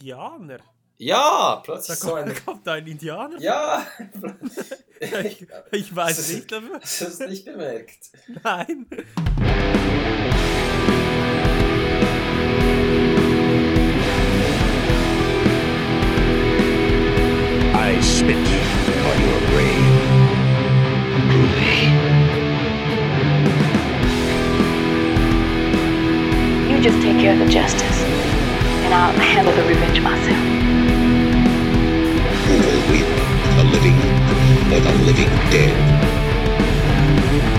Indianer. 0.00 0.58
Ja, 0.98 1.56
Da 1.56 1.56
plötzlich 1.64 1.98
so 1.98 2.08
kommt, 2.14 2.28
ein. 2.28 2.44
kommt 2.44 2.68
ein 2.68 2.86
Indianer. 2.86 3.38
Ja! 3.40 3.86
Ich, 5.00 5.46
ich 5.72 5.94
weiß 5.96 6.32
nicht 6.32 6.50
dafür. 6.50 6.80
Hast 6.80 7.00
du 7.00 7.04
es 7.06 7.18
nicht 7.20 7.44
bemerkt? 7.44 8.10
Nein. 8.42 8.86
I 17.78 18.00
spit 18.00 18.36
on 19.08 19.18
your 19.28 19.40
grave. 19.50 19.94
Groovy. 21.30 21.76
You 26.70 26.76
just 26.82 27.00
take 27.02 27.18
care 27.20 27.32
of 27.34 27.38
the 27.46 27.52
justice, 27.52 27.98
and 28.86 28.94
I'll 28.94 29.12
handle 29.18 29.52
the 29.52 29.64
revenge 29.64 30.00
myself. 30.00 30.38
Who 32.46 32.54
will 32.54 32.82
win, 32.86 33.06
the 33.58 33.64
living 33.74 33.98
or 34.72 34.78
the 34.78 34.94
living 35.04 35.26
dead? 35.50 35.74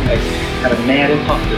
I 0.07 0.15
had 0.63 0.71
a 0.71 0.79
mad 0.87 1.11
impulse 1.11 1.43
to 1.51 1.57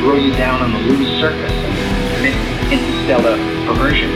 throw 0.00 0.16
you 0.16 0.32
down 0.34 0.60
on 0.60 0.70
the 0.70 0.80
loose 0.80 1.08
surface 1.18 1.50
and 1.50 1.74
commit 2.16 2.36
interstellar 2.70 3.36
perversion. 3.64 4.10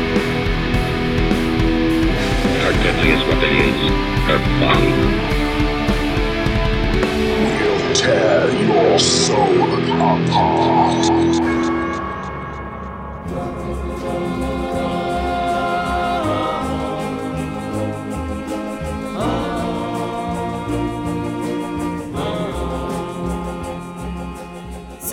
Our 2.61 2.73
deadliest 2.85 3.27
weapon 3.27 3.57
is 3.57 3.81
her 4.29 4.39
body. 4.61 4.93
We'll 7.57 7.95
tear 7.95 8.53
your 8.69 8.99
soul 8.99 9.65
apart. 10.29 11.50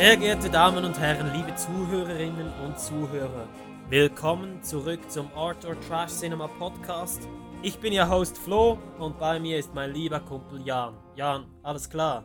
Sehr 0.08 0.16
geehrte 0.16 0.50
Damen 0.50 0.86
und 0.86 0.98
Herren, 0.98 1.34
liebe 1.34 1.54
Zuhörerinnen 1.56 2.50
und 2.64 2.80
Zuhörer, 2.80 3.46
willkommen 3.90 4.64
zurück 4.64 5.02
zum 5.12 5.30
Art 5.36 5.66
or 5.66 5.78
Trash 5.82 6.12
Cinema 6.12 6.48
Podcast. 6.48 7.28
Ich 7.62 7.78
bin 7.78 7.92
Ihr 7.92 8.10
Host 8.10 8.38
Flo 8.38 8.78
und 9.00 9.20
bei 9.20 9.38
mir 9.38 9.60
ist 9.60 9.74
mein 9.74 9.92
lieber 9.92 10.22
Kumpel 10.22 10.66
Jan. 10.66 10.96
Jan, 11.18 11.46
alles 11.62 11.90
klar? 11.90 12.24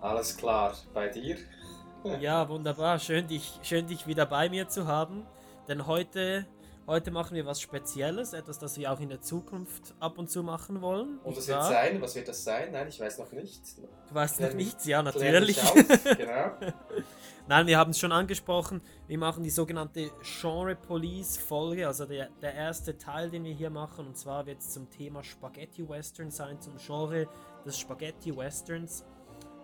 Alles 0.00 0.36
klar. 0.36 0.74
Bei 0.92 1.06
dir? 1.06 1.36
Ja, 2.20 2.48
wunderbar. 2.48 2.98
Schön 2.98 3.28
dich, 3.28 3.60
schön 3.62 3.86
dich 3.86 4.08
wieder 4.08 4.26
bei 4.26 4.48
mir 4.48 4.68
zu 4.68 4.88
haben. 4.88 5.24
Denn 5.68 5.86
heute, 5.86 6.46
heute 6.88 7.12
machen 7.12 7.36
wir 7.36 7.46
was 7.46 7.60
Spezielles, 7.60 8.32
etwas, 8.32 8.58
das 8.58 8.76
wir 8.76 8.90
auch 8.90 8.98
in 8.98 9.08
der 9.08 9.20
Zukunft 9.20 9.94
ab 10.00 10.18
und 10.18 10.28
zu 10.28 10.42
machen 10.42 10.80
wollen. 10.80 11.20
Und 11.22 11.36
was 11.36 11.46
wird 11.46 11.62
sein? 11.62 12.02
Was 12.02 12.16
wird 12.16 12.26
das 12.26 12.42
sein? 12.42 12.72
Nein, 12.72 12.88
ich 12.88 12.98
weiß 12.98 13.18
noch 13.18 13.30
nicht. 13.30 13.62
Du 13.78 14.14
weißt 14.14 14.40
noch 14.40 14.48
Klär- 14.48 14.54
nichts? 14.56 14.84
Ja, 14.86 15.00
natürlich. 15.00 15.60
Genau. 16.18 16.50
Nein, 17.50 17.66
wir 17.66 17.78
haben 17.78 17.90
es 17.90 17.98
schon 17.98 18.12
angesprochen. 18.12 18.80
Wir 19.08 19.18
machen 19.18 19.42
die 19.42 19.50
sogenannte 19.50 20.12
Genre 20.22 20.76
Police 20.76 21.36
Folge, 21.36 21.84
also 21.84 22.06
der, 22.06 22.28
der 22.40 22.54
erste 22.54 22.96
Teil, 22.96 23.28
den 23.28 23.42
wir 23.42 23.52
hier 23.52 23.70
machen. 23.70 24.06
Und 24.06 24.16
zwar 24.16 24.46
wird 24.46 24.60
es 24.60 24.70
zum 24.70 24.88
Thema 24.88 25.24
Spaghetti 25.24 25.88
Western 25.88 26.30
sein, 26.30 26.60
zum 26.60 26.76
Genre 26.76 27.26
des 27.66 27.76
Spaghetti 27.76 28.36
Westerns. 28.36 29.04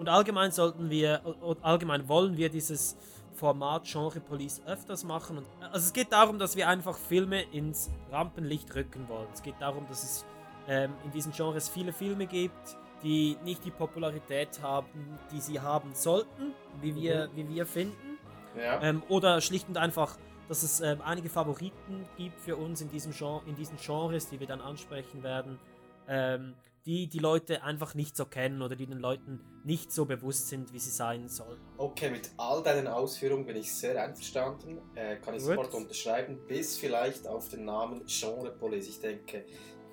Und 0.01 0.09
allgemein 0.09 0.51
sollten 0.51 0.91
wir, 0.91 1.23
allgemein 1.63 2.09
wollen 2.09 2.37
wir 2.37 2.49
dieses 2.49 2.97
Format 3.35 3.85
Genre 3.85 4.19
Police 4.19 4.63
öfters 4.67 5.05
machen. 5.05 5.39
Und, 5.39 5.47
also 5.61 5.87
es 5.87 5.93
geht 5.93 6.11
darum, 6.11 6.41
dass 6.41 6.57
wir 6.57 6.69
einfach 6.69 6.99
Filme 6.99 7.43
ins 7.53 7.89
Rampenlicht 8.11 8.75
rücken 8.75 9.09
wollen. 9.09 9.29
Es 9.33 9.45
geht 9.45 9.61
darum, 9.61 9.87
dass 9.87 10.03
es 10.03 10.27
ähm, 10.67 10.93
in 11.05 11.13
diesen 11.13 11.31
Genres 11.31 11.69
viele 11.69 11.93
Filme 11.93 12.27
gibt, 12.27 12.77
die 13.07 13.39
nicht 13.45 13.65
die 13.65 13.71
Popularität 13.71 14.61
haben, 14.63 15.17
die 15.33 15.41
sie 15.41 15.61
haben 15.61 15.95
sollten, 15.95 16.55
wie 16.81 16.97
wir, 16.97 17.31
wie 17.37 17.49
wir 17.49 17.65
finden. 17.65 18.19
Ja. 18.57 18.83
Ähm, 18.83 19.01
oder 19.09 19.41
schlicht 19.41 19.69
und 19.69 19.77
einfach, 19.77 20.19
dass 20.49 20.65
es 20.65 20.81
ähm, 20.81 21.01
einige 21.05 21.29
Favoriten 21.29 22.05
gibt 22.17 22.41
für 22.41 22.57
uns 22.57 22.81
in, 22.81 22.91
diesem 22.91 23.13
Gen 23.13 23.41
in 23.47 23.55
diesen 23.55 23.77
Genres, 23.77 24.29
die 24.29 24.41
wir 24.41 24.49
dann 24.49 24.61
ansprechen 24.61 25.23
werden, 25.23 25.61
ähm, 26.09 26.55
die 26.85 27.07
die 27.07 27.21
Leute 27.21 27.63
einfach 27.63 27.95
nicht 27.95 28.17
so 28.17 28.25
kennen 28.25 28.61
oder 28.61 28.75
die 28.75 28.87
den 28.87 28.99
Leuten 28.99 29.41
nicht 29.63 29.93
so 29.93 30.05
bewusst 30.05 30.49
sind, 30.49 30.73
wie 30.73 30.81
sie 30.81 30.91
sein 30.91 31.29
sollen. 31.29 31.61
Okay, 31.77 32.11
mit 32.11 32.31
all 32.39 32.61
deinen 32.65 32.89
Ausführungen 32.89 33.47
bin 33.47 33.55
ich 33.55 33.73
sehr 33.73 34.03
einverstanden. 34.03 34.79
Äh, 34.97 35.17
kann 35.17 35.35
ich 35.35 35.45
Gut. 35.45 35.55
sofort 35.55 35.75
unterschreiben. 35.75 36.41
Bis 36.49 36.77
vielleicht 36.77 37.29
auf 37.29 37.49
den 37.51 37.67
Namen 37.67 38.05
Genre 38.07 38.51
Police. 38.51 38.89
Ich 38.89 39.01
denke, 39.01 39.45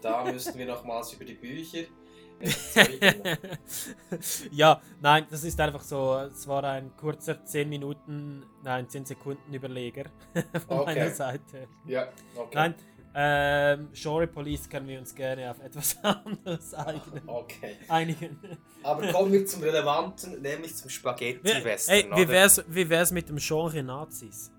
da 0.02 0.24
müssten 0.32 0.58
wir 0.58 0.66
nochmals 0.66 1.14
über 1.14 1.26
die 1.26 1.36
Bücher. 1.36 1.84
ja, 4.52 4.82
nein, 5.02 5.26
das 5.30 5.44
ist 5.44 5.60
einfach 5.60 5.82
so, 5.82 6.16
es 6.32 6.48
war 6.48 6.64
ein 6.64 6.96
kurzer 6.98 7.44
10 7.46 7.70
Minuten, 7.70 8.44
nein, 8.64 8.88
10 8.90 9.06
Sekunden 9.06 9.54
Überleger 9.54 10.06
von 10.68 10.80
Okay. 10.80 10.96
meiner 10.96 11.10
Seite. 11.12 11.68
ja, 11.86 12.08
okay. 12.36 12.56
Nein, 12.56 12.76
ähm, 13.16 13.90
Genre 13.94 14.28
Police 14.28 14.68
können 14.70 14.88
wir 14.88 15.00
uns 15.00 15.14
gerne 15.14 15.52
auf 15.52 15.60
etwas 15.60 15.98
anderes 16.04 16.74
einigen. 16.74 17.22
Okay. 17.28 17.78
einigen. 17.88 18.40
Aber 18.82 19.12
kommen 19.12 19.32
wir 19.32 19.46
zum 19.46 19.62
Relevanten, 19.64 20.42
nämlich 20.42 20.76
zum 20.76 20.90
Spaghetti-Western. 20.90 21.96
Ey, 21.96 22.10
wie 22.16 22.28
wär's, 22.28 22.64
wie 22.68 22.90
wär's 22.90 23.12
mit 23.12 23.30
dem 23.30 23.38
Genre 23.38 23.84
Nazis? 23.84 24.52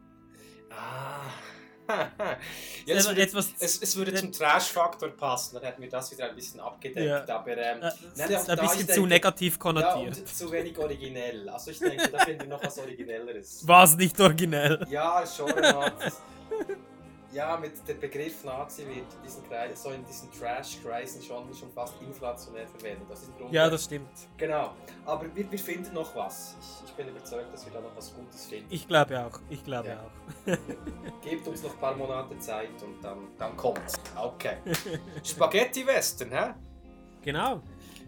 Ah. 0.71 1.23
Ja, 1.89 2.95
es, 2.95 3.07
Aber 3.07 3.17
würde, 3.17 3.23
etwas- 3.23 3.53
es, 3.59 3.83
es 3.83 3.97
würde 3.97 4.15
zum 4.15 4.33
Trash-Faktor 4.33 5.11
passen, 5.11 5.57
dann 5.57 5.65
hätten 5.65 5.83
wir 5.83 5.89
das 5.91 6.11
wieder 6.11 6.29
ein 6.29 6.35
bisschen 6.35 6.61
abgedeckt. 6.61 7.07
Ja. 7.29 7.35
Aber 7.37 7.57
ähm, 7.57 7.79
Äh, 7.79 7.81
das 7.81 7.97
nein, 8.17 8.31
ist 8.31 8.51
ein 8.51 8.59
bisschen 8.59 8.79
zu 8.81 8.87
denke- 8.87 9.09
negativ 9.09 9.55
Ja, 9.55 9.59
konnotiert. 9.61 10.19
und 10.19 10.29
zu 10.29 10.51
wenig 10.53 10.79
originell. 10.79 11.49
Also 11.49 11.71
ich 11.71 11.79
denke, 11.79 12.09
da 12.11 12.19
finden 12.19 12.43
wir 12.43 12.49
noch 12.49 12.63
was 12.65 12.79
Originelleres. 12.79 13.67
War 13.67 13.85
es 13.85 13.97
nicht 13.97 14.19
originell? 14.21 14.87
Ja, 14.91 15.25
schon. 15.27 15.53
Ja, 17.35 17.57
mit 17.57 17.87
dem 17.89 17.99
Begriff 17.99 18.45
Nazi 18.45 18.87
wird 18.87 18.99
in 18.99 19.23
diesen, 19.25 19.43
so 19.75 19.91
in 19.91 20.05
diesen 20.07 20.31
Trash-Kreisen 20.33 21.21
schon, 21.21 21.53
schon 21.53 21.69
fast 21.73 22.01
inflationär 22.01 22.69
verwendet. 22.69 23.09
Das 23.11 23.29
Ja, 23.51 23.69
das 23.69 23.85
stimmt. 23.85 24.09
Genau. 24.37 24.71
Aber 25.05 25.27
wir, 25.35 25.51
wir 25.51 25.59
finden 25.59 25.93
noch 25.95 26.15
was. 26.15 26.55
Ich, 26.61 26.89
ich 26.89 26.95
bin 26.95 27.09
überzeugt, 27.09 27.53
dass 27.53 27.67
wir 27.67 27.73
da 27.73 27.81
noch 27.81 27.97
was 27.97 28.15
Gutes 28.15 28.47
finden. 28.47 28.67
Ich 28.71 28.87
glaube 28.87 29.19
auch. 29.27 29.41
Ich 29.51 29.65
glaube 29.65 29.89
Ja. 29.89 30.01
auch. 30.01 30.57
Gebt 31.23 31.47
uns 31.49 31.63
noch 31.65 31.73
ein 31.75 31.81
paar 31.81 31.97
Monate 31.97 32.39
Zeit 32.39 32.81
und 32.83 33.03
dann, 33.03 33.27
dann 33.37 33.57
kommt's. 33.57 33.95
Okay. 34.17 34.59
Spaghetti-Western, 35.25 36.31
hä? 36.31 36.55
Genau. 37.23 37.61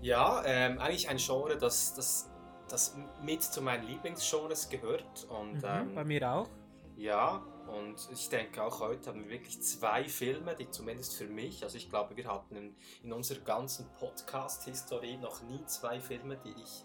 Ja, 0.02 0.42
ähm, 0.46 0.78
eigentlich 0.78 1.08
ein 1.08 1.16
Genre, 1.16 1.56
das, 1.56 1.94
das, 1.94 2.30
das 2.68 2.96
mit 3.22 3.42
zu 3.42 3.60
meinen 3.60 3.88
Lieblingsgenres 3.88 4.68
gehört. 4.68 5.26
Und 5.28 5.54
Mhm, 5.54 5.64
ähm, 5.64 5.94
bei 5.96 6.04
mir 6.04 6.30
auch. 6.30 6.48
Ja, 6.96 7.42
und 7.68 7.96
ich 8.12 8.28
denke 8.28 8.62
auch 8.62 8.80
heute 8.80 9.08
haben 9.10 9.24
wir 9.24 9.30
wirklich 9.30 9.60
zwei 9.62 10.04
Filme, 10.04 10.54
die 10.54 10.70
zumindest 10.70 11.16
für 11.16 11.26
mich, 11.26 11.62
also 11.62 11.76
ich 11.76 11.88
glaube, 11.88 12.16
wir 12.16 12.26
hatten 12.26 12.56
in, 12.56 12.76
in 13.02 13.12
unserer 13.12 13.40
ganzen 13.40 13.86
Podcast-Historie 13.98 15.16
noch 15.16 15.42
nie 15.42 15.64
zwei 15.66 16.00
Filme, 16.00 16.36
die 16.44 16.54
ich, 16.60 16.84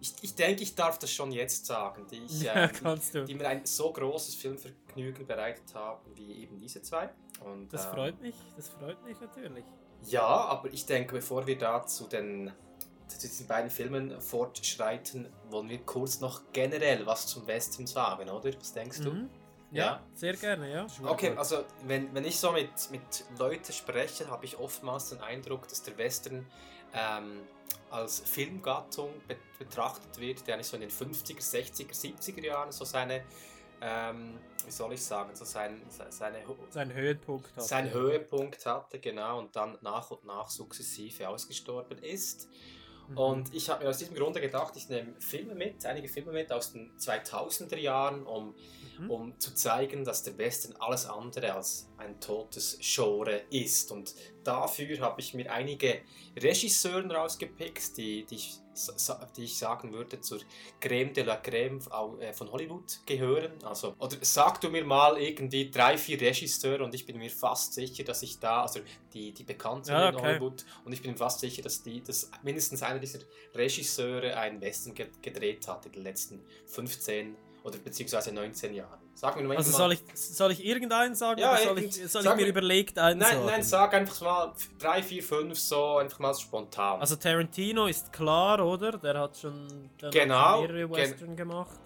ich, 0.00 0.14
ich 0.22 0.34
denke, 0.34 0.62
ich 0.62 0.74
darf 0.74 0.98
das 0.98 1.10
schon 1.10 1.32
jetzt 1.32 1.66
sagen, 1.66 2.06
die, 2.10 2.24
ich, 2.24 2.42
Ja, 2.42 2.64
äh, 2.64 2.70
du. 2.82 2.96
die, 2.96 3.24
die 3.24 3.34
mir 3.34 3.48
ein 3.48 3.64
so 3.64 3.92
großes 3.92 4.34
Filmvergnügen 4.34 5.26
bereitet 5.26 5.74
haben, 5.74 6.14
wie 6.14 6.42
eben 6.42 6.58
diese 6.58 6.82
zwei. 6.82 7.10
Und, 7.44 7.72
Das 7.72 7.86
ähm, 7.86 7.92
freut 7.92 8.20
mich. 8.20 8.36
Das 8.56 8.68
freut 8.68 9.02
mich 9.04 9.20
natürlich. 9.20 9.64
Ja, 10.02 10.26
aber 10.26 10.72
ich 10.72 10.84
denke, 10.86 11.14
bevor 11.14 11.46
wir 11.46 11.56
da 11.56 11.86
zu 11.86 12.06
den 12.06 12.52
zu 13.06 13.18
diesen 13.18 13.46
beiden 13.46 13.70
Filmen 13.70 14.20
fortschreiten, 14.20 15.28
wollen 15.50 15.68
wir 15.68 15.78
kurz 15.84 16.20
noch 16.20 16.40
generell 16.52 17.04
was 17.06 17.26
zum 17.26 17.46
Western 17.46 17.86
sagen, 17.86 18.30
oder? 18.30 18.50
Was 18.58 18.72
denkst 18.72 19.00
du? 19.00 19.10
Mhm. 19.12 19.30
Ja, 19.74 20.02
sehr 20.14 20.34
gerne, 20.34 20.70
ja. 20.72 20.86
Okay, 21.04 21.32
also 21.36 21.64
wenn, 21.86 22.14
wenn 22.14 22.24
ich 22.24 22.38
so 22.38 22.52
mit, 22.52 22.70
mit 22.90 23.24
Leuten 23.38 23.72
spreche, 23.72 24.28
habe 24.30 24.44
ich 24.44 24.56
oftmals 24.58 25.10
den 25.10 25.20
Eindruck, 25.20 25.66
dass 25.68 25.82
der 25.82 25.96
Western 25.98 26.46
ähm, 26.94 27.40
als 27.90 28.20
Filmgattung 28.20 29.10
be 29.28 29.36
betrachtet 29.58 30.18
wird, 30.18 30.46
der 30.46 30.54
eigentlich 30.54 30.66
so 30.66 30.76
in 30.76 30.80
den 30.82 30.90
50er, 30.90 31.38
60er, 31.40 31.92
70er 31.94 32.44
Jahren 32.44 32.72
so 32.72 32.84
seine, 32.84 33.22
ähm, 33.80 34.38
wie 34.64 34.70
soll 34.70 34.92
ich 34.92 35.02
sagen, 35.02 35.34
so 35.34 35.44
sein, 35.44 35.80
se- 35.88 36.06
seine, 36.10 36.38
Sein 36.70 36.92
Höhepunkt. 36.92 37.48
hatte. 37.56 37.60
seinen 37.66 37.92
Höhepunkt 37.92 38.66
hatte, 38.66 38.98
genau, 38.98 39.38
und 39.38 39.54
dann 39.56 39.78
nach 39.80 40.10
und 40.10 40.24
nach 40.24 40.48
sukzessive 40.50 41.28
ausgestorben 41.28 41.98
ist. 41.98 42.48
Mhm. 43.08 43.18
Und 43.18 43.54
ich 43.54 43.70
habe 43.70 43.84
mir 43.84 43.90
aus 43.90 43.98
diesem 43.98 44.14
Grunde 44.16 44.40
gedacht, 44.40 44.74
ich 44.76 44.88
nehme 44.88 45.14
Filme 45.20 45.54
mit, 45.54 45.84
einige 45.86 46.08
Filme 46.08 46.32
mit 46.32 46.50
aus 46.52 46.72
den 46.72 46.96
2000er 46.98 47.76
Jahren, 47.76 48.24
um, 48.26 48.54
Mhm. 48.98 49.10
um 49.10 49.40
zu 49.40 49.54
zeigen, 49.54 50.04
dass 50.04 50.22
der 50.22 50.36
Western 50.38 50.74
alles 50.78 51.06
andere 51.06 51.54
als 51.54 51.88
ein 51.96 52.20
totes 52.20 52.78
Genre 52.80 53.42
ist. 53.50 53.90
Und 53.92 54.14
dafür 54.42 55.00
habe 55.00 55.20
ich 55.20 55.34
mir 55.34 55.52
einige 55.52 56.02
Regisseuren 56.36 57.10
rausgepickt, 57.10 57.96
die, 57.96 58.24
die, 58.24 58.34
ich, 58.34 58.56
die 59.36 59.44
ich 59.44 59.58
sagen 59.58 59.92
würde 59.92 60.20
zur 60.20 60.40
Creme 60.80 61.12
de 61.12 61.24
la 61.24 61.36
Creme 61.36 61.80
äh, 62.20 62.32
von 62.32 62.50
Hollywood 62.50 63.00
gehören. 63.06 63.52
Also, 63.64 63.94
oder 63.98 64.16
sag 64.20 64.60
du 64.60 64.68
mir 64.68 64.84
mal 64.84 65.18
irgendwie 65.18 65.70
drei, 65.70 65.96
vier 65.96 66.20
Regisseure 66.20 66.84
und 66.84 66.94
ich 66.94 67.06
bin 67.06 67.18
mir 67.18 67.30
fast 67.30 67.74
sicher, 67.74 68.04
dass 68.04 68.22
ich 68.22 68.38
da, 68.38 68.62
also 68.62 68.80
die, 69.12 69.32
die 69.32 69.44
bekannt 69.44 69.86
sind 69.86 69.94
Ja, 69.94 70.08
in 70.08 70.16
okay. 70.16 70.26
Hollywood, 70.26 70.64
und 70.84 70.92
ich 70.92 71.02
bin 71.02 71.12
mir 71.12 71.16
fast 71.16 71.40
sicher, 71.40 71.62
dass, 71.62 71.82
die, 71.82 72.02
dass 72.02 72.30
mindestens 72.42 72.82
einer 72.82 72.98
dieser 72.98 73.20
Regisseure 73.54 74.36
einen 74.36 74.60
Western 74.60 74.94
ge 74.94 75.06
gedreht 75.22 75.66
hat 75.68 75.86
in 75.86 75.92
den 75.92 76.02
letzten 76.02 76.42
15 76.66 77.36
oder 77.64 77.78
beziehungsweise 77.78 78.32
19 78.32 78.74
Jahren. 78.74 79.00
Sag 79.14 79.36
mir 79.36 79.42
mal 79.44 79.56
Also 79.56 79.72
soll 79.72 79.94
ich, 79.94 80.02
soll 80.14 80.52
ich 80.52 80.64
irgendeinen 80.64 81.14
sagen 81.14 81.40
Ja, 81.40 81.52
oder 81.52 81.60
soll 81.62 81.78
ich, 81.80 81.94
soll 82.10 82.22
ich 82.22 82.28
mir 82.30 82.36
mir- 82.36 82.46
überlegt 82.46 82.98
einen 82.98 83.18
Nein, 83.20 83.32
sagen? 83.32 83.46
nein, 83.46 83.62
sag 83.62 83.94
einfach 83.94 84.20
mal 84.20 84.52
drei, 84.78 85.02
vier, 85.02 85.22
fünf, 85.22 85.58
so 85.58 85.96
einfach 85.96 86.18
mal 86.18 86.34
spontan. 86.34 87.00
Also 87.00 87.16
Tarantino 87.16 87.86
ist 87.86 88.12
klar, 88.12 88.64
oder? 88.64 88.92
Der 88.92 89.18
hat 89.18 89.36
schon, 89.36 89.90
der 90.00 90.10
Genau, 90.10 90.34
hat 90.36 90.52
schon 90.58 90.60
mehrere 90.74 90.88
gen- 90.88 90.96
Western 91.10 91.36
gemacht. 91.36 91.78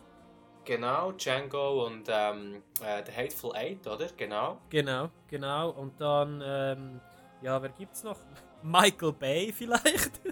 genau, 0.65 1.13
Django 1.13 1.87
und 1.87 2.05
ähm, 2.09 2.63
äh, 2.85 3.03
The 3.07 3.13
Hateful 3.13 3.55
Eight, 3.55 3.87
oder? 3.87 4.09
Genau. 4.17 4.59
Genau, 4.71 5.11
genau. 5.29 5.71
Und 5.71 6.01
dann, 6.01 6.43
ähm, 6.45 7.01
ja, 7.41 7.63
wer 7.63 7.71
gibt's 7.71 8.03
noch? 8.03 8.19
Michael 8.63 9.13
Bay 9.13 9.53
vielleicht? 9.57 10.21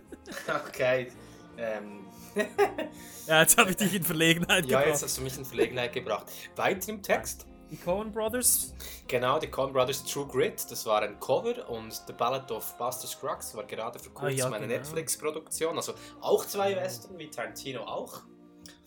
Okay. 0.69 1.12
Ähm, 1.56 2.04
ja, 3.27 3.41
jetzt 3.41 3.59
habe 3.59 3.71
ich 3.71 3.77
dich 3.77 3.94
in 3.94 4.03
Verlegenheit 4.03 4.65
ja, 4.67 4.79
gebracht. 4.81 4.87
jetzt 4.87 5.03
hast 5.03 5.19
du 5.19 5.23
mich 5.23 5.37
in 5.38 5.44
Verlegenheit 5.44 5.93
gebracht. 5.93 6.27
Weiter 6.56 6.88
im 6.91 7.03
Text. 7.03 7.47
Die 7.71 7.77
Coen 7.77 8.12
Brothers? 8.12 8.75
Genau, 9.09 9.41
die 9.41 9.49
Coen 9.49 9.73
Brothers 9.73 10.05
True 10.05 10.27
Grit, 10.29 10.71
das 10.71 10.87
war 10.87 11.03
ein 11.03 11.19
Cover 11.19 11.69
und 11.69 11.93
The 12.06 12.12
Ballad 12.12 12.50
of 12.53 12.77
Buster 12.79 13.09
Scruggs 13.09 13.56
war 13.56 13.65
gerade 13.65 13.99
vor 13.99 14.12
Ah, 14.15 14.21
kurzem 14.21 14.38
ja, 14.38 14.47
eine 14.47 14.59
genau. 14.59 14.79
Netflix-Produktion. 14.79 15.77
Also 15.77 15.94
auch 16.21 16.44
zwei 16.47 16.77
Western 16.77 17.19
wie 17.19 17.29
Tarantino 17.29 17.83
auch. 17.83 18.21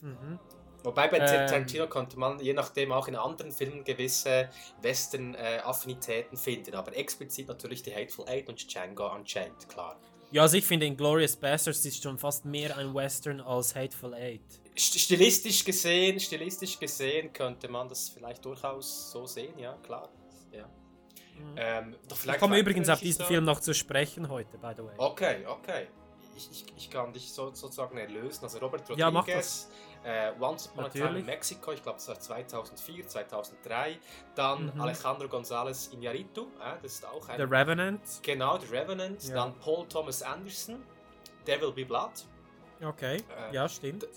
Mhm. 0.01 0.39
Wobei 0.83 1.09
bei 1.09 1.17
Ähm. 1.17 1.25
Tarantino 1.25 1.87
konnte 1.87 2.17
man 2.17 2.39
je 2.39 2.53
nachdem 2.53 2.93
auch 2.93 3.09
in 3.09 3.17
anderen 3.17 3.51
Filmen 3.51 3.83
gewisse 3.83 4.49
Western-Affinitäten 4.81 6.37
finden, 6.37 6.73
aber 6.73 6.95
explizit 6.95 7.49
natürlich 7.49 7.83
die 7.83 7.93
Hateful 7.93 8.29
Eight 8.29 8.47
und 8.47 8.73
Django 8.73 9.13
Unchained, 9.13 9.67
klar. 9.67 9.99
Ja, 10.31 10.43
also 10.43 10.57
ich 10.57 10.65
finde 10.65 10.85
Inglourious 10.85 11.35
Basterds 11.35 11.83
ist 11.85 12.03
schon 12.03 12.17
fast 12.19 12.45
mehr 12.45 12.77
ein 12.77 12.93
Western 12.93 13.41
als 13.41 13.75
Hateful 13.75 14.13
Eight. 14.13 14.41
St- 14.77 14.99
Stilistisch 14.99 15.63
gesehen, 15.65 16.19
stilistisch 16.19 16.77
gesehen 16.79 17.33
könnte 17.33 17.67
man 17.67 17.89
das 17.89 18.09
vielleicht 18.09 18.45
durchaus 18.45 19.11
so 19.11 19.25
sehen, 19.25 19.57
ja, 19.57 19.73
klar. 19.83 20.09
Ja. 20.51 20.69
Ähm, 21.55 21.95
doch 22.07 22.17
Ich 22.25 22.37
komme 22.37 22.59
übrigens 22.59 22.89
auf 22.89 22.99
diesen 22.99 23.21
Regisseure? 23.21 23.27
Film 23.27 23.45
noch 23.45 23.59
zu 23.59 23.73
sprechen 23.73 24.29
heute, 24.29 24.57
by 24.57 24.73
the 24.75 24.83
way. 24.83 24.93
Okay, 24.97 25.45
okay. 25.47 25.87
Ich, 26.35 26.49
ich, 26.51 26.65
ich 26.77 26.89
kann 26.89 27.11
dich 27.11 27.31
so, 27.31 27.53
sozusagen 27.53 27.97
erlösen. 27.97 28.43
Also 28.43 28.59
Robert 28.59 28.81
Rodriguez, 28.81 28.99
Ja, 28.99 29.11
mach 29.11 29.25
das. 29.25 29.69
Äh, 30.03 30.31
Once 30.39 30.67
Upon 30.67 30.85
a 30.85 30.89
Time 30.89 30.99
in 30.99 31.07
Natürlich. 31.07 31.25
Mexico, 31.25 31.71
ich 31.73 31.83
glaube 31.83 31.97
das 31.97 32.07
war 32.07 32.19
2004, 32.19 33.07
2003. 33.07 33.99
Dann 34.35 34.73
Mhm. 34.73 34.81
Alejandro 34.81 35.27
González 35.27 35.91
Iñárritu, 35.93 36.43
äh, 36.59 36.77
das 36.81 36.93
ist 36.93 37.05
auch 37.05 37.27
ein... 37.27 37.37
The 37.37 37.43
Revenant. 37.43 38.01
genau, 38.21 38.57
The 38.57 38.67
Revenant. 38.67 39.23
Ja. 39.25 39.35
Dann 39.35 39.59
Paul 39.59 39.87
Thomas 39.87 40.21
Anderson, 40.23 40.81
Devil 41.45 41.71
Be 41.73 41.85
Blood. 41.85 42.11
Okay, 42.81 43.17
Äh, 43.51 43.53
ja, 43.55 43.67
stimmt. 43.67 44.07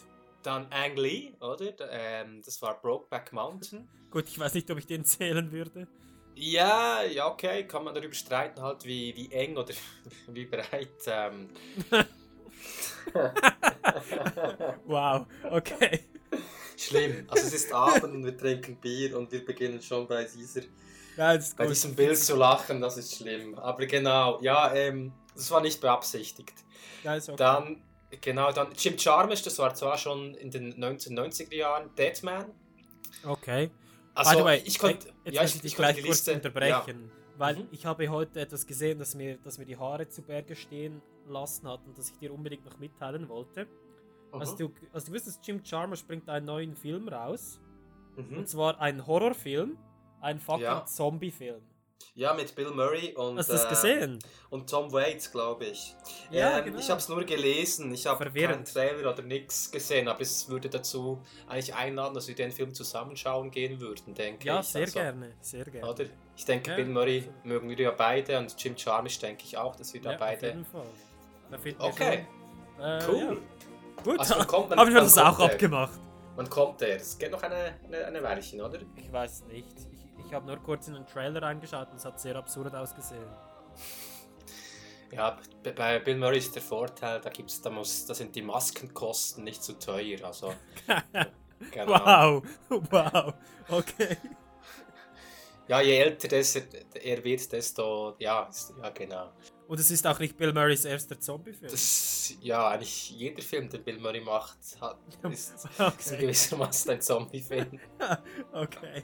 Dann 0.45 0.67
Ang 0.71 0.97
Lee, 0.97 1.35
oder? 1.41 1.73
Ähm, 1.91 2.43
das 2.45 2.61
war 2.63 2.81
Brokeback 2.81 3.33
Mountain. 3.33 3.89
Gut, 4.11 4.29
ich 4.29 4.39
weiß 4.39 4.55
nicht, 4.55 4.71
ob 4.71 4.79
ich 4.79 4.87
den 4.87 5.05
zählen 5.05 5.51
würde. 5.51 5.89
Ja, 6.35 7.03
ja, 7.03 7.27
okay, 7.29 7.67
kann 7.67 7.85
man 7.85 7.95
darüber 7.95 8.15
streiten, 8.15 8.63
halt, 8.63 8.85
wie, 8.85 9.15
wie 9.17 9.31
eng 9.33 9.57
oder 9.57 9.75
wie 10.29 10.47
breit. 10.47 10.89
Ähm, 11.07 11.51
Wow, 14.87 15.27
okay. 15.51 16.01
Schlimm. 16.77 17.27
Also 17.29 17.47
es 17.47 17.55
ist 17.55 17.73
Abend 17.73 18.15
und 18.15 18.25
wir 18.25 18.37
trinken 18.37 18.77
Bier 18.77 19.17
und 19.17 19.31
wir 19.31 19.45
beginnen 19.45 19.81
schon 19.81 20.07
bei 20.07 20.25
dieser 20.25 20.63
Ja, 21.17 21.39
bei 21.57 21.67
diesem 21.67 21.95
Bild 21.95 22.19
zu 22.19 22.37
lachen, 22.37 22.81
das 22.81 22.97
ist 22.97 23.17
schlimm. 23.17 23.59
Aber 23.59 23.85
genau, 23.87 24.41
ja, 24.43 24.75
ähm, 24.75 25.13
das 25.35 25.51
war 25.51 25.61
nicht 25.61 25.81
beabsichtigt. 25.81 26.55
Ja, 27.05 27.17
okay. 27.17 27.35
Dann, 27.37 27.83
genau, 28.21 28.53
dann 28.53 28.69
Jim 28.77 28.97
Jarmusch, 28.97 29.43
das 29.43 29.59
war 29.59 29.75
zwar 29.75 29.99
schon 29.99 30.35
in 30.35 30.51
den 30.51 30.75
1990er 30.75 31.55
Jahren 31.55 31.95
Deadman. 31.95 32.47
okay. 33.25 33.71
Also 34.15 34.31
By 34.31 34.37
the 34.37 34.45
way, 34.45 34.63
ich 34.67 34.79
konnte, 34.79 35.09
ja, 35.25 35.43
ich, 35.43 35.57
ich 35.57 35.65
ich 35.65 35.75
gleich 35.75 35.97
die 35.97 36.03
kurz 36.03 36.27
Liste 36.27 36.35
unterbrechen, 36.35 37.11
weil 37.43 37.57
Mhm. 37.57 37.69
ich 37.73 37.85
habe 37.87 38.09
heute 38.09 38.41
etwas 38.41 38.67
gesehen, 38.67 38.99
das 38.99 39.15
mir, 39.15 39.39
das 39.45 39.59
mir 39.59 39.65
die 39.67 39.77
Haare 39.77 40.09
zu 40.09 40.23
Berge 40.23 40.55
stehen 40.57 41.03
lassen 41.27 41.69
hat 41.69 41.81
und 41.87 41.97
das 41.99 42.11
ich 42.11 42.19
dir 42.19 42.33
unbedingt 42.33 42.65
noch 42.65 42.79
mitteilen 42.79 43.29
wollte. 43.29 43.61
Ja. 44.33 44.39
Also, 44.39 44.57
du, 44.57 44.73
also 44.93 45.07
du 45.09 45.13
wusstest, 45.15 45.47
Jim 45.47 45.61
Jarmusch 45.65 46.05
bringt 46.05 46.29
einen 46.29 46.47
neuen 46.47 46.75
Film 46.75 47.09
raus. 47.09 47.61
Mhm. 48.17 48.39
Und 48.39 48.49
zwar 48.49 48.81
ein 48.81 49.07
Horrorfilm, 49.07 49.77
ein 50.21 50.39
fucking 50.41 50.63
Ja. 50.65 50.85
Zombie-Film. 50.87 51.63
Ja, 52.15 52.35
mit 52.35 52.55
Bill 52.55 52.71
Murray 52.73 53.15
und, 53.15 53.39
Hast 53.39 53.49
äh, 53.49 53.69
gesehen? 53.69 54.19
und 54.51 54.69
Tom 54.69 54.93
Waits, 54.93 55.31
glaube 55.31 55.67
ich. 55.67 55.95
Ja, 56.31 56.59
ähm, 56.59 56.65
genau. 56.65 56.79
Ich 56.79 56.91
habe 56.91 56.99
es 56.99 57.09
nur 57.09 57.25
gelesen, 57.25 57.93
ich 57.95 58.07
habe 58.07 58.29
keinen. 58.31 58.65
Trailer 58.65 59.11
oder 59.13 59.23
nichts 59.23 59.71
gesehen, 59.71 60.09
aber 60.09 60.21
es 60.21 60.49
würde 60.49 60.69
dazu 60.69 61.23
eigentlich 61.47 61.75
einladen, 61.75 62.13
dass 62.15 62.27
wir 62.29 62.35
den 62.35 62.51
Film 62.53 62.75
zusammenschauen 62.75 63.51
gehen 63.51 63.81
würden, 63.81 64.15
denke 64.15 64.47
Ja, 64.47 64.61
ich. 64.61 64.67
sehr 64.67 64.83
Also, 64.83 64.99
gerne, 64.99 65.33
sehr 65.41 65.65
gerne. 65.65 65.89
Oder? 65.91 66.05
Ich 66.37 66.45
denke, 66.45 66.71
Ja, 66.71 66.77
Bill 66.77 66.87
Murray 66.87 67.29
mögen 67.45 67.69
wir 67.69 67.79
ja 67.79 67.91
beide 67.91 68.39
und 68.39 68.55
Jim 68.63 68.75
Jarmusch 68.77 69.19
denke 69.19 69.45
ich 69.45 69.57
auch, 69.57 69.77
dass 69.77 69.93
wir 69.93 70.01
da 70.01 70.11
Ja, 70.11 70.15
auf 70.17 70.21
beide. 70.21 70.47
jeden 70.47 70.65
Fall. 70.65 70.87
Da 71.51 71.59
Okay, 71.87 72.27
äh, 72.81 73.01
cool. 73.09 73.43
Ja. 73.99 74.03
Gut, 74.03 74.19
Also, 74.19 74.35
kommt 74.47 74.71
man- 74.71 74.79
habe 74.79 74.89
ich 74.89 74.95
mir 74.95 75.03
das 75.03 75.19
auch 75.19 75.37
der? 75.37 75.47
abgemacht. 75.53 75.93
Wann 76.35 76.49
kommt 76.49 76.81
der? 76.81 76.97
Es 76.97 77.19
geht 77.19 77.31
noch 77.31 77.43
eine, 77.43 77.75
eine, 77.85 78.07
eine 78.07 78.23
Weilchen, 78.23 78.63
oder? 78.63 78.79
Ich 78.97 79.13
weiß 79.13 79.45
nicht. 79.45 79.69
Ich, 79.93 80.27
ich 80.27 80.33
habe 80.35 80.47
nur 80.47 80.57
kurz 80.57 80.89
in 80.89 80.95
den 80.95 81.07
Trailer 81.07 81.43
reingeschaut 81.43 81.91
und 81.91 81.97
es 81.97 82.05
hat 82.07 82.19
sehr 82.19 82.35
absurd 82.37 82.75
ausgesehen. 82.75 83.23
Ja, 85.13 85.39
bei 85.77 85.99
Bill 85.99 86.17
Murray 86.17 86.39
ist 86.39 86.55
der 86.55 86.63
Vorteil, 86.63 87.21
da 87.21 87.29
gibt's, 87.29 87.61
da 87.61 87.69
muss, 87.69 88.07
da 88.07 88.15
sind 88.15 88.35
die 88.35 88.41
Maskenkosten 88.41 89.45
nicht 89.45 89.63
zu 89.63 89.75
teuer. 89.79 90.25
Also, 90.25 90.55
genau. 91.71 91.93
Wow, 91.93 92.43
wow, 92.91 93.35
okay. 93.69 94.17
Ja, 95.73 95.81
je 95.81 95.97
älter 95.97 96.29
das 96.29 96.55
er, 96.55 97.25
wird, 97.25 97.51
desto, 97.51 98.15
ja, 98.19 98.43
ist, 98.43 98.75
ja 98.83 98.91
genau. 98.91 99.33
Und 99.67 99.81
es 99.81 99.91
ist 99.91 100.07
auch 100.07 100.19
nicht 100.19 100.37
Bill 100.37 100.53
Murrays 100.53 100.85
erster 100.85 101.19
Zombie-Film. 101.19 101.71
Das, 101.71 102.35
ja, 102.43 102.69
eigentlich 102.69 103.11
jeder 103.13 103.41
Film, 103.41 103.71
den 103.71 103.83
Bill 103.83 103.99
Murray 103.99 104.21
macht, 104.21 104.59
hat, 104.83 104.99
ist, 105.31 105.55
ist 105.55 105.81
Okay. 105.81 106.19
gewissermaßen 106.19 106.91
ein 106.91 107.01
Zombie-Film. 107.01 107.81
okay. 108.53 109.03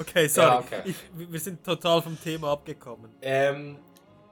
Okay, 0.00 0.26
sorry. 0.26 0.48
Ja, 0.48 0.58
okay. 0.58 0.82
Ich, 0.84 0.96
wir 1.16 1.38
sind 1.38 1.62
total 1.62 2.02
vom 2.02 2.20
Thema 2.20 2.50
abgekommen. 2.54 3.14
Ähm, 3.22 3.78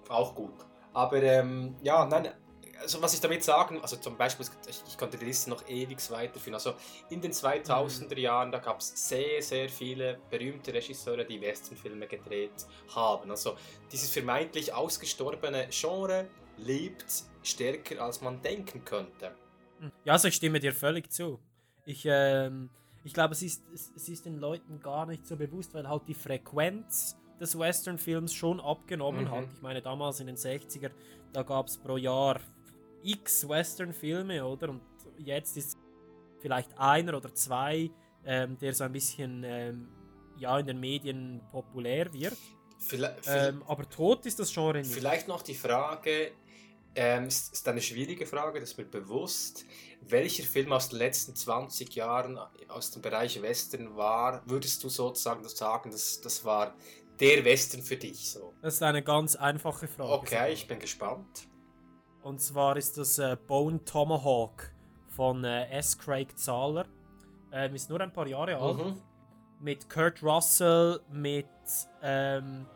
auch 0.08 0.34
gut. 0.34 0.54
Aber 0.94 1.22
ähm, 1.22 1.76
ja, 1.80 2.06
nein, 2.06 2.32
also 2.80 3.00
was 3.02 3.14
ich 3.14 3.20
damit 3.20 3.42
sagen, 3.44 3.80
also 3.80 3.96
zum 3.96 4.16
Beispiel, 4.16 4.46
ich, 4.68 4.82
ich 4.86 4.98
konnte 4.98 5.16
die 5.16 5.24
Liste 5.24 5.50
noch 5.50 5.66
ewig 5.68 5.98
weiterführen. 6.10 6.54
Also 6.54 6.74
in 7.10 7.20
den 7.20 7.32
2000er 7.32 8.18
Jahren, 8.18 8.52
da 8.52 8.58
gab 8.58 8.80
es 8.80 9.08
sehr, 9.08 9.42
sehr 9.42 9.68
viele 9.68 10.18
berühmte 10.30 10.72
Regisseure, 10.72 11.24
die 11.24 11.40
Westernfilme 11.40 12.06
gedreht 12.06 12.66
haben. 12.94 13.30
Also 13.30 13.56
dieses 13.92 14.10
vermeintlich 14.10 14.72
ausgestorbene 14.72 15.68
Genre 15.70 16.26
lebt 16.58 17.04
stärker, 17.42 18.02
als 18.02 18.20
man 18.20 18.40
denken 18.42 18.84
könnte. 18.84 19.34
Ja, 20.04 20.14
also 20.14 20.28
ich 20.28 20.34
stimme 20.34 20.58
dir 20.60 20.72
völlig 20.72 21.10
zu. 21.12 21.38
Ich, 21.84 22.04
ähm, 22.08 22.70
ich 23.04 23.12
glaube, 23.12 23.34
es 23.34 23.42
ist, 23.42 23.62
es, 23.72 23.92
es 23.94 24.08
ist 24.08 24.24
den 24.26 24.38
Leuten 24.38 24.80
gar 24.80 25.06
nicht 25.06 25.26
so 25.26 25.36
bewusst, 25.36 25.74
weil 25.74 25.88
halt 25.88 26.02
die 26.08 26.14
Frequenz 26.14 27.16
des 27.40 27.58
Western-Films 27.58 28.32
schon 28.32 28.60
abgenommen 28.60 29.26
Mhm. 29.26 29.30
hat. 29.30 29.44
Ich 29.54 29.60
meine, 29.62 29.82
damals 29.82 30.20
in 30.20 30.26
den 30.26 30.36
60er, 30.36 30.90
da 31.32 31.42
gab 31.42 31.66
es 31.66 31.76
pro 31.76 31.98
Jahr 31.98 32.40
x 33.06 33.48
Western-Filme, 33.48 34.44
oder? 34.44 34.70
Und 34.70 34.82
jetzt 35.18 35.56
ist 35.56 35.78
vielleicht 36.40 36.76
einer 36.78 37.16
oder 37.16 37.34
zwei, 37.34 37.90
ähm, 38.24 38.58
der 38.58 38.74
so 38.74 38.84
ein 38.84 38.92
bisschen 38.92 39.42
ähm, 39.44 39.88
ja, 40.38 40.58
in 40.58 40.66
den 40.66 40.80
Medien 40.80 41.40
populär 41.50 42.12
wird. 42.12 42.36
Vielleicht, 42.78 43.22
Ähm, 43.26 43.62
aber 43.66 43.88
tot 43.88 44.26
ist 44.26 44.38
das 44.38 44.52
Genre 44.52 44.78
nicht. 44.78 44.92
Vielleicht 44.92 45.28
noch 45.28 45.42
die 45.42 45.54
Frage, 45.54 46.32
ähm, 46.94 47.26
ist, 47.26 47.52
ist 47.52 47.68
eine 47.68 47.80
schwierige 47.80 48.26
Frage, 48.26 48.60
das 48.60 48.70
ist 48.70 48.78
mir 48.78 48.84
bewusst. 48.84 49.64
Welcher 50.02 50.44
Film 50.44 50.72
aus 50.72 50.88
den 50.88 50.98
letzten 50.98 51.34
20 51.34 51.94
Jahren 51.94 52.38
aus 52.68 52.90
dem 52.90 53.02
Bereich 53.02 53.40
Western 53.40 53.96
war, 53.96 54.42
würdest 54.46 54.82
du 54.84 54.88
sozusagen 54.88 55.46
sagen, 55.48 55.90
das, 55.90 56.20
das 56.20 56.44
war 56.44 56.74
der 57.18 57.44
Western 57.44 57.82
für 57.82 57.96
dich? 57.96 58.30
So? 58.30 58.54
Das 58.62 58.74
ist 58.74 58.82
eine 58.82 59.02
ganz 59.02 59.36
einfache 59.36 59.88
Frage. 59.88 60.12
Okay, 60.12 60.52
ich 60.52 60.66
bin 60.66 60.78
gespannt. 60.78 61.48
Und 62.26 62.40
zwar 62.40 62.76
ist 62.76 62.98
das 62.98 63.20
äh, 63.20 63.36
Bone 63.46 63.84
Tomahawk 63.84 64.72
von 65.10 65.44
äh, 65.44 65.70
S. 65.70 65.96
Craig 65.96 66.36
Zahler. 66.36 66.84
Ähm, 67.52 67.76
ist 67.76 67.88
nur 67.88 68.00
ein 68.00 68.12
paar 68.12 68.26
Jahre 68.26 68.56
alt. 68.56 68.78
Mhm. 68.78 69.00
Mit 69.60 69.88
Kurt 69.88 70.24
Russell, 70.24 70.98
mit 71.08 71.46
ähm, 72.02 72.66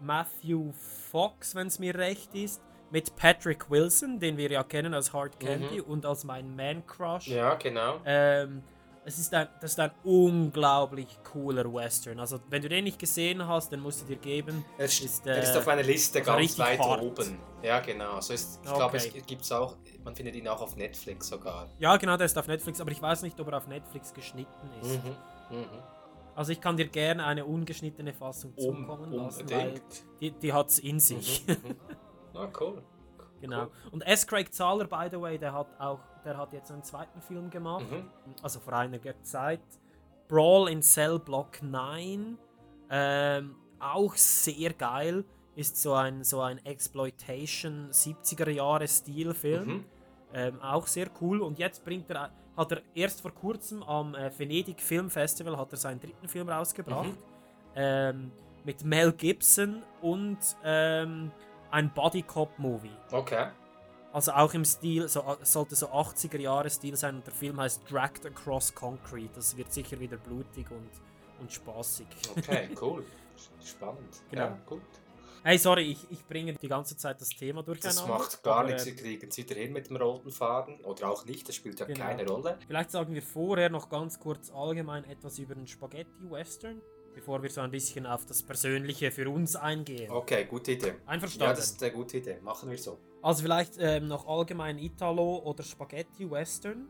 Matthew 0.00 0.72
Fox, 1.12 1.54
wenn 1.54 1.68
es 1.68 1.78
mir 1.78 1.94
recht 1.94 2.34
ist, 2.34 2.60
mit 2.90 3.14
Patrick 3.14 3.70
Wilson, 3.70 4.18
den 4.18 4.36
wir 4.36 4.50
ja 4.50 4.64
kennen 4.64 4.92
als 4.92 5.12
Hard 5.12 5.38
Candy 5.38 5.80
und 5.80 6.04
als 6.04 6.24
mein 6.24 6.56
Man 6.56 6.84
Crush. 6.84 7.28
Ja, 7.28 7.54
genau. 7.54 8.00
Ähm, 8.04 8.64
es 9.04 9.18
ist 9.18 9.32
ein, 9.34 9.48
das 9.60 9.72
ist 9.72 9.80
ein 9.80 9.90
unglaublich 10.04 11.18
cooler 11.24 11.64
Western. 11.72 12.20
Also, 12.20 12.38
wenn 12.48 12.62
du 12.62 12.68
den 12.68 12.84
nicht 12.84 12.98
gesehen 12.98 13.46
hast, 13.46 13.72
dann 13.72 13.80
musst 13.80 14.02
du 14.02 14.06
dir 14.06 14.16
geben. 14.16 14.64
Er 14.76 14.84
ist, 14.84 15.00
ist, 15.02 15.24
der 15.24 15.38
ist 15.42 15.54
äh, 15.54 15.58
auf 15.58 15.66
meiner 15.66 15.82
Liste 15.82 16.18
also 16.20 16.32
ganz 16.32 16.58
weit 16.58 16.78
hart. 16.78 17.02
oben. 17.02 17.38
Ja, 17.62 17.80
genau. 17.80 18.20
So 18.20 18.32
ist, 18.34 18.60
ich 18.62 18.68
Okay. 18.68 18.78
glaube, 18.78 18.96
es 18.98 19.26
gibt's 19.26 19.50
auch, 19.52 19.76
man 20.04 20.14
findet 20.14 20.36
ihn 20.36 20.46
auch 20.48 20.60
auf 20.60 20.76
Netflix 20.76 21.28
sogar. 21.28 21.68
Ja, 21.78 21.96
genau, 21.96 22.16
der 22.16 22.26
ist 22.26 22.36
auf 22.38 22.46
Netflix, 22.46 22.80
aber 22.80 22.90
ich 22.90 23.00
weiß 23.02 23.22
nicht, 23.22 23.38
ob 23.40 23.48
er 23.48 23.56
auf 23.58 23.66
Netflix 23.66 24.12
geschnitten 24.12 24.70
ist. 24.82 25.02
Mhm. 25.50 25.56
Mhm. 25.58 25.64
Also, 26.34 26.52
ich 26.52 26.60
kann 26.60 26.76
dir 26.76 26.86
gerne 26.88 27.24
eine 27.24 27.44
ungeschnittene 27.44 28.12
Fassung 28.14 28.52
Um- 28.56 28.76
zukommen 28.86 29.12
lassen, 29.12 29.50
weil 29.50 29.80
die, 30.20 30.30
die 30.32 30.52
hat 30.52 30.68
es 30.68 30.78
in 30.78 31.00
sich. 31.00 31.44
Mhm. 31.46 31.54
Mhm. 31.54 31.76
Ah, 32.36 32.48
cool. 32.60 32.82
Genau. 33.40 33.62
Cool. 33.66 33.70
Und 33.92 34.02
S. 34.04 34.26
Craig 34.26 34.52
Zahler, 34.52 34.84
by 34.86 35.06
the 35.12 35.20
way, 35.20 35.38
der 35.38 35.52
hat 35.52 35.68
auch, 35.78 36.00
der 36.24 36.36
hat 36.36 36.52
jetzt 36.52 36.70
einen 36.70 36.82
zweiten 36.82 37.20
Film 37.20 37.50
gemacht, 37.50 37.84
Mhm. 37.90 38.08
also 38.42 38.60
vor 38.60 38.72
einiger 38.74 39.20
Zeit. 39.22 39.60
Brawl 40.28 40.68
in 40.70 40.82
Cell 40.82 41.18
Block 41.18 41.62
9. 41.62 42.36
Ähm, 42.90 43.54
auch 43.78 44.14
sehr 44.14 44.72
geil. 44.74 45.24
Ist 45.54 45.76
so 45.80 45.94
ein, 45.94 46.22
so 46.24 46.40
ein 46.40 46.64
Exploitation 46.64 47.90
70er 47.90 48.50
Jahre 48.50 48.86
Stilfilm. 48.86 49.66
Mhm. 49.68 49.84
Ähm, 50.34 50.60
auch 50.62 50.86
sehr 50.86 51.08
cool. 51.20 51.40
Und 51.40 51.58
jetzt 51.58 51.84
bringt 51.84 52.10
er, 52.10 52.30
hat 52.56 52.72
er 52.72 52.82
erst 52.94 53.22
vor 53.22 53.32
kurzem 53.32 53.82
am 53.82 54.14
äh, 54.14 54.30
Venedig 54.38 54.80
Film 54.80 55.08
Festival 55.10 55.56
hat 55.56 55.72
er 55.72 55.78
seinen 55.78 56.00
dritten 56.00 56.28
Film 56.28 56.48
rausgebracht. 56.48 57.06
Mhm. 57.10 57.16
Ähm, 57.74 58.32
mit 58.64 58.84
Mel 58.84 59.12
Gibson 59.12 59.82
und 60.02 60.38
ähm, 60.64 61.30
ein 61.70 61.92
Buddy 61.94 62.22
Cop 62.22 62.58
Movie. 62.58 62.90
Okay. 63.12 63.48
Also 64.18 64.32
auch 64.32 64.52
im 64.52 64.64
Stil, 64.64 65.06
so, 65.06 65.22
es 65.40 65.52
sollte 65.52 65.76
so 65.76 65.86
80er 65.90 66.40
Jahre 66.40 66.68
Stil 66.68 66.96
sein 66.96 67.14
und 67.14 67.26
der 67.28 67.32
Film 67.32 67.60
heißt 67.60 67.82
Dragged 67.88 68.26
Across 68.26 68.74
Concrete. 68.74 69.30
Das 69.36 69.56
wird 69.56 69.72
sicher 69.72 70.00
wieder 70.00 70.16
blutig 70.16 70.68
und, 70.72 70.90
und 71.38 71.52
spaßig. 71.52 72.04
Okay, 72.36 72.68
cool. 72.82 73.04
Spannend. 73.64 74.16
Genau. 74.28 74.42
Ja, 74.42 74.58
gut. 74.66 74.82
Hey, 75.44 75.56
sorry, 75.56 75.82
ich, 75.92 76.04
ich 76.10 76.26
bringe 76.26 76.54
die 76.54 76.66
ganze 76.66 76.96
Zeit 76.96 77.20
das 77.20 77.28
Thema 77.28 77.62
durcheinander. 77.62 78.00
Das 78.00 78.08
macht 78.08 78.42
gar 78.42 78.56
aber, 78.58 78.70
nichts, 78.70 78.86
wir 78.86 78.96
kriegen 78.96 79.28
es 79.28 79.36
wieder 79.36 79.54
hin 79.54 79.72
mit 79.72 79.88
dem 79.88 79.94
roten 79.94 80.32
Faden. 80.32 80.80
Oder 80.80 81.10
auch 81.10 81.24
nicht, 81.24 81.48
das 81.48 81.54
spielt 81.54 81.78
ja 81.78 81.86
Genau. 81.86 82.00
keine 82.00 82.26
Rolle. 82.26 82.58
Vielleicht 82.66 82.90
sagen 82.90 83.14
wir 83.14 83.22
vorher 83.22 83.70
noch 83.70 83.88
ganz 83.88 84.18
kurz 84.18 84.50
allgemein 84.50 85.04
etwas 85.04 85.38
über 85.38 85.54
den 85.54 85.68
Spaghetti 85.68 86.28
Western, 86.28 86.82
bevor 87.14 87.40
wir 87.40 87.50
so 87.50 87.60
ein 87.60 87.70
bisschen 87.70 88.04
auf 88.04 88.26
das 88.26 88.42
Persönliche 88.42 89.12
für 89.12 89.30
uns 89.30 89.54
eingehen. 89.54 90.10
Okay, 90.10 90.44
gute 90.46 90.72
Idee. 90.72 90.94
Einverstanden? 91.06 91.50
Ja, 91.52 91.54
das 91.54 91.70
ist 91.70 91.80
eine 91.84 91.92
gute 91.92 92.16
Idee. 92.16 92.40
Machen 92.42 92.68
wir 92.68 92.78
so. 92.78 92.98
Also 93.22 93.42
vielleicht 93.42 93.74
ähm, 93.78 94.08
noch 94.08 94.26
allgemein 94.26 94.78
Italo 94.78 95.38
oder 95.38 95.62
Spaghetti 95.62 96.30
Western. 96.30 96.88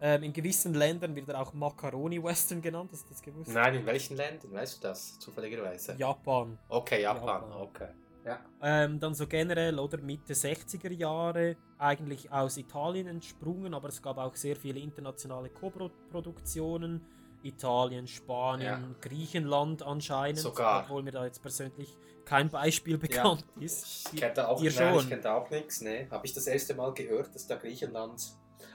Ähm, 0.00 0.22
in 0.22 0.32
gewissen 0.32 0.74
Ländern 0.74 1.14
wird 1.16 1.28
er 1.28 1.40
auch 1.40 1.52
Macaroni 1.52 2.22
Western 2.22 2.62
genannt, 2.62 2.90
hast 2.92 3.06
du 3.06 3.10
das 3.10 3.22
gewusst? 3.22 3.50
Nein, 3.52 3.74
in 3.74 3.86
welchen 3.86 4.16
Ländern? 4.16 4.52
Weißt 4.52 4.78
du 4.78 4.88
das? 4.88 5.18
Zufälligerweise. 5.18 5.96
Japan. 5.98 6.58
Okay, 6.68 7.02
Japan. 7.02 7.26
Japan. 7.26 7.52
Okay. 7.52 7.88
Ja. 8.24 8.40
Ähm, 8.60 9.00
dann 9.00 9.14
so 9.14 9.26
generell 9.26 9.78
oder 9.78 9.98
Mitte 9.98 10.34
60er 10.34 10.92
Jahre, 10.92 11.56
eigentlich 11.78 12.30
aus 12.30 12.58
Italien 12.58 13.06
entsprungen, 13.06 13.72
aber 13.74 13.88
es 13.88 14.02
gab 14.02 14.18
auch 14.18 14.36
sehr 14.36 14.56
viele 14.56 14.80
internationale 14.80 15.48
Co-Produktionen. 15.48 17.00
Italien, 17.42 18.06
Spanien, 18.06 18.96
Griechenland 19.00 19.82
anscheinend, 19.82 20.38
Sogar. 20.38 20.84
obwohl 20.84 21.02
mir 21.02 21.12
da 21.12 21.24
jetzt 21.24 21.40
persönlich 21.42 21.96
kein 22.24 22.50
Beispiel 22.50 22.98
bekannt 22.98 23.44
ist. 23.58 24.12
Ich 24.12 24.20
kenne 24.20 24.34
da 24.34 24.48
auch, 24.48 24.62
Ihr 24.62 24.72
nein, 24.72 24.94
ich 24.94 25.00
schon? 25.00 25.08
kenn 25.08 25.22
da 25.22 25.36
auch 25.36 25.50
nichts. 25.50 25.80
Ne? 25.80 26.08
Habe 26.10 26.26
ich 26.26 26.34
das 26.34 26.46
erste 26.46 26.74
Mal 26.74 26.92
gehört, 26.92 27.34
dass 27.34 27.46
da 27.46 27.56
Griechenland. 27.56 28.22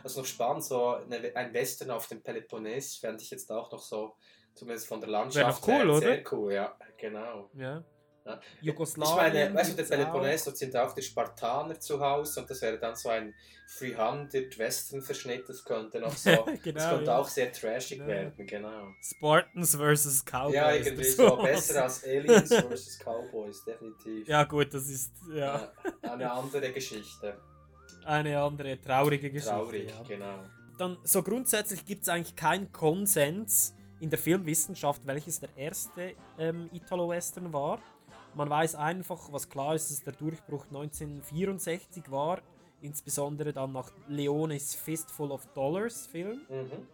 Also 0.03 0.21
noch 0.21 0.27
spannend, 0.27 0.63
so 0.63 0.95
eine, 0.95 1.35
ein 1.35 1.53
Western 1.53 1.91
auf 1.91 2.07
dem 2.07 2.21
Peloponnes 2.21 2.95
fände 2.97 3.21
ich 3.21 3.29
jetzt 3.31 3.51
auch 3.51 3.71
noch 3.71 3.79
so, 3.79 4.15
zumindest 4.53 4.87
von 4.87 4.99
der 4.99 5.09
Landschaft. 5.09 5.67
Wäre 5.67 5.81
cool, 5.81 5.91
her, 5.91 5.99
Sehr 5.99 6.23
cool, 6.31 6.53
ja, 6.53 6.75
genau. 6.97 7.49
Ja. 7.53 7.83
Ja. 8.25 8.39
Ich 8.61 8.67
Jugoslawien. 8.67 9.15
meine, 9.33 9.53
weißt 9.53 9.71
du, 9.71 9.75
der 9.75 9.85
gibt's 9.85 9.91
auch. 9.91 9.97
Peloponnes, 10.11 10.43
dort 10.45 10.57
sind 10.57 10.75
auch 10.77 10.93
die 10.93 11.01
Spartaner 11.01 11.79
zu 11.79 11.99
Hause 11.99 12.39
und 12.41 12.49
das 12.49 12.61
wäre 12.61 12.79
dann 12.79 12.95
so 12.95 13.09
ein 13.09 13.33
300 13.79 14.57
Western-Verschnitt, 14.57 15.49
das 15.49 15.63
könnte 15.65 15.99
noch 15.99 16.15
so, 16.15 16.29
das 16.45 16.61
Genau, 16.61 16.89
könnte 16.89 17.05
ja. 17.05 17.17
auch 17.17 17.27
sehr 17.27 17.51
trashig 17.51 17.99
Ja. 17.99 18.07
werden, 18.07 18.45
genau. 18.47 18.87
Spartans 19.01 19.75
vs. 19.75 20.23
Cowboys. 20.25 20.53
ja, 20.55 20.71
irgendwie 20.73 21.03
so 21.03 21.27
sowas. 21.29 21.43
besser 21.43 21.83
als 21.83 22.03
Aliens 22.05 22.53
vs. 22.55 22.99
Cowboys, 23.03 23.63
definitiv. 23.65 24.27
Ja, 24.27 24.43
gut, 24.43 24.73
das 24.73 24.87
ist 24.89 25.11
ja, 25.33 25.71
eine 26.03 26.31
andere 26.31 26.71
Geschichte. 26.71 27.37
eine 28.05 28.39
andere 28.41 28.79
traurige 28.79 29.31
Geschichte. 29.31 29.53
Traurig, 29.55 29.91
genau. 30.07 30.43
Dann 30.77 30.97
so 31.03 31.21
grundsätzlich 31.23 31.85
gibt 31.85 32.03
es 32.03 32.09
eigentlich 32.09 32.35
keinen 32.35 32.71
Konsens 32.71 33.75
in 33.99 34.09
der 34.09 34.19
Filmwissenschaft, 34.19 35.01
welches 35.05 35.39
der 35.39 35.49
erste 35.55 36.13
ähm, 36.37 36.69
Italo-Western 36.73 37.53
war. 37.53 37.79
Man 38.35 38.49
weiß 38.49 38.75
einfach, 38.75 39.31
was 39.31 39.49
klar 39.49 39.75
ist, 39.75 39.91
dass 39.91 40.03
der 40.03 40.13
Durchbruch 40.13 40.65
1964 40.65 42.11
war, 42.11 42.41
insbesondere 42.81 43.53
dann 43.53 43.71
nach 43.71 43.91
Leones 44.07 44.75
Fistful 44.75 45.31
of 45.31 45.45
Dollars 45.53 46.07
Film. 46.07 46.41
Mhm. 46.49 46.87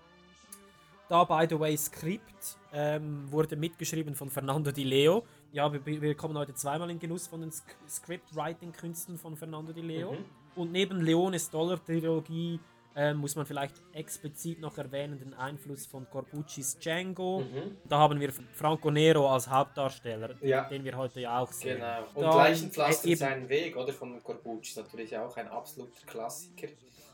Da, 1.07 1.23
by 1.23 1.47
the 1.49 1.59
way, 1.59 1.75
Skript 1.75 2.57
ähm, 2.71 3.31
wurde 3.31 3.55
mitgeschrieben 3.55 4.13
von 4.13 4.29
Fernando 4.29 4.71
Di 4.71 4.83
Leo. 4.83 5.23
Ja, 5.51 5.71
wir, 5.73 5.83
wir 5.83 6.13
kommen 6.13 6.37
heute 6.37 6.53
zweimal 6.53 6.91
in 6.91 6.99
Genuss 6.99 7.25
von 7.25 7.41
den 7.41 7.51
Script-Writing-Künsten 7.87 9.17
von 9.17 9.35
Fernando 9.35 9.73
Di 9.73 9.81
Leo. 9.81 10.11
Mhm. 10.11 10.25
Und 10.55 10.71
neben 10.71 11.01
Leones 11.01 11.49
Dollar-Trilogie 11.49 12.59
ähm, 12.95 13.17
muss 13.17 13.35
man 13.35 13.45
vielleicht 13.45 13.75
explizit 13.93 14.59
noch 14.59 14.77
erwähnen 14.77 15.19
den 15.19 15.33
Einfluss 15.33 15.85
von 15.85 16.09
Corbucci's 16.09 16.77
Django. 16.79 17.41
Mhm. 17.41 17.77
Da 17.87 17.97
haben 17.99 18.19
wir 18.19 18.31
Franco 18.53 18.89
Nero 18.91 19.31
als 19.31 19.49
Hauptdarsteller, 19.49 20.35
Ja. 20.41 20.67
den 20.67 20.83
wir 20.83 20.97
heute 20.97 21.19
ja 21.21 21.39
auch 21.39 21.51
sehen. 21.51 21.77
Genau. 21.77 22.03
Und 22.15 22.23
Dann, 22.23 22.37
Leichenpflaster 22.37 23.07
äh, 23.07 23.11
eben- 23.11 23.19
seinen 23.19 23.49
Weg, 23.49 23.77
oder? 23.77 23.93
Von 23.93 24.21
Corbucci 24.23 24.69
ist 24.71 24.77
natürlich 24.77 25.15
auch 25.17 25.35
ein 25.37 25.47
absoluter 25.47 26.05
Klassiker. 26.05 26.67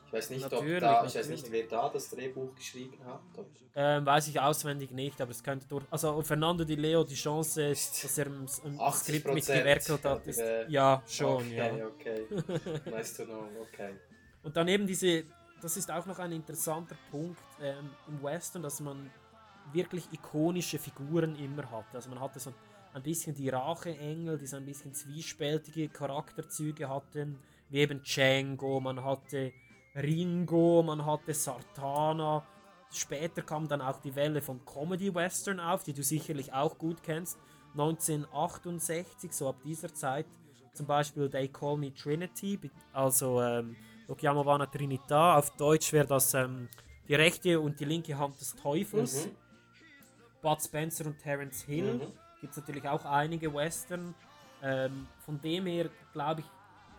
Ich 0.08 0.14
weiß 0.14 0.30
nicht, 0.30 0.46
ob 0.46 0.66
da, 0.80 1.04
ich 1.06 1.16
weiß 1.16 1.28
nicht, 1.30 1.52
wer 1.52 1.64
da 1.68 1.90
das 1.90 2.10
Drehbuch 2.10 2.56
geschrieben 2.56 2.98
hat. 3.06 3.20
Ähm, 3.76 4.06
weiß 4.06 4.28
ich 4.30 4.40
auswendig 4.40 4.92
nicht, 4.92 5.20
aber 5.20 5.32
es 5.32 5.44
könnte 5.44 5.68
durch. 5.68 5.84
Also 5.92 6.22
Fernando 6.22 6.64
Di 6.64 6.76
Leo, 6.76 7.04
die 7.04 7.16
Chance, 7.16 7.70
dass 7.70 8.18
er 8.18 8.28
im, 8.28 8.46
im 8.64 8.80
80% 8.80 8.94
Skript 8.94 9.34
mitgewerkelt 9.34 10.06
hat, 10.06 10.26
ist. 10.28 10.40
äh, 10.40 10.68
Ja, 10.70 11.04
schon, 11.08 11.36
okay, 11.44 11.78
ja. 11.80 11.86
okay. 11.88 12.28
nice 12.90 13.18
to 13.18 13.26
know, 13.26 13.44
okay. 13.62 13.96
Und 14.44 14.56
dann 14.56 14.68
eben 14.70 14.88
diese, 14.88 15.24
das 15.66 15.78
ist 15.78 15.90
auch 15.90 16.06
noch 16.06 16.20
ein 16.20 16.32
interessanter 16.32 16.96
Punkt 17.10 17.42
ähm, 17.60 17.90
im 18.08 18.22
Western, 18.22 18.62
dass 18.62 18.80
man 18.82 19.10
wirklich 19.74 20.06
ikonische 20.14 20.78
Figuren 20.78 21.36
immer 21.38 21.70
hat. 21.72 21.86
Also 21.92 22.08
man 22.12 22.20
hatte 22.20 22.40
so 22.40 22.54
ein 22.94 23.02
bisschen 23.02 23.34
die 23.34 23.50
Racheengel, 23.50 24.38
die 24.38 24.46
so 24.46 24.58
ein 24.58 24.66
bisschen 24.66 24.94
zwiespältige 24.94 25.90
Charakterzüge 25.90 26.88
hatten, 26.88 27.40
wie 27.70 27.80
eben 27.80 28.04
Django, 28.04 28.80
man 28.80 29.04
hatte 29.04 29.54
Ringo, 29.96 30.84
man 30.84 31.04
hatte 31.04 31.34
Sartana. 31.34 32.46
Später 32.92 33.42
kam 33.42 33.68
dann 33.68 33.82
auch 33.82 34.00
die 34.00 34.16
Welle 34.16 34.44
von 34.44 34.64
Comedy-Western 34.66 35.60
auf, 35.60 35.84
die 35.84 35.94
du 35.94 36.04
sicherlich 36.04 36.54
auch 36.54 36.78
gut 36.78 37.02
kennst. 37.02 37.40
1968, 37.72 39.34
so 39.34 39.50
ab 39.50 39.56
dieser 39.64 39.92
Zeit, 39.92 40.28
zum 40.74 40.86
Beispiel 40.86 41.28
They 41.28 41.48
Call 41.48 41.78
Me 41.78 41.92
Trinity, 41.92 42.60
also 42.94 43.42
ähm, 43.42 43.76
Lo 44.08 44.16
chiamavano 44.16 44.66
Trinità, 44.66 45.38
auf 45.38 45.52
Deutsch 45.52 45.92
wäre 45.94 46.08
das 46.08 46.34
ähm, 46.34 46.70
die 47.08 47.16
rechte 47.16 47.60
und 47.60 47.80
die 47.80 47.86
linke 47.86 48.18
Hand 48.18 48.40
des 48.40 48.56
Teufels. 48.56 49.26
Mhm. 49.26 49.32
Bud 50.42 50.62
Spencer 50.62 51.08
und 51.08 51.18
Terence 51.20 51.64
Hill. 51.64 51.96
Mhm. 51.96 52.12
Gibt 52.42 52.52
es 52.52 52.58
natürlich 52.58 52.88
auch 52.88 53.04
einige 53.06 53.54
Western. 53.54 54.14
Ähm, 54.62 55.08
von 55.26 55.42
dem 55.42 55.66
her 55.66 55.90
glaube 56.14 56.42
ich, 56.42 56.48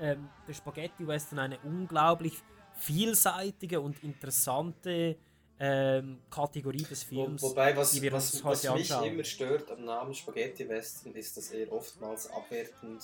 ähm, 0.00 0.28
der 0.46 0.54
Spaghetti 0.54 1.06
Western 1.06 1.38
eine 1.38 1.58
unglaublich 1.60 2.42
vielseitige 2.76 3.80
und 3.80 4.02
interessante 4.02 5.16
ähm, 5.58 6.18
Kategorie 6.28 6.82
des 6.82 7.10
Wo, 7.10 7.25
Films. 7.25 7.42
wobei, 7.42 7.75
was, 7.76 8.00
was, 8.12 8.44
was 8.44 8.75
mich 8.75 8.90
immer 8.90 9.25
stört 9.25 9.70
am 9.70 9.84
Namen 9.84 10.14
Spaghetti 10.14 10.68
Western 10.68 11.14
ist, 11.14 11.36
dass 11.36 11.50
er 11.50 11.72
oftmals 11.72 12.30
abwertend 12.30 13.02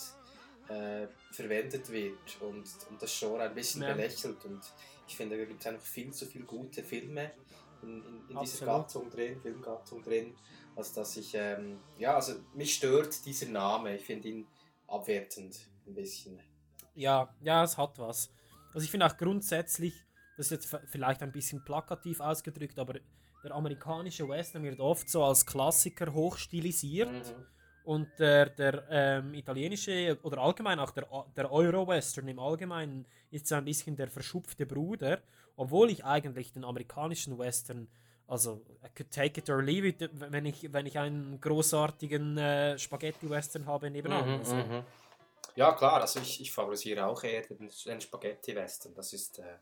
äh, 0.69 1.07
verwendet 1.31 1.89
wird 1.91 2.41
und, 2.41 2.65
und 2.89 3.01
das 3.01 3.17
Genre 3.19 3.43
ein 3.43 3.53
bisschen 3.53 3.81
Ja. 3.83 3.93
belächelt. 3.93 4.43
Und 4.45 4.61
ich 5.07 5.15
finde, 5.15 5.37
da 5.37 5.45
gibt 5.45 5.61
es 5.61 5.67
einfach 5.67 5.85
viel 5.85 6.11
zu 6.13 6.25
viele 6.25 6.45
gute 6.45 6.83
Filme 6.83 7.31
in, 7.81 8.03
in, 8.05 8.29
in 8.29 8.39
dieser. 8.39 8.65
Gattung 8.65 9.09
drin, 9.09 9.39
Filmgattung 9.41 10.01
drin, 10.03 10.35
als 10.75 10.93
dass 10.93 11.17
ich, 11.17 11.33
ähm, 11.35 11.79
ja, 11.97 12.15
also 12.15 12.33
mich 12.53 12.75
stört 12.75 13.25
dieser 13.25 13.47
Name. 13.47 13.95
Ich 13.95 14.05
finde 14.05 14.29
ihn 14.29 14.47
abwertend 14.87 15.59
ein 15.85 15.93
bisschen. 15.93 16.39
Ja, 16.95 17.33
ja, 17.41 17.63
es 17.63 17.77
hat 17.77 17.97
was. 17.99 18.31
Also 18.73 18.85
ich 18.85 18.91
finde 18.91 19.05
auch 19.05 19.17
grundsätzlich, 19.17 20.05
das 20.37 20.47
ist 20.47 20.51
jetzt 20.51 20.77
vielleicht 20.89 21.21
ein 21.21 21.31
bisschen 21.31 21.63
plakativ 21.63 22.19
ausgedrückt, 22.19 22.79
aber 22.79 22.99
der 23.43 23.51
amerikanische 23.51 24.27
Western 24.27 24.63
wird 24.63 24.79
oft 24.79 25.09
so 25.09 25.23
als 25.23 25.45
Klassiker 25.45 26.13
hochstilisiert. 26.13 27.11
Mhm. 27.11 27.45
Und 27.83 28.07
der, 28.17 28.49
der 28.49 28.83
ähm, 28.89 29.33
italienische 29.33 30.17
oder 30.23 30.37
allgemein 30.37 30.79
auch 30.79 30.91
der, 30.91 31.05
der 31.35 31.51
Euro-Western 31.51 32.27
im 32.29 32.39
Allgemeinen 32.39 33.05
ist 33.29 33.47
so 33.47 33.55
ein 33.55 33.65
bisschen 33.65 33.95
der 33.95 34.07
verschupfte 34.09 34.65
Bruder, 34.65 35.19
obwohl 35.57 35.89
ich 35.89 36.05
eigentlich 36.05 36.53
den 36.53 36.63
amerikanischen 36.63 37.37
Western, 37.37 37.89
also 38.27 38.61
I 38.83 38.89
could 38.95 39.11
take 39.11 39.39
it 39.39 39.49
or 39.49 39.61
leave 39.61 39.85
it, 39.87 40.09
wenn 40.13 40.45
ich, 40.45 40.71
wenn 40.71 40.85
ich 40.85 40.97
einen 40.97 41.41
großartigen 41.41 42.37
äh, 42.37 42.79
Spaghetti-Western 42.79 43.65
habe 43.65 43.89
nebenan. 43.91 44.27
Mhm, 44.27 44.39
also, 44.39 44.55
mhm. 44.55 44.83
Ja, 45.55 45.73
klar, 45.73 46.01
also 46.01 46.19
ich, 46.19 46.41
ich 46.41 46.51
favorisiere 46.51 47.05
auch 47.05 47.21
eher 47.23 47.41
den, 47.41 47.69
den 47.85 48.01
Spaghetti-Western. 48.01 48.93
Das 48.95 49.11
ist, 49.11 49.39
äh, 49.39 49.57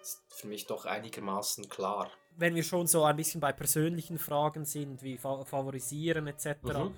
ist 0.00 0.22
für 0.28 0.46
mich 0.46 0.66
doch 0.66 0.86
einigermaßen 0.86 1.68
klar. 1.68 2.10
Wenn 2.36 2.54
wir 2.54 2.62
schon 2.62 2.86
so 2.86 3.04
ein 3.04 3.16
bisschen 3.16 3.40
bei 3.40 3.52
persönlichen 3.52 4.18
Fragen 4.18 4.64
sind, 4.64 5.02
wie 5.02 5.18
fa 5.18 5.44
favorisieren 5.44 6.26
etc., 6.28 6.46
Mhm. 6.62 6.94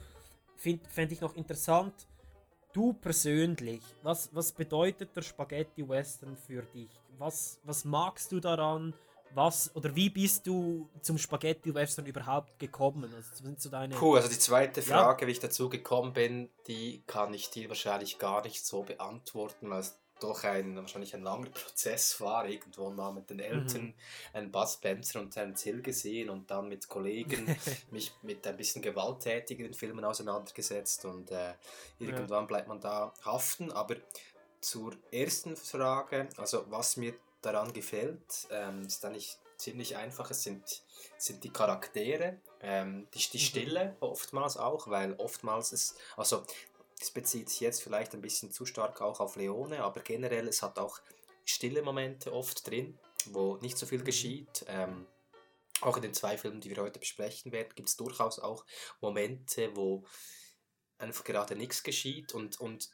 Fände 0.63 1.15
ich 1.15 1.21
noch 1.21 1.35
interessant, 1.35 2.07
du 2.73 2.93
persönlich, 2.93 3.83
was, 4.03 4.31
was 4.33 4.53
bedeutet 4.53 5.15
der 5.15 5.23
Spaghetti 5.23 5.89
Western 5.89 6.37
für 6.37 6.63
dich? 6.63 6.91
Was, 7.19 7.61
was 7.65 7.85
magst 7.85 8.33
du 8.33 8.41
daran? 8.41 8.95
Was 9.35 9.75
oder 9.75 9.95
wie 9.97 10.11
bist 10.11 10.47
du 10.47 10.91
zum 11.01 11.17
Spaghetti 11.17 11.75
Western 11.75 12.05
überhaupt 12.05 12.59
gekommen? 12.59 13.11
Also, 13.15 13.45
sind 13.45 13.61
so 13.61 13.71
deine 13.71 13.95
Puh, 13.95 14.17
also 14.17 14.29
die 14.29 14.39
zweite 14.39 14.83
Frage, 14.83 15.27
wie 15.27 15.31
ich 15.31 15.41
dazu 15.41 15.71
gekommen 15.71 16.13
bin, 16.13 16.51
die 16.67 17.03
kann 17.07 17.33
ich 17.33 17.49
dir 17.49 17.69
wahrscheinlich 17.69 18.19
gar 18.19 18.43
nicht 18.43 18.65
so 18.65 18.83
beantworten, 18.83 19.71
weil 19.71 19.81
es 19.81 20.02
doch 20.23 20.45
ein, 20.45 20.77
wahrscheinlich 20.77 21.15
ein 21.15 21.23
langer 21.23 21.51
Prozess 21.55 22.21
war. 22.21 22.49
Irgendwo 22.49 22.91
mal 22.91 23.13
mit 23.13 23.31
den 23.31 23.41
Eltern 23.41 23.95
einen 24.33 24.51
Bud 24.51 24.69
Spencer 24.69 25.21
und 25.21 25.31
Terence 25.31 25.63
Hill 25.63 25.83
gesehen 25.83 26.31
und 26.31 26.51
dann 26.51 26.69
mit 26.69 26.89
Kollegen 26.89 27.57
mich 27.91 28.13
mit 28.23 28.47
ein 28.47 28.57
bisschen 28.57 28.83
gewalttätigeren 28.83 29.75
Filmen 29.75 30.05
auseinandergesetzt 30.05 31.05
und 31.05 31.31
äh, 31.31 31.55
irgendwann 31.99 32.47
bleibt 32.47 32.69
man 32.69 32.81
da 32.81 33.13
haften. 33.25 33.71
Aber 33.73 33.97
zur 34.61 34.95
ersten 35.11 35.57
Frage, 35.57 36.29
also 36.37 36.65
was 36.71 36.97
mir 36.97 37.15
daran 37.41 37.73
gefällt, 37.73 38.47
ähm, 38.51 38.83
ist 38.83 39.05
eigentlich 39.05 39.37
ziemlich 39.57 39.97
einfach. 39.97 40.31
Es 40.31 40.43
sind, 40.43 40.83
sind 41.19 41.45
die 41.45 41.51
Charaktere, 41.51 42.39
ähm, 42.61 43.07
die, 43.15 43.31
die 43.31 43.39
Stille 43.39 43.97
oftmals 44.01 44.57
auch, 44.57 44.89
weil 44.89 45.15
oftmals 45.15 45.73
es, 45.73 45.97
also 46.17 46.43
es 47.03 47.11
bezieht 47.11 47.51
sich 47.51 47.61
jetzt 47.61 47.83
vielleicht 47.83 48.15
ein 48.15 48.23
bisschen 48.23 48.53
zu 48.53 48.65
stark 48.65 49.01
auch 49.01 49.21
auf 49.21 49.37
Leone, 49.37 49.83
aber 49.83 50.01
generell 50.01 50.49
es 50.49 50.63
hat 50.63 50.79
auch 50.79 51.01
stille 51.45 51.83
Momente 51.83 52.33
oft 52.33 52.67
drin, 52.69 52.99
wo 53.27 53.57
nicht 53.57 53.77
so 53.77 53.87
viel 53.87 54.05
geschieht. 54.05 54.65
Ähm, 54.69 55.07
auch 55.81 55.97
in 55.97 56.03
den 56.03 56.15
zwei 56.15 56.39
Filmen, 56.39 56.61
die 56.61 56.71
wir 56.71 56.83
heute 56.83 57.01
besprechen 57.01 57.51
werden, 57.51 57.73
gibt 57.75 57.89
es 57.89 57.97
durchaus 57.97 58.39
auch 58.39 58.65
Momente, 59.01 59.75
wo 59.75 60.05
einfach 60.99 61.25
gerade 61.25 61.57
nichts 61.57 61.83
geschieht 61.83 62.35
und, 62.35 62.61
und 62.61 62.91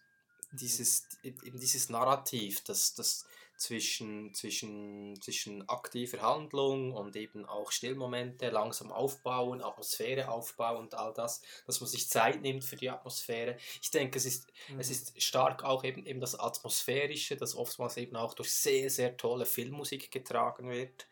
dieses, 0.52 1.06
eben 1.22 1.60
dieses 1.60 1.90
Narrativ, 1.90 2.64
das, 2.64 2.94
das 2.94 3.26
zwischen, 3.58 4.32
zwischen, 4.34 5.20
zwischen 5.20 5.68
aktiver 5.68 6.22
Handlung 6.22 6.92
und 6.92 7.16
eben 7.16 7.44
auch 7.44 7.70
Stillmomente 7.70 8.50
langsam 8.50 8.90
aufbauen, 8.92 9.62
Atmosphäre 9.62 10.28
aufbauen 10.30 10.84
und 10.84 10.94
all 10.94 11.12
das, 11.12 11.42
dass 11.66 11.80
man 11.80 11.88
sich 11.88 12.08
Zeit 12.08 12.40
nimmt 12.42 12.64
für 12.64 12.76
die 12.76 12.90
Atmosphäre. 12.90 13.56
Ich 13.82 13.90
denke, 13.90 14.18
es 14.18 14.26
ist, 14.26 14.52
es 14.78 14.90
ist 14.90 15.22
stark 15.22 15.64
auch 15.64 15.84
eben, 15.84 16.06
eben 16.06 16.20
das 16.20 16.38
Atmosphärische, 16.38 17.36
das 17.36 17.54
oftmals 17.54 17.96
eben 17.96 18.16
auch 18.16 18.34
durch 18.34 18.52
sehr, 18.52 18.90
sehr 18.90 19.16
tolle 19.16 19.46
Filmmusik 19.46 20.10
getragen 20.10 20.70
wird. 20.70 21.06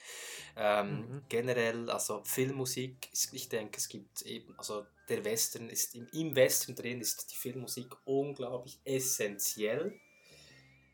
Ähm, 0.57 0.87
Mhm. 0.87 1.23
Generell, 1.29 1.91
also 1.91 2.23
Filmmusik, 2.25 3.09
ich 3.13 3.49
denke, 3.49 3.79
es 3.79 3.89
gibt 3.89 4.23
eben, 4.23 4.55
also 4.59 4.87
der 5.09 5.25
Western 5.25 5.69
ist, 5.69 5.95
im, 5.95 6.07
im 6.13 6.35
Western 6.35 6.75
drin 6.75 7.01
ist 7.01 7.31
die 7.33 7.37
Filmmusik 7.37 7.95
unglaublich 8.05 8.79
essentiell 8.85 9.99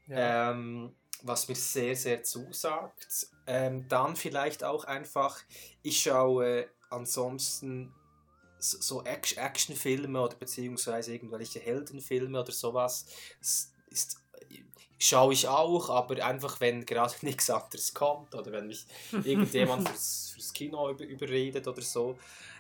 ja. 0.07 0.51
ähm, 0.51 0.95
was 1.23 1.49
mir 1.49 1.55
sehr, 1.55 1.97
sehr 1.97 2.23
zusagt. 2.23 3.27
Ähm, 3.47 3.89
dann 3.89 4.17
vielleicht 4.17 4.65
auch 4.65 4.85
einfach, 4.85 5.39
ich 5.83 6.03
schaue 6.03 6.69
ansonsten 6.91 7.93
so 8.59 8.79
so 8.81 9.05
Act- 9.05 9.37
Actionfilme 9.37 10.21
oder 10.21 10.37
beziehungsweise 10.37 11.13
irgendwelche 11.13 11.59
Heldenfilme 11.59 12.41
oder 12.41 12.53
sowas. 12.53 13.07
Das 13.41 13.73
ist, 13.91 14.19
schaue 14.99 15.33
ich 15.33 15.49
auch, 15.49 15.91
aber 15.91 16.25
einfach, 16.25 16.61
wenn 16.61 16.87
gerade 16.87 17.15
nichts 17.23 17.51
anderes 17.51 17.93
kommt 17.95 18.35
oder 18.35 18.53
wenn 18.53 18.69
mich 18.69 18.87
irgendjemand 19.25 19.89
fürs, 19.89 20.31
fürs 20.35 20.53
Kino 20.53 20.91
über, 20.91 21.05
überredet 21.05 21.67
oder 21.67 21.83
so. 21.83 22.17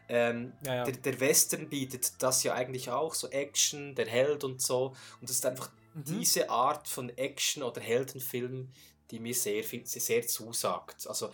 Ähm, 0.08 0.52
Ja, 0.64 0.74
ja. 0.74 0.84
Der, 0.84 0.94
der 0.94 1.20
Western 1.20 1.68
bietet 1.68 2.20
das 2.20 2.42
ja 2.42 2.54
eigentlich 2.54 2.90
auch, 2.90 3.14
so 3.14 3.28
Action, 3.28 3.94
der 3.94 4.06
Held 4.08 4.42
und 4.42 4.60
so. 4.60 4.88
Und 5.20 5.30
das 5.30 5.36
ist 5.36 5.46
einfach 5.46 5.70
Mhm. 5.94 6.04
diese 6.04 6.48
Art 6.50 6.88
von 6.88 7.10
Action- 7.16 7.62
oder 7.62 7.80
Heldenfilm, 7.80 8.70
die 9.10 9.20
mir 9.20 9.34
sehr, 9.34 9.62
viel, 9.64 9.84
sehr, 9.86 10.26
zusagt. 10.26 11.06
Also 11.06 11.30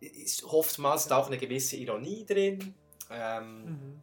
ist 0.00 0.44
oftmals 0.44 1.06
da 1.08 1.18
auch 1.18 1.26
eine 1.28 1.38
gewisse 1.38 1.76
Ironie 1.76 2.24
drin. 2.26 2.74
Ähm, 3.10 3.64
Mhm. 3.64 4.02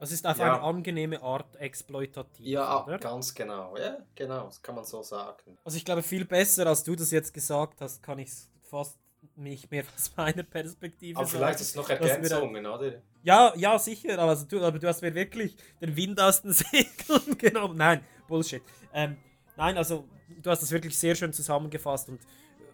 Also 0.00 0.12
es 0.12 0.20
ist 0.20 0.26
auf 0.26 0.38
Ja. 0.38 0.54
eine 0.54 0.62
angenehme 0.62 1.20
Art 1.22 1.56
exploitativ, 1.56 2.46
ja, 2.46 2.84
oder? 2.84 2.98
ganz 2.98 3.34
genau. 3.34 3.76
Ja, 3.76 3.98
genau, 4.14 4.44
das 4.44 4.62
kann 4.62 4.76
man 4.76 4.84
so 4.84 5.02
sagen. 5.02 5.58
Also 5.64 5.76
ich 5.76 5.84
glaube, 5.84 6.04
viel 6.04 6.24
besser, 6.24 6.66
als 6.68 6.84
du 6.84 6.94
das 6.94 7.10
jetzt 7.10 7.34
gesagt 7.34 7.80
hast, 7.80 8.00
kann 8.00 8.20
ich 8.20 8.28
es 8.28 8.48
fast 8.62 8.96
nicht 9.38 9.70
mehr 9.70 9.84
aus 9.94 10.12
meiner 10.16 10.42
Perspektive 10.42 11.18
Aber 11.18 11.26
vielleicht 11.26 11.60
ist 11.60 11.68
es 11.68 11.74
noch 11.74 11.88
Was 11.88 12.00
wir 12.00 12.08
Ergänzungen, 12.08 12.66
oder? 12.66 13.02
Ja, 13.22 13.52
ja, 13.56 13.78
sicher, 13.78 14.18
aber, 14.18 14.30
also 14.30 14.46
du, 14.46 14.62
aber 14.62 14.78
du 14.78 14.88
hast 14.88 15.02
mir 15.02 15.14
wirklich 15.14 15.56
den 15.80 15.94
Wind 15.96 16.20
aus 16.20 16.42
den 16.42 16.52
Segeln 16.54 17.38
genommen. 17.38 17.76
Nein, 17.76 18.04
Bullshit. 18.26 18.62
Ähm, 18.92 19.16
nein, 19.56 19.76
also 19.76 20.08
du 20.42 20.50
hast 20.50 20.62
das 20.62 20.70
wirklich 20.70 20.96
sehr 20.96 21.14
schön 21.14 21.32
zusammengefasst 21.32 22.08
und 22.08 22.20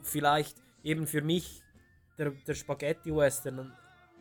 vielleicht 0.03 0.57
eben 0.83 1.07
für 1.07 1.23
mich 1.23 1.63
der, 2.19 2.31
der 2.31 2.55
Spaghetti-Western 2.55 3.73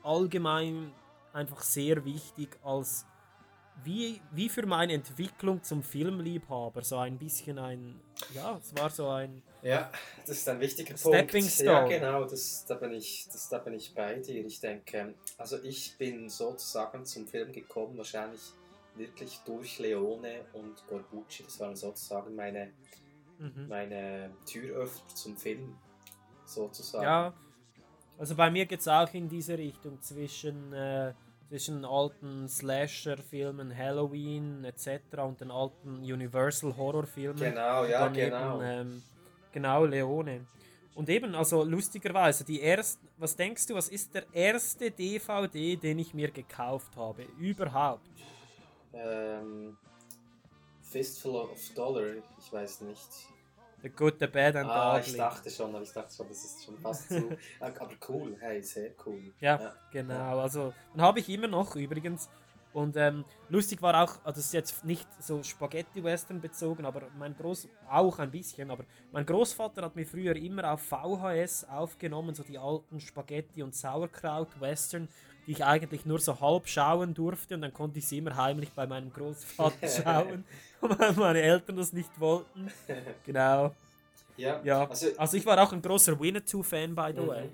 allgemein 0.03 0.91
einfach 1.33 1.61
sehr 1.61 2.05
wichtig 2.05 2.57
als 2.63 3.05
wie, 3.83 4.21
wie 4.31 4.49
für 4.49 4.65
meine 4.65 4.93
Entwicklung 4.93 5.63
zum 5.63 5.83
Filmliebhaber. 5.83 6.83
So 6.83 6.97
ein 6.97 7.17
bisschen 7.17 7.57
ein, 7.57 7.99
ja, 8.33 8.57
es 8.57 8.75
war 8.75 8.89
so 8.89 9.09
ein, 9.09 9.41
Ja, 9.63 9.89
das 10.25 10.37
ist 10.37 10.49
ein 10.49 10.59
wichtiger 10.59 10.97
Stepping 10.97 11.41
Punkt. 11.41 11.53
Stone. 11.53 11.69
Ja, 11.69 11.87
genau, 11.87 12.25
das, 12.25 12.65
da, 12.65 12.75
bin 12.75 12.91
ich, 12.93 13.27
das, 13.31 13.47
da 13.47 13.59
bin 13.59 13.73
ich 13.73 13.93
bei 13.93 14.15
dir. 14.15 14.45
Ich 14.45 14.59
denke, 14.59 15.15
also 15.37 15.57
ich 15.63 15.97
bin 15.97 16.29
sozusagen 16.29 17.05
zum 17.05 17.25
Film 17.27 17.51
gekommen, 17.51 17.97
wahrscheinlich 17.97 18.41
wirklich 18.95 19.39
durch 19.45 19.79
Leone 19.79 20.41
und 20.53 20.85
Corbucci. 20.87 21.43
Das 21.43 21.59
waren 21.61 21.75
sozusagen 21.75 22.35
meine, 22.35 22.71
mhm. 23.39 23.67
meine 23.69 24.31
Türöffner 24.45 25.15
zum 25.15 25.37
Film, 25.37 25.75
sozusagen. 26.45 27.03
Ja, 27.03 27.33
also 28.17 28.35
bei 28.35 28.51
mir 28.51 28.65
geht 28.65 28.81
es 28.81 28.87
auch 28.87 29.11
in 29.13 29.29
diese 29.29 29.57
Richtung 29.57 30.01
zwischen, 30.01 30.73
äh, 30.73 31.13
zwischen 31.47 31.85
alten 31.85 32.49
Slasher-Filmen, 32.49 33.75
Halloween 33.75 34.65
etc. 34.65 34.99
und 35.19 35.39
den 35.39 35.51
alten 35.51 35.99
Universal-Horror-Filmen. 35.99 37.39
Genau, 37.39 37.85
ja, 37.85 38.01
Daneben, 38.01 38.29
genau. 38.29 38.61
Ähm, 38.61 39.03
genau, 39.53 39.85
Leone. 39.85 40.45
Und 40.95 41.09
eben, 41.09 41.33
also 41.33 41.63
lustigerweise, 41.63 42.43
die 42.43 42.61
ersten, 42.61 43.07
was 43.17 43.35
denkst 43.35 43.65
du, 43.67 43.75
was 43.75 43.87
ist 43.89 44.13
der 44.13 44.25
erste 44.33 44.91
DVD, 44.91 45.75
den 45.77 45.99
ich 45.99 46.13
mir 46.13 46.29
gekauft 46.29 46.95
habe? 46.97 47.23
Überhaupt? 47.39 48.05
Ähm, 48.93 49.77
Fistful 50.81 51.35
of 51.37 51.59
Dollar, 51.75 52.13
ich 52.37 52.51
weiß 52.53 52.81
nicht. 52.81 53.07
The 53.81 53.89
Good, 53.89 54.15
the 54.19 54.27
Bad 54.27 54.55
and 54.55 54.69
Ah, 54.69 54.95
the 54.95 55.01
ich 55.01 55.07
Ugly. 55.07 55.17
dachte 55.17 55.49
schon, 55.49 55.73
aber 55.75 55.83
ich 55.83 55.91
dachte 55.91 56.15
schon, 56.15 56.27
das 56.29 56.45
ist 56.45 56.63
schon 56.63 56.77
fast 56.77 57.09
zu. 57.09 57.37
Aber 57.59 57.89
cool, 58.07 58.37
hey, 58.39 58.61
sehr 58.63 58.91
cool. 59.05 59.33
Ja, 59.41 59.75
genau. 59.91 60.39
Also, 60.39 60.73
den 60.93 61.01
habe 61.01 61.19
ich 61.19 61.27
immer 61.27 61.47
noch 61.47 61.75
übrigens. 61.75 62.29
Und 62.73 62.97
ähm, 62.97 63.23
lustig 63.49 63.81
war 63.83 63.93
auch, 64.03 64.15
also 64.23 64.37
das 64.37 64.45
ist 64.47 64.53
jetzt 64.53 64.83
nicht 64.83 65.07
so 65.21 65.43
Spaghetti-Western 65.43 66.41
bezogen, 66.41 66.85
aber 66.85 67.03
mein 67.17 67.35
Groß, 67.35 67.67
auch 67.89 68.17
ein 68.19 68.31
bisschen, 68.31 68.71
aber 68.71 68.83
mein 69.11 69.25
Großvater 69.25 69.83
hat 69.83 69.95
mir 69.95 70.05
früher 70.07 70.35
immer 70.35 70.71
auf 70.73 70.81
VHS 70.81 71.65
aufgenommen, 71.69 72.33
so 72.33 72.41
die 72.43 72.57
alten 72.57 72.99
Spaghetti- 72.99 73.61
und 73.61 73.75
Sauerkraut-Western, 73.75 75.07
die 75.45 75.51
ich 75.51 75.63
eigentlich 75.63 76.05
nur 76.05 76.19
so 76.19 76.39
halb 76.39 76.67
schauen 76.67 77.13
durfte 77.13 77.55
und 77.55 77.61
dann 77.61 77.73
konnte 77.73 77.99
ich 77.99 78.07
sie 78.07 78.17
immer 78.17 78.35
heimlich 78.35 78.71
bei 78.73 78.87
meinem 78.87 79.11
Großvater 79.13 79.87
schauen, 80.03 80.43
weil 80.81 81.13
meine 81.13 81.41
Eltern 81.41 81.75
das 81.75 81.93
nicht 81.93 82.19
wollten. 82.19 82.71
Genau. 83.25 83.75
Ja, 84.35 84.61
Ja, 84.63 84.87
also 84.87 85.07
also 85.17 85.37
ich 85.37 85.45
war 85.45 85.61
auch 85.61 85.71
ein 85.73 85.81
großer 85.81 86.19
Winnetou-Fan, 86.19 86.95
by 86.95 87.11
the 87.15 87.21
Mhm. 87.21 87.27
way. 87.27 87.49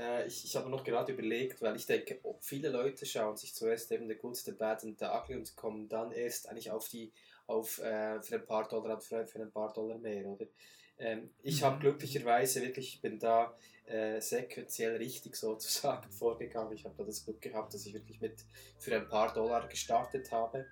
Äh, 0.00 0.26
ich 0.26 0.44
ich 0.44 0.56
habe 0.56 0.70
noch 0.70 0.84
gerade 0.84 1.12
überlegt, 1.12 1.60
weil 1.62 1.76
ich 1.76 1.86
denke, 1.86 2.20
ob 2.22 2.42
viele 2.44 2.70
Leute 2.70 3.04
schauen 3.06 3.36
sich 3.36 3.54
zuerst 3.54 3.92
eben 3.92 4.08
The 4.08 4.16
Good, 4.16 4.36
The 4.38 4.52
Bad 4.52 4.84
and 4.84 4.98
The 4.98 5.06
Ugly 5.06 5.36
und 5.36 5.56
kommen 5.56 5.88
dann 5.88 6.12
erst 6.12 6.48
eigentlich 6.48 6.70
auf 6.70 6.88
die, 6.88 7.12
auf 7.46 7.78
äh, 7.80 8.22
für 8.22 8.36
ein 8.36 8.46
paar 8.46 8.66
Dollar, 8.68 9.00
für, 9.00 9.26
für 9.26 9.40
ein 9.42 9.52
paar 9.52 9.72
Dollar 9.72 9.98
mehr, 9.98 10.26
oder? 10.26 10.46
Ähm, 10.98 11.30
ich 11.42 11.62
Mhm. 11.62 11.64
habe 11.64 11.80
glücklicherweise 11.80 12.62
wirklich, 12.62 12.94
ich 12.94 13.00
bin 13.02 13.18
da 13.18 13.54
äh, 13.84 14.20
sequenziell 14.20 14.96
richtig 14.96 15.36
sozusagen 15.36 16.10
vorgegangen. 16.18 16.72
Ich 16.74 16.84
habe 16.84 16.94
da 16.96 17.04
das 17.04 17.24
Glück 17.24 17.40
gehabt, 17.40 17.74
dass 17.74 17.86
ich 17.86 17.94
wirklich 17.94 18.20
mit 18.20 18.44
für 18.78 18.96
ein 18.96 19.08
paar 19.08 19.32
Dollar 19.34 19.68
gestartet 19.68 20.30
habe. 20.32 20.66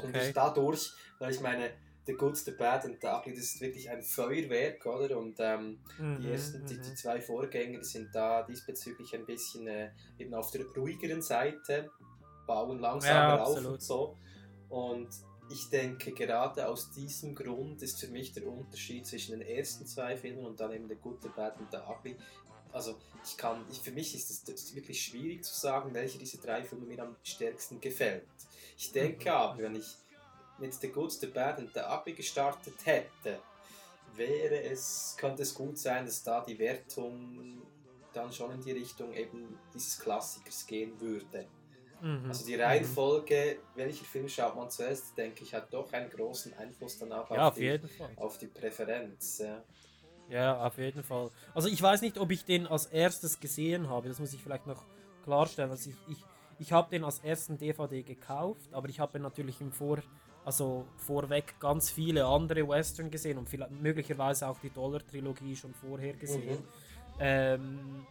Und 0.00 0.16
ich 0.16 0.32
Okay. 0.32 0.32
dadurch, 0.32 0.92
weil 1.18 1.32
ich 1.32 1.40
meine, 1.40 1.72
The 2.08 2.14
Good, 2.14 2.38
The 2.38 2.52
Bad 2.52 2.86
and 2.86 2.98
The 3.02 3.08
Ugly, 3.08 3.34
das 3.34 3.44
ist 3.44 3.60
wirklich 3.60 3.90
ein 3.90 4.02
Feuerwerk, 4.02 4.86
oder? 4.86 5.18
Und 5.18 5.36
ähm, 5.40 5.78
die 6.22 6.28
Mhm, 6.28 6.32
ersten, 6.32 6.64
die, 6.64 6.80
die 6.80 6.92
mhm. 6.92 6.94
zwei 6.94 7.20
Vorgänger 7.20 7.84
sind 7.84 8.14
da 8.14 8.42
diesbezüglich 8.44 9.14
ein 9.14 9.26
bisschen 9.26 9.68
äh, 9.68 9.90
eben 10.18 10.34
auf 10.34 10.50
der 10.50 10.64
ruhigeren 10.76 11.22
Seite, 11.22 11.92
bauen 12.46 12.78
langsamer 12.80 13.38
Ja, 13.38 13.44
auf 13.44 13.68
und 13.68 13.82
so. 13.82 14.16
Und 14.70 15.10
ich 15.50 15.68
denke, 15.70 16.12
gerade 16.14 16.66
aus 16.68 16.90
diesem 16.92 17.34
Grund 17.34 17.82
ist 17.82 18.00
für 18.00 18.08
mich 18.08 18.32
der 18.32 18.46
Unterschied 18.46 19.06
zwischen 19.06 19.38
den 19.38 19.42
ersten 19.42 19.86
zwei 19.86 20.16
Filmen 20.16 20.46
und 20.46 20.60
dann 20.60 20.72
eben 20.72 20.88
The 20.88 20.96
Good, 20.96 21.22
The 21.22 21.28
Bad 21.28 21.60
und 21.60 21.70
The 21.70 21.78
Ugly. 21.78 22.16
Also 22.72 22.98
ich 23.24 23.36
kann, 23.36 23.66
ich, 23.70 23.80
für 23.80 23.92
mich 23.92 24.14
ist 24.14 24.48
es 24.48 24.74
wirklich 24.74 25.02
schwierig 25.02 25.44
zu 25.44 25.54
sagen, 25.54 25.94
welche 25.94 26.18
dieser 26.18 26.38
drei 26.38 26.64
Filme 26.64 26.86
mir 26.86 27.02
am 27.02 27.16
stärksten 27.22 27.80
gefällt. 27.80 28.26
Ich 28.78 28.92
denke 28.92 29.30
Mhm. 29.30 29.32
aber, 29.32 29.58
wenn 29.62 29.74
ich 29.74 29.96
mit 30.58 30.74
The 30.74 30.88
Good, 30.88 31.12
The 31.12 31.26
Bad 31.28 31.58
und 31.58 31.72
The 31.74 31.80
Ugly 31.80 32.14
gestartet 32.14 32.74
hätte, 32.84 33.40
wäre 34.14 34.62
es, 34.62 35.14
könnte 35.18 35.42
es 35.42 35.54
gut 35.54 35.78
sein, 35.78 36.04
dass 36.06 36.22
da 36.22 36.44
die 36.44 36.58
Wertung 36.58 37.62
dann 38.12 38.32
schon 38.32 38.52
in 38.52 38.60
die 38.60 38.72
Richtung 38.72 39.12
eben 39.12 39.58
dieses 39.74 39.98
Klassikers 39.98 40.66
gehen 40.66 40.98
würde. 41.00 41.46
Mhm, 42.00 42.26
Also 42.28 42.46
die 42.46 42.56
mhm. 42.56 42.62
Reihenfolge, 42.62 43.58
welcher 43.74 44.04
Film 44.04 44.28
schaut 44.28 44.56
man 44.56 44.70
zuerst, 44.70 45.16
denke 45.16 45.42
ich, 45.44 45.54
hat 45.54 45.72
doch 45.72 45.92
einen 45.92 46.10
großen 46.10 46.54
Einfluss 46.54 46.98
dann 46.98 47.12
auch 47.12 47.30
Ja, 47.30 47.48
auf, 47.48 47.52
auf 47.52 47.54
die, 47.54 47.62
jeden 47.62 47.88
Fall. 47.88 48.10
auf 48.16 48.38
die 48.38 48.46
Präferenz. 48.46 49.38
Ja. 49.38 49.62
Ja, 50.28 50.66
auf 50.66 50.76
jeden 50.78 51.02
Fall. 51.02 51.30
Also 51.54 51.68
ich 51.68 51.80
weiß 51.80 52.02
nicht, 52.02 52.18
ob 52.18 52.30
ich 52.30 52.44
den 52.44 52.66
als 52.66 52.86
erstes 52.86 53.40
gesehen 53.40 53.88
habe. 53.88 54.08
Das 54.08 54.18
muss 54.18 54.32
ich 54.34 54.42
vielleicht 54.42 54.66
noch 54.66 54.84
klarstellen. 55.24 55.70
Also 55.70 55.90
ich, 55.90 55.96
ich, 56.08 56.24
ich 56.58 56.72
habe 56.72 56.90
den 56.90 57.02
als 57.04 57.20
ersten 57.20 57.56
DVD 57.56 58.02
gekauft, 58.02 58.72
aber 58.72 58.88
ich 58.88 59.00
habe 59.00 59.18
natürlich 59.20 59.60
im 59.60 59.72
Vor, 59.72 59.98
also 60.48 60.86
vorweg 60.96 61.60
ganz 61.60 61.90
viele 61.90 62.24
andere 62.24 62.66
Western 62.66 63.10
gesehen 63.10 63.36
und 63.36 63.50
vielleicht, 63.50 63.70
möglicherweise 63.70 64.48
auch 64.48 64.58
die 64.60 64.70
Dollar-Trilogie 64.70 65.54
schon 65.54 65.74
vorher 65.74 66.14
gesehen. 66.14 66.60
Mhm. 66.60 67.20
Ähm, 67.20 68.06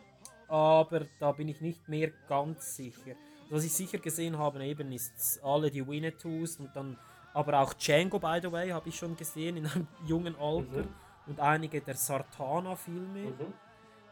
aber 0.47 1.07
da 1.19 1.31
bin 1.31 1.47
ich 1.49 1.61
nicht 1.61 1.89
mehr 1.89 2.11
ganz 2.29 2.75
sicher. 2.75 3.15
Was 3.49 3.63
ich 3.63 3.73
sicher 3.73 3.97
gesehen 3.97 4.37
habe, 4.37 4.63
eben 4.63 4.91
ist 4.91 5.43
alle 5.43 5.71
die 5.71 5.85
Winnetous 5.87 6.57
und 6.57 6.75
dann 6.75 6.95
aber 7.33 7.59
auch 7.59 7.73
Django, 7.73 8.19
by 8.19 8.37
the 8.39 8.51
way, 8.51 8.69
habe 8.69 8.87
ich 8.89 8.95
schon 8.95 9.17
gesehen 9.17 9.57
in 9.57 9.65
einem 9.65 9.87
jungen 10.05 10.35
Alter 10.35 10.83
Mhm. 10.83 10.93
und 11.25 11.39
einige 11.39 11.81
der 11.81 11.95
Sartana-Filme. 11.95 13.31
Mhm. 13.31 13.53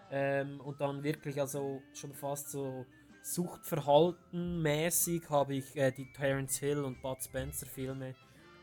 Ähm, 0.10 0.62
und 0.62 0.82
dann 0.82 1.04
wirklich 1.04 1.40
also 1.40 1.84
schon 1.94 2.14
fast 2.14 2.50
so 2.50 2.88
Suchtverhalten 3.26 4.62
mäßig 4.62 5.28
habe 5.32 5.56
ich 5.56 5.76
äh, 5.76 5.92
die 5.92 6.06
Terence 6.14 6.60
Hill 6.60 6.84
und 6.84 7.02
Bud 7.02 7.18
Spencer 7.24 7.66
Filme 7.66 8.14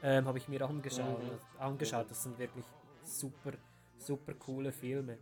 ähm, 0.05 0.25
habe 0.25 0.39
ich 0.39 0.47
mir 0.47 0.63
angeschaut. 0.63 1.21
Mhm. 1.21 1.61
angeschaut. 1.61 2.09
Das 2.09 2.23
sind 2.23 2.39
wirklich 2.39 2.65
super, 3.03 3.55
super 3.99 4.35
coole 4.35 4.71
Filme. 4.71 5.19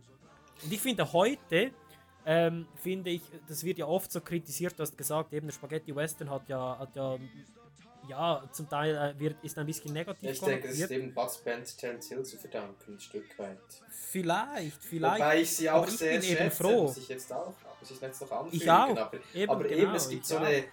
Und 0.63 0.71
ich 0.71 0.79
finde 0.79 1.11
heute, 1.11 1.71
ähm, 2.23 2.67
finde 2.75 3.09
ich, 3.09 3.23
das 3.47 3.63
wird 3.63 3.79
ja 3.79 3.87
oft 3.87 4.11
so 4.11 4.21
kritisiert, 4.21 4.77
du 4.77 4.83
hast 4.83 4.95
gesagt, 4.95 5.33
eben 5.33 5.47
der 5.47 5.53
Spaghetti 5.53 5.95
Western 5.95 6.29
hat 6.29 6.47
ja, 6.47 6.77
hat 6.77 6.95
ja, 6.95 7.17
ja 8.07 8.43
zum 8.51 8.69
Teil 8.69 8.95
äh, 8.95 9.19
wird, 9.19 9.43
ist 9.43 9.57
ein 9.57 9.65
bisschen 9.65 9.91
negativ 9.91 10.29
Ich 10.29 10.39
denke, 10.39 10.67
es 10.67 10.79
ist 10.81 10.91
eben 10.91 11.15
Bud 11.15 11.31
Spencer, 11.31 11.77
Terence 11.77 12.09
Hill 12.09 12.23
zu 12.23 12.37
verdanken, 12.37 12.93
ein 12.93 12.99
Stück 12.99 13.39
weit. 13.39 13.57
Vielleicht, 13.89 14.83
vielleicht. 14.83 15.19
Wobei 15.19 15.41
ich 15.41 15.51
sie 15.51 15.67
auch 15.67 15.87
sehr 15.87 16.21
schätze, 16.21 16.51
froh. 16.51 16.83
muss 16.83 16.97
ich 16.97 17.07
jetzt 17.07 17.33
auch, 17.33 17.55
muss 17.81 17.91
ich 17.91 17.99
jetzt 17.99 18.21
noch 18.21 18.31
anfügen. 18.31 18.61
Ich 18.61 18.69
auch. 18.71 18.95
Aber 18.97 19.11
Eben, 19.33 19.51
aber 19.51 19.63
genau, 19.65 19.81
eben, 19.81 19.95
es 19.95 20.07
gibt 20.09 20.25
so 20.25 20.37
auch. 20.37 20.41
eine, 20.41 20.63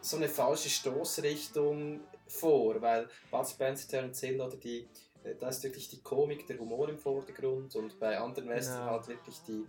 so 0.00 0.16
eine 0.16 0.28
falsche 0.28 0.68
Stoßrichtung 0.68 2.00
vor, 2.26 2.80
weil 2.82 3.08
Bud 3.30 3.46
Spencer, 3.48 3.88
Terence 3.88 4.20
Hill 4.20 4.40
oder 4.40 4.56
die, 4.56 4.88
äh, 5.22 5.34
da 5.38 5.48
ist 5.48 5.62
wirklich 5.62 5.88
die 5.88 6.00
Komik, 6.00 6.46
der 6.46 6.58
Humor 6.58 6.88
im 6.88 6.98
Vordergrund 6.98 7.74
und 7.76 7.98
bei 8.00 8.18
anderen 8.18 8.48
Western 8.48 8.78
Genau. 8.80 8.90
halt 8.92 9.08
wirklich 9.08 9.36
die 9.46 9.64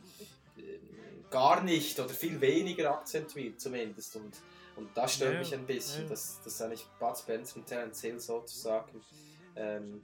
ähm, 0.57 1.25
gar 1.29 1.63
nicht 1.63 1.99
oder 1.99 2.09
viel 2.09 2.39
weniger 2.39 2.91
akzentuiert 2.91 3.59
zumindest 3.59 4.15
und, 4.15 4.33
und 4.77 4.89
das 4.95 5.15
stört 5.15 5.33
Ja, 5.33 5.39
mich 5.39 5.53
ein 5.53 5.65
bisschen, 5.65 6.03
ja. 6.03 6.09
dass, 6.09 6.41
dass 6.43 6.61
eigentlich 6.61 6.85
Bud 6.99 7.17
Spencer 7.17 7.57
und 7.57 7.65
Terence 7.65 8.01
Hill 8.01 8.19
sozusagen 8.19 9.01
ähm, 9.55 10.01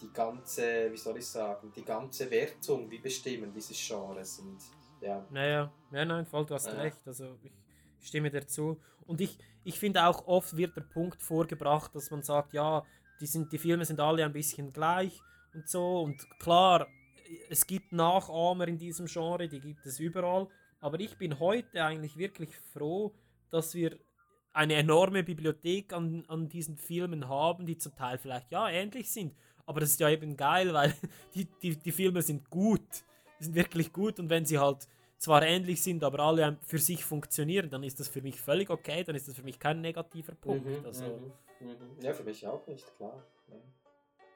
die 0.00 0.10
ganze, 0.12 0.90
wie 0.92 0.96
soll 0.96 1.18
ich 1.18 1.26
sagen, 1.26 1.72
die 1.74 1.84
ganze 1.84 2.30
Wertung, 2.30 2.90
wie 2.90 2.98
bestimmen 2.98 3.52
dieses 3.54 3.76
Genres 3.86 4.38
und 4.40 4.58
ja. 5.00 5.26
Naja, 5.30 5.72
ja, 5.92 6.04
nein, 6.04 6.26
voll, 6.26 6.46
du 6.46 6.54
hast 6.54 6.66
Ja. 6.66 6.74
recht. 6.74 7.00
Also 7.06 7.38
ich 7.42 7.52
stimme 8.08 8.30
dir 8.30 8.46
zu. 8.46 8.80
Und 9.06 9.20
ich, 9.20 9.38
ich 9.64 9.78
finde 9.78 10.04
auch 10.04 10.26
oft 10.26 10.56
wird 10.56 10.76
der 10.76 10.82
Punkt 10.82 11.22
vorgebracht, 11.22 11.94
dass 11.94 12.10
man 12.10 12.22
sagt, 12.22 12.52
ja, 12.54 12.84
die, 13.20 13.26
sind, 13.26 13.52
die 13.52 13.58
Filme 13.58 13.84
sind 13.84 14.00
alle 14.00 14.24
ein 14.24 14.32
bisschen 14.32 14.72
gleich 14.72 15.20
und 15.54 15.68
so. 15.68 16.02
Und 16.02 16.26
klar, 16.38 16.86
es 17.48 17.66
gibt 17.66 17.92
Nachahmer 17.92 18.68
in 18.68 18.78
diesem 18.78 19.06
Genre, 19.06 19.48
die 19.48 19.60
gibt 19.60 19.84
es 19.86 19.98
überall. 20.00 20.48
Aber 20.80 21.00
ich 21.00 21.16
bin 21.16 21.38
heute 21.38 21.84
eigentlich 21.84 22.16
wirklich 22.16 22.54
froh, 22.56 23.14
dass 23.50 23.74
wir 23.74 23.98
eine 24.52 24.74
enorme 24.74 25.22
Bibliothek 25.24 25.92
an, 25.92 26.24
an 26.28 26.48
diesen 26.48 26.76
Filmen 26.76 27.28
haben, 27.28 27.66
die 27.66 27.76
zum 27.76 27.94
Teil 27.96 28.18
vielleicht 28.18 28.50
ja 28.50 28.68
ähnlich 28.68 29.10
sind. 29.10 29.34
Aber 29.66 29.80
das 29.80 29.90
ist 29.90 30.00
ja 30.00 30.10
eben 30.10 30.36
geil, 30.36 30.72
weil 30.72 30.94
die, 31.34 31.46
die, 31.62 31.76
die 31.76 31.92
Filme 31.92 32.22
sind 32.22 32.48
gut. 32.50 33.04
Die 33.44 33.48
sind 33.48 33.56
wirklich 33.56 33.92
gut 33.92 34.18
und 34.18 34.30
wenn 34.30 34.46
sie 34.46 34.58
halt 34.58 34.88
zwar 35.18 35.42
ähnlich 35.42 35.82
sind, 35.82 36.02
aber 36.02 36.20
alle 36.20 36.56
für 36.62 36.78
sich 36.78 37.04
funktionieren, 37.04 37.68
dann 37.68 37.82
ist 37.82 38.00
das 38.00 38.08
für 38.08 38.22
mich 38.22 38.40
völlig 38.40 38.70
okay, 38.70 39.04
dann 39.04 39.14
ist 39.14 39.28
das 39.28 39.36
für 39.36 39.42
mich 39.42 39.58
kein 39.58 39.82
negativer 39.82 40.34
Punkt. 40.34 40.64
Mhm, 40.64 40.86
also, 40.86 41.04
mhm, 41.60 41.66
mhm. 41.68 42.02
Ja, 42.02 42.14
für 42.14 42.24
mich 42.24 42.46
auch 42.46 42.66
nicht, 42.66 42.86
klar. 42.96 43.22
Ja. 43.48 43.56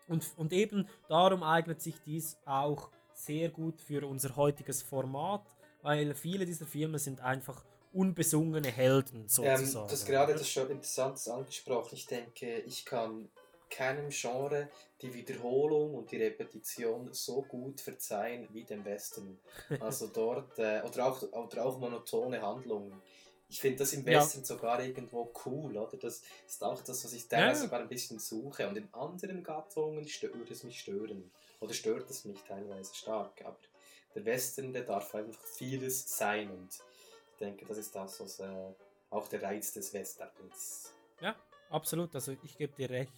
und, 0.08 0.26
und 0.36 0.52
eben 0.52 0.86
darum 1.08 1.42
eignet 1.42 1.80
sich 1.80 2.02
dies 2.02 2.36
auch 2.44 2.90
sehr 3.14 3.48
gut 3.48 3.80
für 3.80 4.06
unser 4.06 4.36
heutiges 4.36 4.82
Format, 4.82 5.46
weil 5.80 6.14
viele 6.14 6.44
dieser 6.44 6.66
Filme 6.66 6.98
sind 6.98 7.22
einfach 7.22 7.64
unbesungene 7.94 8.68
Helden 8.68 9.20
Ähm, 9.22 9.28
sozusagen. 9.28 9.86
du 9.86 9.92
hast 9.92 10.04
gerade 10.06 10.32
etwas 10.34 10.50
schon 10.50 10.68
Interessantes 10.68 11.28
angesprochen. 11.28 11.94
Ich 11.94 12.06
denke, 12.06 12.58
ich 12.60 12.84
kann 12.84 13.30
keinem 13.70 14.10
Genre 14.10 14.68
die 15.00 15.12
Wiederholung 15.14 15.94
und 15.94 16.10
die 16.10 16.16
Repetition 16.22 17.12
so 17.12 17.42
gut 17.42 17.80
verzeihen 17.80 18.48
wie 18.52 18.64
dem 18.64 18.84
Western. 18.84 19.38
Also 19.80 20.06
dort, 20.14 20.58
äh, 20.58 20.82
oder, 20.84 21.06
auch, 21.06 21.22
oder 21.22 21.64
auch 21.66 21.78
monotone 21.78 22.40
Handlungen. 22.42 23.00
Ich 23.50 23.60
finde 23.60 23.78
das 23.78 23.94
im 23.94 24.06
Ja. 24.06 24.20
Western 24.20 24.44
sogar 24.44 24.82
irgendwo 24.84 25.32
cool, 25.46 25.76
oder? 25.78 25.96
Das 25.96 26.22
ist 26.46 26.62
auch 26.62 26.82
das, 26.82 27.02
was 27.04 27.12
ich 27.14 27.28
teilweise 27.28 27.60
Ja. 27.60 27.64
sogar 27.66 27.80
ein 27.80 27.88
bisschen 27.88 28.18
suche. 28.18 28.68
Und 28.68 28.76
in 28.76 28.92
anderen 28.92 29.42
Gattungen 29.42 30.04
würde 30.04 30.52
es 30.52 30.64
mich 30.64 30.80
stören. 30.80 31.30
Oder 31.60 31.72
stört 31.72 32.10
es 32.10 32.24
mich 32.26 32.42
teilweise 32.42 32.94
stark. 32.94 33.42
Aber 33.44 33.56
der 34.14 34.24
Western, 34.26 34.72
der 34.72 34.82
darf 34.82 35.14
einfach 35.14 35.40
vieles 35.40 36.16
sein. 36.18 36.50
Und 36.50 36.68
ich 37.32 37.38
denke, 37.38 37.64
das 37.64 37.78
ist 37.78 37.94
das, 37.94 38.20
was 38.20 38.38
äh, 38.40 38.72
auch 39.10 39.28
der 39.28 39.42
Reiz 39.42 39.72
des 39.72 39.94
Westerns. 39.94 40.92
Ja, 41.20 41.34
absolut. 41.70 42.14
Also 42.14 42.36
ich 42.42 42.56
gebe 42.58 42.74
dir 42.74 42.90
recht. 42.90 43.12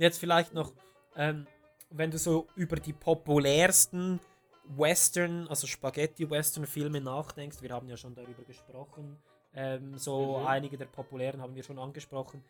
Jetzt 0.00 0.18
vielleicht 0.18 0.54
noch, 0.54 0.72
ähm, 1.14 1.46
wenn 1.90 2.10
du 2.10 2.16
so 2.16 2.48
über 2.56 2.76
die 2.76 2.94
populärsten 2.94 4.18
Western, 4.64 5.46
also 5.48 5.66
Spaghetti-Western-Filme 5.66 7.02
nachdenkst, 7.02 7.60
wir 7.60 7.68
haben 7.70 7.86
ja 7.86 7.98
schon 7.98 8.14
darüber 8.14 8.42
gesprochen, 8.44 9.18
ähm, 9.52 9.98
so 9.98 10.38
Mhm. 10.38 10.46
einige 10.46 10.78
der 10.78 10.86
populären 10.86 11.42
haben 11.42 11.54
wir 11.54 11.62
schon 11.62 11.78
angesprochen. 11.78 12.42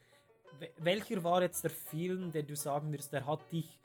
Wel- 0.60 0.70
Welcher 0.78 1.24
war 1.24 1.42
jetzt 1.42 1.64
der 1.64 1.72
Film, 1.72 2.30
den 2.30 2.46
du 2.46 2.54
sagen 2.54 2.92
würdest, 2.92 3.12
der 3.12 3.26
hat 3.26 3.40
dich 3.50 3.80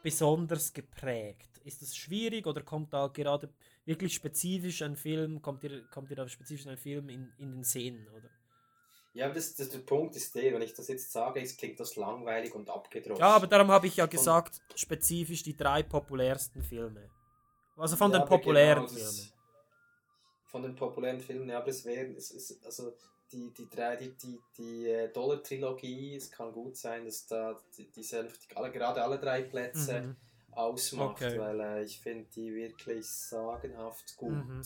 besonders 0.00 0.72
geprägt? 0.72 1.58
Ist 1.64 1.82
das 1.82 1.96
schwierig 1.96 2.46
oder 2.46 2.62
kommt 2.62 2.92
da 2.92 3.08
gerade 3.08 3.48
wirklich 3.84 4.14
spezifisch 4.14 4.80
ein 4.82 4.94
Film, 4.94 5.42
kommt 5.42 5.64
dir, 5.64 5.82
kommt 5.90 6.08
dir 6.08 6.14
da 6.14 6.28
spezifisch 6.28 6.68
ein 6.68 6.76
Film 6.78 7.08
in, 7.08 7.32
in 7.38 7.50
den 7.50 7.64
Sinn, 7.64 8.06
oder? 8.16 8.30
Ja, 9.14 9.26
aber 9.26 9.34
das, 9.34 9.54
das, 9.54 9.70
der 9.70 9.78
Punkt 9.78 10.14
ist 10.16 10.34
der, 10.34 10.54
wenn 10.54 10.62
ich 10.62 10.74
das 10.74 10.88
jetzt 10.88 11.10
sage, 11.10 11.40
es 11.40 11.56
klingt 11.56 11.80
das 11.80 11.96
langweilig 11.96 12.54
und 12.54 12.68
abgedroschen. 12.70 13.20
Ja, 13.20 13.30
aber 13.30 13.46
darum 13.46 13.70
habe 13.70 13.86
ich 13.86 13.96
ja 13.96 14.06
gesagt, 14.06 14.60
spezifisch 14.74 15.42
die 15.42 15.56
drei 15.56 15.82
populärsten 15.82 16.62
Filme. 16.62 17.08
Also 17.76 17.96
von 17.96 18.10
Ja, 18.10 18.18
den 18.18 18.22
aber 18.22 18.36
populären 18.36 18.86
genau, 18.86 18.88
Filmen. 18.88 19.32
Von 20.46 20.62
den 20.62 20.74
populären 20.76 21.20
Filmen, 21.20 21.48
ja, 21.48 21.58
aber 21.58 21.68
es 21.68 21.84
wären, 21.84 22.14
es 22.16 22.30
ist, 22.30 22.64
also 22.64 22.92
die, 23.32 23.52
die 23.52 23.68
drei, 23.68 23.96
die, 23.96 24.12
die, 24.16 24.40
die 24.56 24.88
äh, 24.88 25.12
Dollar-Trilogie, 25.12 26.16
es 26.16 26.30
kann 26.30 26.52
gut 26.52 26.76
sein, 26.76 27.04
dass 27.04 27.26
da 27.26 27.60
die, 27.76 27.90
die, 27.90 28.06
alle, 28.54 28.70
gerade 28.70 29.02
alle 29.02 29.18
drei 29.18 29.42
Plätze 29.42 30.02
Mhm. 30.02 30.16
ausmacht, 30.52 31.22
Okay. 31.22 31.38
weil 31.38 31.60
äh, 31.60 31.82
ich 31.84 32.00
finde 32.00 32.26
die 32.34 32.54
wirklich 32.54 33.06
sagenhaft 33.06 34.16
gut. 34.16 34.30
Mhm. 34.32 34.62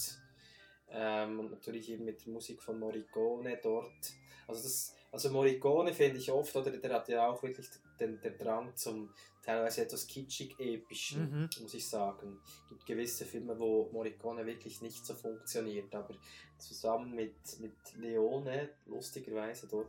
Ähm, 0.91 1.41
und 1.41 1.51
natürlich 1.51 1.91
eben 1.91 2.05
mit 2.05 2.25
der 2.25 2.33
Musik 2.33 2.63
von 2.63 2.79
Morricone 2.79 3.59
dort. 3.63 4.13
Also, 4.53 4.63
das, 4.65 4.95
also 5.11 5.31
Morricone 5.31 5.93
finde 5.93 6.19
ich 6.19 6.31
oft, 6.31 6.55
oder 6.57 6.71
der 6.71 6.93
hat 6.95 7.09
ja 7.09 7.29
auch 7.29 7.43
wirklich 7.43 7.67
den, 8.01 8.21
den 8.21 8.39
Drang 8.39 8.75
zum 8.77 9.11
teilweise 9.45 9.83
etwas 9.83 10.07
kitschig-epischen, 10.07 11.31
Mhm. 11.31 11.49
muss 11.63 11.75
ich 11.75 11.87
sagen. 11.89 12.39
Es 12.45 12.69
gibt 12.69 12.87
gewisse 12.87 13.25
Filme, 13.25 13.59
wo 13.59 13.89
Morricone 13.93 14.47
wirklich 14.47 14.81
nicht 14.83 15.05
so 15.05 15.15
funktioniert, 15.15 15.95
aber 15.95 16.15
zusammen 16.59 17.15
mit, 17.15 17.35
mit 17.61 17.73
Leone, 17.99 18.69
lustigerweise 18.87 19.67
dort 19.69 19.89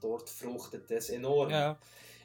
dort 0.00 0.28
fruchtet 0.28 0.90
es 0.90 1.08
enorm. 1.10 1.50
Ja. 1.50 1.78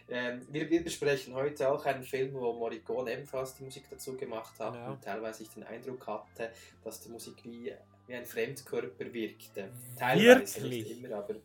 Ähm, 0.10 0.42
wir, 0.50 0.68
wir 0.72 0.84
besprechen 0.84 1.36
heute 1.36 1.72
auch 1.72 1.86
einen 1.86 2.04
Film, 2.04 2.34
wo 2.34 2.52
Morricone 2.54 3.14
ebenfalls 3.14 3.54
die 3.56 3.64
Musik 3.64 3.84
dazu 3.92 4.18
gemacht 4.18 4.60
hat 4.60 4.74
Genau. 4.74 4.92
und 4.94 5.04
teilweise 5.04 5.44
ich 5.44 5.50
den 5.50 5.64
Eindruck 5.64 6.08
hatte, 6.08 6.52
dass 6.84 7.00
die 7.02 7.10
Musik 7.10 7.36
wie, 7.46 7.72
wie 8.08 8.16
ein 8.16 8.26
Fremdkörper 8.26 9.14
wirkte. 9.14 9.72
Teilweise, 9.96 10.62
Wirklich? 10.62 10.62
nicht 10.62 10.92
immer, 10.92 11.16
aber 11.18 11.36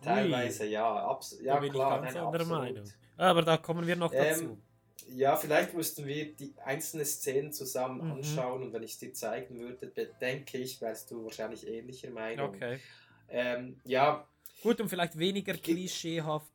teilweise 0.00 0.66
ja. 0.66 0.84
Abs 1.06 1.38
ja, 1.42 1.54
da 1.54 1.60
bin 1.60 1.68
klar, 1.68 1.88
ich 1.98 2.02
ganz 2.02 2.14
nein, 2.14 2.16
anderer 2.16 2.44
absolut. 2.44 2.44
Meinung. 2.44 2.92
Aber 3.16 3.42
da 3.42 3.56
kommen 3.58 3.86
wir 3.86 3.96
noch 3.96 4.14
dazu. 4.14 4.58
Ähm, 4.58 4.62
Ja, 5.08 5.36
vielleicht 5.36 5.74
müssten 5.74 6.06
wir 6.06 6.34
die 6.36 6.54
einzelnen 6.64 7.04
Szenen 7.06 7.52
zusammen 7.52 8.02
Mhm. 8.02 8.12
anschauen 8.12 8.62
und 8.62 8.72
wenn 8.72 8.82
ich 8.84 8.92
es 8.92 8.98
dir 8.98 9.12
zeigen 9.12 9.58
würde, 9.58 9.88
denke 10.20 10.58
ich, 10.58 10.80
wärst 10.80 11.10
du 11.10 11.24
wahrscheinlich 11.24 11.66
ähnlicher 11.66 12.10
Meinung. 12.10 12.62
okay. 12.62 12.80
Ähm, 13.28 13.80
ja, 13.84 14.28
Gut, 14.60 14.80
und 14.80 14.88
vielleicht 14.88 15.18
weniger 15.18 15.54
Ge- 15.62 15.74
klischeehaft, 15.74 16.52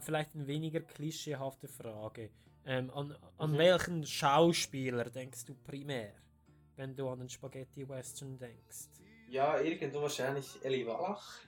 vielleicht 0.00 0.34
eine 0.34 0.46
weniger 0.46 0.80
klischeehafte 0.80 1.68
Frage. 1.68 2.30
Ähm, 2.64 2.90
an 2.90 3.16
an 3.36 3.52
Mhm. 3.52 3.58
welchen 3.58 4.04
Schauspieler 4.06 5.04
denkst 5.10 5.44
du 5.44 5.54
primär, 5.54 6.14
wenn 6.76 6.94
du 6.94 7.08
an 7.08 7.18
den 7.20 7.28
Spaghetti 7.28 7.88
Western 7.88 8.38
denkst? 8.38 8.88
ja, 9.28 9.60
irgendwo 9.60 10.02
wahrscheinlich 10.02 10.58
Eli 10.62 10.86
Wallach. 10.86 11.40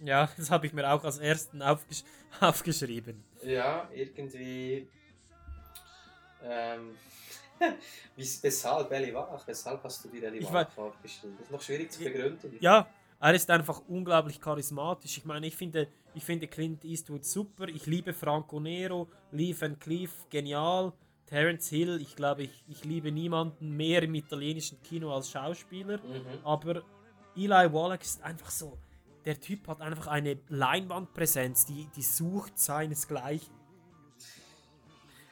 Ja, 0.00 0.28
das 0.36 0.50
habe 0.50 0.66
ich 0.66 0.72
mir 0.72 0.90
auch 0.90 1.04
als 1.04 1.18
ersten 1.18 1.62
aufgesch 1.62 2.04
aufgeschrieben. 2.40 3.22
Ja, 3.42 3.88
irgendwie. 3.92 4.88
Ähm, 6.42 6.96
weshalb 8.16 8.90
Eli 8.92 9.14
Wallach? 9.14 9.46
Weshalb 9.46 9.82
hast 9.84 10.04
du 10.04 10.08
dir 10.08 10.24
Eli 10.24 10.38
Ich 10.38 10.52
Wallach 10.52 10.76
aufgeschrieben? 10.76 11.36
Das 11.36 11.46
ist 11.46 11.52
noch 11.52 11.62
schwierig 11.62 11.90
zu 11.90 12.02
begründen. 12.02 12.56
Ja, 12.60 12.88
er 13.18 13.34
ist 13.34 13.50
einfach 13.50 13.82
unglaublich 13.88 14.40
charismatisch. 14.40 15.18
Ich 15.18 15.24
meine, 15.26 15.46
ich 15.46 15.56
finde, 15.56 15.88
ich 16.14 16.24
finde 16.24 16.48
Clint 16.48 16.84
Eastwood 16.84 17.24
super. 17.24 17.68
Ich 17.68 17.84
liebe 17.86 18.14
Franco 18.14 18.58
Nero, 18.60 19.08
Lee 19.32 19.54
Van 19.58 19.78
Cleef, 19.78 20.26
genial. 20.30 20.92
Terence 21.30 21.68
Hill, 21.68 22.00
ich 22.02 22.16
glaube, 22.16 22.42
ich, 22.42 22.64
ich 22.68 22.84
liebe 22.84 23.10
niemanden 23.12 23.76
mehr 23.76 24.02
im 24.02 24.14
italienischen 24.16 24.82
Kino 24.82 25.14
als 25.14 25.30
Schauspieler. 25.30 25.98
Mhm. 25.98 26.44
Aber 26.44 26.82
Eli 27.36 27.72
Wallach 27.72 28.00
ist 28.02 28.22
einfach 28.22 28.50
so. 28.50 28.76
Der 29.24 29.40
Typ 29.40 29.68
hat 29.68 29.80
einfach 29.80 30.08
eine 30.08 30.38
Leinwandpräsenz, 30.48 31.66
die, 31.66 31.88
die 31.94 32.02
sucht 32.02 32.58
seinesgleichen. 32.58 33.54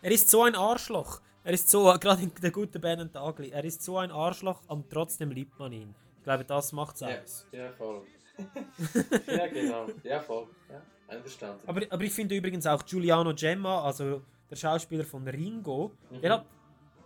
Er 0.00 0.10
ist 0.12 0.30
so 0.30 0.44
ein 0.44 0.54
Arschloch. 0.54 1.20
Er 1.42 1.52
ist 1.54 1.68
so, 1.68 1.84
gerade 2.00 2.22
in 2.22 2.32
der 2.42 2.52
gute 2.52 2.78
Ben 2.78 3.00
und 3.00 3.14
Dagli, 3.14 3.50
er 3.50 3.64
ist 3.64 3.82
so 3.82 3.98
ein 3.98 4.10
Arschloch 4.12 4.60
und 4.68 4.88
trotzdem 4.90 5.30
liebt 5.32 5.58
man 5.58 5.72
ihn. 5.72 5.94
Ich 6.18 6.24
glaube, 6.24 6.44
das 6.44 6.72
macht's 6.72 7.00
Ja, 7.00 7.08
aus. 7.20 7.46
ja, 7.50 7.72
voll. 7.72 8.02
ja, 9.26 9.46
genau. 9.48 9.86
Ja, 10.04 10.20
voll. 10.20 10.46
Ja, 10.70 10.80
einverstanden. 11.08 11.66
Aber, 11.66 11.80
aber 11.90 12.04
ich 12.04 12.12
finde 12.12 12.36
übrigens 12.36 12.66
auch 12.66 12.84
Giuliano 12.84 13.34
Gemma, 13.34 13.82
also 13.82 14.22
der 14.50 14.56
Schauspieler 14.56 15.04
von 15.04 15.26
Ringo, 15.26 15.92
Mhm. 16.10 16.20
der 16.20 16.32
hat 16.34 16.46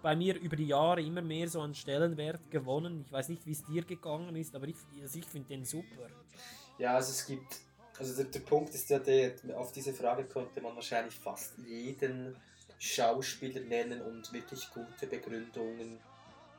bei 0.02 0.16
mir 0.16 0.38
über 0.40 0.56
die 0.56 0.66
Jahre 0.66 1.00
immer 1.00 1.22
mehr 1.22 1.48
so 1.48 1.60
einen 1.60 1.74
Stellenwert 1.74 2.50
gewonnen. 2.50 3.02
Ich 3.06 3.12
weiß 3.12 3.28
nicht, 3.28 3.46
wie 3.46 3.52
es 3.52 3.64
dir 3.64 3.84
gegangen 3.84 4.34
ist, 4.36 4.54
aber 4.54 4.66
ich, 4.66 4.76
also 5.00 5.18
ich 5.18 5.26
finde 5.26 5.48
den 5.48 5.64
super. 5.64 6.08
Ja, 6.78 6.94
also 6.96 7.10
es 7.12 7.24
gibt, 7.26 7.60
also 7.98 8.16
der, 8.16 8.24
der 8.32 8.40
Punkt 8.40 8.74
ist 8.74 8.90
ja, 8.90 8.98
der, 8.98 9.34
auf 9.56 9.70
diese 9.72 9.92
Frage 9.92 10.24
konnte 10.24 10.60
man 10.60 10.74
wahrscheinlich 10.74 11.14
fast 11.14 11.56
jeden 11.58 12.36
Schauspieler 12.78 13.60
nennen 13.60 14.02
und 14.02 14.32
wirklich 14.32 14.68
gute 14.70 15.06
Begründungen 15.06 16.00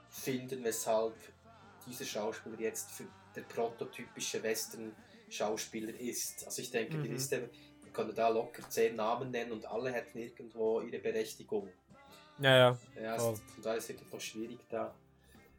finden, 0.09 0.63
weshalb 0.63 1.15
dieser 1.85 2.05
Schauspieler 2.05 2.59
jetzt 2.61 2.91
für 2.91 3.05
der 3.35 3.41
prototypische 3.41 4.41
Western-Schauspieler 4.41 5.99
ist. 5.99 6.45
Also 6.45 6.61
ich 6.61 6.71
denke, 6.71 6.97
die 6.99 7.09
Mhm. 7.09 7.13
Liste, 7.15 7.49
könnte 7.93 8.13
da 8.13 8.29
locker 8.29 8.67
zehn 8.69 8.95
Namen 8.95 9.31
nennen 9.31 9.51
und 9.51 9.65
alle 9.65 9.91
hätten 9.91 10.17
irgendwo 10.17 10.81
ihre 10.81 10.99
Berechtigung. 10.99 11.69
Ja, 12.39 12.57
ja. 12.57 12.77
Ja, 13.01 13.13
also, 13.13 13.39
daher 13.61 13.77
ist 13.77 13.83
es 13.85 13.89
wirklich 13.89 14.11
noch 14.11 14.19
schwierig 14.21 14.59
da. 14.69 14.93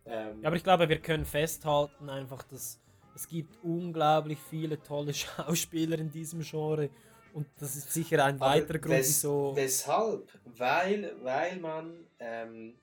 Ähm, 0.07 0.41
Ja, 0.43 0.49
aber 0.49 0.57
ich 0.57 0.65
glaube, 0.65 0.89
wir 0.89 0.99
können 1.01 1.25
festhalten 1.25 2.11
einfach, 2.11 2.43
dass 2.45 2.79
es 3.15 3.29
gibt 3.29 3.63
unglaublich 3.63 4.39
viele 4.51 4.83
tolle 4.83 5.15
Schauspieler 5.15 5.99
in 5.99 6.11
diesem 6.11 6.41
Genre 6.43 6.91
und 7.33 7.47
das 7.59 7.77
ist 7.77 7.93
sicher 7.93 8.25
ein 8.25 8.39
weiterer 8.41 8.79
Grund, 8.79 8.95
wes- 8.99 9.09
wieso. 9.09 9.53
Weshalb? 9.57 10.29
Weil, 10.45 11.15
weil 11.23 11.57
man 11.59 12.07
ähm, 12.19 12.75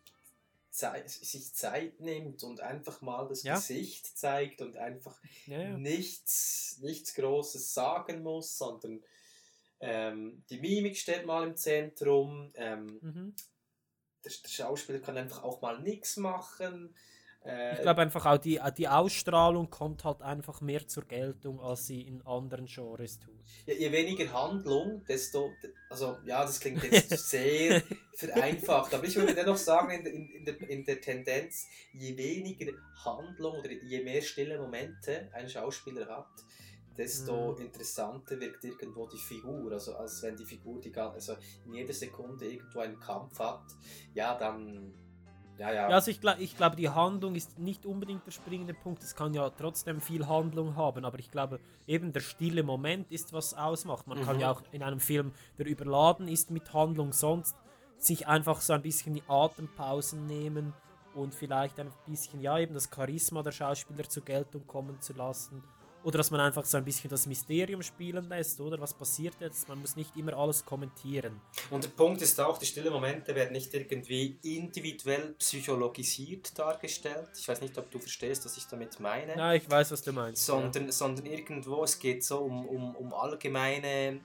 Zeit, 0.70 1.10
sich 1.10 1.54
Zeit 1.54 2.00
nimmt 2.00 2.44
und 2.44 2.62
einfach 2.62 3.02
mal 3.02 3.28
das 3.28 3.44
Ja. 3.44 3.56
Gesicht 3.56 4.18
zeigt 4.18 4.62
und 4.62 4.78
einfach 4.78 5.20
Ja, 5.46 5.62
ja. 5.62 5.78
nichts, 5.78 6.80
nichts 6.82 7.14
Großes 7.14 7.74
sagen 7.74 8.24
muss, 8.24 8.58
sondern 8.58 9.04
ähm, 9.82 10.44
die 10.50 10.60
Mimik 10.60 10.98
steht 10.98 11.26
mal 11.26 11.48
im 11.48 11.56
Zentrum. 11.56 12.52
Ähm, 12.56 13.00
Mhm. 13.02 13.36
der, 14.24 14.32
der 14.44 14.50
Schauspieler 14.50 15.00
kann 15.00 15.18
einfach 15.18 15.44
auch 15.44 15.62
mal 15.62 15.80
nichts 15.82 16.18
machen. 16.18 16.96
Äh, 17.44 17.74
Ich 17.76 17.82
glaube 17.82 18.02
einfach 18.02 18.26
auch, 18.28 18.38
die, 18.38 18.60
die 18.78 18.88
Ausstrahlung 18.88 19.70
kommt 19.72 20.04
halt 20.04 20.22
einfach 20.22 20.62
mehr 20.62 20.88
zur 20.88 21.06
Geltung, 21.06 21.60
als 21.60 21.88
sie 21.88 22.02
in 22.02 22.22
anderen 22.22 22.68
Genres 22.68 23.20
tut. 23.20 23.34
je, 23.66 23.74
je 23.74 23.92
weniger 23.92 24.32
Handlung, 24.32 25.04
desto, 25.06 25.52
also 25.90 26.20
ja, 26.24 26.44
das 26.46 26.60
klingt 26.60 26.84
jetzt 26.92 27.10
sehr 27.30 27.82
vereinfacht, 28.14 28.94
aber 28.94 29.06
ich 29.06 29.16
würde 29.16 29.34
dennoch 29.34 29.58
sagen, 29.58 29.90
in, 29.92 30.06
in, 30.06 30.30
in, 30.30 30.46
der, 30.46 30.70
in 30.70 30.86
der 30.86 31.02
Tendenz, 31.02 31.66
je 31.94 32.16
weniger 32.16 32.74
Handlung 33.04 33.58
oder 33.58 33.72
je 33.72 34.04
mehr 34.04 34.22
stille 34.22 34.60
Momente 34.60 35.30
ein 35.34 35.50
Schauspieler 35.50 36.08
hat, 36.08 36.28
desto 36.98 37.54
Mhm. 37.54 37.62
interessanter 37.66 38.40
wirkt 38.40 38.64
irgendwo 38.64 39.08
die 39.08 39.18
Figur. 39.18 39.72
Also 39.72 39.96
als 39.96 40.22
wenn 40.24 40.36
die 40.36 40.46
Figur 40.46 40.80
die, 40.82 40.94
also 40.96 41.34
in 41.66 41.74
jeder 41.74 41.94
Sekunde 41.94 42.46
irgendwo 42.46 42.80
einen 42.80 43.00
Kampf 43.00 43.40
hat, 43.40 43.64
ja, 44.14 44.38
dann, 44.38 44.94
ja, 45.58 45.72
ja. 45.72 45.90
Ja, 45.90 45.96
also 45.96 46.10
ich, 46.12 46.20
glaub, 46.22 46.40
ich 46.40 46.58
glaube, 46.58 46.76
die 46.76 46.90
Handlung 46.90 47.36
ist 47.36 47.60
nicht 47.60 47.86
unbedingt 47.86 48.26
der 48.26 48.32
springende 48.32 48.74
Punkt. 48.74 49.04
Es 49.04 49.16
kann 49.16 49.34
ja 49.34 49.50
trotzdem 49.52 50.02
viel 50.02 50.28
Handlung 50.28 50.76
haben, 50.76 51.06
aber 51.06 51.20
ich 51.20 51.30
glaube, 51.32 51.60
eben 51.88 52.14
der 52.14 52.22
stille 52.22 52.64
Moment 52.64 53.12
ist, 53.12 53.32
was 53.34 53.54
ausmacht. 53.54 54.08
Man 54.08 54.22
kann 54.22 54.36
Mhm. 54.38 54.42
ja 54.42 54.52
auch 54.52 54.62
in 54.72 54.82
einem 54.84 55.00
Film, 55.00 55.34
der 55.58 55.68
überladen 55.68 56.28
ist 56.28 56.50
mit 56.52 56.74
Handlung, 56.74 57.14
sonst 57.14 57.56
sich 57.98 58.28
einfach 58.28 58.62
so 58.62 58.74
ein 58.74 58.82
bisschen 58.82 59.14
die 59.14 59.24
Atempausen 59.28 60.26
nehmen 60.26 60.74
und 61.14 61.36
vielleicht 61.36 61.80
ein 61.80 61.92
bisschen, 62.08 62.42
ja, 62.42 62.58
eben 62.58 62.74
das 62.74 62.90
Charisma 62.94 63.44
der 63.44 63.52
Schauspieler 63.52 64.10
zur 64.10 64.24
Geltung 64.24 64.66
kommen 64.66 65.00
zu 65.02 65.14
lassen. 65.14 65.64
Oder 66.04 66.18
dass 66.18 66.32
man 66.32 66.40
einfach 66.40 66.66
so 66.66 66.78
ein 66.78 66.84
bisschen 66.84 67.10
das 67.10 67.28
Mysterium 67.28 67.84
spielen 67.84 68.28
lässt, 68.28 68.60
oder? 68.60 68.80
Was 68.80 68.94
passiert 68.94 69.36
jetzt? 69.40 69.68
Man 69.70 69.80
muss 69.80 69.96
nicht 69.96 70.16
immer 70.18 70.34
alles 70.34 70.66
kommentieren. 70.66 71.40
Und 71.70 71.84
der 71.84 71.90
Punkt 71.90 72.22
ist 72.22 72.40
auch, 72.40 72.58
die 72.58 72.66
stillen 72.66 72.92
Momente 72.92 73.36
werden 73.36 73.52
nicht 73.52 73.74
irgendwie 73.74 74.38
individuell 74.42 75.36
psychologisiert 75.38 76.58
dargestellt. 76.58 77.30
Ich 77.38 77.48
weiß 77.48 77.62
nicht, 77.62 77.78
ob 77.78 77.92
du 77.92 78.00
verstehst, 78.00 78.46
was 78.46 78.58
ich 78.58 78.66
damit 78.66 79.00
meine. 79.00 79.38
Ja, 79.38 79.54
ich 79.54 79.70
weiß, 79.70 79.92
was 79.92 80.02
du 80.02 80.12
meinst. 80.12 80.48
ja. 80.48 80.56
sondern, 80.56 80.92
sondern 80.92 81.26
irgendwo, 81.26 81.84
es 81.84 82.00
geht 82.00 82.24
so 82.24 82.40
um, 82.40 82.68
um, 82.68 82.96
um 82.96 83.14
allgemeine, 83.14 84.22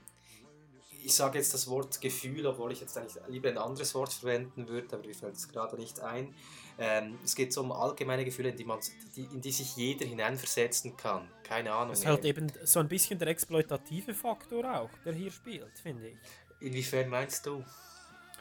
ich 1.07 1.15
sage 1.15 1.39
jetzt 1.39 1.55
das 1.55 1.69
Wort 1.69 2.01
Gefühl, 2.01 2.47
obwohl 2.47 2.73
ich 2.73 2.81
jetzt 2.81 2.99
eigentlich 2.99 3.15
lieber 3.29 3.49
ein 3.49 3.59
anderes 3.59 3.95
Wort 3.95 4.12
verwenden 4.12 4.67
würde, 4.67 4.97
aber 4.97 5.07
mir 5.07 5.15
fällt 5.15 5.37
es 5.37 5.49
gerade 5.49 5.77
nicht 5.77 6.01
ein. 6.01 6.35
Ähm, 6.79 7.19
es 7.25 7.35
geht 7.35 7.53
so 7.53 7.62
um 7.62 7.73
allgemeine 7.73 8.25
Gefühle, 8.25 8.51
in 8.51 8.57
die, 8.57 8.65
man, 8.65 8.79
die, 9.15 9.25
in 9.25 9.41
die 9.41 9.51
sich 9.51 9.77
jeder 9.77 10.05
hineinversetzen 10.05 10.97
kann. 10.97 11.29
Keine 11.43 11.73
Ahnung. 11.73 11.91
Das 11.91 12.01
ist 12.01 12.07
halt 12.07 12.25
eben 12.25 12.53
so 12.65 12.81
ein 12.81 12.89
bisschen 12.89 13.19
der 13.19 13.29
exploitative 13.29 14.12
Faktor 14.12 14.81
auch, 14.81 14.91
der 15.05 15.15
hier 15.15 15.31
spielt, 15.31 15.79
finde 15.79 16.09
ich. 16.09 16.17
Inwiefern 16.61 17.09
meinst 17.09 17.47
du? 17.47 17.65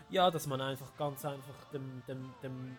Ja, 0.09 0.29
dass 0.29 0.47
man 0.47 0.59
einfach 0.59 0.95
ganz 0.97 1.23
einfach 1.23 1.71
dem, 1.71 2.03
dem, 2.07 2.33
dem, 2.43 2.77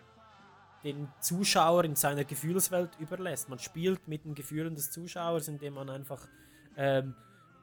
den 0.83 1.07
Zuschauer 1.21 1.83
in 1.85 1.95
seiner 1.95 2.23
Gefühlswelt 2.23 2.91
überlässt. 2.99 3.49
Man 3.49 3.59
spielt 3.59 4.07
mit 4.07 4.25
den 4.25 4.35
Gefühlen 4.35 4.75
des 4.75 4.91
Zuschauers, 4.91 5.47
indem 5.47 5.73
man 5.73 5.89
einfach 5.89 6.27
ähm, 6.77 7.15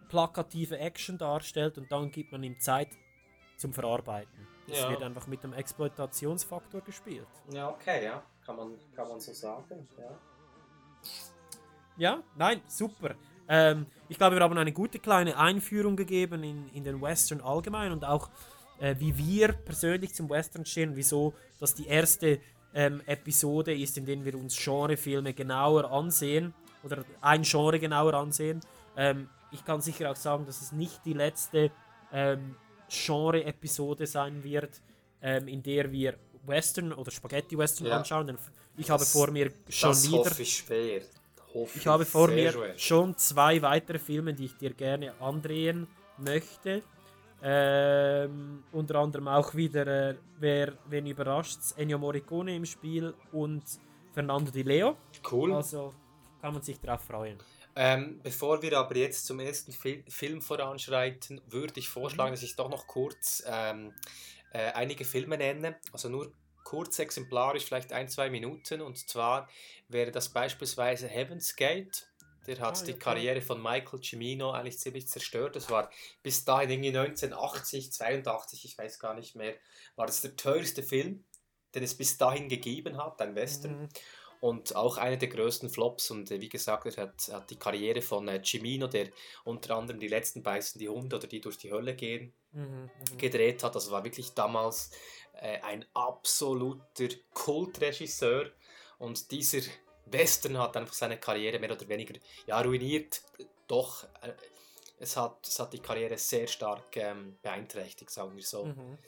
plakative 0.09 0.78
Action 0.78 1.16
darstellt 1.16 1.78
und 1.78 1.90
dann 1.90 2.11
gibt 2.11 2.33
man 2.33 2.42
ihm 2.42 2.59
Zeit 2.59 2.88
zum 3.57 3.72
Verarbeiten. 3.72 4.53
Es 4.68 4.81
Ja. 4.81 4.90
wird 4.90 5.03
einfach 5.03 5.27
mit 5.27 5.42
dem 5.42 5.53
Exploitationsfaktor 5.53 6.81
gespielt. 6.81 7.27
Ja, 7.53 7.68
okay, 7.70 8.05
ja. 8.05 8.22
Kann 8.44 8.57
man, 8.57 8.72
kann 8.94 9.09
man 9.09 9.20
so 9.20 9.33
sagen. 9.33 9.87
Ja. 9.98 10.18
Ja, 11.96 12.22
nein, 12.37 12.61
super. 12.66 13.14
Ähm, 13.48 13.87
ich 14.09 14.18
glaube, 14.18 14.37
wir 14.37 14.42
haben 14.42 14.57
eine 14.57 14.72
gute 14.72 14.98
kleine 14.98 15.37
Einführung 15.37 15.96
gegeben 15.96 16.42
in, 16.42 16.68
in 16.70 16.83
den 16.85 17.00
Western 17.00 17.40
allgemein 17.40 17.92
und 17.92 18.05
auch 18.05 18.31
äh, 18.81 18.96
wie 18.98 19.16
wir 19.16 19.53
persönlich 19.53 20.14
zum 20.14 20.29
Western 20.29 20.64
stehen, 20.66 20.96
wieso 20.96 21.35
das 21.61 21.74
die 21.74 21.87
erste 21.87 22.40
ähm, 22.74 23.00
Episode 23.07 23.72
ist, 23.74 23.96
in 23.98 24.07
der 24.07 24.24
wir 24.24 24.35
uns 24.35 24.57
Genrefilme 24.62 25.33
genauer 25.35 25.90
ansehen 25.90 26.53
oder 26.83 27.05
ein 27.20 27.42
Genre 27.42 27.79
genauer 27.79 28.14
ansehen. 28.14 28.61
Ähm, 28.96 29.29
ich 29.53 29.64
kann 29.64 29.81
sicher 29.81 30.11
auch 30.11 30.16
sagen, 30.16 30.46
dass 30.46 30.61
es 30.61 30.72
nicht 30.72 31.05
die 31.05 31.12
letzte 31.12 31.70
ähm, 32.12 32.57
Genre-Episode 32.94 34.07
sein 34.07 34.42
wird, 34.44 34.80
ähm, 35.22 35.48
in 35.48 35.62
der 35.62 35.90
wir 35.90 36.14
Western 36.46 36.92
oder 36.92 37.11
Spaghetti-Western 37.11 37.87
Ja. 37.87 37.96
anschauen. 37.98 38.26
Denn 38.28 38.38
ich 38.76 38.90
habe 38.90 39.00
Das- 39.00 39.12
vor 39.12 39.30
mir 39.30 39.50
schon 39.68 39.90
das 39.90 40.07
wieder 40.07 40.18
hoffe 40.18 40.42
ich 40.42 40.57
schwer. 40.57 41.02
Hoffen. 41.54 41.78
Ich 41.80 41.87
habe 41.87 42.04
vor 42.04 42.28
mir 42.28 42.52
schön. 42.52 42.78
schon 42.78 43.16
zwei 43.16 43.62
weitere 43.62 43.98
Filme, 43.98 44.35
die 44.35 44.46
ich 44.46 44.57
dir 44.57 44.72
gerne 44.74 45.12
andrehen 45.20 45.87
möchte. 46.18 46.83
Ähm, 47.46 48.64
unter 48.72 48.96
anderem 48.96 49.28
auch 49.28 49.54
wieder, 49.54 49.87
äh, 50.11 50.14
wer, 50.38 50.72
wen 50.87 51.07
überrascht 51.07 51.59
Ennio 51.76 51.98
Morricone 51.98 52.57
im 52.57 52.64
Spiel 52.64 53.12
und 53.33 53.62
Fernando 54.12 54.50
Di 54.50 54.62
Leo. 54.62 54.96
Cool. 55.30 55.52
Also 55.52 55.92
kann 56.40 56.54
man 56.54 56.62
sich 56.62 56.80
darauf 56.80 57.02
freuen. 57.02 57.37
Ähm, 57.76 58.20
bevor 58.22 58.62
wir 58.62 58.78
aber 58.78 58.96
jetzt 58.96 59.26
zum 59.26 59.40
ersten 59.40 59.72
Fil 59.72 60.04
Film 60.08 60.40
voranschreiten, 60.42 61.40
würde 61.46 61.78
ich 61.80 61.88
vorschlagen, 61.88 62.30
Mhm. 62.30 62.34
dass 62.34 62.42
ich 62.42 62.56
doch 62.56 62.68
noch 62.70 62.87
kurz 62.87 63.42
ähm, 63.46 63.94
äh, 64.52 64.70
einige 64.72 65.04
Filme 65.04 65.37
nenne. 65.37 65.76
Also 65.92 66.08
nur 66.08 66.32
kurz 66.62 66.98
exemplarisch, 66.98 67.64
vielleicht 67.64 67.92
ein, 67.92 68.08
zwei 68.08 68.30
Minuten. 68.30 68.80
Und 68.80 68.96
zwar 69.08 69.48
wäre 69.88 70.12
das 70.12 70.28
beispielsweise 70.28 71.08
Heaven's 71.08 71.56
Gate. 71.56 72.08
Der 72.46 72.58
hat 72.60 72.78
Ah, 72.80 72.84
die 72.84 72.92
ja. 72.92 72.96
Karriere 72.98 73.40
von 73.40 73.60
Michael 73.62 74.00
Cimino 74.02 74.50
eigentlich 74.52 74.78
ziemlich 74.78 75.08
zerstört. 75.08 75.56
Das 75.56 75.70
war 75.70 75.90
bis 76.22 76.44
dahin 76.44 76.70
irgendwie 76.70 76.90
1980, 76.96 77.90
82, 77.92 78.64
ich 78.66 78.76
weiß 78.78 78.98
gar 78.98 79.14
nicht 79.14 79.34
mehr, 79.34 79.54
war 79.96 80.06
das 80.06 80.20
der 80.20 80.37
teuerste 80.37 80.82
Film, 80.82 81.24
den 81.74 81.82
es 81.82 81.96
bis 81.96 82.18
dahin 82.18 82.48
gegeben 82.48 82.98
hat, 82.98 83.20
ein 83.22 83.34
Western. 83.34 83.82
Mhm. 83.82 83.88
Und 84.44 84.76
auch 84.76 84.98
einer 84.98 85.16
der 85.16 85.28
größten 85.28 85.70
Flops. 85.70 86.11
Und 86.11 86.30
äh, 86.30 86.38
wie 86.38 86.50
gesagt, 86.50 86.85
er 86.85 87.04
hat, 87.04 87.30
hat 87.33 87.48
die 87.48 87.57
Karriere 87.57 88.02
von 88.02 88.28
äh, 88.28 88.42
Cimino, 88.44 88.88
der 88.88 89.09
unter 89.44 89.74
anderem 89.74 89.98
die 89.98 90.09
letzten 90.09 90.42
beißen 90.42 90.78
die 90.78 90.90
Hunde 90.90 91.16
oder 91.16 91.26
die 91.26 91.40
durch 91.40 91.57
die 91.57 91.72
Hölle 91.72 91.94
gehen, 91.94 92.35
Mhm. 92.52 92.90
Mhm. 93.11 93.18
gedreht 93.18 93.62
hat. 93.64 93.74
Das 93.74 93.90
war 93.90 94.04
wirklich 94.04 94.35
damals 94.35 94.90
äh, 95.40 95.61
ein 95.62 95.87
absoluter 95.94 97.09
Kultregisseur. 97.33 98.50
Und 98.98 99.30
dieser 99.30 99.62
Western 100.07 100.59
hat 100.59 100.76
einfach 100.76 100.94
seine 100.94 101.18
Karriere 101.18 101.59
mehr 101.59 101.72
oder 101.72 101.88
weniger 101.88 102.14
ja, 102.46 102.61
ruiniert. 102.61 103.22
Doch, 103.66 104.04
äh, 104.20 104.35
es, 104.98 105.16
hat, 105.16 105.38
es 105.46 105.59
hat 105.59 105.72
die 105.72 105.80
Karriere 105.80 106.18
sehr 106.18 106.46
stark 106.48 106.96
ähm, 106.98 107.38
beeinträchtigt, 107.40 108.11
sagen 108.11 108.37
wir 108.37 108.44
so. 108.44 108.66
Mhm. 108.66 108.98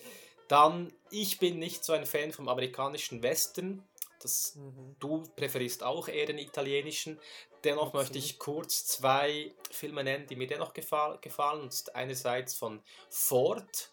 Dann, 0.49 0.92
ich 1.11 1.38
bin 1.38 1.59
nicht 1.59 1.85
so 1.85 1.92
ein 1.92 2.07
Fan 2.07 2.33
vom 2.33 2.49
amerikanischen 2.49 3.22
Western. 3.22 3.87
Das 4.20 4.55
Mhm. 4.57 4.96
Du 4.98 5.22
präferierst 5.37 5.83
auch 5.83 6.09
eher 6.09 6.26
den 6.26 6.38
italienischen. 6.38 7.18
Dennoch 7.64 7.87
Absolut. 7.88 8.05
möchte 8.05 8.18
ich 8.18 8.38
kurz 8.38 8.87
zwei 8.87 9.52
Filme 9.70 10.05
nennen, 10.05 10.26
die 10.26 10.37
mir 10.37 10.46
dennoch 10.46 10.72
gefall, 10.72 11.18
gefallen. 11.20 11.68
Einerseits 11.94 12.55
von 12.55 12.83
Ford, 13.11 13.90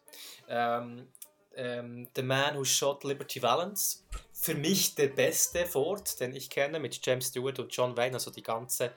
ähm, 0.47 1.12
ähm, 1.55 2.07
The 2.15 2.23
Man 2.23 2.57
Who 2.57 2.63
Shot 2.63 3.03
Liberty 3.03 3.41
Valance. 3.41 4.03
Für 4.31 4.55
mich 4.55 4.95
der 4.95 5.07
beste 5.07 5.65
Ford, 5.65 6.19
den 6.19 6.36
ich 6.36 6.49
kenne, 6.49 6.79
mit 6.79 7.03
James 7.05 7.27
Stewart 7.27 7.59
und 7.59 7.75
John 7.75 7.95
Wayne, 7.95 8.15
also 8.15 8.31
die 8.31 8.43
ganze 8.43 8.93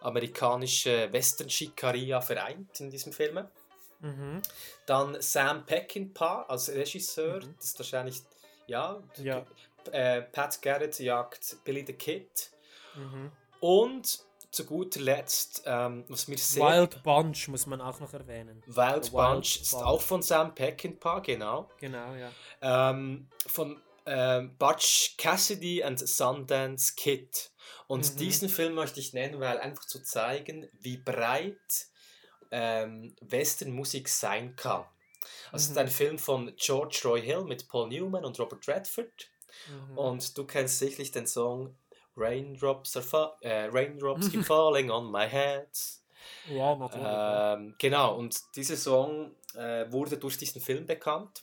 amerikanische 0.00 1.12
Western-Schikaria 1.12 2.20
vereint 2.20 2.80
in 2.80 2.90
diesem 2.90 3.12
Film. 3.12 3.46
Mhm. 4.00 4.42
Dann 4.86 5.20
Sam 5.20 5.66
Peckinpah 5.66 6.42
als 6.42 6.68
Regisseur, 6.70 7.40
Mhm. 7.44 7.54
das 7.56 7.64
ist 7.66 7.78
wahrscheinlich, 7.78 8.22
ja, 8.66 9.02
Ja. 9.16 9.44
Äh, 9.92 10.22
Pat 10.22 10.60
Garrett 10.62 10.98
jagt 10.98 11.56
Billy 11.64 11.84
the 11.86 11.92
Kid. 11.94 12.50
Mhm. 12.94 13.32
Und 13.60 14.20
zu 14.50 14.64
guter 14.64 15.00
Letzt, 15.00 15.62
ähm, 15.66 16.04
was 16.08 16.26
mir 16.26 16.38
sehr... 16.38 16.64
Wild 16.64 17.02
Bunch 17.02 17.48
muss 17.48 17.66
man 17.66 17.80
auch 17.82 18.00
noch 18.00 18.12
erwähnen. 18.14 18.62
Wild 18.66 18.76
Wild 18.76 19.12
Bunch 19.12 19.60
ist 19.60 19.72
Bunch. 19.72 19.84
auch 19.84 20.00
von 20.00 20.22
Sam 20.22 20.54
Peckinpah, 20.54 21.20
genau. 21.20 21.68
Genau, 21.78 22.14
ja. 22.14 22.30
Ähm, 22.62 23.28
von 23.46 23.80
ähm, 24.06 24.56
Butch 24.56 25.16
Cassidy 25.18 25.82
and 25.84 25.98
Sundance 26.00 26.94
Kid. 26.96 27.50
Und 27.88 28.10
Mhm. 28.14 28.16
diesen 28.16 28.48
Film 28.48 28.74
möchte 28.74 29.00
ich 29.00 29.12
nennen, 29.12 29.38
weil 29.38 29.58
einfach 29.58 29.84
zu 29.84 30.02
zeigen, 30.02 30.66
wie 30.80 30.96
breit 30.96 31.86
ähm, 32.50 33.14
Westernmusik 33.20 34.08
sein 34.08 34.56
kann. 34.56 34.86
Also 35.52 35.56
es 35.56 35.62
ist 35.64 35.70
Mhm. 35.72 35.78
ein 35.78 35.88
Film 35.88 36.18
von 36.18 36.54
George 36.56 37.02
Roy 37.04 37.20
Hill 37.20 37.42
mit 37.44 37.68
Paul 37.68 37.88
Newman 37.90 38.24
und 38.24 38.38
Robert 38.40 38.66
Redford. 38.66 39.30
Mhm. 39.66 39.98
Und 39.98 40.38
du 40.38 40.44
kennst 40.44 40.78
sicherlich 40.78 41.10
den 41.10 41.26
Song 41.26 41.76
Raindrops, 42.16 42.96
are 42.96 43.04
fa 43.04 43.36
äh, 43.40 43.68
Raindrops 43.72 44.30
keep 44.30 44.44
falling 44.46 44.90
on 44.90 45.10
my 45.10 45.28
head. 45.28 45.68
ja, 46.48 46.74
natürlich. 46.74 47.06
Ähm, 47.06 47.74
genau, 47.78 48.16
und 48.16 48.40
dieser 48.56 48.76
Song 48.76 49.34
äh, 49.54 49.90
wurde 49.90 50.18
durch 50.18 50.36
diesen 50.36 50.60
Film 50.60 50.86
bekannt. 50.86 51.42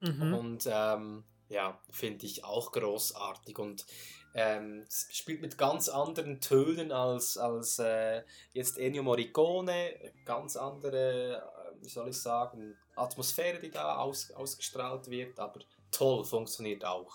Mhm. 0.00 0.34
Und 0.34 0.68
ähm, 0.70 1.24
ja, 1.48 1.80
finde 1.90 2.26
ich 2.26 2.44
auch 2.44 2.72
großartig. 2.72 3.58
Und 3.58 3.86
ähm, 4.34 4.84
spielt 4.88 5.40
mit 5.40 5.58
ganz 5.58 5.88
anderen 5.88 6.40
Tönen 6.40 6.92
als, 6.92 7.36
als 7.36 7.78
äh, 7.78 8.22
jetzt 8.52 8.78
Ennio 8.78 9.02
Morricone. 9.02 9.94
Ganz 10.24 10.56
andere, 10.56 11.36
äh, 11.36 11.82
wie 11.82 11.88
soll 11.88 12.10
ich 12.10 12.20
sagen, 12.20 12.76
Atmosphäre, 12.94 13.58
die 13.58 13.70
da 13.70 13.96
aus, 13.96 14.30
ausgestrahlt 14.32 15.08
wird. 15.08 15.38
Aber 15.40 15.60
toll, 15.90 16.24
funktioniert 16.24 16.84
auch. 16.84 17.12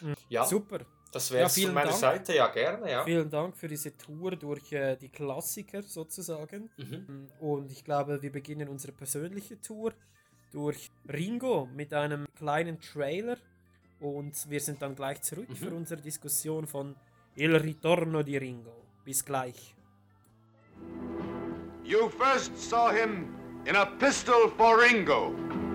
Mhm. 0.00 0.14
Ja, 0.28 0.44
Super. 0.44 0.80
das 1.12 1.30
wäre 1.30 1.42
Ja, 1.42 1.48
von 1.48 1.74
meiner 1.74 1.88
Dank. 1.90 1.98
Seite. 2.00 2.34
Ja, 2.34 2.48
gerne. 2.48 2.90
Ja. 2.90 3.04
Vielen 3.04 3.30
Dank 3.30 3.56
für 3.56 3.68
diese 3.68 3.96
Tour 3.96 4.32
durch 4.36 4.72
äh, 4.72 4.96
die 4.96 5.08
Klassiker 5.10 5.82
sozusagen. 5.82 6.70
Mhm. 6.76 7.28
Und 7.40 7.70
ich 7.72 7.84
glaube, 7.84 8.20
wir 8.22 8.32
beginnen 8.32 8.68
unsere 8.68 8.92
persönliche 8.92 9.60
Tour 9.60 9.92
durch 10.52 10.90
Ringo 11.12 11.66
mit 11.74 11.92
einem 11.94 12.26
kleinen 12.36 12.80
Trailer. 12.80 13.36
Und 14.00 14.50
wir 14.50 14.60
sind 14.60 14.82
dann 14.82 14.94
gleich 14.96 15.22
zurück 15.22 15.48
Mhm. 15.50 15.54
für 15.56 15.74
unsere 15.74 16.00
Diskussion 16.02 16.66
von 16.66 16.96
Il 17.36 17.54
Ritorno 17.56 18.22
di 18.22 18.36
Ringo. 18.36 18.74
Bis 19.04 19.24
gleich. 19.24 19.74
You 21.84 22.08
first 22.08 22.56
saw 22.58 22.90
him 22.92 23.28
in 23.66 23.76
a 23.76 23.84
pistol 23.84 24.48
for 24.56 24.78
Ringo. 24.80 25.32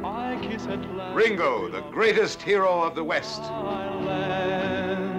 I 0.08 0.40
kiss 0.42 0.66
at 0.68 0.80
last 0.96 1.14
Ringo, 1.16 1.68
the 1.70 1.82
greatest 1.92 2.42
hero 2.42 2.82
of 2.82 2.96
the 2.96 3.04
West. 3.04 3.42
my 3.42 3.94
land. 4.06 5.14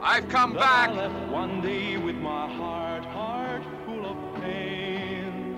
I've 0.00 0.28
come 0.28 0.54
That 0.54 0.62
I 0.62 0.86
back. 0.86 0.96
left 0.96 1.28
one 1.32 1.60
day 1.60 1.96
with 1.96 2.14
my 2.14 2.48
heart, 2.54 3.04
heart 3.04 3.62
full 3.84 4.06
of 4.06 4.16
pain. 4.40 5.56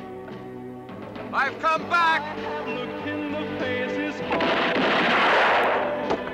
I've 1.32 1.58
come 1.60 1.86
back. 1.90 2.22
I 2.22 2.34
have 2.40 2.66
looked 2.66 3.06
in 3.06 3.32
the 3.32 3.44
faces 3.60 4.14
of 4.20 4.26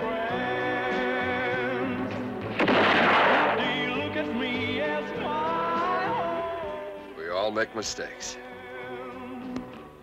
friends. 0.00 2.12
They 3.58 3.88
look 3.88 4.16
at 4.16 4.32
me 4.36 4.80
as 4.80 5.04
my 5.20 6.06
home. 6.06 7.16
We 7.18 7.28
all 7.30 7.50
make 7.50 7.74
mistakes. 7.74 8.36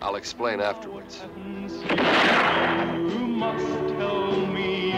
I'll 0.03 0.17
explain 0.17 0.59
afterwards. 0.59 1.21
You 1.39 3.25
must 3.25 3.65
tell 3.95 4.35
me. 4.47 4.91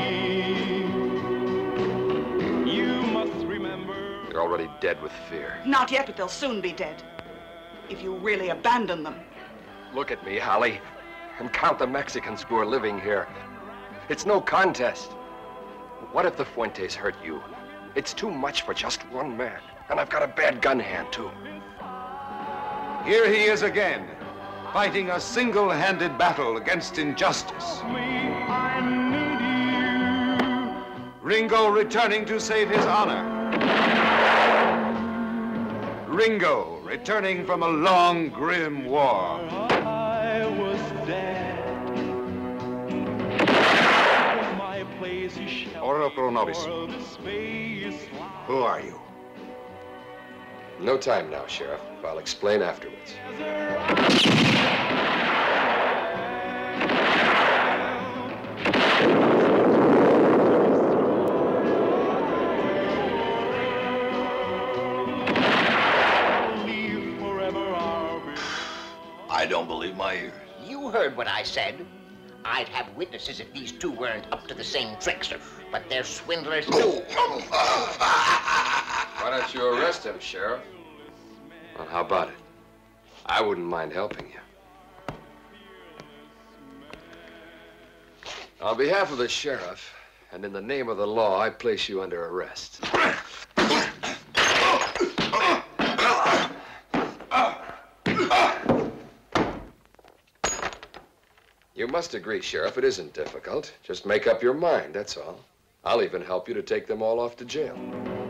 You 2.66 3.04
must 3.04 3.46
remember. 3.46 3.94
They're 4.28 4.42
already 4.42 4.68
dead 4.82 5.00
with 5.04 5.12
fear. 5.30 5.60
Not 5.64 5.92
yet, 5.92 6.08
but 6.08 6.18
they'll 6.18 6.28
soon 6.28 6.60
be 6.60 6.72
dead. 6.72 7.04
If 7.88 8.02
you 8.02 8.16
really 8.16 8.50
abandon 8.50 9.04
them. 9.04 9.20
Look 9.94 10.10
at 10.10 10.26
me, 10.26 10.40
Holly, 10.40 10.82
and 11.38 11.54
count 11.54 11.78
the 11.78 11.86
Mexicans 11.86 12.42
who 12.42 12.58
are 12.58 12.66
living 12.66 13.00
here. 13.00 13.28
It's 14.10 14.26
no 14.26 14.42
contest. 14.42 15.12
What 16.14 16.26
if 16.26 16.36
the 16.36 16.46
Fuentes 16.46 16.96
hurt 16.96 17.16
you? 17.24 17.44
It's 17.94 18.12
too 18.12 18.32
much 18.32 18.64
for 18.64 18.74
just 18.74 19.08
one 19.12 19.38
man. 19.38 19.60
And 19.88 20.00
I've 20.00 20.10
got 20.10 20.24
a 20.24 20.28
bad 20.28 20.64
gun 20.64 20.80
hand, 20.80 21.12
too. 21.12 21.30
Here 23.06 23.30
he 23.32 23.44
is 23.44 23.62
again, 23.62 24.10
fighting 24.76 25.10
a 25.12 25.20
single 25.22 25.70
handed 25.70 26.18
battle 26.18 26.58
against 26.58 26.98
injustice. 26.98 27.82
Me, 27.84 28.28
I 28.44 28.82
need 28.84 29.40
you. 30.42 30.76
Ringo 31.22 31.70
returning 31.70 32.26
to 32.26 32.42
save 32.42 32.70
his 32.70 32.86
honor. 32.86 33.24
Ringo 36.10 36.82
returning 36.84 37.46
from 37.46 37.64
a 37.64 37.70
long, 37.70 38.28
grim 38.28 38.84
war. 38.84 39.40
I 39.80 40.46
was 40.60 40.82
dead. 41.08 41.56
My 44.58 44.84
place 45.00 45.38
is 45.38 45.50
sheltered 45.50 45.82
Ora 45.82 46.10
pro 46.10 46.30
nobis. 46.32 46.66
for 46.66 46.88
the 46.88 47.02
space 47.02 48.10
Who 48.48 48.58
are 48.58 48.82
you? 48.82 49.05
No 50.80 50.98
time 50.98 51.30
now, 51.30 51.48
Sheriff. 51.48 51.80
I'll 52.04 52.20
explain 52.20 52.62
afterwards. 52.62 53.14
leave 66.66 67.18
forever 67.20 67.60
our 67.60 68.22
I 69.30 69.46
don't 69.48 69.68
believe 69.68 69.96
my 69.96 70.16
ears. 70.16 70.34
You 70.66 70.90
heard 70.90 71.16
what 71.16 71.28
I 71.28 71.44
said. 71.44 71.86
I'd 72.44 72.68
have 72.70 72.94
witnesses 72.96 73.40
if 73.40 73.52
these 73.54 73.72
two 73.72 73.92
weren't 73.92 74.26
up 74.32 74.46
to 74.48 74.54
the 74.54 74.64
same 74.64 74.98
tricks, 75.00 75.34
but 75.72 75.84
they're 75.90 76.04
swindlers 76.04 76.66
too. 76.66 76.74
Oh, 77.18 77.42
oh, 77.52 77.98
oh. 78.02 78.95
Why 79.18 79.30
don't 79.32 79.54
you 79.54 79.66
arrest 79.66 80.04
him, 80.06 80.20
Sheriff? 80.20 80.62
Well, 81.78 81.88
how 81.88 82.02
about 82.02 82.30
it? 82.30 82.36
I 83.26 83.42
wouldn't 83.42 83.66
mind 83.66 83.92
helping 83.92 84.26
you. 84.28 84.40
On 88.62 88.78
behalf 88.78 89.12
of 89.12 89.18
the 89.18 89.28
sheriff, 89.28 89.94
and 90.32 90.46
in 90.46 90.54
the 90.54 90.62
name 90.62 90.90
of 90.90 90.98
the 90.98 91.08
law, 91.08 91.40
I 91.40 91.50
place 91.50 91.90
you 91.90 92.02
under 92.02 92.26
arrest. 92.26 92.84
You 101.74 101.88
must 101.88 102.14
agree, 102.14 102.42
Sheriff, 102.42 102.78
it 102.78 102.84
isn't 102.84 103.14
difficult. 103.14 103.72
Just 103.84 104.06
make 104.06 104.28
up 104.28 104.42
your 104.42 104.54
mind, 104.54 104.94
that's 104.94 105.18
all. 105.18 105.40
I'll 105.86 106.02
even 106.02 106.24
help 106.24 106.48
you 106.48 106.56
to 106.56 106.64
take 106.64 106.88
them 106.88 107.04
all 107.04 107.20
off 107.20 107.36
to 107.38 107.46
jail. 107.46 107.78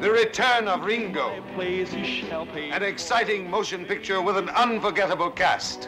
The 0.02 0.12
Return 0.12 0.68
of 0.68 0.84
Ringo. 0.84 1.42
Plays 1.56 1.90
he 1.90 2.04
shall 2.04 2.46
pay. 2.46 2.70
An 2.70 2.84
exciting 2.84 3.50
motion 3.50 3.86
picture 3.86 4.22
with 4.22 4.36
an 4.36 4.50
unforgettable 4.50 5.32
cast. 5.32 5.88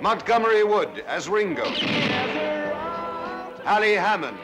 Montgomery 0.00 0.64
Wood 0.64 1.04
as 1.06 1.28
Ringo. 1.28 1.64
Hallie 3.64 3.94
Hammond 3.94 4.38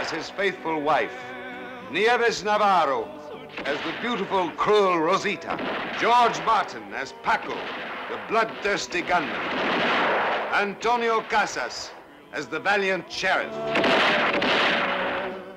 as 0.00 0.10
his 0.10 0.30
faithful 0.30 0.80
wife. 0.80 1.12
Nieves 1.92 2.42
Navarro 2.42 3.06
as 3.66 3.78
the 3.82 3.94
beautiful, 4.00 4.50
cruel 4.52 4.98
Rosita. 4.98 5.58
George 6.00 6.38
Martin 6.46 6.94
as 6.94 7.12
Paco, 7.22 7.54
the 8.08 8.18
bloodthirsty 8.28 9.02
gunman. 9.02 9.36
Antonio 10.54 11.20
Casas 11.20 11.90
as 12.32 12.46
the 12.46 12.58
valiant 12.58 13.12
sheriff. 13.12 13.52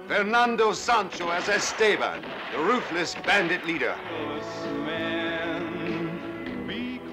Fernando 0.07 0.73
Sancho 0.73 1.29
as 1.29 1.47
Esteban, 1.47 2.21
the 2.51 2.61
ruthless 2.61 3.15
bandit 3.25 3.65
leader. 3.65 3.95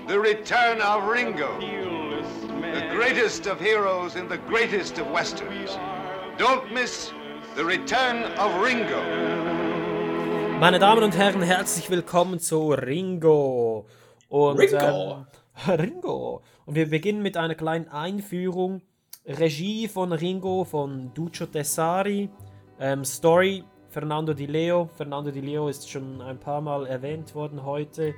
The 0.08 0.18
return 0.18 0.80
of 0.80 1.04
Ringo, 1.04 1.60
the 1.60 2.88
greatest 2.90 3.46
of 3.46 3.60
heroes 3.60 4.16
in 4.16 4.28
the 4.28 4.38
greatest 4.38 4.98
of 4.98 5.08
westerns. 5.12 5.78
Don't 6.36 6.72
miss 6.72 7.12
the 7.54 7.64
return 7.64 8.24
of 8.36 8.60
Ringo. 8.60 9.00
Meine 10.58 10.80
Damen 10.80 11.04
und 11.04 11.16
Herren, 11.16 11.42
herzlich 11.42 11.90
willkommen 11.90 12.40
zu 12.40 12.72
Ringo. 12.72 13.86
Und, 14.28 14.58
Ringo. 14.58 15.26
Ähm, 15.68 15.74
Ringo. 15.80 16.42
Und 16.66 16.74
wir 16.74 16.90
beginnen 16.90 17.22
mit 17.22 17.36
einer 17.36 17.54
kleinen 17.54 17.88
Einführung. 17.88 18.82
Regie 19.26 19.86
von 19.86 20.12
Ringo 20.12 20.64
von 20.64 21.14
Duccio 21.14 21.46
Tessari. 21.46 22.30
Ähm, 22.80 23.04
Story 23.04 23.62
Fernando 23.90 24.32
Di 24.32 24.46
Leo. 24.46 24.88
Fernando 24.96 25.30
Di 25.30 25.42
Leo 25.42 25.68
ist 25.68 25.90
schon 25.90 26.22
ein 26.22 26.40
paar 26.40 26.62
Mal 26.62 26.86
erwähnt 26.86 27.34
worden 27.34 27.62
heute. 27.62 28.14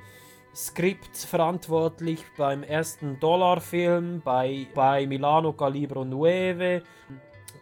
Skript 0.55 1.17
verantwortlich 1.17 2.23
beim 2.37 2.63
ersten 2.63 3.19
Dollarfilm, 3.19 4.21
bei, 4.23 4.67
bei 4.73 5.05
Milano 5.05 5.51
Calibro 5.51 6.05
Nueve. 6.05 6.81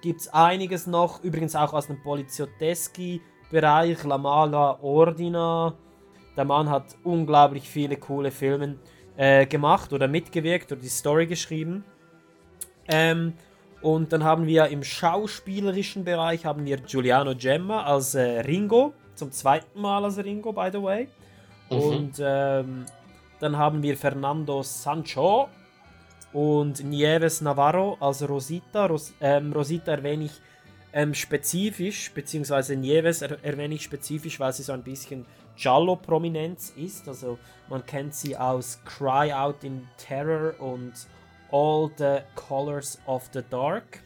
Gibt 0.02 0.22
es 0.22 0.28
einiges 0.28 0.86
noch, 0.86 1.24
übrigens 1.24 1.56
auch 1.56 1.74
aus 1.74 1.88
dem 1.88 2.00
Polizioteschi-Bereich, 2.04 4.04
La 4.04 4.20
Mala 4.20 4.78
Ordina. 4.84 5.74
Der 6.38 6.46
Mann 6.46 6.70
hat 6.70 6.96
unglaublich 7.04 7.68
viele 7.68 7.98
coole 7.98 8.30
Filme 8.30 8.78
äh, 9.18 9.48
gemacht 9.48 9.92
oder 9.92 10.08
mitgewirkt 10.08 10.72
oder 10.72 10.82
die 10.82 10.88
Story 10.88 11.26
geschrieben. 11.26 11.84
Ähm, 12.88 13.34
und 13.82 14.14
dann 14.14 14.24
haben 14.24 14.46
wir 14.46 14.68
im 14.68 14.84
schauspielerischen 14.84 16.04
Bereich 16.04 16.46
haben 16.46 16.66
wir 16.66 16.78
Giuliano 16.78 17.36
Gemma 17.36 17.84
als 17.84 18.14
äh, 18.16 18.42
Ringo, 18.42 18.94
zum 19.16 19.32
zweiten 19.32 19.82
Mal 19.82 20.04
als 20.04 20.18
Ringo, 20.18 20.54
by 20.54 20.70
the 20.72 20.82
way. 20.82 21.08
Mhm. 21.70 21.78
Und 21.78 22.14
ähm, 22.20 22.86
dann 23.40 23.58
haben 23.58 23.82
wir 23.82 23.98
Fernando 23.98 24.62
Sancho 24.62 25.50
und 26.32 26.84
Nieves 26.84 27.42
Navarro 27.42 27.98
als 28.00 28.28
Rosita. 28.28 28.86
Ros 28.86 29.14
ähm, 29.20 29.52
Rosita 29.52 29.94
erwähne 29.94 30.26
ich 30.26 30.42
ähm, 30.94 31.14
spezifisch, 31.14 32.12
beziehungsweise 32.14 32.76
Nieves 32.76 33.22
er 33.22 33.44
erwähne 33.44 33.76
ich 33.76 33.84
spezifisch, 33.84 34.40
weil 34.40 34.54
sie 34.54 34.64
so 34.64 34.74
ein 34.74 34.84
bisschen 34.84 35.26
Giallo-Prominenz 35.58 36.74
ist. 36.76 37.08
Also 37.08 37.40
man 37.70 37.86
kennt 37.86 38.14
sie 38.14 38.38
aus 38.38 38.80
Cry 38.86 39.34
Out 39.34 39.64
in 39.64 39.88
Terror 39.98 40.60
und 40.60 40.94
All 41.52 41.90
the 41.98 42.20
Colors 42.36 42.98
of 43.06 43.30
the 43.34 43.42
Dark. 43.50 44.00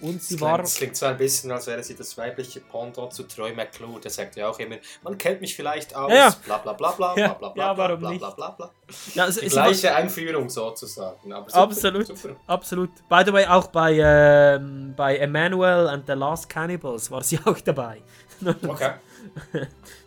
Und 0.00 0.20
sie 0.20 0.34
Das 0.34 0.40
war. 0.40 0.54
klingt, 0.54 0.64
das 0.66 0.74
klingt 0.74 0.96
so 0.96 1.06
ein 1.06 1.16
bisschen, 1.16 1.52
als 1.52 1.66
wäre 1.68 1.80
sie 1.80 1.94
das 1.94 2.18
weibliche 2.18 2.58
Pendant 2.60 3.12
zu 3.12 3.22
Troy 3.22 3.52
McClure. 3.54 4.00
Der 4.00 4.10
sagt 4.10 4.34
ja 4.34 4.48
auch 4.48 4.58
immer, 4.58 4.74
man 5.04 5.16
kennt 5.16 5.40
mich 5.40 5.54
vielleicht 5.54 5.94
aus, 5.94 6.10
Ja. 6.12 6.34
bla 6.44 6.58
bla 6.58 6.72
bla 6.72 6.90
bla 6.90 7.16
Ja, 7.16 7.28
bla 7.28 7.34
bla 7.34 7.48
bla 7.50 7.64
ja, 7.66 7.72
bla 7.74 7.84
warum 7.84 8.00
bla 8.00 8.10
nicht? 8.10 8.18
bla 8.20 8.30
bla 8.30 8.50
bla. 8.50 8.70
Ja, 9.14 9.26
es- 9.28 9.36
Die 9.38 9.48
sie 9.48 9.54
war- 9.54 9.66
gleiche 9.66 9.94
Einführung 9.94 10.48
sozusagen. 10.50 11.32
Aber 11.32 11.48
super, 11.48 11.62
Absolut, 11.62 12.06
Super. 12.08 12.34
absolut. 12.48 12.90
By 13.08 13.22
the 13.24 13.32
way, 13.32 13.46
auch 13.46 13.68
bei, 13.68 13.96
ähm, 14.00 14.92
bei 14.96 15.18
Emmanuel 15.18 15.86
and 15.86 16.04
the 16.08 16.14
Last 16.14 16.48
Cannibals 16.48 17.08
war 17.12 17.22
sie 17.22 17.38
auch 17.44 17.60
dabei. 17.60 18.02
Okay. 18.44 18.94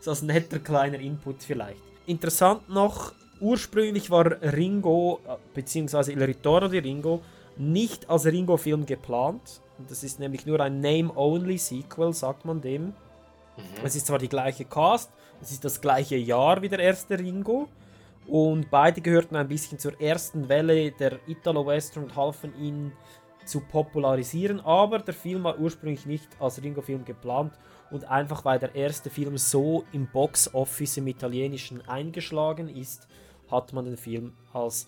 so 0.02 0.10
als 0.12 0.22
netter 0.22 0.60
kleiner 0.60 1.00
Input 1.00 1.42
vielleicht. 1.42 1.80
Interessant 2.06 2.68
noch, 2.68 3.14
ursprünglich 3.40 4.10
war 4.12 4.42
Ringo, 4.42 5.20
beziehungsweise 5.54 6.12
Il 6.12 6.24
Ritorno 6.24 6.68
di 6.68 6.80
Ringo, 6.80 7.22
nicht 7.58 8.10
als 8.10 8.26
Ringo-Film 8.26 8.86
geplant. 8.86 9.62
Das 9.90 10.04
ist 10.04 10.20
nämlich 10.20 10.46
nur 10.46 10.60
ein 10.60 10.80
Name-Only-Sequel, 10.80 12.14
sagt 12.14 12.46
man 12.46 12.62
dem. 12.62 12.94
Es 13.84 13.96
ist 13.96 14.08
zwar 14.08 14.20
die 14.20 14.30
gleiche 14.30 14.66
Cast, 14.66 15.12
es 15.42 15.52
ist 15.52 15.64
das 15.64 15.80
gleiche 15.80 16.18
Jahr 16.18 16.62
wie 16.62 16.70
der 16.70 16.80
erste 16.80 17.18
Ringo. 17.18 17.68
Und 18.28 18.70
beide 18.72 19.02
gehörten 19.02 19.36
ein 19.36 19.48
bisschen 19.48 19.80
zur 19.80 20.00
ersten 20.02 20.50
Welle 20.50 20.92
der 20.92 21.20
Italo-Western 21.28 22.04
und 22.04 22.16
halfen 22.16 22.54
ihn 22.60 22.92
zu 23.46 23.60
popularisieren. 23.60 24.60
Aber 24.62 25.00
der 25.00 25.14
Film 25.14 25.44
war 25.44 25.60
ursprünglich 25.60 26.06
nicht 26.06 26.30
als 26.40 26.62
Ringo-Film 26.62 27.06
geplant. 27.06 27.54
Und 27.92 28.06
einfach 28.06 28.44
weil 28.44 28.60
der 28.60 28.74
erste 28.74 29.10
Film 29.10 29.38
so 29.38 29.84
im 29.92 30.08
Box-Office 30.08 30.98
im 30.98 31.08
Italienischen 31.08 31.88
eingeschlagen 31.88 32.68
ist, 32.68 33.08
hat 33.50 33.74
man 33.74 33.86
den 33.86 33.98
Film 33.98 34.34
als 34.54 34.88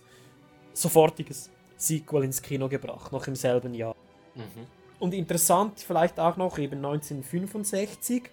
sofortiges 0.72 1.50
Sequel 1.76 2.24
ins 2.24 2.42
Kino 2.42 2.68
gebracht, 2.68 3.12
noch 3.12 3.26
im 3.26 3.34
selben 3.34 3.74
Jahr. 3.74 3.94
Mhm. 4.34 4.66
Und 4.98 5.14
interessant 5.14 5.80
vielleicht 5.80 6.18
auch 6.18 6.36
noch 6.36 6.58
eben 6.58 6.84
1965 6.84 8.30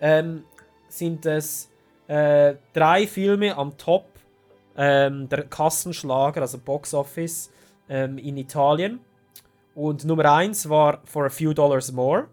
ähm, 0.00 0.44
sind 0.88 1.24
es 1.26 1.70
äh, 2.06 2.54
drei 2.72 3.06
Filme 3.06 3.56
am 3.56 3.76
Top 3.76 4.06
ähm, 4.76 5.28
der 5.28 5.44
Kassenschlager, 5.44 6.40
also 6.42 6.58
Box 6.58 6.94
Office 6.94 7.50
ähm, 7.88 8.18
in 8.18 8.36
Italien. 8.36 9.00
Und 9.74 10.04
Nummer 10.04 10.32
eins 10.32 10.68
war 10.68 11.00
For 11.04 11.26
a 11.26 11.30
Few 11.30 11.52
Dollars 11.52 11.92
More. 11.92 12.28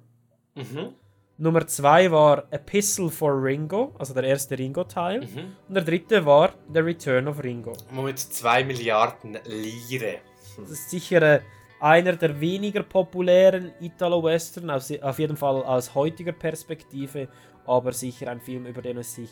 Mhm. 0.56 0.94
Nummer 1.38 1.68
zwei 1.68 2.10
war 2.12 2.46
A 2.52 2.58
Pistol 2.58 3.10
for 3.10 3.44
Ringo, 3.44 3.94
also 4.00 4.14
der 4.14 4.24
erste 4.24 4.58
Ringo-Teil. 4.58 5.22
Mhm. 5.22 5.56
Und 5.68 5.76
der 5.76 5.84
dritte 5.84 6.26
war 6.26 6.54
The 6.74 6.80
Return 6.80 7.28
of 7.28 7.44
Ringo. 7.44 7.74
Mit 7.92 8.20
2 8.20 8.64
Milliarden 8.64 9.38
Lire. 9.46 10.20
Das 10.58 10.72
ist 10.72 10.90
sicher 10.90 11.22
äh, 11.22 11.42
einer 11.82 12.14
der 12.14 12.40
weniger 12.40 12.84
populären 12.84 13.72
Italo-Western, 13.82 14.70
auf, 14.70 14.90
auf 15.02 15.20
jeden 15.20 15.36
Fall 15.36 15.64
aus 15.64 15.94
heutiger 15.94 16.32
Perspektive, 16.32 17.28
aber 17.66 17.92
sicher 17.92 18.32
ein 18.32 18.40
Film, 18.40 18.66
über 18.66 18.82
den 18.82 18.98
es 19.00 19.16
sich 19.16 19.30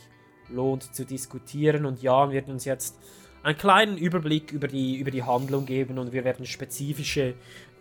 lohnt 0.50 0.94
zu 0.94 1.06
diskutieren. 1.06 1.86
Und 1.86 2.02
Jan 2.02 2.32
wird 2.32 2.50
uns 2.50 2.66
jetzt 2.66 3.00
einen 3.44 3.58
kleinen 3.58 3.98
Überblick 3.98 4.52
über 4.52 4.68
die, 4.68 4.98
über 4.98 5.12
die 5.12 5.24
Handlung 5.24 5.66
geben 5.66 5.98
und 6.00 6.12
wir 6.12 6.26
werden 6.26 6.46
spezifische 6.46 7.36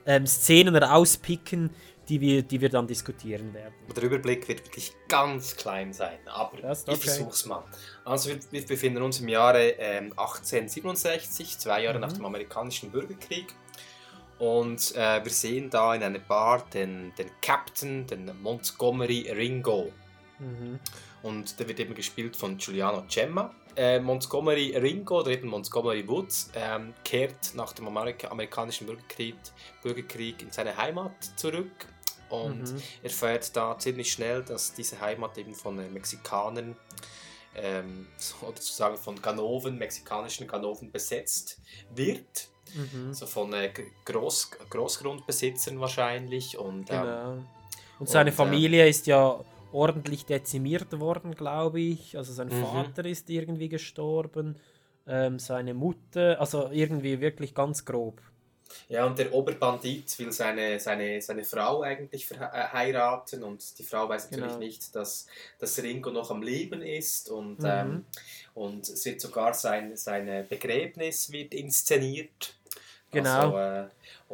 ähm, 0.07 0.27
Szenen 0.27 0.77
rauspicken, 0.77 1.70
die 2.09 2.20
wir, 2.20 2.42
die 2.42 2.61
wir 2.61 2.68
dann 2.68 2.86
diskutieren 2.86 3.55
werden. 3.55 3.74
Der 3.94 4.03
Überblick 4.03 4.48
wird 4.48 4.64
wirklich 4.66 4.92
ganz 5.09 5.57
klein 5.57 5.92
sein, 5.92 6.18
aber 6.26 6.57
Das 6.61 6.80
ist 6.80 6.88
ich 6.88 6.94
okay. 6.94 7.03
versuch's 7.05 7.46
mal. 7.46 7.64
Also 8.05 8.30
wir, 8.30 8.38
wir 8.50 8.66
befinden 8.66 9.03
uns 9.03 9.20
im 9.20 9.28
Jahre 9.28 9.70
ähm, 9.78 10.12
1867, 10.16 11.59
zwei 11.59 11.82
Jahre 11.84 11.96
Mhm. 11.98 12.00
nach 12.03 12.12
dem 12.12 12.24
amerikanischen 12.24 12.90
Bürgerkrieg. 12.90 13.55
Und 14.38 14.96
äh, 14.96 15.22
wir 15.22 15.30
sehen 15.30 15.70
da 15.70 15.94
in 15.94 16.03
einer 16.03 16.18
Bar 16.18 16.66
den, 16.74 17.12
den 17.16 17.30
Captain, 17.40 18.07
den 18.09 18.30
Montgomery 18.42 19.30
Ringo. 19.30 19.92
Mhm. 20.40 20.80
Und 21.22 21.61
der 21.61 21.68
wird 21.68 21.78
eben 21.78 21.94
gespielt 21.94 22.36
von 22.36 22.59
Giuliano 22.59 23.05
Gemma. 23.09 23.55
Äh, 23.77 24.01
Montgomery 24.01 24.77
Ringo 24.77 25.20
oder 25.20 25.31
eben 25.31 25.49
Montgomery 25.49 26.07
Woods 26.09 26.51
ähm, 26.55 26.95
kehrt 27.05 27.55
nach 27.55 27.73
dem 27.73 27.87
Amerika 27.89 28.29
amerikanischen 28.29 28.87
Bürgerkrieg, 28.87 29.37
Bürgerkrieg 29.83 30.43
in 30.43 30.51
seine 30.51 30.77
Heimat 30.77 31.12
zurück 31.37 31.87
und 32.29 32.62
Mhm. 32.62 32.83
erfährt 33.03 33.55
da 33.57 33.79
ziemlich 33.79 34.12
schnell, 34.12 34.43
dass 34.43 34.73
diese 34.75 35.01
Heimat 35.01 35.37
eben 35.39 35.55
von 35.55 35.77
den 35.77 35.93
Mexikanern 35.93 36.77
ähm, 37.55 38.07
oder 38.41 38.57
sozusagen 38.57 38.97
von 38.97 39.20
Ganoven, 39.20 39.77
mexikanischen 39.79 40.47
Ganoven 40.47 40.91
besetzt 40.91 41.61
wird. 41.95 42.49
Mhm. 42.75 43.12
So 43.12 43.27
von 43.27 43.53
äh, 43.53 43.70
Groß, 44.07 44.51
Großgrundbesitzern 44.70 45.79
wahrscheinlich. 45.79 46.57
Und, 46.57 46.91
ähm, 46.91 47.03
Genau. 47.03 47.39
Und 47.99 48.09
seine 48.09 48.31
und, 48.31 48.35
äh, 48.35 48.37
Familie 48.37 48.89
ist 48.89 49.07
ja 49.07 49.39
ordentlich 49.73 50.25
dezimiert 50.27 50.99
worden, 51.01 51.35
glaube 51.35 51.81
ich. 51.81 52.16
Also 52.16 52.33
sein 52.33 52.51
Mhm. 52.51 52.53
Vater 52.53 53.05
ist 53.05 53.31
irgendwie 53.31 53.68
gestorben, 53.68 54.57
ähm, 55.07 55.39
seine 55.39 55.75
Mutter, 55.75 56.41
also 56.41 56.70
irgendwie 56.70 57.20
wirklich 57.20 57.55
ganz 57.55 57.85
grob. 57.85 58.20
Ja, 58.89 59.05
und 59.05 59.18
der 59.18 59.33
Oberbandit 59.35 60.18
will 60.18 60.33
seine, 60.33 60.81
seine, 60.81 61.20
seine 61.20 61.45
Frau 61.45 61.83
eigentlich 61.83 62.31
äh, 62.31 62.37
heiraten 62.73 63.43
und 63.43 63.79
die 63.79 63.83
Frau 63.83 64.09
weiß 64.09 64.31
natürlich 64.31 64.55
Genau. 64.55 64.59
nicht, 64.59 64.95
dass, 64.97 65.27
dass 65.59 65.83
Ringo 65.83 66.11
noch 66.11 66.31
am 66.31 66.43
Leben 66.43 66.81
ist 66.83 67.29
und, 67.31 67.59
Mhm. 67.59 67.66
ähm, 67.66 68.07
und 68.55 68.89
es 68.89 69.05
wird 69.05 69.20
sogar 69.20 69.53
sein 69.55 69.97
seine 69.97 70.45
Begräbnis 70.45 71.31
wird 71.33 71.53
inszeniert. 71.55 72.57
Genau. 73.11 73.55
Also, 73.55 73.59
äh, 73.59 73.89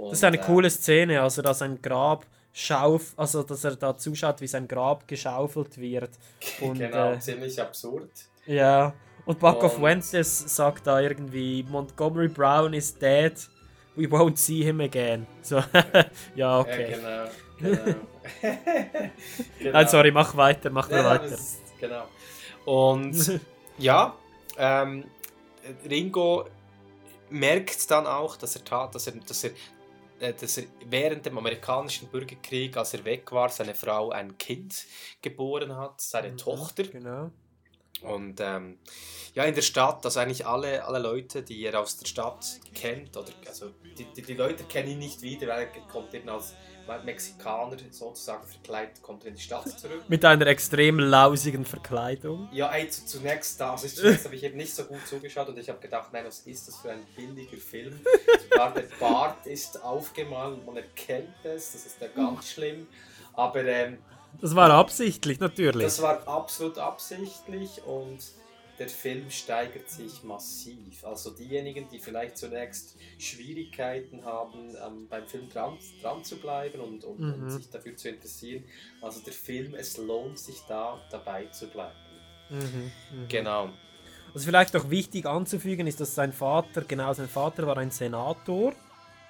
Das 0.09 0.18
ist 0.18 0.24
eine 0.24 0.39
und, 0.39 0.43
äh, 0.43 0.47
coole 0.47 0.70
Szene, 0.70 1.20
also 1.22 1.43
dass 1.43 1.61
ein 1.62 1.82
Grab 1.82 2.24
schauf, 2.59 3.12
also 3.16 3.42
dass 3.44 3.62
er 3.64 3.76
da 3.76 3.96
zuschaut, 3.96 4.40
wie 4.40 4.46
sein 4.48 4.66
Grab 4.66 5.06
geschaufelt 5.06 5.78
wird. 5.78 6.11
Und, 6.61 6.78
genau, 6.78 7.12
äh, 7.12 7.18
ziemlich 7.20 7.61
absurd. 7.61 8.11
Ja, 8.46 8.94
und 9.26 9.38
Buck 9.38 9.62
of 9.62 9.74
Und- 9.74 9.80
Fuentes 9.80 10.38
sagt 10.56 10.86
da 10.86 11.00
irgendwie, 11.00 11.62
Montgomery 11.68 12.28
Brown 12.28 12.72
is 12.72 12.96
dead, 12.98 13.34
we 13.94 14.06
won't 14.06 14.36
see 14.38 14.62
him 14.64 14.80
again. 14.80 15.26
So, 15.42 15.62
ja, 16.34 16.59
okay. 16.61 16.92
Ja, 16.92 17.28
genau. 17.59 17.84
genau. 19.59 19.72
Nein, 19.72 19.88
sorry, 19.88 20.11
mach 20.11 20.34
weiter, 20.36 20.70
mach 20.70 20.90
Ja, 20.90 21.04
weiter. 21.04 21.24
ist- 21.26 21.59
genau. 21.78 22.04
Und 22.64 23.40
ja, 23.78 24.14
ähm, 24.56 25.04
Ringo 25.88 26.46
merkt 27.30 27.90
dann 27.90 28.06
auch, 28.06 28.36
dass 28.36 28.56
er 28.56 28.64
tat, 28.64 28.94
dass 28.94 29.06
er, 29.06 29.12
dass 29.14 29.44
er, 29.44 29.50
dass 30.18 30.58
er 30.58 30.64
während 30.86 31.26
dem 31.26 31.38
amerikanischen 31.38 32.08
Bürgerkrieg, 32.08 32.76
als 32.76 32.94
er 32.94 33.04
weg 33.04 33.30
war, 33.32 33.48
seine 33.48 33.74
Frau 33.74 34.10
ein 34.10 34.36
Kind 34.38 34.86
geboren 35.22 35.76
hat, 35.76 36.00
seine 36.00 36.36
Tochter. 36.36 36.84
Genau. 36.84 37.30
Und 38.03 38.40
ähm, 38.40 38.78
ja, 39.34 39.44
in 39.44 39.55
der 39.55 39.62
Stadt, 39.62 40.05
also 40.05 40.20
eigentlich 40.20 40.46
alle, 40.46 40.84
alle 40.84 40.99
Leute, 40.99 41.42
die 41.42 41.64
er 41.64 41.80
aus 41.80 41.96
der 41.96 42.07
Stadt 42.07 42.61
kennt, 42.74 43.16
oder 43.16 43.32
also 43.46 43.70
die, 43.99 44.05
die, 44.05 44.22
die 44.22 44.34
Leute 44.34 44.64
kennen 44.64 44.90
ihn 44.90 44.99
nicht 44.99 45.22
wieder, 45.22 45.49
weil 45.49 45.62
er 45.62 45.66
kommt 45.90 46.14
eben 46.14 46.28
als 46.28 46.55
Mexikaner 47.05 47.76
sozusagen 47.90 48.46
verkleidet, 48.46 49.03
kommt 49.03 49.24
in 49.24 49.34
die 49.34 49.40
Stadt 49.40 49.68
zurück. 49.78 50.05
Mit 50.09 50.24
einer 50.24 50.46
extrem 50.46 50.99
lausigen 50.99 51.64
Verkleidung. 51.64 52.49
Ja, 52.53 52.72
ey, 52.72 52.88
zu, 52.88 53.05
zunächst 53.05 53.61
da, 53.61 53.72
also 53.72 53.86
zunächst 53.86 54.24
habe 54.24 54.34
ich 54.34 54.42
eben 54.42 54.57
nicht 54.57 54.74
so 54.74 54.84
gut 54.84 55.07
zugeschaut 55.07 55.49
und 55.49 55.59
ich 55.59 55.68
habe 55.68 55.80
gedacht, 55.80 56.12
nein, 56.12 56.24
was 56.24 56.40
ist 56.40 56.68
das 56.68 56.76
für 56.78 56.90
ein 56.90 57.07
billiger 57.14 57.59
Film? 57.59 58.01
Sogar 58.49 58.72
der 58.72 58.84
Bart 58.99 59.46
ist 59.46 59.82
aufgemalt 59.82 60.55
und 60.55 60.66
man 60.66 60.76
erkennt 60.76 61.44
es, 61.44 61.72
das 61.72 61.86
ist 61.86 62.01
ja 62.01 62.09
ganz 62.09 62.51
schlimm. 62.51 62.86
Aber 63.34 63.62
ähm, 63.64 63.99
Das 64.40 64.54
war 64.54 64.70
absichtlich, 64.70 65.40
natürlich. 65.40 65.82
das 65.82 66.00
war 66.02 66.26
absolut 66.28 66.78
absichtlich 66.78 67.82
und 67.84 68.20
der 68.78 68.88
Film 68.88 69.28
steigert 69.30 69.88
sich 69.88 70.22
massiv. 70.22 71.04
Also 71.04 71.30
diejenigen, 71.30 71.88
die 71.90 71.98
vielleicht 71.98 72.36
zunächst 72.38 72.94
Schwierigkeiten 73.18 74.24
haben, 74.24 74.76
ähm, 74.86 75.08
beim 75.08 75.26
Film 75.26 75.48
dran, 75.48 75.76
dran 76.00 76.22
zu 76.22 76.36
bleiben 76.36 76.80
und, 76.80 77.04
und, 77.04 77.18
und 77.18 77.44
Mhm. 77.44 77.50
sich 77.50 77.68
dafür 77.70 77.96
zu 77.96 78.08
interessieren, 78.08 78.64
also 79.00 79.20
der 79.20 79.32
Film, 79.32 79.74
es 79.74 79.96
lohnt 79.96 80.38
sich 80.38 80.62
da 80.68 81.00
dabei 81.10 81.46
zu 81.46 81.66
bleiben. 81.66 81.96
Mhm, 82.50 82.92
mhm. 83.12 83.28
Genau. 83.28 83.70
Was 84.32 84.44
vielleicht 84.44 84.76
auch 84.76 84.90
wichtig 84.90 85.26
anzufügen 85.26 85.86
ist, 85.86 86.00
dass 86.00 86.14
sein 86.14 86.32
Vater, 86.32 86.82
genau, 86.82 87.12
sein 87.14 87.28
Vater 87.28 87.66
war 87.66 87.78
ein 87.78 87.90
Senator. 87.90 88.74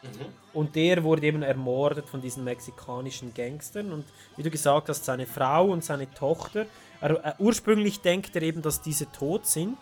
Mhm. 0.03 0.09
Und 0.53 0.76
der 0.76 1.03
wurde 1.03 1.26
eben 1.26 1.42
ermordet 1.42 2.09
von 2.09 2.20
diesen 2.20 2.44
mexikanischen 2.44 3.34
Gangstern. 3.34 3.92
Und 3.92 4.05
wie 4.36 4.42
du 4.42 4.51
gesagt 4.51 4.88
hast, 4.88 5.05
seine 5.05 5.26
Frau 5.26 5.66
und 5.70 5.84
seine 5.84 6.11
Tochter. 6.12 6.66
Er, 7.01 7.24
äh, 7.24 7.32
ursprünglich 7.38 8.01
denkt 8.01 8.34
er 8.36 8.42
eben, 8.42 8.62
dass 8.62 8.80
diese 8.82 9.11
tot 9.11 9.46
sind. 9.46 9.76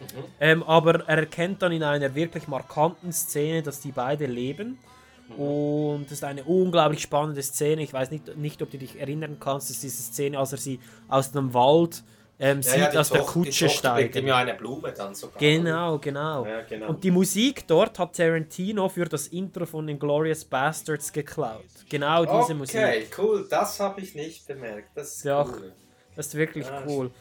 Mhm. 0.00 0.06
Ähm, 0.40 0.62
aber 0.62 1.06
er 1.06 1.18
erkennt 1.18 1.62
dann 1.62 1.72
in 1.72 1.82
einer 1.82 2.14
wirklich 2.14 2.48
markanten 2.48 3.12
Szene, 3.12 3.62
dass 3.62 3.80
die 3.80 3.92
beide 3.92 4.26
leben. 4.26 4.78
Und 5.36 6.04
das 6.06 6.12
ist 6.12 6.24
eine 6.24 6.44
unglaublich 6.44 7.00
spannende 7.00 7.42
Szene. 7.42 7.82
Ich 7.82 7.92
weiß 7.92 8.10
nicht, 8.10 8.36
nicht 8.36 8.60
ob 8.62 8.70
du 8.70 8.78
dich 8.78 8.98
erinnern 8.98 9.38
kannst, 9.40 9.70
das 9.70 9.76
ist 9.76 9.82
diese 9.82 10.02
Szene, 10.02 10.38
als 10.38 10.52
er 10.52 10.58
sie 10.58 10.80
aus 11.08 11.32
dem 11.32 11.54
Wald 11.54 12.02
ähm, 12.42 12.60
Ja, 12.60 12.62
sieht, 12.62 12.92
ja, 12.94 13.00
aus 13.00 13.10
der 13.10 13.22
Kutsche 13.22 13.68
bringt 13.94 14.16
ihm 14.16 14.26
ja 14.26 14.36
eine 14.38 14.54
Blume 14.54 14.92
dann 14.92 15.14
sogar. 15.14 15.38
Genau, 15.38 15.96
genau. 15.98 16.44
Ja, 16.44 16.62
genau. 16.62 16.88
Und 16.88 17.04
die 17.04 17.12
Musik 17.12 17.68
dort 17.68 18.00
hat 18.00 18.16
Tarantino 18.16 18.88
für 18.88 19.04
das 19.04 19.28
Intro 19.28 19.64
von 19.64 19.88
Inglourious 19.88 20.44
Bastards 20.44 21.12
geklaut. 21.12 21.62
Genau 21.88 22.24
diese 22.24 22.36
okay, 22.36 22.54
Musik. 22.54 23.18
cool, 23.18 23.46
das 23.48 23.78
habe 23.78 24.00
ich 24.00 24.16
nicht 24.16 24.44
bemerkt. 24.44 24.88
Das 24.96 25.18
ist 25.18 25.24
Ja, 25.24 25.44
cool. 25.44 25.72
das 26.16 26.26
ist 26.26 26.34
wirklich 26.34 26.66
Ja, 26.66 26.82
cool. 26.84 27.12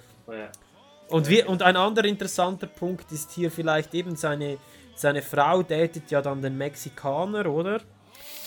Und, 1.09 1.30
wir, 1.30 1.47
und 1.47 1.61
ein 1.61 1.76
anderer 1.76 2.05
interessanter 2.05 2.65
Punkt 2.67 3.11
ist 3.11 3.32
hier 3.32 3.51
vielleicht 3.51 3.93
eben 3.93 4.15
seine, 4.15 4.57
seine 4.95 5.22
Frau 5.22 5.61
datet 5.61 6.09
ja 6.09 6.24
dann 6.24 6.41
den 6.41 6.57
Mexikaner, 6.57 7.45
oder? 7.45 7.82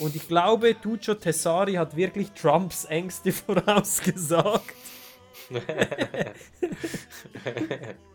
Und 0.01 0.16
ich 0.16 0.27
glaube, 0.27 0.75
Tuccio 0.81 1.14
Tessari 1.14 1.75
hat 1.75 1.95
wirklich 1.95 2.33
Trumps 2.33 2.85
Ängste 2.87 3.31
vorausgesagt. 3.33 4.75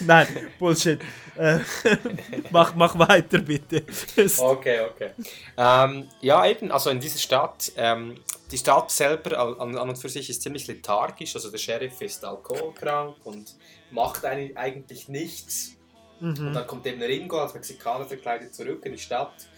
Nein, 0.00 0.26
Bullshit. 0.58 1.00
Äh, 1.36 1.58
mach, 2.50 2.74
mach 2.74 2.98
weiter, 2.98 3.38
bitte. 3.38 3.84
Okay, 4.38 4.80
okay. 4.80 5.10
Ähm, 5.56 6.08
ja, 6.20 6.46
eben, 6.46 6.70
also 6.70 6.90
in 6.90 7.00
dieser 7.00 7.18
Stadt, 7.18 7.72
ähm, 7.76 8.16
die 8.50 8.58
Stadt 8.58 8.90
selber 8.90 9.38
an, 9.60 9.76
an 9.76 9.88
und 9.88 9.96
für 9.96 10.08
sich 10.08 10.30
ist 10.30 10.42
ziemlich 10.42 10.66
lethargisch. 10.66 11.34
Also 11.34 11.50
der 11.50 11.58
Sheriff 11.58 12.00
ist 12.00 12.24
alkoholkrank 12.24 13.16
und 13.24 13.54
macht 13.90 14.24
eigentlich, 14.24 14.56
eigentlich 14.56 15.08
nichts. 15.08 15.76
Mhm. 16.20 16.48
Und 16.48 16.54
dann 16.54 16.66
kommt 16.66 16.86
eben 16.86 17.02
Ringo 17.02 17.40
als 17.40 17.54
Mexikaner 17.54 18.04
verkleidet 18.04 18.54
zurück 18.54 18.84
in 18.84 18.92
die 18.92 18.98
Stadt. 18.98 19.48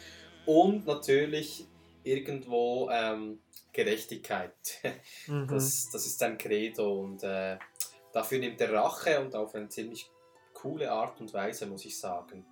Und 0.47 0.87
natürlich 0.87 1.66
irgendwo 2.05 2.89
ähm, 2.91 3.39
Gerechtigkeit. 3.73 4.53
Mhm. 5.27 5.47
Das, 5.49 5.91
das 5.91 6.07
ist 6.07 6.19
sein 6.19 6.39
Credo 6.39 7.01
und 7.01 7.23
äh, 7.23 7.59
dafür 8.12 8.39
nimmt 8.39 8.61
er 8.61 8.73
Rache 8.73 9.21
und 9.21 9.35
auf 9.35 9.55
eine 9.55 9.69
ziemlich 9.69 10.11
coole 10.55 10.91
Art 10.91 11.21
und 11.21 11.33
Weise, 11.35 11.66
muss 11.66 11.85
ich 11.85 11.99
sagen. 11.99 12.45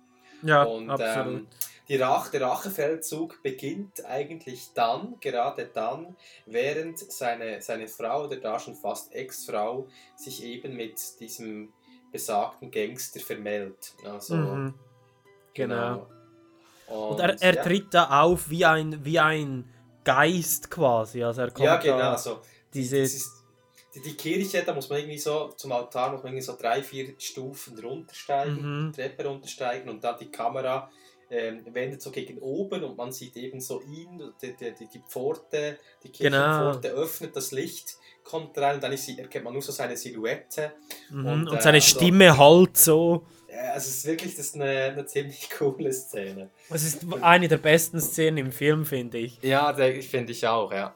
Ja, 0.43 0.63
und, 0.63 0.89
absolut. 0.89 1.39
Ähm, 1.41 1.47
die 1.89 1.95
Rach, 1.95 2.29
der 2.29 2.41
Rachefeldzug 2.41 3.41
beginnt 3.41 4.05
eigentlich 4.05 4.73
dann, 4.73 5.15
gerade 5.21 5.69
dann, 5.73 6.15
während 6.45 6.99
seine, 6.99 7.61
seine 7.61 7.87
Frau, 7.87 8.25
oder 8.25 8.35
da 8.35 8.59
schon 8.59 8.75
fast 8.75 9.13
Ex-Frau, 9.13 9.87
sich 10.15 10.43
eben 10.43 10.75
mit 10.75 10.99
diesem 11.19 11.73
besagten 12.11 12.71
Gangster 12.71 13.19
vermählt. 13.19 13.93
Also, 14.05 14.35
Mhm. 14.35 14.73
Genau. 15.53 16.07
Und, 16.87 16.95
Und 16.95 17.19
er, 17.19 17.41
er 17.41 17.55
ja. 17.55 17.63
tritt 17.63 17.93
da 17.93 18.21
auf 18.21 18.49
wie 18.49 18.63
ein, 18.63 19.03
wie 19.03 19.19
ein 19.19 19.73
Geist 20.07 20.69
quasi. 20.71 21.23
Also 21.23 21.41
er 21.41 21.51
kommt 21.51 21.65
Ja, 21.65 21.77
genau. 21.77 21.97
da, 21.97 22.11
Also, 22.13 22.39
diese, 22.73 22.97
ist, 22.97 23.29
die, 23.93 24.01
die 24.01 24.15
Kirche, 24.15 24.63
da 24.65 24.73
muss 24.73 24.89
man 24.89 24.99
irgendwie 24.99 25.17
so, 25.17 25.49
zum 25.57 25.71
Altar 25.73 26.11
muss 26.13 26.23
man 26.23 26.31
irgendwie 26.31 26.45
so 26.45 26.55
drei, 26.57 26.81
vier 26.81 27.13
Stufen 27.17 27.77
runtersteigen, 27.79 28.87
Mhm. 28.87 28.93
Treppe 28.93 29.25
runtersteigen 29.25 29.89
und 29.89 30.03
dann 30.03 30.17
die 30.19 30.31
Kamera 30.31 30.89
ähm, 31.29 31.65
wendet 31.73 32.01
so 32.01 32.09
gegen 32.09 32.37
oben 32.39 32.85
und 32.85 32.95
man 32.95 33.11
sieht 33.11 33.35
eben 33.35 33.59
so 33.59 33.81
ihn, 33.81 34.31
die, 34.41 34.55
die, 34.55 34.73
die, 34.93 35.01
Pforte, 35.09 35.77
die 36.01 36.09
Genau. 36.13 36.37
Kirchenpforte 36.37 36.87
öffnet, 36.91 37.35
das 37.35 37.51
Licht 37.51 37.97
kommt 38.23 38.57
rein 38.57 38.75
und 38.75 38.83
dann 38.83 38.93
ist, 38.93 39.09
erkennt 39.09 39.43
man 39.43 39.51
nur 39.51 39.61
so 39.61 39.73
seine 39.73 39.97
Silhouette. 39.97 40.71
mhm. 41.09 41.25
und, 41.25 41.47
äh, 41.47 41.61
seine 41.61 41.77
also- 41.77 41.97
Stimme 41.99 42.37
halt 42.37 42.77
so. 42.77 43.25
Ja, 43.49 43.71
also 43.73 43.87
es 43.89 43.97
ist 43.97 44.05
wirklich 44.05 44.35
das 44.35 44.47
ist 44.47 44.55
eine, 44.55 44.69
eine 44.69 45.05
ziemlich 45.05 45.49
coole 45.57 45.91
Szene. 45.93 46.49
Es 46.69 46.83
ist 46.83 46.99
eine 47.21 47.47
der 47.47 47.57
besten 47.57 47.99
Szenen 48.01 48.37
im 48.37 48.51
Film, 48.51 48.85
finde 48.85 49.17
ich. 49.19 49.39
Ja, 49.41 49.73
finde 49.73 50.31
ich 50.31 50.45
auch, 50.47 50.71
ja. 50.71 50.95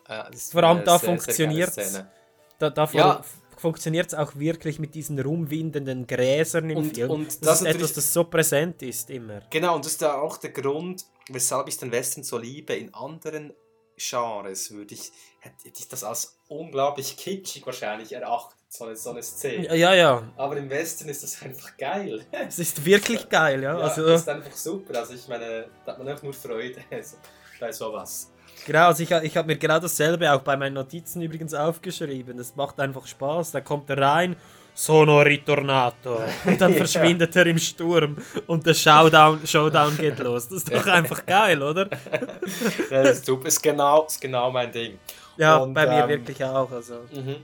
Vor 0.51 0.63
allem 0.63 0.83
da 0.83 0.99
funktioniert 0.99 1.77
es. 1.77 1.89
Szene. 1.89 2.11
Da, 2.59 2.69
da 2.69 2.89
Ja. 2.93 3.23
funktioniert 3.57 4.07
es 4.07 4.13
auch 4.13 4.35
wirklich 4.35 4.79
mit 4.79 4.93
diesen 4.95 5.19
rumwindenden 5.19 6.07
Gräsern 6.07 6.69
im 6.69 6.77
Und- 6.77 6.95
Film. 6.95 7.09
und 7.11 7.27
das, 7.27 7.39
das 7.39 7.61
ist 7.61 7.67
etwas, 7.67 7.93
das 7.93 8.11
so 8.13 8.23
präsent 8.25 8.81
ist 8.81 9.09
immer. 9.09 9.41
Genau, 9.49 9.75
und 9.75 9.85
das 9.85 9.93
ist 9.93 10.01
ja 10.01 10.15
auch 10.19 10.37
der 10.37 10.51
Grund, 10.51 11.05
weshalb 11.29 11.67
ich 11.67 11.77
den 11.77 11.91
Western 11.91 12.23
so 12.23 12.37
liebe. 12.37 12.73
In 12.73 12.93
anderen 12.93 13.53
Genres 13.97 14.71
würde 14.71 14.95
ich, 14.95 15.11
hätte 15.43 15.69
ich 15.77 15.87
das 15.87 16.03
als 16.03 16.37
unglaublich 16.47 17.17
kitschig 17.17 17.65
wahrscheinlich 17.65 18.13
erachtet, 18.13 18.57
so 18.69 18.85
eine, 18.85 18.95
so 18.95 19.09
eine 19.09 19.23
Szene. 19.23 19.75
Ja, 19.75 19.93
ja. 19.93 20.23
Aber 20.37 20.55
im 20.55 20.69
Western 20.69 21.09
ist 21.09 21.23
das 21.23 21.41
einfach 21.41 21.75
geil. 21.77 22.23
Es 22.47 22.59
ist 22.59 22.85
wirklich 22.85 23.27
geil, 23.27 23.61
ja. 23.63 23.77
Ja, 23.77 23.83
also, 23.85 24.05
das 24.05 24.21
ist 24.21 24.29
einfach 24.29 24.55
super. 24.55 24.99
Also 24.99 25.13
ich 25.13 25.27
meine, 25.27 25.65
da 25.85 25.91
hat 25.91 25.97
man 25.99 26.07
einfach 26.07 26.23
nur 26.23 26.33
Freude 26.33 26.75
so- 27.01 27.17
bei 27.59 27.71
sowas. 27.71 28.31
Genau, 28.65 28.87
also 28.87 29.01
ich, 29.01 29.09
ich 29.09 29.35
habe 29.37 29.47
mir 29.47 29.57
genau 29.57 29.79
dasselbe 29.79 30.31
auch 30.31 30.41
bei 30.41 30.55
meinen 30.55 30.75
Notizen 30.75 31.21
übrigens 31.23 31.53
aufgeschrieben. 31.55 32.37
Das 32.37 32.55
macht 32.55 32.79
einfach 32.79 33.07
Spaß. 33.07 33.51
Da 33.51 33.61
kommt 33.61 33.89
er 33.89 33.97
rein, 33.97 34.35
Sono 34.75 35.19
ritornato. 35.21 36.21
Und 36.45 36.61
dann 36.61 36.71
Ja. 36.71 36.77
verschwindet 36.77 37.35
er 37.35 37.47
im 37.47 37.57
Sturm 37.57 38.17
und 38.47 38.65
der 38.65 38.73
Showdown, 38.75 39.45
Showdown 39.45 39.97
geht 39.97 40.19
los. 40.19 40.47
Das 40.47 40.59
ist 40.59 40.71
doch 40.73 40.85
einfach 40.85 41.25
geil, 41.25 41.61
oder? 41.61 41.89
Ja, 42.91 43.03
das 43.03 43.17
ist 43.17 43.25
super, 43.25 43.47
ist 43.47 43.61
genau, 43.61 44.05
ist 44.05 44.21
genau 44.21 44.51
mein 44.51 44.71
Ding. 44.71 44.99
Ja, 45.37 45.57
Und, 45.57 45.73
bei 45.73 45.85
mir 45.87 46.03
ähm, 46.03 46.09
wirklich 46.09 46.43
auch. 46.43 46.71
Also. 46.71 46.95
Mhm. 47.11 47.37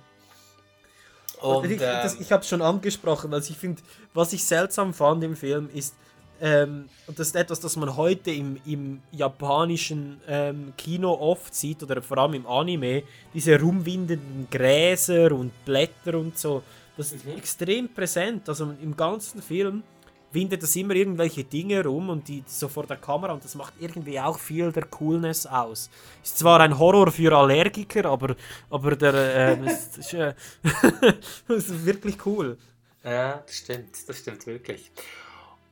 Und, 1.42 1.72
ich 1.72 1.80
das, 1.80 2.16
ähm, 2.16 2.22
ich 2.22 2.32
habe 2.32 2.42
es 2.42 2.50
schon 2.50 2.62
angesprochen. 2.62 3.34
Also 3.34 3.52
ich 3.52 3.58
finde, 3.58 3.82
was 4.14 4.34
ich 4.34 4.44
seltsam 4.44 4.94
fand 4.94 5.24
im 5.24 5.36
Film 5.36 5.70
ist, 5.74 5.96
ähm, 6.40 6.88
und 7.08 7.18
das 7.18 7.28
ist 7.28 7.36
etwas, 7.36 7.60
das 7.60 7.76
man 7.78 7.96
heute 7.96 8.32
im, 8.32 8.60
im 8.66 9.02
japanischen 9.12 10.22
ähm, 10.28 10.74
Kino 10.78 11.14
oft 11.14 11.54
sieht, 11.54 11.82
oder 11.82 12.02
vor 12.02 12.20
allem 12.20 12.36
im 12.36 12.46
Anime, 12.46 13.04
diese 13.34 13.60
rumwindenden 13.60 14.48
Gräser 14.52 15.32
und 15.32 15.52
Blätter 15.66 16.18
und 16.18 16.38
so. 16.38 16.62
Das 16.96 17.12
ist 17.12 17.26
extrem 17.28 17.90
präsent. 17.90 18.48
Also 18.50 18.72
im 18.82 18.96
ganzen 18.96 19.42
Film 19.42 19.84
windet 20.32 20.62
es 20.64 20.76
immer 20.76 20.94
irgendwelche 20.96 21.44
Dinge 21.44 21.84
rum 21.84 22.10
und 22.10 22.28
die 22.28 22.44
so 22.46 22.68
vor 22.68 22.86
der 22.86 22.98
Kamera 22.98 23.34
und 23.34 23.44
das 23.44 23.56
macht 23.56 23.74
irgendwie 23.80 24.20
auch 24.20 24.38
viel 24.40 24.72
der 24.72 24.86
Coolness 24.86 25.46
aus. 25.46 25.90
Ist 26.24 26.38
zwar 26.40 26.60
ein 26.60 26.78
Horror 26.78 27.12
für 27.12 27.36
Allergiker, 27.36 28.06
aber, 28.06 28.36
aber 28.70 28.96
der 28.96 29.14
ähm, 29.14 29.64
ist, 29.66 29.98
ist, 29.98 30.14
äh, 30.14 30.34
das 31.48 31.70
ist 31.70 31.86
wirklich 31.86 32.26
cool. 32.26 32.58
Ja, 33.04 33.44
das 33.46 33.56
stimmt, 33.58 33.96
das 34.08 34.20
stimmt 34.20 34.46
wirklich. 34.48 34.92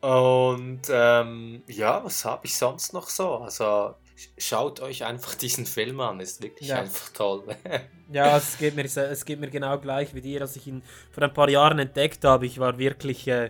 Und 0.02 0.82
ähm, 0.90 1.64
ja, 1.68 2.04
was 2.04 2.24
habe 2.26 2.46
ich 2.46 2.56
sonst 2.58 2.94
noch 2.94 3.10
so? 3.10 3.36
Also 3.38 3.96
sch- 4.18 4.30
schaut 4.38 4.80
euch 4.80 5.04
einfach 5.04 5.36
diesen 5.46 5.66
Film 5.66 6.00
an, 6.00 6.20
ist 6.20 6.42
wirklich 6.42 6.70
Ja. 6.70 6.80
einfach 6.80 7.10
toll. 7.10 7.44
Ja, 8.12 8.38
es 8.38 8.60
geht, 8.60 8.76
mir, 8.76 8.86
es 8.86 9.26
geht 9.26 9.40
mir 9.40 9.50
genau 9.50 9.80
gleich 9.80 10.14
wie 10.14 10.22
dir, 10.22 10.42
als 10.42 10.56
ich 10.56 10.68
ihn 10.68 10.84
vor 11.12 11.24
ein 11.24 11.34
paar 11.34 11.50
Jahren 11.50 11.80
entdeckt 11.80 12.24
habe. 12.24 12.46
Ich 12.46 12.60
war 12.60 12.78
wirklich. 12.78 13.28
Äh, 13.28 13.50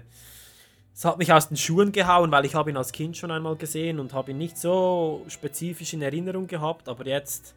es 0.95 1.03
hat 1.03 1.17
mich 1.17 1.31
aus 1.33 1.49
den 1.49 1.57
Schuhen 1.57 1.91
gehauen, 1.91 2.31
weil 2.31 2.45
ich 2.45 2.55
habe 2.55 2.69
ihn 2.69 2.77
als 2.77 2.91
Kind 2.91 3.17
schon 3.17 3.29
einmal 3.31 3.55
gesehen 3.57 3.99
und 3.99 4.13
habe 4.13 4.31
ihn 4.31 4.37
nicht 4.37 4.57
so 4.57 5.25
spezifisch 5.27 5.93
in 5.93 6.01
Erinnerung 6.01 6.47
gehabt, 6.47 6.87
aber 6.87 7.05
jetzt 7.05 7.53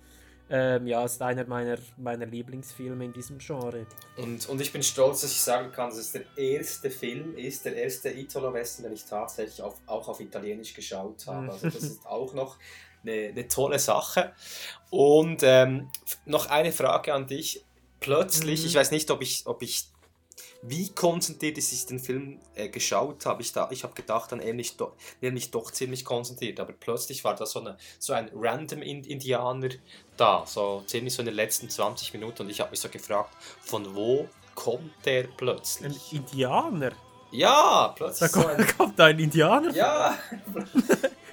ähm, 0.50 0.86
ja, 0.86 1.04
ist 1.04 1.20
einer 1.22 1.44
meiner, 1.46 1.76
meiner 1.98 2.24
Lieblingsfilme 2.26 3.04
in 3.04 3.12
diesem 3.12 3.38
Genre. 3.38 3.86
Und, 4.16 4.48
und 4.48 4.60
ich 4.60 4.72
bin 4.72 4.82
stolz, 4.82 5.20
dass 5.20 5.30
ich 5.30 5.40
sagen 5.40 5.70
kann, 5.72 5.90
dass 5.90 5.98
es 5.98 6.12
der 6.12 6.22
erste 6.36 6.90
Film 6.90 7.36
ist, 7.36 7.64
der 7.66 7.76
erste 7.76 8.10
Italo-Western, 8.10 8.84
den 8.84 8.94
ich 8.94 9.04
tatsächlich 9.04 9.60
auf, 9.62 9.74
auch 9.86 10.08
auf 10.08 10.20
Italienisch 10.20 10.72
geschaut 10.74 11.26
habe. 11.26 11.52
Also 11.52 11.68
das 11.68 11.82
ist 11.82 12.06
auch 12.06 12.32
noch 12.32 12.56
eine, 13.04 13.28
eine 13.28 13.46
tolle 13.46 13.78
Sache. 13.78 14.32
Und 14.90 15.42
ähm, 15.42 15.90
noch 16.24 16.46
eine 16.46 16.72
Frage 16.72 17.12
an 17.12 17.26
dich. 17.26 17.62
Plötzlich, 18.00 18.62
Mhm. 18.62 18.66
ich 18.68 18.74
weiß 18.74 18.90
nicht, 18.90 19.10
ob 19.10 19.20
ich, 19.22 19.42
ob 19.46 19.62
ich 19.62 19.84
wie 20.62 20.88
konzentriert 20.90 21.56
ich 21.58 21.86
den 21.86 22.00
Film 22.00 22.40
äh, 22.54 22.68
geschaut 22.68 23.24
habe. 23.26 23.42
Ich, 23.42 23.52
da, 23.52 23.68
ich 23.70 23.84
habe 23.84 23.94
gedacht, 23.94 24.32
dann 24.32 24.40
nämlich, 24.40 24.76
do, 24.76 24.92
nämlich 25.20 25.50
doch 25.50 25.70
ziemlich 25.70 26.04
konzentriert. 26.04 26.58
Aber 26.58 26.72
plötzlich 26.72 27.22
war 27.24 27.36
da 27.36 27.46
so, 27.46 27.60
eine, 27.60 27.76
so 27.98 28.12
ein 28.12 28.30
random 28.34 28.82
In- 28.82 29.04
Indianer 29.04 29.68
da, 30.16 30.44
so 30.46 30.82
ziemlich 30.86 31.14
so 31.14 31.22
in 31.22 31.26
den 31.26 31.34
letzten 31.36 31.70
20 31.70 32.12
Minuten. 32.12 32.42
Und 32.42 32.50
ich 32.50 32.60
habe 32.60 32.70
mich 32.70 32.80
so 32.80 32.88
gefragt, 32.88 33.34
von 33.60 33.94
wo 33.94 34.28
kommt 34.56 34.90
der 35.04 35.24
plötzlich? 35.24 35.86
Ein 36.12 36.16
Indianer? 36.18 36.90
Ja, 37.30 37.88
Da 37.88 37.94
plötzlich 37.94 38.30
so 38.32 38.40
kommt, 38.42 38.58
ein... 38.58 38.76
kommt 38.76 38.98
da 38.98 39.04
ein 39.04 39.18
Indianer? 39.18 39.70
Ja, 39.74 40.18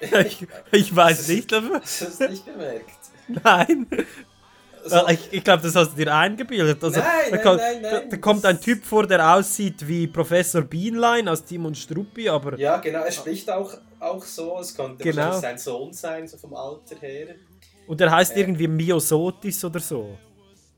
ich, 0.26 0.46
ich 0.70 0.94
weiß 0.94 1.28
nicht, 1.28 1.52
aber 1.52 1.80
hast 1.80 2.00
du 2.00 2.04
es 2.06 2.20
nicht 2.20 2.44
bemerkt? 2.44 2.90
nein. 3.42 3.86
So. 4.88 5.06
Äh, 5.06 5.14
Ich, 5.14 5.32
ich 5.32 5.44
glaube, 5.44 5.62
das 5.62 5.74
hast 5.74 5.92
du 5.92 5.96
dir 6.04 6.14
eingebildet. 6.14 6.82
Also, 6.82 7.00
Nein, 7.00 7.08
da, 7.30 7.36
nein, 7.36 7.42
kommt, 7.44 7.60
nein, 7.60 7.82
da, 7.82 7.90
nein, 7.92 8.10
da 8.10 8.16
kommt 8.18 8.44
ein 8.44 8.60
Typ 8.60 8.84
vor, 8.84 9.06
der 9.06 9.34
aussieht 9.34 9.86
wie 9.86 10.06
Professor 10.06 10.62
Bienlein 10.62 11.28
aus 11.28 11.44
Tim 11.44 11.64
und 11.66 11.76
Struppi, 11.76 12.28
aber 12.28 12.58
Ja, 12.58 12.76
genau, 12.78 13.00
er 13.00 13.12
spricht 13.12 13.50
auch, 13.50 13.74
auch 14.00 14.24
so, 14.24 14.58
es 14.60 14.74
konnte 14.74 15.02
Genau. 15.02 15.38
sein 15.38 15.58
Sohn 15.58 15.92
sein, 15.92 16.26
so 16.28 16.36
vom 16.38 16.54
Alter 16.54 16.96
her. 17.00 17.34
und 17.86 18.00
er 18.00 18.10
heißt 18.10 18.34
Äh. 18.36 18.40
irgendwie 18.40 18.68
Miosotis 18.68 19.64
oder 19.64 19.80
so. 19.80 20.18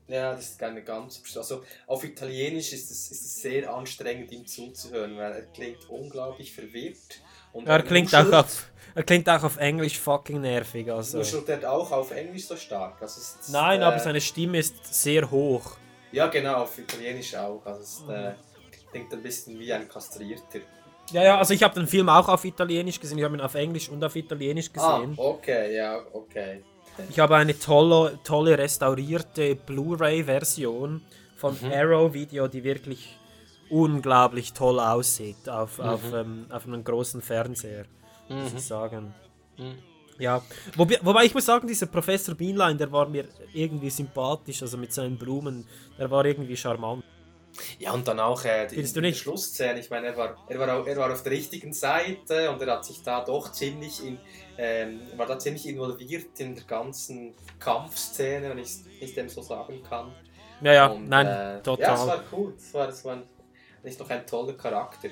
Ja, 0.07 0.31
das 0.33 0.49
ist 0.51 0.59
keine 0.59 0.81
ganz. 0.83 1.21
Also 1.35 1.61
auf 1.85 2.03
Italienisch 2.03 2.73
ist 2.73 2.89
es, 2.89 3.11
ist 3.11 3.41
sehr 3.43 3.71
anstrengend, 3.71 4.31
ihm 4.31 4.43
zuzuhören, 4.45 5.15
weil 5.17 5.31
er 5.33 5.41
klingt 5.43 5.87
unglaublich 5.87 6.51
verwirrt. 6.51 7.21
Und 7.53 7.67
Er 7.67 7.83
klingt, 7.83 8.13
auch 8.15 8.31
auf, 8.31 8.71
er 8.99 9.05
klingt 9.05 9.29
auch 9.29 9.43
auf 9.43 9.55
Englisch 9.55 9.97
fucking 9.97 10.41
nervig. 10.41 10.91
Also. 10.91 11.19
Nuschelt 11.19 11.63
auch 11.65 11.89
auf 11.89 12.11
Englisch 12.11 12.45
so 12.47 12.57
stark? 12.57 13.01
Also 13.01 13.21
ist, 13.21 13.49
Nein, 13.49 13.79
äh, 13.79 13.85
aber 13.85 13.97
seine 13.97 14.19
Stimme 14.19 14.57
ist 14.59 14.75
sehr 14.93 15.31
hoch. 15.31 15.77
Ja, 16.11 16.27
genau, 16.27 16.63
auf 16.63 16.77
Italienisch 16.77 17.33
auch. 17.33 17.65
Also 17.65 17.79
es 17.81 17.93
ist, 17.99 18.09
äh, 18.09 18.33
klingt 18.91 19.13
ein 19.13 19.23
bisschen 19.23 19.57
wie 19.57 19.71
ein 19.71 19.87
Kastrierter. 19.87 20.59
Ja, 21.11 21.23
ja, 21.23 21.37
also 21.37 21.53
ich 21.53 21.63
habe 21.63 21.75
den 21.75 21.87
Film 21.87 22.09
auch 22.09 22.27
auf 22.27 22.43
Italienisch 22.43 22.99
gesehen. 22.99 23.17
Ich 23.19 23.23
habe 23.23 23.37
ihn 23.37 23.41
auf 23.41 23.55
Englisch 23.55 23.87
und 23.87 24.03
auf 24.03 24.17
Italienisch 24.17 24.73
gesehen. 24.73 25.15
Ah, 25.17 25.21
okay, 25.21 25.77
ja, 25.77 26.01
okay. 26.11 26.61
Ich 27.09 27.17
habe 27.19 27.37
eine 27.37 27.57
tolle, 27.57 28.19
tolle 28.25 28.57
restaurierte 28.57 29.55
Blu-ray-Version 29.55 31.01
von 31.37 31.57
Mhm. 31.61 31.71
Arrow 31.71 32.13
Video, 32.13 32.49
die 32.49 32.65
wirklich 32.65 33.17
unglaublich 33.69 34.51
toll 34.51 34.77
aussieht 34.77 35.47
auf, 35.47 35.77
Mhm. 35.77 35.83
auf, 35.85 36.01
ähm, 36.13 36.45
auf 36.49 36.65
einem 36.67 36.83
großen 36.83 37.21
Fernseher, 37.21 37.85
muss 38.29 38.51
Mhm. 38.51 38.57
ich 38.57 38.63
sagen. 38.63 39.13
Mhm. 39.57 39.75
Ja, 40.19 40.41
wobei, 40.75 40.99
wobei 41.01 41.23
ich 41.25 41.33
muss 41.33 41.45
sagen, 41.45 41.65
dieser 41.67 41.85
Professor 41.85 42.35
Beanline, 42.35 42.75
der 42.75 42.91
war 42.91 43.07
mir 43.07 43.25
irgendwie 43.53 43.89
sympathisch, 43.89 44.61
also 44.61 44.77
mit 44.77 44.91
seinen 44.91 45.17
Blumen, 45.17 45.65
der 45.97 46.11
war 46.11 46.25
irgendwie 46.25 46.57
charmant. 46.57 47.03
Ja, 47.79 47.93
und 47.93 48.07
dann 48.07 48.19
auch 48.19 48.43
äh, 48.45 48.67
die, 48.67 49.01
nicht? 49.01 49.19
Schlussszene, 49.19 49.79
ich 49.79 49.89
meine, 49.89 50.07
er 50.07 50.17
war, 50.17 50.37
er, 50.47 50.59
war, 50.59 50.87
er 50.87 50.97
war 50.97 51.11
auf 51.11 51.23
der 51.23 51.31
richtigen 51.31 51.73
Seite 51.73 52.49
und 52.51 52.61
er 52.61 52.73
hat 52.73 52.85
sich 52.85 53.01
da 53.01 53.23
doch 53.23 53.51
ziemlich 53.51 54.05
in, 54.05 54.19
ähm, 54.57 55.01
war 55.17 55.25
da 55.25 55.39
ziemlich 55.39 55.67
involviert 55.67 56.39
in 56.39 56.53
der 56.55 56.63
ganzen 56.65 57.33
Kampfszene, 57.57 58.49
wenn 58.49 58.59
ich 58.59 58.69
es 59.01 59.15
dem 59.15 59.29
so 59.29 59.41
sagen 59.41 59.81
kann. 59.83 60.11
Ja, 60.61 60.73
ja, 60.73 60.87
Und, 60.87 61.07
nein, 61.09 61.27
äh, 61.27 61.61
total. 61.61 61.87
Ja, 61.87 61.93
es 61.95 62.07
war 62.07 62.23
cool, 62.33 62.53
es 62.57 62.73
war, 62.73 62.89
es 62.89 63.05
war 63.05 63.13
ein, 63.13 63.23
nicht 63.83 63.99
noch 63.99 64.09
ein 64.09 64.25
toller 64.27 64.53
Charakter. 64.53 65.09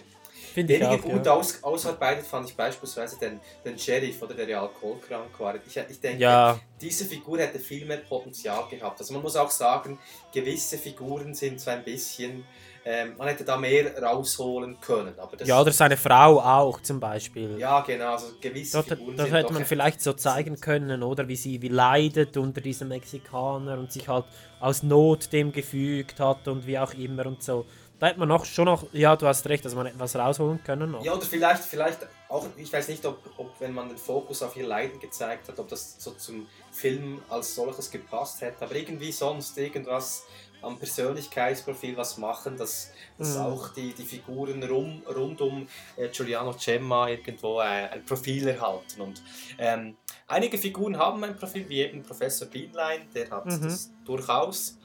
Finde 0.58 0.74
ich 0.74 0.84
auch, 0.84 1.00
gut 1.00 1.24
ja. 1.24 1.34
aus, 1.34 1.64
ausarbeitet 1.64 2.26
fand 2.26 2.50
ich 2.50 2.56
beispielsweise 2.56 3.20
den, 3.20 3.40
den 3.64 3.78
Sheriff, 3.78 4.20
oder 4.24 4.34
der 4.34 4.50
ja 4.50 4.62
alkoholkrank 4.64 5.40
war. 5.40 5.54
Ich, 5.64 5.78
ich 5.78 6.00
denke, 6.00 6.20
Ja. 6.20 6.60
diese 6.82 7.06
Figur 7.06 7.38
hätte 7.38 7.60
viel 7.60 7.86
mehr 7.86 7.98
Potenzial 7.98 8.64
gehabt. 8.68 9.00
Also 9.00 9.14
man 9.14 9.22
muss 9.22 9.36
auch 9.36 9.52
sagen, 9.52 10.00
gewisse 10.34 10.80
Figuren 10.80 11.36
sind 11.36 11.62
so 11.62 11.70
ein 11.70 11.84
bisschen, 11.84 12.44
ähm, 12.84 13.14
man 13.20 13.28
hätte 13.28 13.44
da 13.44 13.56
mehr 13.56 14.02
rausholen 14.02 14.80
können. 14.82 15.14
Das, 15.38 15.48
Ja, 15.48 15.62
oder 15.62 15.72
seine 15.72 15.96
Frau 15.96 16.40
auch 16.42 16.82
zum 16.82 17.00
Beispiel. 17.00 17.60
ja, 17.60 17.82
genau, 17.82 18.14
also 18.14 18.30
gewisse 18.42 18.78
Dort, 18.78 18.88
Figuren 18.88 19.16
sind 19.16 19.32
hätte 19.32 19.54
man 19.54 19.64
vielleicht 19.64 20.02
so 20.02 20.14
zeigen 20.14 20.60
können, 20.60 21.04
oder 21.04 21.28
wie 21.28 21.36
sie 21.36 21.62
wie 21.62 21.68
leidet 21.68 22.36
unter 22.36 22.62
diesem 22.62 22.88
Mexikaner 22.88 23.78
und 23.78 23.92
sich 23.92 24.08
halt 24.08 24.26
aus 24.60 24.82
Not 24.82 25.32
dem 25.32 25.52
gefügt 25.52 26.20
hat 26.20 26.48
und 26.48 26.66
wie 26.66 26.80
auch 26.80 26.96
immer 26.96 27.28
und 27.28 27.44
so. 27.44 27.68
Da 28.00 28.08
hätte 28.08 28.20
man 28.20 28.28
noch 28.28 28.46
schon 28.46 28.66
noch, 28.66 28.86
ja, 28.94 29.16
du 29.16 29.26
hast 29.28 29.48
recht, 29.48 29.66
dass 29.66 29.74
man 29.74 29.88
etwas 29.88 30.16
rausholen 30.16 30.64
können 30.64 30.92
noch. 30.92 31.04
Ja, 31.04 31.14
oder 31.14 31.26
vielleicht, 31.26 31.64
vielleicht 31.64 32.00
auch, 32.30 32.46
ich 32.56 32.72
weiß 32.72 32.90
nicht, 32.90 33.04
ob, 33.06 33.18
ob 33.38 33.60
wenn 33.60 33.74
man 33.74 33.90
den 33.90 33.98
Fokus 33.98 34.44
auf 34.44 34.56
ihr 34.56 34.68
Leiden 34.68 35.00
gezeigt 35.00 35.48
hat, 35.48 35.58
ob 35.60 35.68
das 35.68 35.96
so 35.98 36.12
zum 36.12 36.48
Film 36.72 37.22
als 37.30 37.56
solches 37.56 37.90
gepasst 37.90 38.42
hätte, 38.42 38.66
aber 38.66 38.76
irgendwie 38.76 39.12
sonst 39.12 39.58
irgendwas 39.58 40.26
am 40.62 40.78
Persönlichkeitsprofil 40.78 41.96
was 41.98 42.18
machen, 42.18 42.58
dass, 42.58 42.92
dass 43.18 43.36
Mhm. 43.36 43.42
auch 43.42 43.70
die, 43.70 43.94
die 43.94 44.04
Figuren 44.04 44.64
rum, 44.64 45.02
rund 45.16 45.40
um 45.42 45.68
äh, 45.96 46.10
Giuliano 46.10 46.54
Gemma 46.54 47.10
irgendwo 47.10 47.60
äh, 47.62 47.64
ein 47.64 48.06
Profil 48.06 48.48
erhalten. 48.48 49.02
Und 49.02 49.22
ähm, 49.58 49.96
einige 50.28 50.58
Figuren 50.58 50.98
haben 50.98 51.24
ein 51.24 51.36
Profil, 51.36 51.68
wie 51.70 51.82
eben 51.82 52.04
Professor 52.04 52.48
Bienlein, 52.48 53.02
der 53.14 53.30
hat 53.30 53.46
Mhm. 53.46 53.62
das 53.64 53.92
durchaus. 54.06 54.78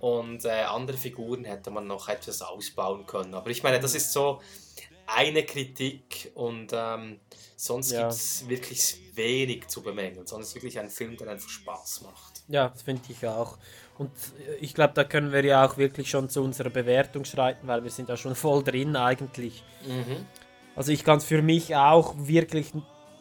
Und 0.00 0.44
äh, 0.44 0.62
andere 0.62 0.96
Figuren 0.96 1.44
hätte 1.44 1.70
man 1.70 1.86
noch 1.86 2.08
etwas 2.08 2.40
ausbauen 2.42 3.06
können. 3.06 3.34
Aber 3.34 3.50
ich 3.50 3.62
meine, 3.62 3.80
das 3.80 3.94
ist 3.94 4.12
so 4.12 4.40
eine 5.06 5.42
Kritik 5.44 6.30
und 6.34 6.70
ähm, 6.72 7.18
sonst 7.56 7.92
Ja. 7.92 8.02
gibt 8.02 8.12
es 8.12 8.48
wirklich 8.48 8.96
wenig 9.14 9.66
zu 9.68 9.82
bemängeln. 9.82 10.26
Sonst 10.26 10.48
ist 10.48 10.54
wirklich 10.54 10.78
ein 10.78 10.90
Film, 10.90 11.16
der 11.16 11.28
einfach 11.28 11.48
Spaß 11.48 12.02
macht. 12.02 12.42
Ja, 12.48 12.68
das 12.68 12.82
finde 12.82 13.02
ich 13.08 13.26
auch. 13.26 13.56
Und 13.96 14.10
äh, 14.46 14.54
ich 14.56 14.74
glaube, 14.74 14.92
da 14.94 15.04
können 15.04 15.32
wir 15.32 15.44
ja 15.44 15.66
auch 15.66 15.76
wirklich 15.78 16.10
schon 16.10 16.28
zu 16.28 16.42
unserer 16.42 16.70
Bewertung 16.70 17.24
schreiten, 17.24 17.66
weil 17.66 17.82
wir 17.82 17.90
sind 17.90 18.08
da 18.08 18.16
schon 18.16 18.34
voll 18.34 18.62
drin 18.62 18.94
eigentlich. 18.96 19.62
Mhm. 19.86 20.26
Also 20.76 20.92
ich 20.92 21.02
kann 21.04 21.18
es 21.18 21.24
für 21.24 21.42
mich 21.42 21.74
auch 21.74 22.14
wirklich 22.18 22.72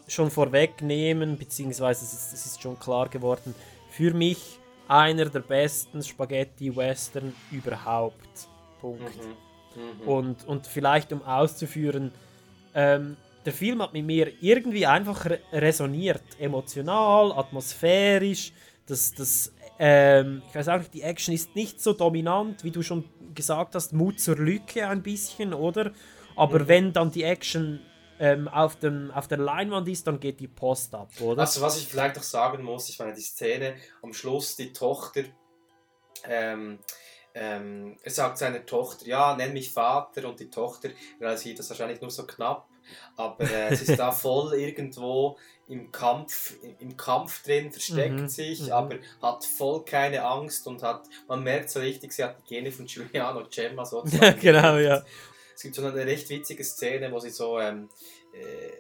schon 0.08 0.30
vorwegnehmen, 0.30 1.38
beziehungsweise 1.38 2.06
es 2.06 2.14
ist, 2.14 2.34
es 2.34 2.46
ist 2.46 2.62
schon 2.62 2.78
klar 2.80 3.10
geworden, 3.10 3.56
für 3.90 4.14
mich 4.14 4.60
einer 4.88 5.26
der 5.26 5.40
besten 5.42 6.02
Spaghetti-Western 6.04 7.34
überhaupt. 7.52 8.48
Punkt. 8.82 9.02
Mhm. 9.02 10.02
Mhm. 10.04 10.08
Und, 10.08 10.48
und 10.48 10.68
vielleicht 10.68 11.12
um 11.14 11.22
auszuführen, 11.24 12.12
ähm, 12.74 13.18
der 13.46 13.54
Film 13.54 13.82
hat 13.82 13.94
mit 13.94 14.06
mir 14.06 14.32
irgendwie 14.42 14.86
einfach 14.86 15.26
re 15.26 15.40
resoniert. 15.54 16.22
Emotional, 16.40 17.32
atmosphärisch. 17.32 18.52
Das, 18.86 19.14
das, 19.14 19.54
ähm, 19.80 20.42
ich 20.50 20.56
weiß 20.56 20.68
auch 20.70 20.80
nicht, 20.80 20.94
die 20.94 21.02
Action 21.02 21.34
ist 21.34 21.56
nicht 21.56 21.82
so 21.82 21.94
dominant, 21.94 22.64
wie 22.64 22.72
du 22.72 22.82
schon 22.82 23.04
gesagt 23.34 23.76
hast. 23.76 23.94
Mut 23.94 24.20
zur 24.20 24.38
Lücke 24.38 24.88
ein 24.88 25.02
bisschen, 25.02 25.54
oder? 25.54 25.92
Aber 26.36 26.60
Mhm. 26.60 26.68
wenn 26.68 26.94
dann 26.94 27.12
die 27.12 27.24
Action 27.24 27.80
ähm, 28.20 28.48
auf, 28.48 28.78
dem, 28.78 29.12
auf 29.12 29.28
der 29.28 29.38
Leinwand 29.38 29.88
ist, 29.88 30.08
dann 30.08 30.20
geht 30.20 30.40
die 30.40 30.48
Post 30.48 30.94
ab, 30.96 31.10
oder? 31.20 31.42
Also 31.42 31.62
was 31.62 31.78
ich 31.78 31.88
vielleicht 31.88 32.16
noch 32.16 32.24
sagen 32.24 32.64
muss, 32.64 32.90
ich 32.90 33.00
meine 33.00 33.14
die 33.14 33.22
Szene 33.22 33.76
am 34.02 34.14
Schluss, 34.14 34.56
die 34.56 34.74
Tochter 34.74 35.24
ähm, 36.24 36.80
ähm, 37.40 37.98
er 38.02 38.12
sagt 38.12 38.40
seiner 38.40 38.66
Tochter, 38.66 39.06
ja, 39.06 39.36
nenn 39.36 39.54
mich 39.54 39.72
Vater 39.72 40.28
und 40.28 40.40
die 40.40 40.50
Tochter 40.50 40.90
realisiert 41.22 41.60
das 41.60 41.70
wahrscheinlich 41.70 42.02
nur 42.02 42.10
so 42.10 42.26
knapp, 42.26 42.68
aber 43.16 43.44
äh, 43.44 43.76
sie 43.76 43.92
ist 43.92 44.00
da 44.00 44.12
voll 44.12 44.56
irgendwo 44.56 45.38
im 45.68 45.92
Kampf, 45.92 46.56
im 46.80 46.98
Kampf 46.98 47.44
drin, 47.44 47.72
versteckt 47.72 48.16
Mhm, 48.16 48.28
sich, 48.28 48.62
mhm. 48.64 48.72
aber 48.72 48.96
hat 49.22 49.46
voll 49.46 49.84
keine 49.86 50.24
Angst 50.24 50.66
und 50.66 50.82
hat, 50.82 51.04
man 51.28 51.44
merkt 51.44 51.70
so 51.70 51.80
richtig, 51.80 52.14
sie 52.14 52.24
hat 52.24 52.38
die 52.40 52.56
Gene 52.56 52.72
von 52.72 52.86
Giuliano 52.88 53.44
Gemma 53.50 53.86
sozusagen. 53.86 54.40
Genau, 54.40 54.78
ja. 54.78 55.04
Es 55.58 55.64
gibt 55.64 55.74
so 55.74 55.84
eine 55.84 56.06
recht 56.06 56.30
witzige 56.30 56.64
Szene, 56.64 57.12
wo 57.12 57.18
sie 57.18 57.32
so 57.32 57.60
ähm, 57.60 57.90
äh, 58.32 58.74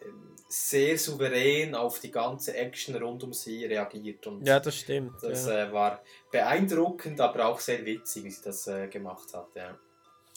sehr 0.47 0.95
souverän 0.99 1.73
auf 1.73 1.99
die 1.99 2.11
ganze 2.11 2.55
Action 2.55 2.93
rund 2.95 3.23
um 3.23 3.34
sie 3.34 3.65
reagiert. 3.65 4.28
Und 4.28 4.45
Ja, 4.45 4.59
das 4.59 4.75
stimmt. 4.75 5.13
das 5.23 5.47
ja. 5.47 5.69
äh, 5.69 5.73
war 5.73 6.03
beeindruckend, 6.32 7.19
aber 7.19 7.47
auch 7.47 7.59
sehr 7.59 7.84
witzig, 7.84 8.25
wie 8.25 8.30
sie 8.30 8.43
das 8.43 8.67
äh, 8.67 8.88
gemacht 8.89 9.34
hat. 9.34 9.47
Ja. 9.55 9.75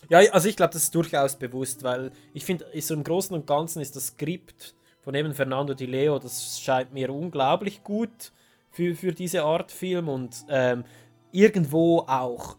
Ja, 0.09 0.32
also 0.32 0.49
ich 0.49 0.57
glaube, 0.57 0.72
das 0.72 0.84
ist 0.84 0.95
durchaus 0.95 1.36
bewusst, 1.36 1.82
weil 1.82 2.11
ich 2.32 2.47
finde, 2.47 2.64
so 2.80 2.95
im 2.95 3.05
Großen 3.05 3.36
und 3.36 3.47
Ganzen 3.47 3.82
ist 3.82 3.95
das 3.95 4.07
Skript 4.07 4.74
von 5.03 5.14
eben 5.14 5.34
Fernando 5.34 5.74
Di 5.74 5.84
Leo, 5.84 6.18
das 6.18 6.59
scheint 6.59 6.95
mir 6.95 7.11
unglaublich 7.11 7.84
gut 7.84 8.32
für, 8.70 8.95
für 8.95 9.12
diese 9.12 9.43
Art 9.43 9.70
Film 9.70 10.09
und 10.09 10.43
ähm, 10.49 10.84
irgendwo 11.32 11.99
auch 11.99 12.57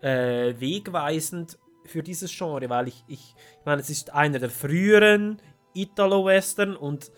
äh, 0.00 0.54
wegweisend 0.60 1.58
für 1.90 2.02
dieses 2.02 2.36
Genre, 2.36 2.68
weil 2.68 2.88
ich, 2.88 3.04
ich, 3.06 3.34
ich 3.36 3.64
meine, 3.64 3.80
es 3.80 3.90
ist 3.90 4.12
einer 4.12 4.38
der 4.38 4.50
früheren 4.50 5.40
Italo-Western 5.74 6.76
und 6.76 7.10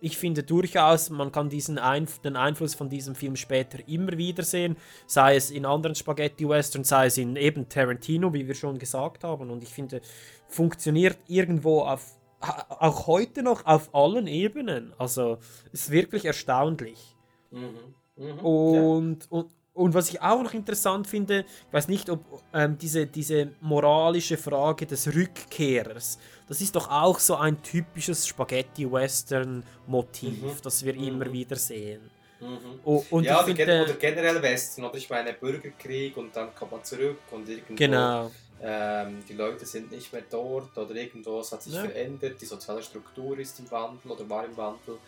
ich 0.00 0.16
finde 0.16 0.42
durchaus, 0.42 1.10
man 1.10 1.32
kann 1.32 1.48
diesen 1.48 1.78
Einf 1.78 2.20
den 2.20 2.36
Einfluss 2.36 2.74
von 2.74 2.88
diesem 2.88 3.14
Film 3.14 3.36
später 3.36 3.86
immer 3.88 4.16
wieder 4.16 4.42
sehen, 4.42 4.76
sei 5.06 5.36
es 5.36 5.50
in 5.50 5.66
anderen 5.66 5.94
Spaghetti-Western, 5.96 6.84
sei 6.84 7.06
es 7.06 7.18
in 7.18 7.36
eben 7.36 7.68
Tarantino, 7.68 8.32
wie 8.32 8.46
wir 8.46 8.54
schon 8.54 8.78
gesagt 8.78 9.24
haben. 9.24 9.50
Und 9.50 9.62
ich 9.62 9.70
finde, 9.70 10.00
funktioniert 10.46 11.18
irgendwo 11.26 11.80
auf, 11.80 12.16
auch 12.40 13.06
heute 13.06 13.42
noch 13.42 13.66
auf 13.66 13.94
allen 13.94 14.26
Ebenen. 14.26 14.92
Also, 14.98 15.38
ist 15.72 15.90
wirklich 15.90 16.24
erstaunlich. 16.24 17.16
Mhm. 17.50 17.94
Mhm. 18.16 18.38
Und, 18.40 19.30
und, 19.30 19.50
und 19.78 19.94
was 19.94 20.10
ich 20.10 20.20
auch 20.20 20.42
noch 20.42 20.52
interessant 20.54 21.06
finde, 21.06 21.44
ich 21.68 21.72
weiß 21.72 21.88
nicht, 21.88 22.10
ob 22.10 22.20
ähm, 22.52 22.76
diese, 22.78 23.06
diese 23.06 23.50
moralische 23.60 24.36
Frage 24.36 24.86
des 24.86 25.06
Rückkehrers, 25.14 26.18
das 26.48 26.60
ist 26.60 26.74
doch 26.76 26.90
auch 26.90 27.18
so 27.18 27.36
ein 27.36 27.62
typisches 27.62 28.26
Spaghetti-Western-Motiv, 28.26 30.42
Mhm. 30.42 30.52
das 30.62 30.84
wir 30.84 30.94
Mhm. 30.94 31.04
immer 31.08 31.32
wieder 31.32 31.56
sehen. 31.56 32.10
Mhm. 32.40 32.80
O- 32.84 33.04
und 33.10 33.24
ja, 33.24 33.40
ich 33.40 33.46
oder, 33.46 33.56
finde, 33.56 33.82
oder 33.84 33.94
generell 33.94 34.42
Westen, 34.42 34.84
oder 34.84 34.94
ich 34.96 35.08
meine 35.10 35.32
Bürgerkrieg 35.32 36.16
und 36.16 36.34
dann 36.36 36.54
kommt 36.54 36.72
man 36.72 36.84
zurück 36.84 37.18
und 37.32 37.48
irgendwo 37.48 37.74
Genau. 37.74 38.30
ähm, 38.62 39.24
die 39.28 39.32
Leute 39.34 39.66
sind 39.66 39.90
nicht 39.90 40.12
mehr 40.12 40.22
dort 40.30 40.76
oder 40.76 40.94
irgendwo 40.94 41.40
es 41.40 41.52
hat 41.52 41.62
sich 41.62 41.74
Ja. 41.74 41.82
verändert, 41.82 42.40
die 42.40 42.46
soziale 42.46 42.82
Struktur 42.82 43.38
ist 43.38 43.58
im 43.60 43.70
Wandel 43.70 44.10
oder 44.12 44.28
war 44.28 44.44
im 44.44 44.56
Wandel. 44.56 44.98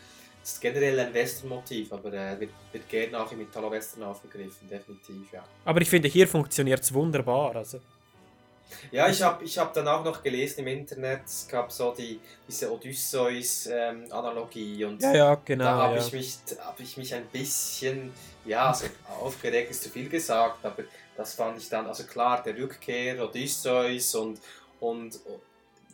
Das 0.41 0.53
ist 0.53 0.61
generell 0.61 0.99
ein 0.99 1.13
Western-Motiv, 1.13 1.93
aber 1.93 2.13
äh, 2.13 2.41
wird, 2.41 2.53
wird 2.73 2.89
gerne 2.89 3.21
auch 3.21 3.31
im 3.31 3.43
Italo-Western 3.43 4.05
aufgegriffen, 4.05 4.69
definitiv, 4.69 5.31
ja. 5.33 5.45
aber 5.65 5.83
ich 5.83 5.91
finde, 5.91 6.09
hier 6.09 6.27
funktioniert 6.27 6.81
es 6.81 6.95
wunderbar. 6.95 7.57
Also. 7.57 7.81
Ja, 8.91 9.09
ich 9.09 9.23
habe 9.23 9.45
ich 9.45 9.57
hab 9.59 9.73
dann 9.75 9.87
auch 9.89 10.05
noch 10.05 10.23
gelesen 10.23 10.61
im 10.61 10.69
Internet, 10.69 11.23
es 11.27 11.49
gab 11.49 11.73
so 11.73 11.93
die, 11.97 12.21
diese 12.49 12.73
Odysseus-Analogie 12.73 14.85
und 14.85 15.03
Ja, 15.03 15.15
ja, 15.15 15.35
genau, 15.45 15.65
da 15.65 15.77
habe 15.77 15.97
ja. 15.97 16.07
ich, 16.07 16.13
mich, 16.13 16.39
hab 16.59 16.81
ich 16.81 16.97
mich 16.97 17.15
ein 17.15 17.27
bisschen, 17.27 18.13
ja, 18.45 18.69
also 18.69 18.87
aufgeregt 19.21 19.71
ist 19.71 19.83
zu 19.83 19.91
viel 19.91 20.09
gesagt, 20.09 20.65
aber 20.65 20.85
das 21.17 21.35
fand 21.35 21.59
ich 21.59 21.69
dann, 21.69 21.87
also 21.87 22.05
klar, 22.05 22.43
der 22.43 22.57
Rückkehr, 22.57 23.23
Odysseus 23.23 24.15
und, 24.15 24.41
und 24.81 25.21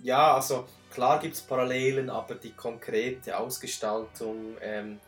ja, 0.03 0.34
also 0.34 0.66
klar 0.97 1.18
gibt 1.20 1.34
es 1.34 1.42
Parallelen, 1.42 2.09
aber 2.09 2.34
die 2.36 2.53
konkrete 2.53 3.36
Ausgestaltung, 3.38 4.57
ähm, 4.62 4.99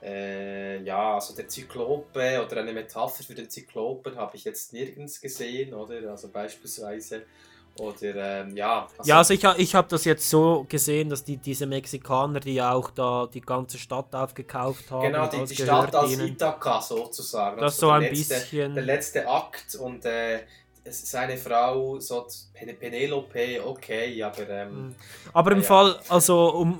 äh, 0.00 0.80
ja, 0.82 1.14
also 1.16 1.34
der 1.34 1.48
Zyklope 1.48 2.42
oder 2.44 2.60
eine 2.60 2.72
Metapher 2.72 3.24
für 3.24 3.34
den 3.34 3.50
Zyklopen 3.50 4.16
habe 4.16 4.36
ich 4.36 4.44
jetzt 4.44 4.72
nirgends 4.72 5.20
gesehen, 5.20 5.74
oder? 5.74 6.10
Also 6.10 6.28
beispielsweise. 6.28 7.22
Oder 7.78 8.40
ähm, 8.40 8.56
ja. 8.56 8.88
ja, 9.04 9.18
also 9.18 9.34
ich, 9.34 9.44
ich 9.58 9.74
habe 9.74 9.88
das 9.88 10.04
jetzt 10.06 10.30
so 10.30 10.64
gesehen, 10.66 11.10
dass 11.10 11.24
die, 11.24 11.36
diese 11.36 11.66
Mexikaner, 11.66 12.40
die 12.40 12.54
ja 12.54 12.72
auch 12.72 12.90
da 12.90 13.26
die 13.26 13.42
ganze 13.42 13.76
Stadt 13.78 14.14
aufgekauft 14.14 14.90
haben, 14.90 15.12
Genau, 15.12 15.26
die, 15.26 15.44
die 15.44 15.62
Stadt 15.62 15.94
als 15.94 16.12
ihnen. 16.12 16.28
Ithaka 16.28 16.80
sozusagen. 16.80 17.60
Das 17.60 17.74
Also 17.74 17.88
so 17.88 17.92
ein 17.92 18.02
letzte, 18.02 18.34
bisschen- 18.34 18.74
Der 18.74 18.84
letzte 18.84 19.28
Akt 19.28 19.74
und 19.74 20.06
äh, 20.06 20.40
seine 20.90 21.36
Frau, 21.36 21.98
so 22.00 22.26
Pen- 22.52 22.78
Penelope, 22.78 23.62
okay, 23.64 24.22
aber. 24.22 24.48
Ähm, 24.48 24.94
Aber 25.32 25.52
im 25.52 25.58
ja. 25.58 25.64
Fall, 25.64 25.98
also 26.08 26.50
um, 26.50 26.78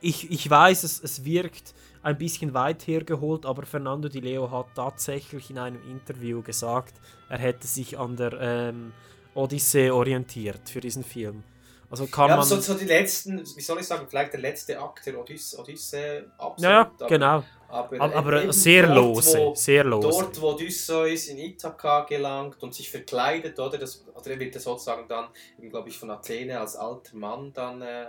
ich, 0.00 0.30
ich 0.30 0.48
weiß, 0.48 0.82
es, 0.84 1.02
es 1.02 1.24
wirkt 1.24 1.74
ein 2.02 2.16
bisschen 2.18 2.54
weit 2.54 2.86
hergeholt, 2.86 3.44
aber 3.46 3.64
Fernando 3.66 4.08
Di 4.08 4.20
Leo 4.20 4.50
hat 4.50 4.66
tatsächlich 4.74 5.50
in 5.50 5.58
einem 5.58 5.80
Interview 5.90 6.40
gesagt, 6.42 6.94
er 7.28 7.38
hätte 7.38 7.66
sich 7.66 7.98
an 7.98 8.16
der 8.16 8.32
ähm, 8.40 8.92
Odyssee 9.34 9.90
orientiert 9.90 10.68
für 10.70 10.80
diesen 10.80 11.02
Film. 11.04 11.42
Also 11.90 12.06
kann 12.06 12.24
ja, 12.28 12.36
man. 12.36 12.38
aber 12.38 12.42
so, 12.46 12.60
so 12.60 12.74
die 12.74 12.84
letzten, 12.84 13.38
wie 13.56 13.60
soll 13.60 13.78
ich 13.80 13.86
sagen, 13.86 14.06
vielleicht 14.08 14.32
der 14.32 14.40
letzte 14.40 14.78
Akt 14.80 15.06
der 15.06 15.18
Odyssee, 15.20 15.56
Odyssee 15.58 16.22
absolut. 16.36 16.60
Ja, 16.72 16.80
aber, 16.98 17.06
genau. 17.06 17.44
Aber, 17.68 18.00
Aber- 18.00 18.14
aber 18.16 18.52
sehr 18.52 18.84
dort, 18.86 18.96
lose, 18.96 19.38
wo- 19.38 19.54
sehr 19.54 19.84
lose. 19.84 20.08
Dort, 20.08 20.40
wo 20.40 20.50
Odysseus 20.52 21.26
in 21.26 21.38
Ithaka 21.38 22.04
gelangt 22.04 22.62
und 22.62 22.74
sich 22.74 22.90
verkleidet, 22.90 23.58
oder? 23.58 23.78
Das, 23.78 24.04
oder 24.14 24.30
er 24.30 24.38
wird 24.40 24.54
ja 24.54 24.60
sozusagen 24.60 25.06
dann, 25.08 25.26
glaube 25.70 25.88
ich, 25.88 25.98
von 25.98 26.10
Athene 26.10 26.58
als 26.60 26.76
alter 26.76 27.16
Mann 27.16 27.52
dann 27.52 27.82
äh, 27.82 28.04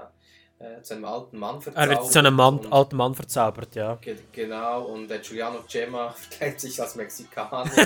äh, 0.60 0.82
zu 0.82 0.94
einem 0.96 1.06
alten 1.06 1.38
Mann 1.38 1.62
verzaubert. 1.62 1.90
er 1.90 1.98
wird 2.02 2.12
zu 2.12 2.20
einem 2.20 2.34
Mann, 2.36 2.58
und- 2.60 2.72
alten 2.74 2.96
Mann 2.98 3.14
verzaubert, 3.16 3.76
ja. 3.76 3.96
Ge 3.96 4.16
genau, 4.32 4.86
und 4.86 5.10
äh, 5.12 5.20
Giuliano 5.20 5.60
Gemma 5.72 6.10
verkleidet 6.18 6.60
sich 6.62 6.80
als 6.82 6.96
Mexikaner. 6.96 7.62
und, 7.72 7.78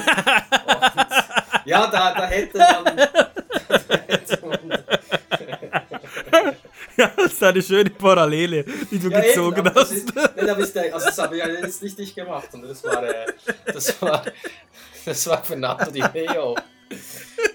ja, 1.65 1.87
da. 1.87 2.13
Da 2.13 2.25
hätte 2.27 2.57
man 2.57 2.97
ja, 6.97 7.11
das 7.15 7.33
ist 7.33 7.43
eine 7.43 7.61
schöne 7.61 7.89
Parallele, 7.89 8.63
die 8.89 8.99
du 8.99 9.09
Ja, 9.09 9.21
gezogen 9.21 9.59
eben, 9.59 9.67
aber 9.67 9.79
das 9.79 9.89
hast. 9.91 9.97
ist, 9.97 10.15
nein, 10.15 10.49
aber 10.49 10.59
ist 10.61 10.75
der, 10.75 10.93
also 10.93 11.05
das 11.05 11.17
habe 11.17 11.37
ich 11.37 11.43
ja 11.43 11.49
jetzt 11.49 11.83
nicht 11.83 11.99
ich 11.99 12.15
gemacht, 12.15 12.51
sondern 12.51 12.69
das 12.69 12.83
war, 12.83 13.03
äh, 13.03 13.25
das 13.65 14.01
war, 14.01 14.25
das 15.05 15.27
war 15.27 15.43
Fernando 15.43 15.91
Di 15.91 16.03
Leo. 16.13 16.55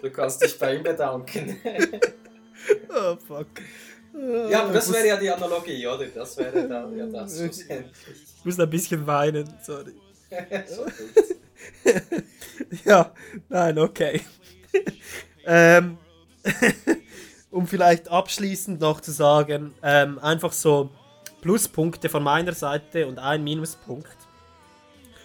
Du 0.03 0.11
kannst 0.11 0.43
dich 0.43 0.59
bei 0.59 0.76
ihm 0.76 0.82
bedanken. 0.82 1.61
oh, 2.89 3.16
fuck. 3.26 3.49
Ja, 4.49 4.62
aber 4.62 4.72
das 4.72 4.91
wäre 4.93 5.09
ja 5.09 5.16
die 5.16 5.30
Analogie, 5.30 5.87
oder? 5.87 6.07
Das 6.07 6.37
wäre 6.39 6.66
dann 6.66 6.97
ja 6.97 7.07
das. 7.07 7.39
Ich 7.39 8.45
muss 8.45 8.59
ein 8.59 8.70
bisschen 8.70 9.07
weinen, 9.07 9.53
sorry. 9.62 9.93
ja, 12.84 13.12
nein, 13.49 13.78
okay. 13.78 14.22
ähm, 15.45 15.99
um 17.57 17.66
vielleicht 17.66 18.09
abschließend 18.09 18.80
noch 18.80 19.00
zu 19.00 19.12
sagen, 19.12 19.72
ähm, 19.82 20.18
einfach 20.18 20.52
so 20.52 20.90
Pluspunkte 21.40 22.09
von 22.11 22.22
meiner 22.22 22.52
Seite 22.52 23.07
und 23.07 23.18
ein 23.18 23.42
Minuspunkt. 23.42 24.16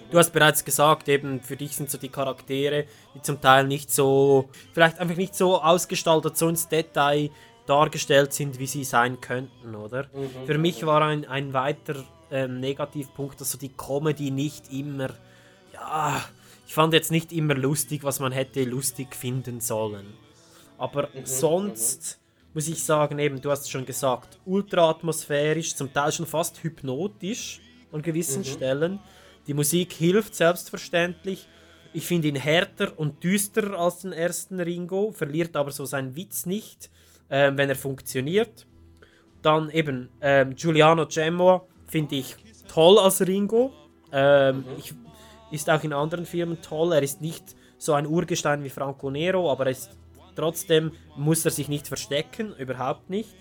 Du 0.10 0.18
hast 0.18 0.32
bereits 0.32 0.64
gesagt, 0.64 1.10
eben 1.10 1.42
für 1.42 1.58
dich 1.58 1.76
sind 1.76 1.90
so 1.92 1.98
die 1.98 2.10
Charaktere, 2.10 2.86
die 3.16 3.22
zum 3.22 3.40
Teil 3.42 3.68
nicht 3.68 3.92
so, 3.92 4.50
vielleicht 4.74 5.00
einfach 5.00 5.18
nicht 5.18 5.36
so 5.36 5.62
ausgestaltet, 5.62 6.38
so 6.38 6.48
ins 6.48 6.68
Detail 6.70 7.30
dargestellt 7.66 8.34
sind, 8.34 8.60
wie 8.60 8.68
sie 8.68 8.84
sein 8.86 9.20
könnten, 9.20 9.76
oder? 9.76 10.04
Mhm, 10.04 10.46
Für 10.46 10.58
mich 10.58 10.86
war 10.86 11.02
ein, 11.02 11.26
ein 11.26 11.54
weiter 11.54 12.04
ähm, 12.32 12.60
Negativpunkt, 12.60 13.40
dass 13.42 13.52
so 13.52 13.58
die 13.58 13.70
Comedy 13.70 14.32
nicht 14.32 14.72
immer, 14.72 15.10
ja, 15.74 16.24
ich 16.66 16.74
fand 16.74 16.94
jetzt 16.94 17.12
nicht 17.12 17.34
immer 17.34 17.56
lustig, 17.56 18.04
was 18.04 18.20
man 18.22 18.32
hätte 18.32 18.64
lustig 18.64 19.16
finden 19.16 19.60
sollen. 19.60 20.14
Aber 20.78 21.10
Mhm, 21.14 21.26
sonst 21.26 22.21
muss 22.54 22.68
ich 22.68 22.84
sagen, 22.84 23.20
eben, 23.20 23.42
du 23.42 23.50
hast 23.50 23.62
es 23.62 23.70
schon 23.70 23.86
gesagt, 23.86 24.40
ultra 24.46 24.90
atmosphärisch, 24.90 25.76
zum 25.76 25.92
Teil 25.94 26.12
schon 26.12 26.26
fast 26.26 26.64
hypnotisch 26.64 27.62
an 27.92 28.02
gewissen 28.02 28.40
Mhm. 28.42 28.46
Stellen. 28.46 29.00
Die 29.48 29.54
Musik 29.54 29.94
hilft 29.94 30.36
selbstverständlich. 30.36 31.48
Ich 31.94 32.06
finde 32.06 32.28
ihn 32.30 32.36
härter 32.36 32.98
und 32.98 33.24
düsterer 33.24 33.78
als 33.80 34.00
den 34.00 34.14
ersten 34.14 34.60
Ringo, 34.60 35.12
verliert 35.12 35.56
aber 35.56 35.72
so 35.72 35.86
seinen 35.86 36.16
Witz 36.16 36.46
nicht, 36.46 36.90
ähm, 37.30 37.58
wenn 37.58 37.70
er 37.70 37.76
funktioniert. 37.76 38.66
Dann 39.42 39.70
eben 39.72 40.10
ähm, 40.22 40.56
Giuliano 40.56 41.06
Gemmo 41.08 41.68
finde 41.88 42.16
ich 42.16 42.36
toll 42.68 42.98
als 43.00 43.26
Ringo. 43.26 43.74
Ähm, 44.12 44.64
ich, 44.78 44.94
ist 45.52 45.70
auch 45.70 45.84
in 45.84 45.92
anderen 45.92 46.26
Filmen 46.26 46.62
toll. 46.62 46.94
Er 46.94 47.02
ist 47.04 47.20
nicht 47.22 47.56
so 47.78 47.94
ein 47.94 48.06
Urgestein 48.08 48.64
wie 48.64 48.70
Franco 48.70 49.10
Nero, 49.10 49.52
aber 49.52 49.66
er 49.66 49.72
ist, 49.72 49.90
trotzdem 50.36 50.92
muss 51.16 51.46
er 51.46 51.52
sich 51.52 51.68
nicht 51.68 51.88
verstecken, 51.88 52.54
überhaupt 52.58 53.10
nicht. 53.10 53.36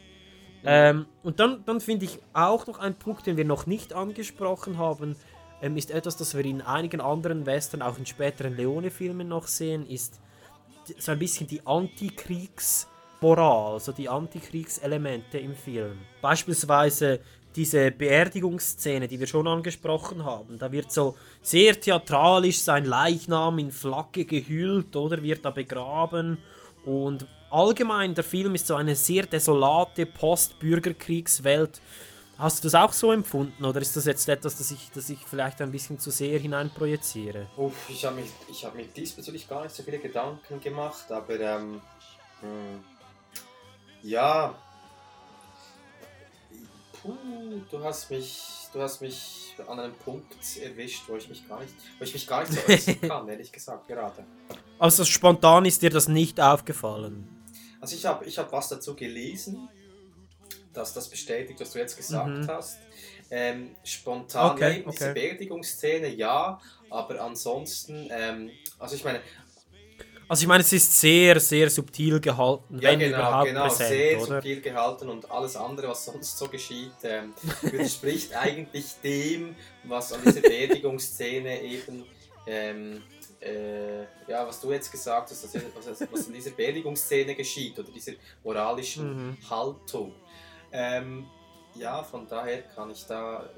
Ähm, 0.64 1.06
und 1.22 1.40
dann, 1.40 1.64
dann 1.64 1.80
finde 1.80 2.04
ich 2.04 2.18
auch 2.32 2.66
noch 2.66 2.78
ein 2.78 2.94
Punkt, 2.94 3.26
den 3.26 3.36
wir 3.36 3.44
noch 3.44 3.66
nicht 3.66 3.92
angesprochen 3.94 4.78
haben, 4.78 5.16
ähm, 5.62 5.76
ist 5.76 5.90
etwas, 5.90 6.16
das 6.16 6.36
wir 6.36 6.44
in 6.44 6.62
einigen 6.62 7.00
anderen 7.00 7.46
Western, 7.46 7.82
auch 7.82 7.98
in 7.98 8.06
späteren 8.06 8.56
Leone-Filmen 8.56 9.28
noch 9.28 9.46
sehen, 9.46 9.88
ist 9.88 10.20
so 10.98 11.12
ein 11.12 11.18
bisschen 11.18 11.46
die 11.46 11.64
Antikriegsmoral, 11.66 13.78
so 13.80 13.92
die 13.92 14.08
Antikriegselemente 14.08 15.38
im 15.38 15.54
Film. 15.54 15.98
Beispielsweise 16.20 17.20
diese 17.56 17.90
Beerdigungsszene, 17.90 19.08
die 19.08 19.18
wir 19.18 19.26
schon 19.26 19.48
angesprochen 19.48 20.24
haben. 20.24 20.56
Da 20.58 20.70
wird 20.70 20.92
so 20.92 21.16
sehr 21.42 21.80
theatralisch 21.80 22.60
sein 22.60 22.84
Leichnam 22.84 23.58
in 23.58 23.72
Flagge 23.72 24.24
gehüllt 24.24 24.94
oder 24.94 25.20
wird 25.22 25.44
da 25.44 25.50
begraben. 25.50 26.38
Und 26.84 27.26
allgemein, 27.50 28.14
der 28.14 28.24
Film 28.24 28.54
ist 28.54 28.66
so 28.66 28.74
eine 28.74 28.96
sehr 28.96 29.26
desolate 29.26 30.06
Post-Bürgerkriegswelt. 30.06 31.80
Hast 32.38 32.64
du 32.64 32.68
das 32.68 32.74
auch 32.74 32.92
so 32.94 33.12
empfunden 33.12 33.62
oder 33.66 33.82
ist 33.82 33.94
das 33.96 34.06
jetzt 34.06 34.26
etwas, 34.26 34.56
das 34.56 34.70
ich, 34.70 34.90
das 34.94 35.10
ich 35.10 35.18
vielleicht 35.26 35.60
ein 35.60 35.70
bisschen 35.70 35.98
zu 35.98 36.10
sehr 36.10 36.38
hineinprojiziere? 36.38 37.46
Uff, 37.58 37.90
ich 37.90 38.02
habe 38.06 38.16
mich, 38.16 38.30
ich 38.50 38.64
hab 38.64 38.74
mir 38.74 38.86
diesbezüglich 38.86 39.46
gar 39.46 39.62
nicht 39.62 39.74
so 39.74 39.82
viele 39.82 39.98
Gedanken 39.98 40.58
gemacht, 40.58 41.12
aber 41.12 41.38
ähm, 41.38 41.82
hm, 42.40 42.82
ja, 44.02 44.54
puh, 47.02 47.14
du 47.70 47.84
hast 47.84 48.10
mich, 48.10 48.59
du 48.72 48.80
hast 48.80 49.00
mich 49.00 49.54
an 49.66 49.78
einem 49.80 49.94
Punkt 49.94 50.34
erwischt, 50.62 51.02
wo 51.08 51.16
ich 51.16 51.28
mich 51.28 51.46
gar 51.48 51.60
nicht, 51.60 51.74
wo 51.98 52.04
ich 52.04 52.12
mich 52.12 52.26
gar 52.26 52.40
nicht 52.42 52.52
so 52.52 52.72
äußern 52.72 53.00
kann, 53.08 53.28
ehrlich 53.28 53.52
gesagt 53.52 53.86
gerade. 53.88 54.24
Also 54.78 55.04
spontan 55.04 55.64
ist 55.64 55.82
dir 55.82 55.90
das 55.90 56.08
nicht 56.08 56.40
aufgefallen? 56.40 57.28
Also 57.80 57.96
ich 57.96 58.06
habe, 58.06 58.24
ich 58.24 58.38
habe 58.38 58.50
was 58.52 58.68
dazu 58.68 58.94
gelesen, 58.94 59.68
dass 60.72 60.94
das 60.94 61.08
bestätigt, 61.08 61.60
was 61.60 61.72
du 61.72 61.78
jetzt 61.78 61.96
gesagt 61.96 62.28
Mhm. 62.28 62.46
hast. 62.48 62.78
Ähm, 63.32 63.76
spontan 63.84 64.52
Okay, 64.52 64.78
eben 64.78 64.88
okay. 64.88 64.96
diese 64.98 65.12
Beerdigungsszene, 65.12 66.08
ja, 66.08 66.60
aber 66.90 67.20
ansonsten, 67.20 68.08
ähm, 68.10 68.50
also 68.78 68.96
ich 68.96 69.04
meine, 69.04 69.20
Also 70.30 70.42
ich 70.42 70.46
meine, 70.46 70.60
es 70.60 70.72
ist 70.72 71.00
sehr, 71.00 71.40
sehr 71.40 71.68
subtil 71.68 72.20
gehalten, 72.20 72.78
Ja, 72.80 72.90
wenn 72.90 73.00
genau, 73.00 73.18
überhaupt 73.18 73.48
genau 73.48 73.62
präsent, 73.66 73.88
sehr 73.88 74.16
oder? 74.20 74.26
subtil 74.36 74.60
gehalten 74.60 75.08
und 75.08 75.28
alles 75.28 75.56
andere, 75.56 75.88
was 75.88 76.04
sonst 76.04 76.38
so 76.38 76.46
geschieht, 76.46 76.92
ähm, 77.02 77.34
widerspricht 77.62 78.32
eigentlich 78.36 78.86
dem, 79.02 79.56
was 79.82 80.12
an 80.12 80.20
dieser 80.24 80.40
Beerdigungsszene 80.42 81.60
eben, 81.62 82.04
ähm, 82.46 83.02
äh, 83.40 84.02
ja, 84.28 84.46
was 84.46 84.60
du 84.60 84.70
jetzt 84.70 84.92
gesagt 84.92 85.32
hast, 85.32 85.42
was, 85.52 86.06
was, 86.12 86.26
in 86.28 86.34
dieser 86.34 86.52
Beerdigungsszene 86.52 87.34
geschieht 87.34 87.76
oder 87.76 87.90
dieser 87.90 88.12
moralischen 88.44 89.30
Mhm. 89.30 89.50
Haltung. 89.50 90.14
Ähm, 90.70 91.26
ja, 91.74 92.04
von 92.04 92.28
daher 92.28 92.62
kann 92.62 92.88
ich 92.92 93.04
da 93.04 93.50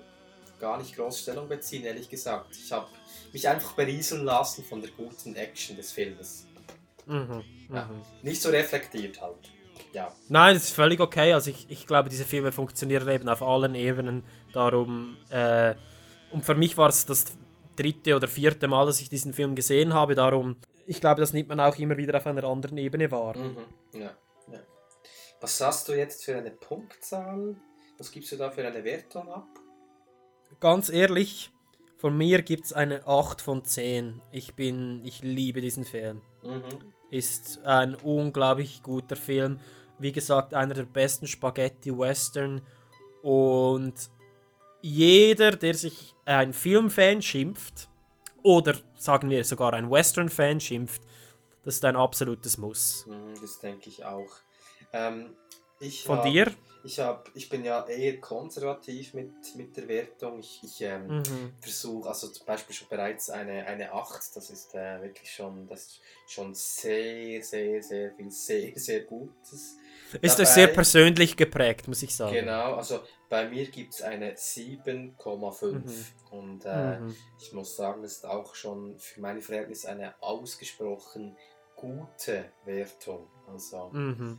gar 0.58 0.78
nicht 0.78 0.96
groß 0.96 1.20
Stellung 1.20 1.48
beziehen, 1.48 1.84
ehrlich 1.84 2.08
gesagt. 2.08 2.56
Ich 2.64 2.72
habe 2.72 2.86
mich 3.30 3.46
einfach 3.46 3.72
berieseln 3.74 4.24
lassen 4.24 4.64
von 4.64 4.80
der 4.80 4.90
guten 4.92 5.36
Action 5.36 5.76
des 5.76 5.92
Filmes. 5.92 6.46
Mhm, 7.06 7.42
Ja. 7.72 7.84
mhm. 7.86 8.02
Nicht 8.22 8.40
so 8.42 8.50
reflektiert 8.50 9.20
halt. 9.20 9.50
Ja. 9.92 10.12
Nein, 10.28 10.54
das 10.54 10.64
ist 10.64 10.74
völlig 10.74 11.00
okay. 11.00 11.32
Also 11.32 11.50
ich, 11.50 11.66
ich 11.68 11.86
glaube, 11.86 12.08
diese 12.08 12.24
Filme 12.24 12.52
funktionieren 12.52 13.08
eben 13.08 13.28
auf 13.28 13.42
allen 13.42 13.74
Ebenen. 13.74 14.24
Darum, 14.52 15.16
äh, 15.30 15.74
und 16.30 16.44
für 16.44 16.54
mich 16.54 16.76
war 16.76 16.88
es 16.88 17.04
das 17.04 17.36
dritte 17.76 18.16
oder 18.16 18.28
vierte 18.28 18.68
Mal, 18.68 18.86
dass 18.86 19.00
ich 19.00 19.08
diesen 19.08 19.32
Film 19.32 19.54
gesehen 19.54 19.92
habe. 19.92 20.14
Darum, 20.14 20.56
ich 20.86 21.00
glaube, 21.00 21.20
das 21.20 21.32
nimmt 21.32 21.48
man 21.48 21.60
auch 21.60 21.76
immer 21.76 21.96
wieder 21.96 22.16
auf 22.16 22.26
einer 22.26 22.44
anderen 22.44 22.78
Ebene 22.78 23.10
wahr. 23.10 23.36
Mhm. 23.36 23.56
Ja, 23.94 24.10
ja. 24.50 24.60
Was 25.40 25.60
hast 25.60 25.88
du 25.88 25.92
jetzt 25.94 26.24
für 26.24 26.36
eine 26.36 26.50
Punktzahl? 26.50 27.56
Was 27.98 28.10
gibst 28.10 28.32
du 28.32 28.36
da 28.36 28.50
für 28.50 28.66
eine 28.66 28.82
Wertung 28.84 29.28
ab? 29.28 29.46
Ganz 30.60 30.88
ehrlich, 30.88 31.50
von 31.98 32.16
mir 32.16 32.42
gibt 32.42 32.66
es 32.66 32.72
eine 32.72 33.06
8 33.06 33.40
von 33.40 33.64
10. 33.64 34.20
Ich 34.32 34.54
bin, 34.54 35.04
ich 35.04 35.22
liebe 35.22 35.60
diesen 35.60 35.84
Film. 35.84 36.20
Mhm. 36.42 36.92
Ist 37.10 37.60
ein 37.64 37.94
unglaublich 37.96 38.82
guter 38.82 39.16
Film. 39.16 39.60
Wie 39.98 40.12
gesagt, 40.12 40.54
einer 40.54 40.74
der 40.74 40.84
besten 40.84 41.26
Spaghetti-Western. 41.26 42.62
Und 43.22 43.94
jeder, 44.80 45.52
der 45.52 45.74
sich 45.74 46.14
ein 46.24 46.52
Filmfan 46.52 47.22
schimpft, 47.22 47.88
oder 48.42 48.74
sagen 48.96 49.30
wir 49.30 49.44
sogar 49.44 49.72
ein 49.74 49.90
Western-Fan 49.90 50.60
schimpft, 50.60 51.02
das 51.64 51.76
ist 51.76 51.84
ein 51.84 51.96
absolutes 51.96 52.58
Muss. 52.58 53.06
Mhm, 53.06 53.40
das 53.40 53.60
denke 53.60 53.88
ich 53.88 54.04
auch. 54.04 54.30
Ähm, 54.92 55.36
ich 55.78 56.02
Von 56.02 56.22
dir? 56.22 56.52
Ich, 56.84 56.98
hab, 56.98 57.30
ich 57.34 57.48
bin 57.48 57.64
ja 57.64 57.86
eher 57.86 58.20
konservativ 58.20 59.14
mit, 59.14 59.32
mit 59.54 59.76
der 59.76 59.86
Wertung. 59.88 60.40
Ich, 60.40 60.60
ich 60.64 60.80
ähm, 60.82 61.08
Mhm. 61.18 61.52
versuche, 61.60 62.08
also 62.08 62.28
zum 62.28 62.44
Beispiel 62.46 62.74
schon 62.74 62.88
bereits 62.88 63.30
eine, 63.30 63.64
eine 63.66 63.92
8, 63.92 64.34
das 64.34 64.50
ist 64.50 64.74
äh, 64.74 65.00
wirklich 65.00 65.30
schon, 65.30 65.66
das 65.68 65.86
ist 65.86 66.00
schon 66.26 66.54
sehr, 66.54 67.42
sehr, 67.42 67.82
sehr 67.82 68.12
viel, 68.14 68.30
sehr, 68.30 68.72
sehr 68.76 69.00
Gutes. 69.04 69.76
Ist 70.20 70.38
dabei. 70.38 70.44
sehr 70.44 70.66
persönlich 70.68 71.36
geprägt, 71.36 71.88
muss 71.88 72.02
ich 72.02 72.14
sagen. 72.14 72.34
Genau, 72.34 72.74
also 72.74 73.00
bei 73.30 73.48
mir 73.48 73.70
gibt 73.70 73.94
es 73.94 74.02
eine 74.02 74.34
7,5 74.36 75.72
Mhm. 75.72 76.04
und 76.30 76.64
äh, 76.66 76.98
Mhm. 77.00 77.16
ich 77.40 77.52
muss 77.52 77.76
sagen, 77.76 78.02
das 78.02 78.12
ist 78.16 78.26
auch 78.26 78.54
schon 78.54 78.98
für 78.98 79.20
meine 79.20 79.40
Verhältnisse 79.40 79.88
eine 79.88 80.14
ausgesprochen 80.20 81.36
gute 81.76 82.52
Wertung. 82.64 83.28
Also, 83.46 83.88
Mhm. 83.92 84.38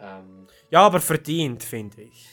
Ähm, 0.00 0.46
Ja, 0.70 0.80
aber 0.80 1.00
verdient, 1.00 1.62
finde 1.62 2.02
ich. 2.02 2.28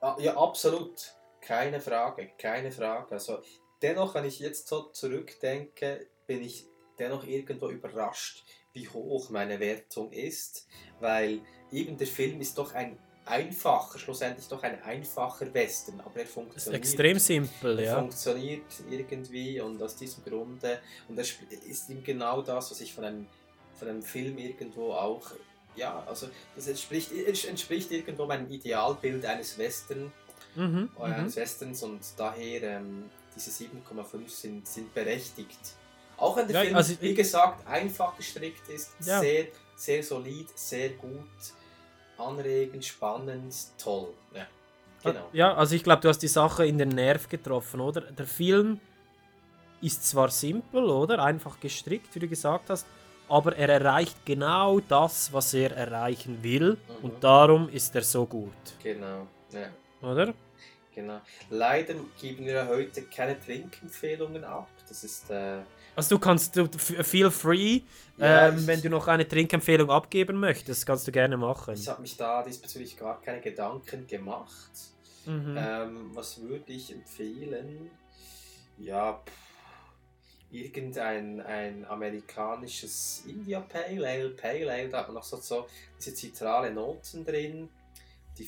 ah, 0.00 0.16
ja, 0.18 0.36
absolut, 0.36 1.14
keine 1.40 1.80
Frage, 1.80 2.30
keine 2.38 2.70
Frage. 2.72 3.12
Also 3.12 3.38
dennoch, 3.82 4.14
wenn 4.14 4.24
ich 4.24 4.38
jetzt 4.40 4.68
so 4.68 4.82
zurückdenke, 4.90 6.06
bin 6.26 6.42
ich 6.42 6.66
dennoch 6.98 7.26
irgendwo 7.26 7.68
überrascht, 7.68 8.44
wie 8.72 8.88
hoch 8.88 9.30
meine 9.30 9.58
Wertung 9.60 10.12
ist, 10.12 10.66
weil 11.00 11.40
eben 11.72 11.96
der 11.96 12.06
Film 12.06 12.40
ist 12.40 12.58
doch 12.58 12.74
ein 12.74 12.98
einfacher, 13.24 13.98
schlussendlich 13.98 14.46
doch 14.48 14.62
ein 14.62 14.80
einfacher 14.82 15.52
Western, 15.52 16.00
aber 16.00 16.20
er 16.20 16.26
funktioniert. 16.26 16.82
extrem 16.82 17.18
simpel, 17.18 17.78
er 17.80 17.84
ja. 17.84 17.98
funktioniert 17.98 18.64
irgendwie 18.88 19.60
und 19.60 19.82
aus 19.82 19.96
diesem 19.96 20.24
Grunde, 20.24 20.80
und 21.08 21.16
das 21.16 21.34
ist 21.66 21.90
ihm 21.90 22.04
genau 22.04 22.42
das, 22.42 22.70
was 22.70 22.80
ich 22.80 22.94
von 22.94 23.04
einem, 23.04 23.26
von 23.74 23.88
einem 23.88 24.02
Film 24.02 24.38
irgendwo 24.38 24.92
auch, 24.92 25.32
ja, 25.76 26.02
also 26.06 26.28
das 26.54 26.66
entspricht, 26.68 27.12
entspricht 27.46 27.90
irgendwo 27.92 28.26
meinem 28.26 28.50
Idealbild 28.50 29.24
eines 29.24 29.56
Western, 29.58 30.12
Mhm, 30.54 30.88
äh, 30.98 31.06
mhm. 31.08 31.14
eines 31.14 31.36
Westerns 31.36 31.82
und 31.82 32.00
daher 32.16 32.62
ähm, 32.62 33.10
diese 33.34 33.50
7,5 33.50 34.28
sind, 34.28 34.66
sind 34.66 34.94
berechtigt. 34.94 35.58
Auch 36.16 36.34
wenn 36.36 36.46
der 36.48 36.56
Ja, 36.56 36.62
Film, 36.62 36.76
also 36.76 36.94
wie 37.00 37.12
gesagt, 37.14 37.66
einfach 37.66 38.16
gestrickt 38.16 38.66
ist, 38.70 38.90
Ja. 39.04 39.20
sehr, 39.20 39.48
sehr 39.76 40.02
solid, 40.02 40.48
sehr 40.58 40.90
gut, 40.90 41.28
anregend, 42.16 42.84
spannend, 42.84 43.54
toll. 43.76 44.14
Ja, 44.34 44.46
genau. 45.02 45.28
Ja, 45.34 45.54
also 45.54 45.74
ich 45.74 45.84
glaube, 45.84 46.00
du 46.00 46.08
hast 46.08 46.20
die 46.20 46.28
Sache 46.28 46.66
in 46.66 46.78
den 46.78 46.88
Nerv 46.90 47.28
getroffen, 47.28 47.80
oder? 47.80 48.00
Der 48.00 48.26
Film 48.26 48.80
ist 49.82 50.08
zwar 50.08 50.30
simpel, 50.30 50.84
oder? 50.84 51.22
Einfach 51.22 51.60
gestrickt, 51.60 52.14
wie 52.14 52.20
du 52.20 52.28
gesagt 52.28 52.70
hast, 52.70 52.86
aber 53.28 53.56
er 53.56 53.68
erreicht 53.68 54.16
genau 54.24 54.80
das, 54.80 55.32
was 55.32 55.52
er 55.54 55.72
erreichen 55.76 56.42
will. 56.42 56.72
Mhm. 56.72 57.04
Und 57.04 57.24
darum 57.24 57.68
ist 57.68 57.94
er 57.94 58.02
so 58.02 58.24
gut, 58.26 58.52
Genau, 58.82 59.26
ja. 59.52 59.68
oder? 60.08 60.34
Genau. 60.94 61.20
Leider 61.50 61.94
geben 62.20 62.46
wir 62.46 62.66
heute 62.68 63.02
keine 63.02 63.38
Trinkempfehlungen 63.38 64.44
ab. 64.44 64.68
Das 64.88 65.04
ist 65.04 65.28
äh, 65.30 65.58
Also 65.94 66.14
du 66.16 66.18
kannst, 66.18 66.56
du 66.56 66.66
feel 66.78 67.30
free, 67.30 67.80
Ja, 68.16 68.48
ähm, 68.48 68.66
wenn 68.66 68.80
du 68.80 68.88
noch 68.88 69.06
eine 69.06 69.28
Trinkempfehlung 69.28 69.90
abgeben 69.90 70.40
möchtest, 70.40 70.86
kannst 70.86 71.06
du 71.06 71.12
gerne 71.12 71.36
machen. 71.36 71.74
ich 71.74 71.86
habe 71.88 72.00
mich 72.00 72.16
da 72.16 72.42
diesbezüglich 72.42 72.96
gar 72.96 73.20
keine 73.20 73.42
Gedanken 73.42 74.06
gemacht. 74.06 74.70
Mhm. 75.26 75.54
Ähm, 75.58 76.10
was 76.14 76.40
würde 76.40 76.72
ich 76.72 76.90
empfehlen? 76.92 77.90
Ja, 78.78 79.20
pff, 79.26 79.45
irgendein 80.64 81.40
ein 81.40 81.84
amerikanisches 81.84 83.22
India 83.26 83.60
Pale 83.60 84.06
Ale, 84.08 84.30
Pale 84.30 84.70
Ale, 84.72 84.88
da 84.88 84.98
hat 84.98 85.08
man 85.08 85.14
noch 85.16 85.24
so, 85.24 85.36
so 85.38 85.66
diese 85.98 86.14
zitrale 86.14 86.70
Noten 86.72 87.24
drin. 87.24 87.68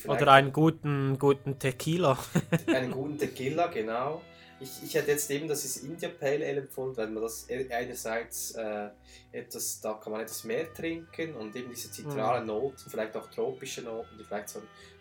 Oder 0.06 0.32
einen 0.32 0.52
guten, 0.52 1.18
guten 1.18 1.58
Tequila. 1.58 2.18
einen 2.66 2.90
guten 2.92 3.18
Tequila, 3.18 3.68
genau. 3.68 4.20
Ich, 4.60 4.82
ich 4.82 4.94
hätte 4.94 5.12
jetzt 5.12 5.30
eben 5.30 5.46
das 5.48 5.64
ist 5.64 5.78
India 5.84 6.08
Pale 6.08 6.44
Ale 6.44 6.60
empfohlen, 6.62 6.96
weil 6.96 7.06
man 7.08 7.22
das 7.22 7.48
e- 7.48 7.70
einerseits 7.72 8.50
äh, 8.52 8.88
etwas, 9.32 9.80
da 9.80 9.94
kann 9.94 10.12
man 10.12 10.20
etwas 10.22 10.42
mehr 10.44 10.72
trinken 10.74 11.34
und 11.36 11.54
eben 11.54 11.70
diese 11.70 11.90
zitralen 11.90 12.42
Mhm. 12.42 12.48
Noten, 12.48 12.90
vielleicht 12.90 13.16
auch 13.16 13.30
tropische 13.30 13.82
Noten, 13.82 14.18
die 14.18 14.24
vielleicht 14.24 14.48
so 14.48 14.60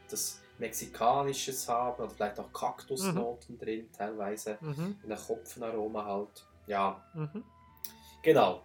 das 0.10 0.40
Mexikanisches 0.60 1.68
haben 1.68 2.02
oder 2.04 2.10
vielleicht 2.12 2.40
auch 2.40 2.52
Kaktusnoten 2.54 3.58
drin, 3.58 3.90
teilweise 3.98 4.58
Mhm. 4.62 4.96
in 5.04 5.10
der 5.10 5.28
Hopfenaroma 5.28 6.06
halt. 6.06 6.46
Ja, 6.68 7.02
Mhm. 7.14 7.44
genau. 8.24 8.62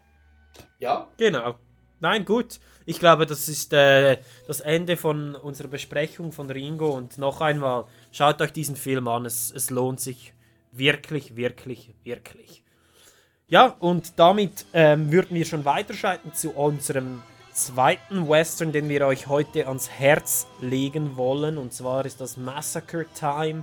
Ja, 0.78 1.09
Genau. 1.16 1.55
Nein, 2.00 2.24
gut. 2.24 2.59
Ich 2.84 2.98
glaube, 2.98 3.26
das 3.26 3.48
ist 3.48 3.72
äh, 3.72 4.18
das 4.48 4.59
Ende 4.61 4.96
von 4.96 5.36
unserer 5.36 5.68
Besprechung 5.68 6.32
von 6.32 6.50
Ringo. 6.50 6.90
Und 6.90 7.16
noch 7.16 7.40
einmal, 7.40 7.84
schaut 8.11 8.40
euch 8.42 8.53
diesen 8.53 8.74
Film 8.74 9.07
an. 9.07 9.24
Es, 9.24 9.53
es 9.53 9.70
lohnt 9.70 10.00
sich 10.00 10.32
wirklich, 10.72 11.36
wirklich, 11.36 11.94
wirklich. 12.03 12.64
Ja, 13.46 13.76
und 13.78 14.18
damit 14.18 14.66
ähm, 14.72 15.12
würden 15.12 15.36
wir 15.36 15.44
schon 15.44 15.64
weiterschreiten 15.64 16.34
zu 16.34 16.50
unserem 16.50 17.22
zweiten 17.53 18.28
Western, 18.28 18.72
den 18.72 18.88
wir 18.88 19.07
euch 19.07 19.28
heute 19.28 19.68
ans 19.68 19.88
Herz 19.88 20.48
legen 20.61 21.16
wollen. 21.16 21.59
Und 21.59 21.72
zwar 21.72 22.05
ist 22.05 22.20
das 22.20 22.36
Massacre 22.36 23.07
Time 23.14 23.62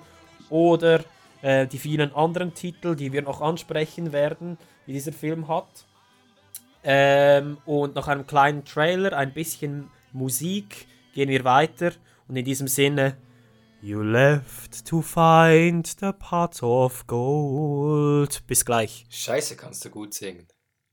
oder 0.50 1.04
äh, 1.42 1.68
die 1.68 1.78
vielen 1.78 2.14
anderen 2.14 2.54
Titel, 2.54 2.96
die 2.96 3.12
wir 3.12 3.22
noch 3.22 3.42
ansprechen 3.42 4.12
werden, 4.12 4.58
die 4.88 4.94
dieser 4.94 5.14
Film 5.14 5.48
hat. 5.48 5.86
Ähm, 6.84 7.58
und 7.66 7.96
nach 7.96 8.08
einem 8.08 8.26
kleinen 8.26 8.66
Trailer, 8.66 9.14
ein 9.18 9.34
bisschen 9.34 9.90
Musik, 10.14 10.88
gehen 11.14 11.30
wir 11.30 11.44
weiter. 11.44 11.92
Und 12.28 12.36
in 12.36 12.46
diesem 12.46 12.68
Sinne, 12.68 13.18
You 13.82 14.02
left 14.02 14.86
to 14.88 15.02
find 15.02 15.88
the 15.88 16.12
pot 16.12 16.62
of 16.62 17.08
gold. 17.08 18.46
Bis 18.46 18.66
gleich. 18.66 19.06
Scheiße, 19.10 19.56
kannst 19.56 19.86
du 19.86 19.90
gut 19.90 20.14
singen. 20.14 20.46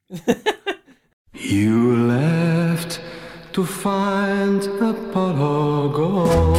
You 1.32 2.06
left 2.06 3.00
to 3.52 3.64
find 3.64 4.68
a 4.80 4.94
pot 5.12 5.36
of 5.36 5.92
gold. 5.92 6.56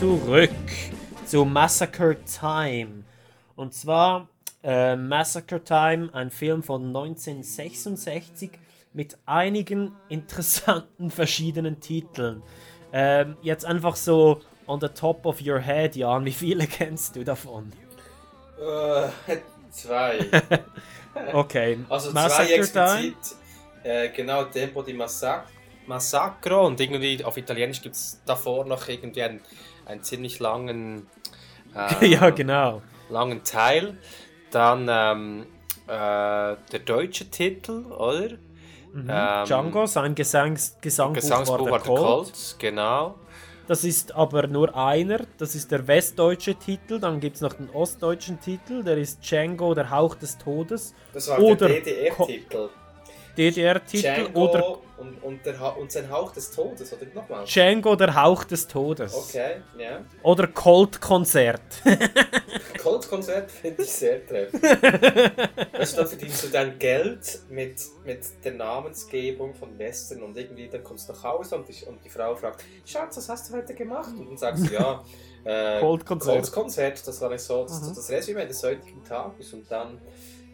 Zurück 0.00 0.50
zu 1.26 1.44
Massacre 1.44 2.16
Time. 2.24 3.04
Und 3.54 3.74
zwar 3.74 4.28
äh, 4.64 4.96
Massacre 4.96 5.62
Time, 5.62 6.08
ein 6.14 6.30
Film 6.30 6.62
von 6.62 6.86
1966 6.86 8.52
mit 8.94 9.18
einigen 9.26 9.92
interessanten 10.08 11.10
verschiedenen 11.10 11.80
Titeln. 11.80 12.42
Ähm, 12.94 13.36
jetzt 13.42 13.66
einfach 13.66 13.94
so 13.94 14.40
on 14.66 14.80
the 14.80 14.88
top 14.88 15.26
of 15.26 15.42
your 15.42 15.58
head, 15.58 15.94
Jan, 15.96 16.24
wie 16.24 16.32
viele 16.32 16.66
kennst 16.78 17.16
du 17.16 17.22
davon? 17.22 17.70
Äh, 18.58 19.36
zwei. 19.70 20.18
Okay, 21.34 21.78
Also 21.90 22.12
Massacre 22.12 22.46
zwei 22.46 22.54
explizit. 22.54 23.36
Äh, 23.82 24.08
genau, 24.10 24.44
Tempo 24.44 24.80
di 24.80 24.94
Massac 24.94 25.44
Massacro 25.90 26.66
und 26.66 26.80
irgendwie 26.80 27.22
auf 27.24 27.36
Italienisch 27.36 27.82
gibt 27.82 27.96
es 27.96 28.20
davor 28.24 28.64
noch 28.64 28.88
irgendwie 28.88 29.22
einen, 29.22 29.40
einen 29.90 30.02
ziemlich 30.02 30.38
langen, 30.38 31.06
äh, 31.74 32.06
ja, 32.06 32.30
genau. 32.30 32.82
langen 33.08 33.42
Teil. 33.44 33.98
Dann 34.50 34.86
ähm, 34.90 35.46
äh, 35.86 36.56
der 36.72 36.78
deutsche 36.84 37.30
Titel, 37.30 37.84
oder? 37.92 38.36
Mhm. 38.92 39.08
Ähm, 39.08 39.44
Django, 39.44 39.86
sein 39.86 40.14
Gesangs 40.14 40.76
Gesangbuch, 40.80 41.20
Gesangsbuch 41.20 41.58
war 41.58 41.64
der 41.64 41.72
war 41.72 41.78
der 41.78 41.86
Colt. 41.86 42.24
Colt, 42.24 42.56
genau. 42.58 43.14
Das 43.68 43.84
ist 43.84 44.12
aber 44.16 44.48
nur 44.48 44.76
einer, 44.76 45.20
das 45.38 45.54
ist 45.54 45.70
der 45.70 45.86
westdeutsche 45.86 46.56
Titel, 46.56 46.98
dann 46.98 47.20
gibt 47.20 47.36
es 47.36 47.42
noch 47.42 47.52
den 47.52 47.70
ostdeutschen 47.70 48.40
Titel, 48.40 48.82
der 48.82 48.98
ist 48.98 49.20
Django, 49.22 49.74
der 49.74 49.90
Hauch 49.90 50.16
des 50.16 50.36
Todes. 50.38 50.92
Das 51.12 51.28
war 51.28 51.38
oder 51.38 51.68
der 51.68 51.80
DDR-Titel. 51.80 52.68
DDR-Titel 53.36 54.30
oder 54.34 54.78
und, 55.00 55.22
und, 55.22 55.44
der, 55.46 55.76
und 55.78 55.90
sein 55.90 56.10
Hauch 56.10 56.32
des 56.32 56.50
Todes, 56.50 56.92
oder 56.92 57.06
nochmal? 57.14 57.44
Django, 57.44 57.96
der 57.96 58.14
Hauch 58.14 58.44
des 58.44 58.68
Todes. 58.68 59.14
Okay, 59.14 59.62
ja. 59.78 60.04
Oder 60.22 60.46
Colt-Konzert. 60.46 61.60
Cold-Konzert 62.82 63.50
finde 63.50 63.82
ich 63.82 63.90
sehr 63.92 64.26
treffend. 64.26 64.62
weißt 65.72 65.96
du, 65.96 66.02
da 66.02 66.06
verdienst 66.06 66.44
du 66.44 66.48
dein 66.48 66.78
Geld 66.78 67.40
mit, 67.50 67.80
mit 68.04 68.20
der 68.44 68.52
Namensgebung 68.52 69.54
von 69.54 69.78
Western 69.78 70.22
und 70.22 70.36
irgendwie 70.36 70.68
dann 70.68 70.82
kommst 70.84 71.08
du 71.08 71.12
nach 71.12 71.24
Hause 71.24 71.56
und 71.56 71.68
die, 71.68 71.84
und 71.86 72.04
die 72.04 72.08
Frau 72.08 72.34
fragt, 72.34 72.64
Schatz, 72.84 73.16
was 73.16 73.28
hast 73.28 73.50
du 73.50 73.56
heute 73.56 73.74
gemacht? 73.74 74.10
Und 74.16 74.28
dann 74.28 74.36
sagst 74.36 74.68
du, 74.68 74.74
ja, 74.74 75.02
äh, 75.44 75.80
Cold-Konzert. 75.80 76.36
Cold-Konzert, 76.36 77.06
das 77.06 77.20
war 77.20 77.36
so 77.38 77.62
das, 77.64 77.82
Mhm. 77.82 77.94
das 77.94 78.10
Resümee 78.10 78.46
des 78.46 78.62
heutigen 78.62 79.02
Tages 79.04 79.52
und 79.52 79.70
dann, 79.70 79.98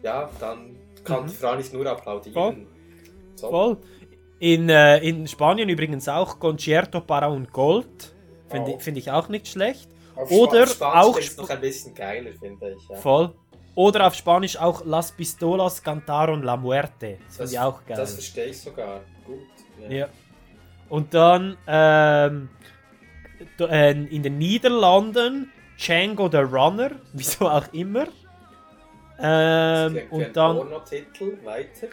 ja, 0.01 0.29
dann 0.39 0.77
kann 1.03 1.23
Mhm. 1.23 1.27
die 1.29 1.35
Frau 1.35 1.55
nicht 1.55 1.73
nur 1.73 1.85
applaudieren. 1.87 2.33
Voll. 2.33 2.67
So. 3.35 3.49
Voll. 3.49 3.77
In, 4.39 4.69
äh, 4.69 4.99
in 4.99 5.27
Spanien 5.27 5.69
übrigens 5.69 6.07
auch 6.07 6.39
Concierto 6.39 7.01
para 7.01 7.29
un 7.29 7.47
Gold. 7.51 8.13
Finde 8.49 8.71
Oh. 8.71 8.79
find 8.79 8.97
ich 8.97 9.11
auch 9.11 9.29
nicht 9.29 9.47
schlecht. 9.47 9.89
Auf 10.15 10.31
Oder 10.31 10.67
Spanisch 10.67 11.05
auch 11.05 11.17
es 11.17 11.37
noch 11.37 11.49
ein 11.49 11.61
bisschen 11.61 11.93
geiler, 11.93 12.31
finde 12.39 12.75
ich. 12.77 12.89
Ja. 12.89 12.95
Voll. 12.97 13.33
Oder 13.75 14.07
auf 14.07 14.15
Spanisch 14.15 14.57
auch 14.57 14.83
Las 14.85 15.11
Pistolas 15.11 15.83
cantaron 15.83 16.41
la 16.41 16.57
muerte. 16.57 17.17
Das 17.27 17.37
finde 17.37 17.51
ich 17.51 17.59
auch 17.59 17.85
geil. 17.85 17.97
Das 17.97 18.13
verstehe 18.13 18.45
ich 18.47 18.59
sogar. 18.59 19.01
Gut. 19.25 19.39
Ja. 19.89 20.07
Und 20.89 21.13
dann 21.13 21.57
ähm, 21.67 22.49
äh, 23.59 23.91
in 23.91 24.23
den 24.23 24.37
Niederlanden 24.37 25.51
Django 25.77 26.29
the 26.31 26.37
Runner, 26.37 26.91
wieso 27.13 27.47
auch 27.47 27.71
immer. 27.73 28.07
Ähm, 29.19 30.01
und 30.09 30.35
dann 30.35 30.57
Pornotitel, 30.57 31.37
weiter. 31.43 31.87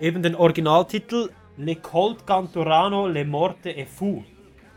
eben 0.00 0.22
den 0.22 0.34
Originaltitel 0.34 1.30
Le 1.60 1.76
Colt 1.76 2.24
Cantorano 2.26 3.06
Le 3.06 3.24
Morte 3.24 3.70
e 3.70 3.84
Fu. 3.84 4.24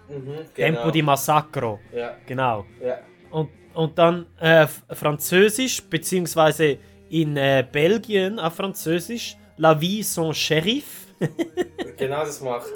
Mhm, 0.10 0.54
Tempo 0.54 0.82
genau. 0.82 0.92
di 0.92 1.02
Massacro. 1.02 1.80
Ja. 1.94 2.18
Genau. 2.26 2.66
Ja. 2.82 3.00
Und, 3.32 3.50
und 3.74 3.98
dann 3.98 4.26
äh, 4.40 4.68
Französisch, 4.68 5.82
beziehungsweise 5.84 6.78
in 7.10 7.38
äh, 7.38 7.66
Belgien 7.72 8.38
auf 8.38 8.56
Französisch, 8.56 9.38
La 9.58 9.80
Vie 9.80 10.04
sans 10.04 10.38
Sheriff. 10.38 11.08
Genau, 11.96 12.26
das 12.26 12.42
macht 12.42 12.68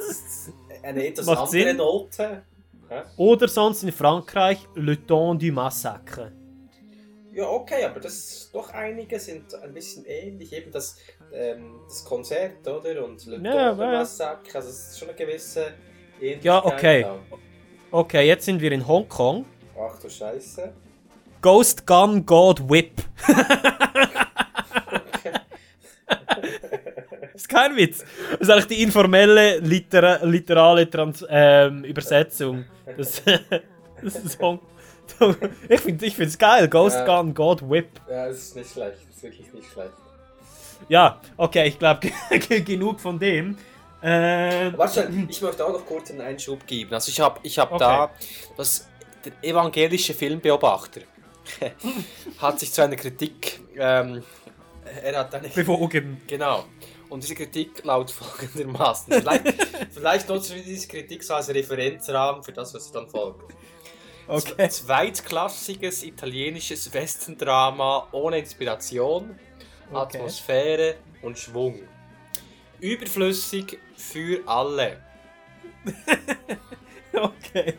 eine 0.84 1.12
Sinn. 1.48 1.78
Note. 1.78 2.44
Ja. 2.90 3.04
Oder 3.18 3.48
sonst 3.48 3.84
in 3.84 3.92
Frankreich 3.92 4.60
Le 4.76 4.96
Temps 5.06 5.44
du 5.44 5.52
Massacre. 5.52 6.32
Ja, 7.34 7.50
okay, 7.50 7.84
aber 7.84 8.00
das 8.00 8.50
doch 8.54 8.70
einige 8.70 9.20
sind 9.20 9.54
ein 9.56 9.74
bisschen 9.74 10.06
ähnlich. 10.06 10.54
Eben 10.54 10.72
das, 10.72 10.98
ähm, 11.34 11.80
das 11.88 12.04
Konzert, 12.04 12.68
oder? 12.68 13.04
Und 13.06 13.26
Le 13.26 13.38
Ja. 13.44 13.74
Massacre, 13.74 14.56
also 14.56 14.70
es 14.70 14.90
ist 14.90 15.00
schon 15.00 15.10
eine 15.10 15.18
gewisse 15.18 15.74
Ähnlichkeit. 16.20 16.44
Ja, 16.44 16.66
okay. 16.66 17.02
da. 17.04 17.20
Okay, 17.92 18.28
jetzt 18.28 18.46
sind 18.46 18.62
wir 18.62 18.72
in 18.72 18.86
Hongkong. 18.88 19.46
Ach 19.80 20.00
du 20.00 20.10
Scheiße. 20.10 20.74
Ghost 21.42 21.86
Gun 21.86 22.26
God 22.26 22.70
Whip. 22.70 23.02
Das 27.34 27.44
ist 27.44 27.50
kein 27.50 27.76
Witz. 27.76 28.04
Das 28.32 28.42
ist 28.42 28.50
eigentlich 28.50 28.68
die 28.68 28.82
informelle, 28.82 29.60
litera 29.60 30.24
literale 30.24 30.90
Trans 30.90 31.24
ähm, 31.30 31.84
Übersetzung. 31.84 32.66
Das, 32.98 33.22
das 34.04 34.16
ist 34.16 34.40
Hong 34.42 34.60
ich 35.70 35.82
finde 35.82 36.06
es 36.06 36.38
geil. 36.38 36.68
Ghost 36.68 36.98
Ja. 36.98 37.06
Gun 37.06 37.34
God 37.34 37.68
Whip. 37.70 37.90
Ja, 38.10 38.28
es 38.28 38.40
ist 38.40 38.56
nicht 38.56 38.72
schlecht. 38.72 38.98
Es 39.10 39.18
ist 39.18 39.24
wirklich 39.24 39.54
nicht 39.54 39.72
schlecht. 39.72 39.94
Ja, 40.90 41.20
okay, 41.36 41.68
ich 41.68 41.80
glaube 41.80 42.10
genug 42.66 43.00
von 43.00 43.20
dem. 43.20 43.58
Ähm, 44.02 44.74
Warte, 44.78 45.12
ich 45.28 45.42
möchte 45.42 45.66
auch 45.66 45.74
noch 45.74 45.86
kurz 45.86 46.12
einen 46.12 46.22
Einschub 46.22 46.66
geben. 46.68 46.94
Also 46.94 47.10
ich 47.10 47.20
habe 47.20 47.40
ich 47.44 47.58
hab 47.58 47.72
Okay. 47.72 47.80
da 47.80 48.12
das, 48.56 48.88
der 49.26 49.34
evangelische 49.42 50.14
Filmbeobachter 50.14 51.02
hat 52.40 52.60
sich 52.60 52.72
zu 52.72 52.84
einer 52.84 52.96
Kritik, 52.96 53.60
ähm, 53.76 54.24
er 55.04 55.20
hat 55.20 55.34
eine 55.34 55.50
Bewogen. 55.50 56.22
Genau. 56.28 56.66
Und 57.10 57.24
diese 57.24 57.36
Kritik 57.36 57.84
lautet 57.84 58.16
folgendermaßen. 58.16 59.14
Vielleicht, 59.14 59.46
vielleicht 59.92 60.30
nutzen 60.30 60.56
wir 60.58 60.64
diese 60.64 60.88
Kritik 60.88 61.24
so 61.24 61.34
als 61.36 61.50
Referenzrahmen 61.50 62.44
für 62.44 62.52
das, 62.52 62.74
was 62.74 62.92
dann 62.92 63.08
folgt. 63.08 63.54
Okay. 64.28 64.68
Zweitklassiges 64.70 66.04
italienisches 66.04 66.94
Western-Drama 66.94 68.10
ohne 68.12 68.40
Inspiration, 68.40 69.40
Okay. 69.92 70.18
Atmosphäre 70.18 70.96
und 71.22 71.38
Schwung. 71.38 71.80
Überflüssig 72.80 73.80
für 73.96 74.42
alle. 74.48 74.98
okay. 77.14 77.74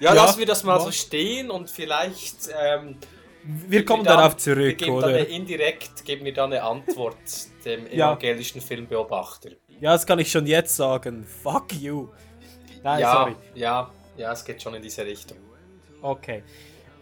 Ja, 0.00 0.14
Ja, 0.14 0.24
lassen 0.24 0.38
wir 0.38 0.46
das 0.46 0.64
mal 0.64 0.78
ja. 0.78 0.84
so 0.84 0.90
stehen 0.90 1.50
und 1.50 1.70
vielleicht. 1.70 2.48
Ähm, 2.58 2.96
Wir 3.44 3.84
kommen 3.84 4.04
dann- 4.04 4.16
darauf 4.18 4.36
zurück, 4.36 4.58
wir 4.58 4.74
geben 4.74 4.92
oder? 4.92 5.12
Dann 5.12 5.26
indirekt 5.26 6.04
geben 6.04 6.24
wir 6.24 6.32
dann 6.32 6.52
eine 6.52 6.62
Antwort 6.62 7.16
dem 7.64 7.86
Ja. 7.92 8.08
evangelischen 8.08 8.60
Filmbeobachter. 8.60 9.50
Ja, 9.80 9.92
das 9.92 10.06
kann 10.06 10.18
ich 10.18 10.30
schon 10.30 10.46
jetzt 10.46 10.76
sagen. 10.76 11.24
Fuck 11.42 11.72
you. 11.74 12.08
Nein, 12.82 13.00
ja, 13.00 13.12
sorry. 13.12 13.36
ja, 13.54 13.90
ja, 14.16 14.32
es 14.32 14.44
geht 14.44 14.60
schon 14.62 14.74
in 14.74 14.82
diese 14.82 15.04
Richtung. 15.04 15.38
Okay. 16.02 16.42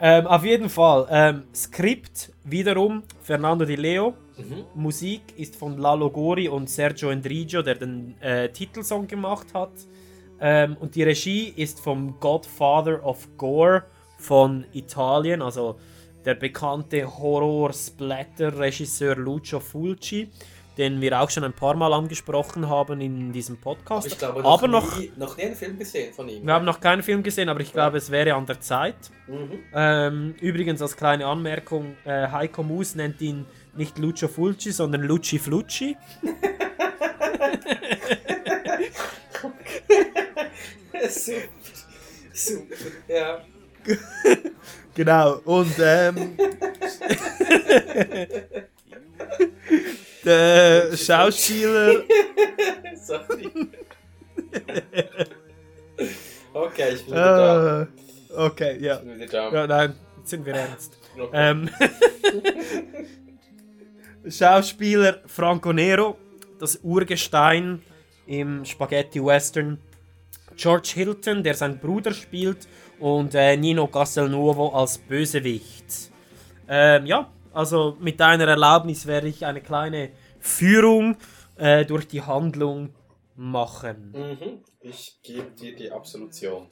Ähm, 0.01 0.27
auf 0.29 0.45
jeden 0.45 0.69
Fall. 0.69 1.07
Ähm, 1.11 1.45
Skript 1.55 2.33
wiederum 2.51 3.03
Fernando 3.23 3.65
Di 3.65 3.77
Leo. 3.77 4.15
Mhm. 4.37 4.65
Musik 4.75 5.23
ist 5.37 5.57
von 5.57 5.79
Lalo 5.79 6.11
Gori 6.11 6.49
und 6.49 6.69
Sergio 6.69 7.11
Endrigo, 7.11 7.63
der 7.63 7.75
den 7.75 8.15
äh, 8.21 8.49
Titelsong 8.51 9.07
gemacht 9.07 9.49
hat. 9.55 9.73
Ähm, 10.41 10.77
und 10.79 10.95
die 10.95 11.03
Regie 11.03 11.53
ist 11.57 11.81
vom 11.81 12.21
Godfather 12.21 13.05
of 13.05 13.29
Gore 13.37 13.85
von 14.19 14.65
Italien, 14.73 15.43
also 15.43 15.79
der 16.25 16.35
bekannte 16.35 17.07
Horror-Splatter-Regisseur 17.19 19.17
Lucio 19.17 19.61
Fulci, 19.61 20.29
den 20.79 21.01
wir 21.01 21.21
auch 21.21 21.29
schon 21.29 21.45
ein 21.45 21.53
paar 21.53 21.75
Mal 21.75 21.93
angesprochen 21.93 22.69
haben 22.69 23.01
in 23.01 23.33
diesem 23.33 23.59
Podcast. 23.59 24.07
Ich 24.07 24.17
glaube, 24.17 24.45
aber 24.45 24.69
noch, 24.69 24.85
noch, 24.85 24.99
nie, 24.99 25.13
noch 25.17 25.37
nie 25.37 25.45
einen 25.45 25.57
Film 25.57 25.79
gesehen 25.79 26.15
von 26.15 26.29
ihm. 26.29 26.47
wir 26.47 26.55
haben 26.55 26.65
noch 26.65 26.81
keinen 26.81 27.03
Film 27.03 27.23
gesehen, 27.23 27.49
aber 27.49 27.61
ich 27.61 27.73
glaube, 27.73 27.99
es 27.99 28.11
wäre 28.11 28.35
an 28.35 28.47
der 28.47 28.61
Zeit. 28.61 28.97
Mhm. 29.27 29.59
Ähm, 29.75 30.35
übrigens 30.41 30.81
als 30.81 30.97
kleine 30.97 31.27
Anmerkung, 31.27 31.97
äh, 32.05 32.29
Heiko 32.29 32.63
Mus 32.63 32.95
nennt 32.95 33.21
ihn 33.21 33.45
nicht 33.75 33.99
Lucio 33.99 34.29
Fulci, 34.29 34.71
sondern 34.71 35.03
Luci 35.03 35.39
Flucci. 35.39 35.97
super. 41.09 41.49
Super. 42.33 42.75
Ja. 43.09 43.43
Genau, 44.99 45.39
und 45.45 45.79
ähm, 45.79 46.37
der 50.29 50.97
Schauspieler. 50.97 52.03
Sorry. 53.03 53.51
okay, 56.53 56.95
ich 56.95 57.05
bin 57.05 57.15
wieder 57.15 57.83
Äh, 57.83 57.87
okay, 58.37 58.79
ja. 58.81 58.97
Ich 58.97 59.01
bin 59.01 59.15
wieder 59.21 59.51
da. 59.51 59.53
ja. 59.53 59.67
Nein, 59.67 59.95
jetzt 60.19 60.31
sind 60.31 60.45
wir 60.45 60.55
ernst. 60.55 60.99
Ähm, 61.33 61.69
Schauspieler 64.29 65.21
Franco 65.27 65.73
Nero, 65.73 66.17
das 66.61 66.79
Urgestein 66.83 67.83
im 68.27 68.65
Spaghetti 68.65 69.25
Western. 69.25 69.79
George 70.57 70.91
Hilton, 70.95 71.43
der 71.43 71.55
seinen 71.55 71.79
Bruder 71.79 72.13
spielt, 72.13 72.69
und 72.99 73.35
äh, 73.35 73.57
Nino 73.57 73.87
Castelnuovo 73.87 74.71
als 74.75 74.99
Bösewicht. 74.99 76.11
Ähm, 76.69 77.07
ja, 77.07 77.31
also 77.53 77.97
mit 78.01 78.21
deiner 78.21 78.47
Erlaubnis 78.47 79.07
werde 79.07 79.29
ich 79.29 79.45
eine 79.47 79.61
kleine 79.61 80.11
Führung 80.41 81.17
äh, 81.57 81.85
durch 81.85 82.07
die 82.07 82.23
Handlung 82.23 82.95
machen. 83.37 84.13
Mhm. 84.13 84.65
Ich 84.81 85.21
gebe 85.23 85.51
dir 85.51 85.75
die 85.75 85.91
Absolution. 85.91 86.67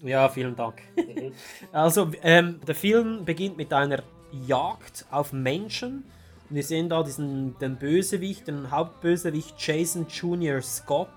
Ja, 0.00 0.28
vielen 0.28 0.56
Dank. 0.56 0.82
Mhm. 0.96 1.32
Also, 1.72 2.10
ähm, 2.22 2.60
der 2.66 2.74
Film 2.74 3.24
beginnt 3.24 3.56
mit 3.56 3.72
einer 3.72 4.02
Jagd 4.46 5.06
auf 5.10 5.32
Menschen. 5.32 6.04
Und 6.48 6.56
wir 6.56 6.62
sehen 6.62 6.88
da 6.88 7.02
diesen 7.02 7.58
den 7.58 7.76
Bösewicht, 7.76 8.48
den 8.48 8.70
Hauptbösewicht 8.70 9.54
Jason 9.58 10.06
Junior 10.08 10.60
Scott, 10.60 11.08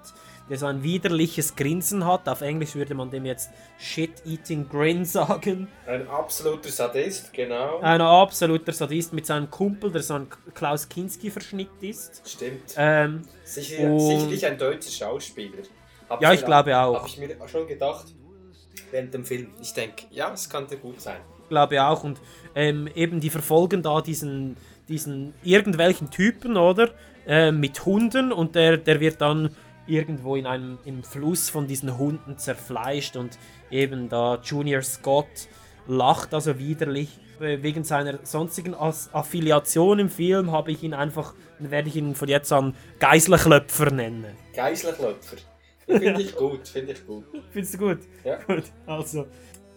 der 0.49 0.57
so 0.57 0.65
ein 0.65 0.81
widerliches 0.83 1.55
Grinsen 1.55 2.05
hat. 2.05 2.27
Auf 2.29 2.41
Englisch 2.41 2.75
würde 2.75 2.93
man 2.95 3.09
dem 3.09 3.25
jetzt 3.25 3.49
Shit-Eating 3.79 4.69
Grin 4.69 5.05
sagen. 5.17 5.67
Ein 5.85 6.07
absoluter 6.07 6.69
Sadist, 6.69 7.33
genau. 7.33 7.79
Ein 7.79 8.01
absoluter 8.01 8.71
Sadist 8.71 9.13
mit 9.13 9.25
seinem 9.25 9.49
Kumpel, 9.49 9.91
der 9.91 10.01
so 10.03 10.15
ein 10.15 10.27
Klaus 10.53 10.87
Kinski-Verschnitt 10.87 11.69
ist. 11.81 12.21
Stimmt. 12.29 12.73
Ähm, 12.77 13.21
Sicher, 13.43 13.89
und- 13.91 13.99
sicherlich 13.99 14.45
ein 14.45 14.57
deutscher 14.57 14.91
Schauspieler. 14.91 15.63
Hab 16.09 16.21
Ja, 16.21 16.31
ich 16.33 16.45
glaube 16.45 16.77
auch. 16.77 16.95
Habe 16.99 17.07
ich 17.07 17.17
mir 17.17 17.35
schon 17.47 17.67
gedacht 17.67 18.05
während 18.91 19.13
dem 19.13 19.25
Film. 19.25 19.49
Ich 19.61 19.73
denke, 19.73 20.03
ja, 20.11 20.31
es 20.33 20.49
könnte 20.49 20.77
gut 20.77 21.01
sein. 21.01 21.17
glaube 21.49 21.83
auch. 21.83 22.03
Und 22.03 22.19
ähm, 22.55 22.87
eben 22.95 23.19
die 23.19 23.29
verfolgen 23.29 23.81
da 23.81 23.99
diesen, 24.01 24.55
diesen 24.87 25.33
irgendwelchen 25.43 26.09
Typen, 26.09 26.55
oder? 26.55 26.91
Ähm, 27.25 27.59
mit 27.59 27.85
Hunden 27.85 28.31
und 28.31 28.55
der, 28.55 28.77
der 28.77 29.01
wird 29.01 29.19
dann 29.19 29.53
irgendwo 29.87 30.35
in 30.35 30.45
einem 30.45 30.77
im 30.85 31.03
Fluss 31.03 31.49
von 31.49 31.67
diesen 31.67 31.97
Hunden 31.97 32.37
zerfleischt 32.37 33.15
und 33.15 33.37
eben 33.71 34.09
da 34.09 34.39
Junior 34.43 34.81
Scott 34.81 35.47
lacht 35.87 36.33
also 36.33 36.59
widerlich. 36.59 37.09
Äh, 37.39 37.61
Wegen 37.61 37.83
seiner 37.83 38.19
sonstigen 38.23 38.73
Affiliation 38.73 39.99
im 39.99 40.09
Film 40.09 40.51
habe 40.51 40.71
ich 40.71 40.83
ihn 40.83 40.93
einfach, 40.93 41.33
werde 41.59 41.87
ich 41.87 41.95
ihn 41.95 42.15
von 42.15 42.27
jetzt 42.27 42.51
an 42.51 42.75
Geiselklöpfer 42.99 43.91
nennen. 43.91 44.35
Geiselklöpfer. 44.55 45.37
Finde 45.85 46.21
ich 46.21 46.35
gut, 46.35 46.67
finde 46.67 46.91
ich 46.93 47.05
gut. 47.05 47.23
Findest 47.51 47.75
du 47.75 47.77
gut? 47.77 47.99
Ja. 48.23 48.37
Gut, 48.43 48.63
also. 48.85 49.27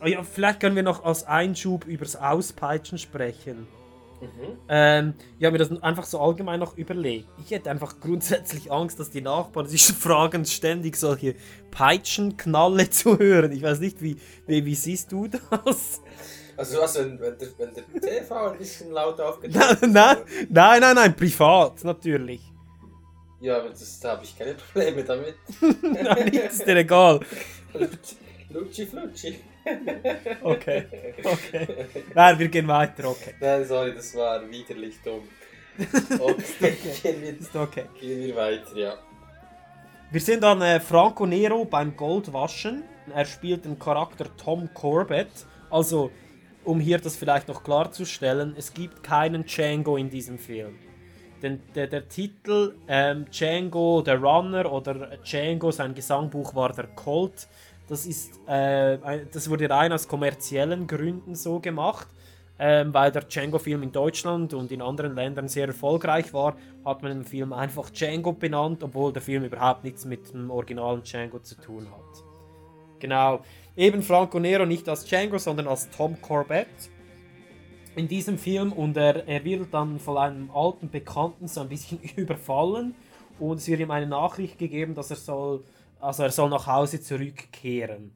Oh 0.03 0.07
ja, 0.07 0.23
vielleicht 0.23 0.61
können 0.61 0.74
wir 0.77 0.82
noch 0.82 1.05
als 1.05 1.24
Einschub 1.24 1.85
übers 1.85 2.16
Auspeitschen 2.16 2.99
sprechen. 2.99 3.69
Mhm. 4.20 4.59
Ähm, 4.68 5.14
ich 5.38 5.47
habe 5.47 5.52
mir 5.52 5.59
das 5.59 5.82
einfach 5.82 6.05
so 6.05 6.20
allgemein 6.20 6.60
noch 6.60 6.76
überlegt. 6.76 7.28
Ich 7.44 7.51
hätte 7.51 7.70
einfach 7.70 8.01
grundsätzlich 8.01 8.70
Angst, 8.70 9.01
dass 9.01 9.10
die 9.10 9.22
Nachbarn 9.22 9.66
sich 9.66 9.82
fragen, 9.98 10.44
ständig 10.44 10.97
solche 10.97 11.34
Peitschenknalle 11.70 12.90
zu 12.90 13.18
hören. 13.18 13.52
Ich 13.52 13.62
weiß 13.62 13.80
nicht, 13.80 14.02
wie, 14.02 14.16
wie, 14.47 14.64
wie 14.64 14.74
siehst 14.74 15.10
du 15.12 15.28
das? 15.28 16.02
Also 16.56 16.78
was, 16.78 16.98
wenn, 16.98 17.18
wenn, 17.18 17.38
der, 17.38 17.48
wenn 17.56 17.74
der 17.74 18.01
TV 18.01 18.51
ein 18.51 18.59
bisschen 18.59 18.90
laut 18.90 19.16
nein, 19.16 19.26
aufgenommen 19.26 19.76
nein, 19.80 20.16
nein, 20.51 20.80
nein, 20.80 20.94
nein, 20.94 21.16
privat, 21.16 21.82
natürlich. 21.84 22.42
Ja, 23.40 23.56
aber 23.56 23.70
das, 23.70 23.98
da 24.01 24.10
habe 24.12 24.24
ich 24.24 24.38
keine 24.38 24.52
Probleme 24.52 25.02
damit. 25.02 25.36
Nein, 25.82 26.28
ist 26.28 26.66
dir 26.66 26.76
egal. 26.76 27.20
Lutschi 28.51 28.84
Flutschi. 28.86 29.40
Okay, 30.43 30.87
okay. 31.23 31.66
Nein, 32.15 32.39
wir 32.39 32.49
gehen 32.49 32.66
weiter, 32.66 33.09
okay. 33.09 33.35
Nein, 33.41 33.65
sorry, 33.65 33.95
das 33.95 34.15
war 34.15 34.49
widerlich 34.49 34.97
dumm. 35.05 35.23
Okay, 36.20 36.77
gehen, 37.03 37.23
wir, 37.23 37.39
Ist 37.39 37.57
okay. 37.57 37.85
gehen 37.99 38.20
wir 38.20 38.37
weiter, 38.37 38.77
ja. 38.77 38.95
Wir 40.11 40.20
sehen 40.20 40.41
dann 40.41 40.61
äh, 40.61 40.81
Franco 40.81 41.24
Nero 41.24 41.65
beim 41.65 41.97
Goldwaschen. 41.97 42.82
Er 43.15 43.24
spielt 43.24 43.65
den 43.65 43.78
Charakter 43.78 44.27
Tom 44.37 44.69
Corbett. 44.74 45.31
Also, 45.70 46.11
um 46.65 46.81
hier 46.81 46.99
das 46.99 47.16
vielleicht 47.16 47.49
noch 47.49 47.62
klarzustellen, 47.62 48.55
es 48.59 48.74
gibt 48.74 49.03
keinen 49.03 49.45
Django 49.45 49.97
in 49.97 50.11
diesem 50.11 50.39
Film. 50.39 50.78
Denn 51.43 51.62
der, 51.74 51.87
der 51.87 52.09
Titel 52.09 52.74
ähm, 52.89 53.24
Django 53.31 54.03
der 54.03 54.20
Runner 54.20 54.70
oder 54.70 55.16
Django, 55.19 55.70
sein 55.70 55.95
Gesangbuch 55.95 56.55
war 56.55 56.73
der 56.73 56.89
Colt, 56.89 57.49
das, 57.91 58.07
ist, 58.07 58.41
äh, 58.47 58.99
das 59.31 59.51
wurde 59.51 59.69
rein 59.69 59.93
aus 59.93 60.09
kommerziellen 60.09 60.87
Gründen 60.87 61.35
so 61.35 61.61
gemacht. 61.61 62.09
Ähm, 62.62 62.93
weil 62.93 63.11
der 63.11 63.23
Django-Film 63.23 63.83
in 63.85 63.91
Deutschland 63.91 64.53
und 64.53 64.71
in 64.71 64.83
anderen 64.83 65.15
Ländern 65.15 65.49
sehr 65.49 65.67
erfolgreich 65.67 66.35
war, 66.35 66.57
hat 66.85 67.03
man 67.03 67.11
den 67.11 67.25
Film 67.25 67.55
einfach 67.55 67.89
Django 67.89 68.33
benannt, 68.33 68.83
obwohl 68.83 69.15
der 69.15 69.23
Film 69.23 69.45
überhaupt 69.45 69.83
nichts 69.83 70.05
mit 70.05 70.35
dem 70.35 70.51
originalen 70.51 71.03
Django 71.03 71.39
zu 71.39 71.55
tun 71.55 71.87
hat. 71.91 72.25
Genau. 72.99 73.41
Eben 73.77 74.03
Franco 74.03 74.39
Nero 74.39 74.67
nicht 74.67 74.87
als 74.91 75.07
Django, 75.07 75.39
sondern 75.39 75.69
als 75.69 75.89
Tom 75.89 76.21
Corbett 76.21 76.69
in 77.97 78.09
diesem 78.09 78.37
Film 78.37 78.73
und 78.73 78.95
er, 78.95 79.27
er 79.27 79.43
wird 79.43 79.73
dann 79.73 79.99
von 79.99 80.19
einem 80.19 80.51
alten 80.51 80.91
Bekannten 80.91 81.49
so 81.49 81.62
ein 81.62 81.69
bisschen 81.71 81.99
überfallen 82.17 82.95
und 83.39 83.57
es 83.57 83.69
wird 83.69 83.81
ihm 83.81 83.91
eine 83.91 84.07
Nachricht 84.07 84.59
gegeben, 84.59 84.95
dass 84.95 85.11
er 85.11 85.17
soll, 85.17 85.65
also 86.01 86.22
er 86.22 86.31
soll 86.31 86.48
nach 86.48 86.66
Hause 86.66 87.01
zurückkehren. 87.01 88.12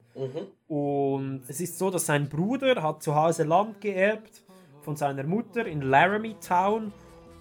Und 0.67 1.43
es 1.47 1.59
ist 1.61 1.77
so, 1.77 1.89
dass 1.91 2.05
sein 2.05 2.27
Bruder 2.27 2.81
hat 2.81 3.03
zu 3.03 3.15
Hause 3.15 3.43
Land 3.43 3.81
geerbt 3.81 4.43
von 4.81 4.95
seiner 4.95 5.23
Mutter 5.23 5.65
in 5.65 5.81
Laramie 5.81 6.35
Town 6.45 6.91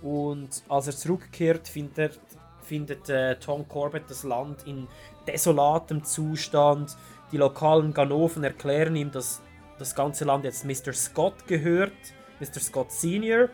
und 0.02 0.62
als 0.68 0.86
er 0.86 0.94
zurückkehrt, 0.94 1.66
findet, 1.66 2.20
findet 2.62 3.08
äh, 3.08 3.38
Tom 3.38 3.66
Corbett 3.66 4.04
das 4.08 4.22
Land 4.22 4.66
in 4.66 4.86
desolatem 5.26 6.04
Zustand. 6.04 6.96
Die 7.32 7.38
lokalen 7.38 7.94
Ganoven 7.94 8.44
erklären 8.44 8.96
ihm, 8.96 9.10
dass 9.10 9.40
das 9.78 9.94
ganze 9.94 10.24
Land 10.24 10.44
jetzt 10.44 10.64
Mr. 10.64 10.92
Scott 10.92 11.46
gehört, 11.46 11.92
Mr. 12.38 12.60
Scott 12.60 12.92
Senior. 12.92 13.48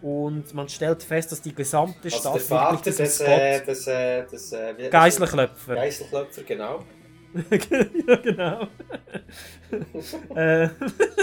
Und 0.00 0.54
man 0.54 0.68
stellt 0.68 1.02
fest, 1.02 1.32
dass 1.32 1.42
die 1.42 1.54
gesamte 1.54 2.04
Also 2.04 2.18
Stadt 2.18 2.34
der 2.34 2.40
Vater 2.40 2.72
wirklich 2.72 2.96
diesem 2.96 3.04
des, 3.04 3.20
äh, 3.20 3.64
des, 3.64 3.86
äh, 3.86 4.26
des 4.26 4.52
äh, 4.52 4.88
Geiselklöpfer. 4.90 5.74
Geiselklöpfer, 5.74 6.42
genau. 6.44 6.84
ja, 7.50 8.16
genau. 8.16 8.68
äh, 10.36 10.68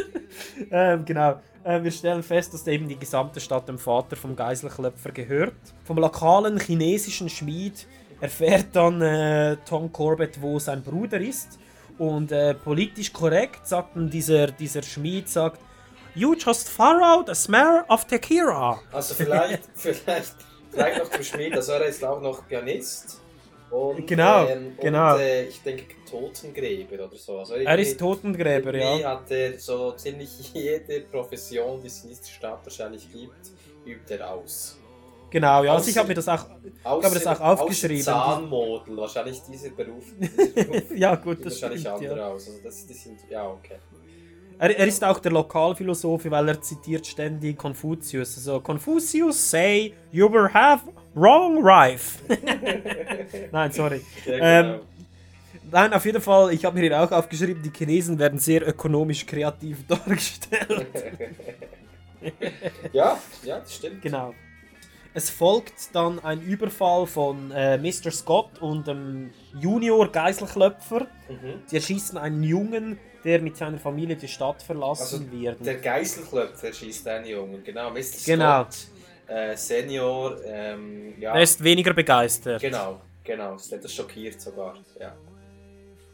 ähm, 0.71 1.05
genau. 1.05 1.39
Äh, 1.63 1.83
wir 1.83 1.91
stellen 1.91 2.21
fest, 2.21 2.53
dass 2.53 2.67
eben 2.67 2.87
die 2.87 2.99
gesamte 2.99 3.39
Stadt 3.39 3.67
dem 3.67 3.79
Vater 3.79 4.15
vom 4.15 4.35
Geiselklöpfer 4.35 5.11
gehört. 5.11 5.55
Vom 5.83 5.97
lokalen 5.97 6.59
chinesischen 6.59 7.29
Schmied 7.29 7.87
erfährt 8.19 8.67
dann 8.73 9.01
äh, 9.01 9.57
Tom 9.65 9.91
Corbett, 9.91 10.41
wo 10.41 10.59
sein 10.59 10.83
Bruder 10.83 11.19
ist. 11.19 11.59
Und 11.97 12.31
äh, 12.31 12.53
politisch 12.53 13.13
korrekt 13.13 13.65
sagt 13.67 13.95
dann 13.95 14.09
dieser, 14.09 14.47
dieser 14.47 14.83
Schmied, 14.83 15.29
sagt, 15.29 15.61
You 16.15 16.33
just 16.35 16.69
followed 16.69 17.27
the 17.27 17.35
smell 17.35 17.83
of 17.89 18.05
tequila. 18.05 18.79
Also 18.91 19.13
vielleicht, 19.15 19.63
vielleicht, 19.75 20.35
vielleicht 20.71 20.99
noch 21.03 21.09
zum 21.09 21.23
Schmied, 21.23 21.53
also 21.55 21.73
er 21.73 21.85
ist 21.85 22.03
auch 22.03 22.21
noch 22.21 22.47
Pianist. 22.47 23.21
Und, 23.71 24.07
Genau, 24.07 24.45
ähm, 24.47 24.77
genau. 24.79 25.15
Und, 25.15 25.19
äh, 25.21 25.45
ich 25.45 25.61
denke 25.61 25.83
Totengräber 26.09 27.05
oder 27.05 27.17
so. 27.17 27.39
Also 27.39 27.55
Er 27.55 27.77
ist 27.79 27.99
Totengräber, 27.99 28.73
ja. 28.75 29.09
hat 29.09 29.29
er 29.31 29.59
so 29.59 29.91
ziemlich 29.93 30.29
jede 30.53 31.01
Profession, 31.01 31.81
die 31.81 31.87
es 31.87 32.03
in 32.03 32.09
dieser 32.09 32.23
Stadt 32.25 32.59
wahrscheinlich 32.63 33.11
gibt, 33.11 33.51
übt 33.85 34.13
er 34.13 34.31
aus. 34.31 34.77
Genau, 35.29 35.63
ja. 35.63 35.73
Also 35.73 35.85
Außer- 35.85 35.89
ich 35.89 35.97
habe 35.97 36.07
mir 36.07 36.13
das 36.13 36.27
auch, 36.29 36.47
mir 36.47 36.71
das 36.85 37.27
auch 37.27 37.41
außer 37.41 37.61
aufgeschrieben. 37.63 38.03
Zahnmodel, 38.03 38.95
wahrscheinlich 38.95 39.41
diese 39.41 39.71
Beruf. 39.71 40.05
Dieser 40.17 40.63
Beruf 40.63 40.83
Ja, 40.95 41.15
gut, 41.15 41.39
das 41.45 41.53
wahrscheinlich 41.61 41.81
stimmt, 41.81 41.95
andere 41.95 42.17
ja. 42.19 42.27
aus. 42.27 42.47
Also 42.47 42.59
das, 42.63 42.85
die 42.85 42.93
sind, 42.93 43.19
ja, 43.29 43.45
okay. 43.49 43.75
Er, 44.57 44.77
er 44.77 44.87
ist 44.87 45.03
auch 45.03 45.19
der 45.19 45.31
Lokalphilosoph, 45.31 46.29
weil 46.29 46.49
er 46.49 46.61
zitiert 46.61 47.05
ständig 47.05 47.57
Konfuzius. 47.57 48.37
Also 48.37 48.61
Confucius 48.61 49.49
say 49.49 49.93
you 50.11 50.31
will 50.31 50.49
have 50.53 50.83
wrong 51.13 51.63
life. 51.63 52.19
Nein, 53.51 53.71
sorry. 53.71 54.01
Ja, 54.25 54.33
ähm, 54.33 54.65
genau. 54.65 54.81
nein, 55.71 55.93
auf 55.93 56.05
jeden 56.05 56.21
Fall, 56.21 56.53
ich 56.53 56.63
habe 56.63 56.79
mir 56.79 56.87
hier 56.87 57.01
auch 57.01 57.11
aufgeschrieben, 57.11 57.61
die 57.61 57.71
Chinesen 57.75 58.17
werden 58.17 58.39
sehr 58.39 58.67
ökonomisch 58.67 59.25
kreativ 59.25 59.85
dargestellt. 59.87 60.87
ja, 62.93 63.17
ja, 63.43 63.59
das 63.59 63.75
stimmt. 63.75 64.01
Genau. 64.01 64.33
Es 65.13 65.29
folgt 65.29 65.95
dann 65.95 66.19
ein 66.19 66.41
Überfall 66.41 67.07
von 67.07 67.49
äh, 67.51 67.77
Mr. 67.77 68.11
Scott 68.11 68.59
und 68.59 68.87
dem 68.87 69.31
Junior 69.57 70.11
Geiselklöpfer. 70.11 71.07
Mhm. 71.29 71.61
Sie 71.67 71.77
erschießen 71.77 72.17
einen 72.17 72.43
Jungen, 72.43 72.99
der 73.25 73.41
mit 73.41 73.57
seiner 73.57 73.79
Familie 73.79 74.15
die 74.15 74.27
Stadt 74.27 74.55
Also 74.55 74.65
verlassen 74.65 75.31
wird. 75.31 75.65
der 75.65 75.75
Geiselklöpfer 75.75 76.71
schießt 76.71 77.07
einen 77.07 77.25
Jungen, 77.25 77.63
genau. 77.63 77.89
Mr. 77.89 78.01
Genau. 78.25 78.63
Scott, 78.63 78.77
äh, 79.27 79.57
Senior, 79.57 80.37
ähm, 80.45 81.19
ja. 81.19 81.33
Er 81.33 81.41
ist 81.41 81.63
weniger 81.63 81.93
begeistert. 81.93 82.61
Genau, 82.61 83.01
genau. 83.23 83.57
Das 83.81 83.93
schockiert 83.93 84.39
sogar, 84.39 84.75
ja. 84.99 85.15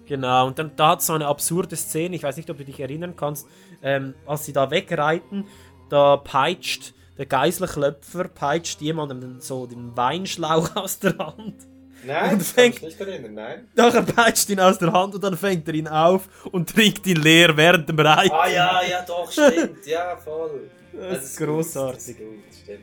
Genau, 0.05 0.47
und 0.47 0.57
dann 0.57 0.71
da 0.75 0.89
hat 0.89 1.01
es 1.01 1.05
so 1.07 1.13
eine 1.13 1.27
absurde 1.27 1.75
Szene, 1.75 2.15
ich 2.15 2.23
weiß 2.23 2.37
nicht, 2.37 2.49
ob 2.49 2.57
du 2.57 2.65
dich 2.65 2.79
erinnern 2.79 3.15
kannst, 3.15 3.47
ähm, 3.83 4.15
als 4.25 4.45
sie 4.45 4.53
da 4.53 4.71
wegreiten, 4.71 5.45
da 5.89 6.17
peitscht 6.17 6.93
der 7.17 7.25
Geiselklöpfer, 7.25 8.29
peitscht 8.29 8.81
jemandem 8.81 9.39
so 9.41 9.67
den 9.67 9.95
Weinschlauch 9.95 10.75
aus 10.75 10.99
der 10.99 11.17
Hand. 11.17 11.67
Nein, 12.03 12.33
Und 12.33 12.43
fängt- 12.43 12.75
ich 12.77 12.81
nicht 12.81 12.99
erinnern, 12.99 13.33
nein. 13.33 13.67
Doch, 13.75 13.93
er 13.93 14.01
peitscht 14.03 14.49
ihn 14.49 14.59
aus 14.59 14.77
der 14.79 14.91
Hand 14.91 15.13
und 15.15 15.23
dann 15.23 15.37
fängt 15.37 15.67
er 15.67 15.73
ihn 15.73 15.87
auf 15.87 16.27
und 16.51 16.69
trinkt 16.69 17.05
ihn 17.07 17.17
leer 17.21 17.55
während 17.55 17.87
dem 17.89 17.99
Reiten. 17.99 18.31
Ah 18.33 18.47
ja, 18.47 18.81
ja, 18.83 19.01
doch, 19.05 19.31
stimmt, 19.31 19.85
ja, 19.85 20.15
voll. 20.17 20.69
Das 20.93 21.35
großartig. 21.37 21.95
Das 21.95 22.07
ist 22.09 22.17
gut, 22.17 22.63
stimmt. 22.63 22.81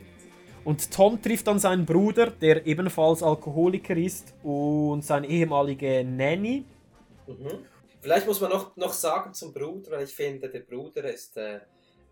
Und 0.63 0.91
Tom 0.91 1.21
trifft 1.21 1.47
dann 1.47 1.59
seinen 1.59 1.85
Bruder, 1.85 2.27
der 2.27 2.65
ebenfalls 2.65 3.23
Alkoholiker 3.23 3.95
ist, 3.97 4.33
und 4.43 5.03
seine 5.03 5.27
ehemalige 5.27 6.03
Nanny. 6.03 6.65
Mhm. 7.27 7.59
Vielleicht 8.01 8.25
muss 8.27 8.39
man 8.39 8.49
noch, 8.51 8.75
noch 8.77 8.93
sagen 8.93 9.33
zum 9.33 9.53
Bruder, 9.53 9.91
weil 9.91 10.03
ich 10.03 10.13
finde, 10.15 10.47
der 10.49 10.59
Bruder 10.61 11.03
ist, 11.11 11.35
äh, 11.37 11.59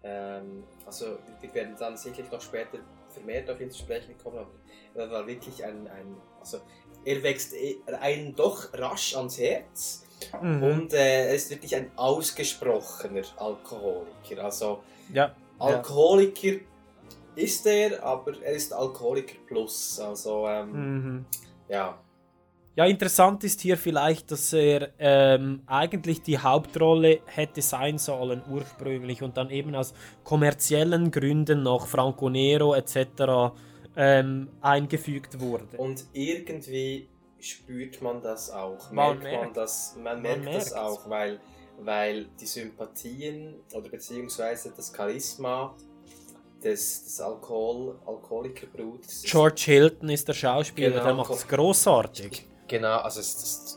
ähm, 0.04 0.64
also 0.86 1.18
wir 1.42 1.54
werden 1.54 1.76
dann 1.80 1.96
sicherlich 1.98 2.32
noch 2.32 2.42
später 2.42 2.80
vermehrt 3.10 3.50
auf 3.50 3.60
ihn 3.62 3.72
zu 3.72 3.80
sprechen 3.80 4.16
kommen, 4.22 4.38
aber 4.38 4.50
er 5.04 5.10
war 5.12 5.26
wirklich 5.28 5.64
ein, 5.64 5.88
ein 5.88 6.18
also 6.40 6.60
er 7.10 7.24
wächst 7.24 7.54
eh- 7.54 7.78
einen 8.02 8.36
doch 8.36 8.74
rasch 8.74 9.16
ans 9.16 9.38
Herz 9.40 10.04
Mhm. 10.42 10.64
und 10.64 10.94
äh, 10.94 11.28
er 11.28 11.36
ist 11.36 11.50
wirklich 11.52 11.76
ein 11.76 11.92
ausgesprochener 11.96 13.22
Alkoholiker. 13.38 14.44
Also 14.44 14.80
Ja. 15.14 15.32
Alkoholiker 15.60 16.60
ist 17.36 17.66
er, 17.68 18.04
aber 18.04 18.34
er 18.44 18.54
ist 18.54 18.74
Alkoholiker 18.74 19.36
plus. 19.48 20.00
Also 20.00 20.48
ähm, 20.48 20.72
Mhm. 20.72 21.26
ja. 21.70 21.98
Ja, 22.76 22.86
interessant 22.86 23.44
ist 23.44 23.62
hier 23.62 23.76
vielleicht, 23.78 24.30
dass 24.32 24.54
er 24.54 24.90
ähm, 25.00 25.64
eigentlich 25.66 26.22
die 26.22 26.38
Hauptrolle 26.38 27.22
hätte 27.26 27.62
sein 27.64 27.98
sollen 27.98 28.42
ursprünglich 28.50 29.24
und 29.24 29.36
dann 29.38 29.50
eben 29.50 29.74
aus 29.76 29.94
kommerziellen 30.24 31.10
Gründen 31.10 31.64
noch 31.64 31.88
Franco 31.88 32.30
Nero 32.30 32.76
etc. 32.76 33.52
Ähm, 34.00 34.50
eingefügt 34.62 35.40
wurde. 35.40 35.76
Und 35.78 36.06
irgendwie 36.14 37.10
spürt 37.40 38.02
man 38.02 38.22
das 38.22 38.50
auch. 38.52 38.92
Man 38.92 39.18
merkt 39.20 39.24
man 39.24 39.42
merkt. 39.42 39.58
das, 39.58 39.96
man 39.96 40.22
Man 40.22 40.44
merkt 40.44 40.56
das 40.56 40.74
auch, 40.74 41.10
weil, 41.10 41.40
weil 41.80 42.26
die 42.40 42.46
Sympathien 42.46 43.56
oder 43.74 43.90
beziehungsweise 43.90 44.72
das 44.76 44.94
Charisma 44.96 45.76
des, 46.64 47.04
des 47.06 47.20
Alkohol, 47.22 48.00
Alkoholikerbruders. 48.06 49.08
ist- 49.08 49.26
George 49.26 49.62
Hilton 49.66 50.10
ist 50.10 50.28
der 50.28 50.34
Schauspieler, 50.34 50.90
Genau. 50.92 51.04
der 51.04 51.14
macht 51.16 51.32
es 51.34 51.48
großartig. 51.48 52.46
Genau, 52.68 52.98
also 52.98 53.20
es, 53.20 53.36
es 53.36 53.77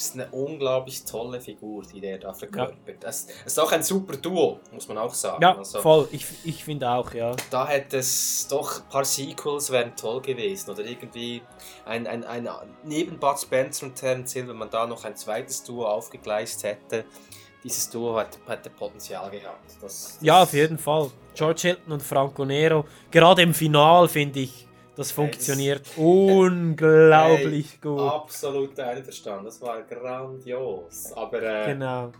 ist 0.00 0.14
eine 0.14 0.28
unglaublich 0.30 1.04
tolle 1.04 1.40
Figur, 1.40 1.82
die 1.82 2.00
der 2.00 2.18
da 2.18 2.32
verkörpert. 2.32 3.04
Es, 3.04 3.28
es 3.44 3.52
ist 3.52 3.60
auch 3.60 3.70
ein 3.72 3.82
super 3.82 4.16
Duo, 4.16 4.60
muss 4.72 4.88
man 4.88 4.98
auch 4.98 5.14
sagen. 5.14 5.42
Ja, 5.42 5.56
also, 5.56 5.80
voll. 5.80 6.08
Ich, 6.12 6.26
ich 6.44 6.64
finde 6.64 6.90
auch, 6.90 7.12
ja. 7.12 7.34
Da 7.50 7.66
hätte 7.68 7.98
es 7.98 8.46
doch 8.48 8.80
ein 8.80 8.88
paar 8.88 9.04
Sequels 9.04 9.70
wären 9.70 9.94
toll 9.96 10.20
gewesen. 10.22 10.70
Oder 10.70 10.84
irgendwie 10.84 11.42
ein, 11.84 12.06
ein, 12.06 12.24
ein 12.24 12.48
neben 12.84 13.18
Bud 13.18 13.38
Spencer 13.38 13.86
und 13.86 13.94
Terence 13.94 14.32
Hill, 14.32 14.48
wenn 14.48 14.56
man 14.56 14.70
da 14.70 14.86
noch 14.86 15.04
ein 15.04 15.16
zweites 15.16 15.62
Duo 15.62 15.86
aufgegleist 15.86 16.64
hätte. 16.64 17.04
Dieses 17.62 17.90
Duo 17.90 18.18
hätte, 18.18 18.38
hätte 18.46 18.70
Potenzial 18.70 19.30
gehabt. 19.30 19.76
Das, 19.82 20.18
Ja, 20.22 20.42
auf 20.42 20.52
jeden 20.54 20.78
Fall. 20.78 21.10
George 21.34 21.60
Hilton 21.62 21.92
und 21.92 22.02
Franco 22.02 22.44
Nero. 22.44 22.86
Gerade 23.10 23.42
im 23.42 23.52
Final 23.52 24.08
finde 24.08 24.40
ich, 24.40 24.66
das 25.00 25.12
funktioniert 25.12 25.82
unglaublich 25.96 27.70
Hey, 27.72 27.78
gut. 27.80 28.00
Absolut 28.00 28.78
einverstanden. 28.78 29.46
Das 29.46 29.60
war 29.62 29.82
grandios. 29.82 31.12
Aber 31.14 31.42
äh, 31.42 31.72
Genau. 31.72 32.12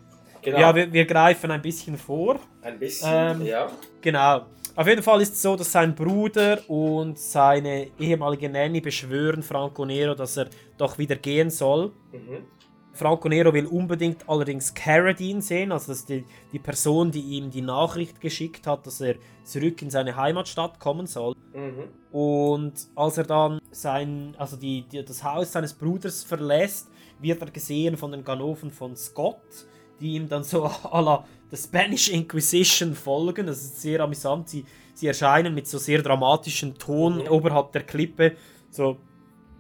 genau. 0.43 0.59
Ja, 0.59 0.75
wir, 0.75 0.93
wir 0.93 1.05
greifen 1.05 1.51
ein 1.51 1.63
bisschen 1.63 1.97
vor. 1.99 2.39
ein 2.63 2.79
bisschen, 2.79 3.41
Ähm, 3.41 3.47
ja. 3.47 3.71
Genau. 4.01 4.47
Auf 4.77 4.87
jeden 4.87 5.03
Fall 5.03 5.21
ist 5.21 5.35
es 5.35 5.43
so, 5.43 5.57
dass 5.57 5.71
sein 5.73 5.95
Bruder 5.95 6.59
und 6.69 7.19
seine 7.19 7.89
ehemalige 7.99 8.49
Nanny 8.49 8.81
beschwören 8.81 9.43
Franco 9.43 9.85
Nero, 9.85 10.15
dass 10.15 10.37
er 10.39 10.49
doch 10.79 10.97
wieder 10.97 11.17
gehen 11.17 11.51
soll. 11.51 11.93
Mhm. 12.13 12.47
Franco 12.93 13.29
Nero 13.29 13.53
will 13.53 13.67
unbedingt 13.67 14.29
allerdings 14.29 14.75
Carradine 14.75 15.41
sehen, 15.41 15.73
also 15.73 15.93
das 15.93 16.05
die, 16.05 16.25
die 16.53 16.59
Person, 16.59 17.11
die 17.11 17.21
ihm 17.21 17.51
die 17.51 17.63
Nachricht 17.63 18.21
geschickt 18.21 18.67
hat, 18.67 18.87
dass 18.87 19.01
er 19.01 19.15
zurück 19.45 19.81
in 19.83 19.91
seine 19.91 20.17
Heimatstadt 20.17 20.81
kommen 20.81 21.07
soll. 21.07 21.35
Mhm. 21.55 21.89
Und 22.13 22.73
als 22.95 23.19
er 23.19 23.25
dann 23.25 23.61
sein, 23.71 24.35
also 24.39 24.57
die, 24.57 24.83
die, 24.83 25.05
das 25.05 25.23
Haus 25.23 25.53
seines 25.53 25.73
Bruders 25.73 26.25
verlässt, 26.25 26.89
wird 27.21 27.41
er 27.41 27.51
gesehen 27.51 27.97
von 27.97 28.13
den 28.13 28.25
Ganoven 28.25 28.71
von 28.71 28.97
Scott, 28.97 29.67
die 30.01 30.15
ihm 30.15 30.29
dann 30.29 30.43
so 30.43 30.67
à 30.67 31.01
la 31.01 31.25
The 31.51 31.57
Spanish 31.57 32.09
Inquisition 32.09 32.95
folgen. 32.95 33.47
Das 33.47 33.61
ist 33.61 33.81
sehr 33.81 34.01
amüsant. 34.01 34.49
Sie, 34.49 34.65
sie 34.95 35.09
erscheinen 35.09 35.53
mit 35.55 35.67
so 35.67 35.79
sehr 35.79 36.01
dramatischem 36.01 36.79
Ton 36.79 37.27
oberhalb 37.29 37.73
der 37.73 37.83
Klippe. 37.83 38.37
So, 38.71 38.99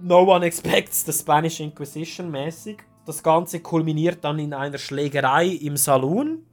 no 0.00 0.22
one 0.22 0.46
expects 0.46 1.04
the 1.04 1.12
Spanish 1.12 1.58
Inquisition 1.58 2.30
mäßig. 2.30 2.78
Das 3.06 3.22
Ganze 3.22 3.60
kulminiert 3.60 4.18
dann 4.22 4.38
in 4.38 4.52
einer 4.54 4.78
Schlägerei 4.78 5.46
im 5.46 5.76
Saloon. 5.76 6.44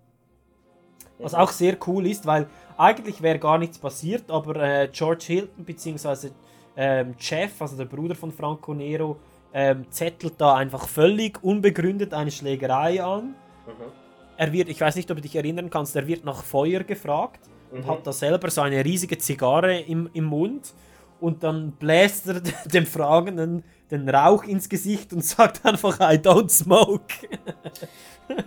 Was 1.19 1.33
auch 1.33 1.51
sehr 1.51 1.77
cool 1.87 2.05
ist, 2.07 2.25
weil 2.25 2.47
eigentlich 2.77 3.21
wäre 3.21 3.39
gar 3.39 3.57
nichts 3.57 3.79
passiert, 3.79 4.29
aber 4.29 4.55
äh, 4.57 4.87
George 4.91 5.23
Hilton 5.27 5.65
bzw. 5.65 6.29
Ähm, 6.75 7.15
Jeff, 7.19 7.59
also 7.59 7.75
der 7.75 7.85
Bruder 7.85 8.13
von 8.13 8.31
Franco 8.31 8.73
Nero, 8.73 9.17
ähm, 9.51 9.85
zettelt 9.89 10.35
da 10.37 10.55
einfach 10.55 10.87
völlig 10.87 11.43
unbegründet 11.43 12.13
eine 12.13 12.29
Schlägerei 12.29 13.03
an. 13.03 13.33
Er 14.37 14.53
wird, 14.53 14.69
ich 14.69 14.79
weiß 14.79 14.95
nicht, 14.95 15.09
ob 15.09 15.17
du 15.17 15.23
dich 15.23 15.35
erinnern 15.35 15.71
kannst, 15.71 15.95
er 15.95 16.05
wird 16.05 16.23
nach 16.23 16.43
Feuer 16.43 16.83
gefragt 16.83 17.39
und 17.71 17.79
Mhm. 17.85 17.87
hat 17.87 18.05
da 18.05 18.13
selber 18.13 18.51
so 18.51 18.61
eine 18.61 18.85
riesige 18.85 19.17
Zigarre 19.17 19.79
im, 19.79 20.09
im 20.13 20.25
Mund 20.25 20.73
und 21.19 21.43
dann 21.43 21.71
bläst 21.73 22.27
er 22.27 22.41
dem 22.65 22.85
Fragenden 22.85 23.63
den 23.91 24.07
Rauch 24.09 24.43
ins 24.43 24.67
Gesicht 24.69 25.13
und 25.13 25.23
sagt 25.23 25.65
einfach 25.65 25.99
I 25.99 26.15
don't 26.17 26.49
smoke. 26.49 27.05
Das 28.27 28.37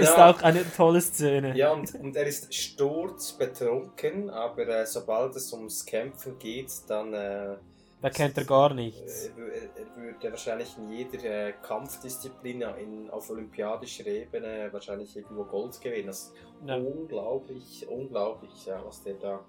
ist 0.00 0.14
Genau. 0.14 0.30
auch 0.30 0.42
eine 0.42 0.64
tolle 0.76 1.00
Szene. 1.00 1.56
Ja, 1.56 1.72
und, 1.72 1.94
und 1.94 2.14
er 2.16 2.26
ist 2.26 2.52
sturzbetrunken, 2.52 4.30
aber 4.30 4.66
äh, 4.68 4.86
sobald 4.86 5.34
es 5.36 5.52
ums 5.52 5.84
Kämpfen 5.86 6.38
geht, 6.38 6.70
dann 6.88 7.14
äh, 7.14 7.56
Da 8.02 8.10
kennt 8.10 8.36
er 8.36 8.44
gar 8.44 8.74
nichts. 8.74 9.26
äh, 9.26 9.30
wür- 9.30 9.52
er 9.52 10.02
würde 10.02 10.30
wahrscheinlich 10.30 10.76
in 10.76 10.88
jeder 10.92 11.24
äh, 11.24 11.52
Kampfdisziplin 11.62 12.62
in, 12.82 13.10
auf 13.10 13.30
olympiadischer 13.30 14.06
Ebene 14.06 14.68
wahrscheinlich 14.72 15.16
irgendwo 15.16 15.44
Gold 15.44 15.80
gewinnen. 15.80 16.08
Das 16.08 16.18
ist 16.24 16.32
Ja. 16.66 16.76
unglaublich, 16.76 17.86
unglaublich, 17.88 18.66
ja, 18.66 18.82
was 18.84 19.02
der 19.02 19.14
da 19.14 19.40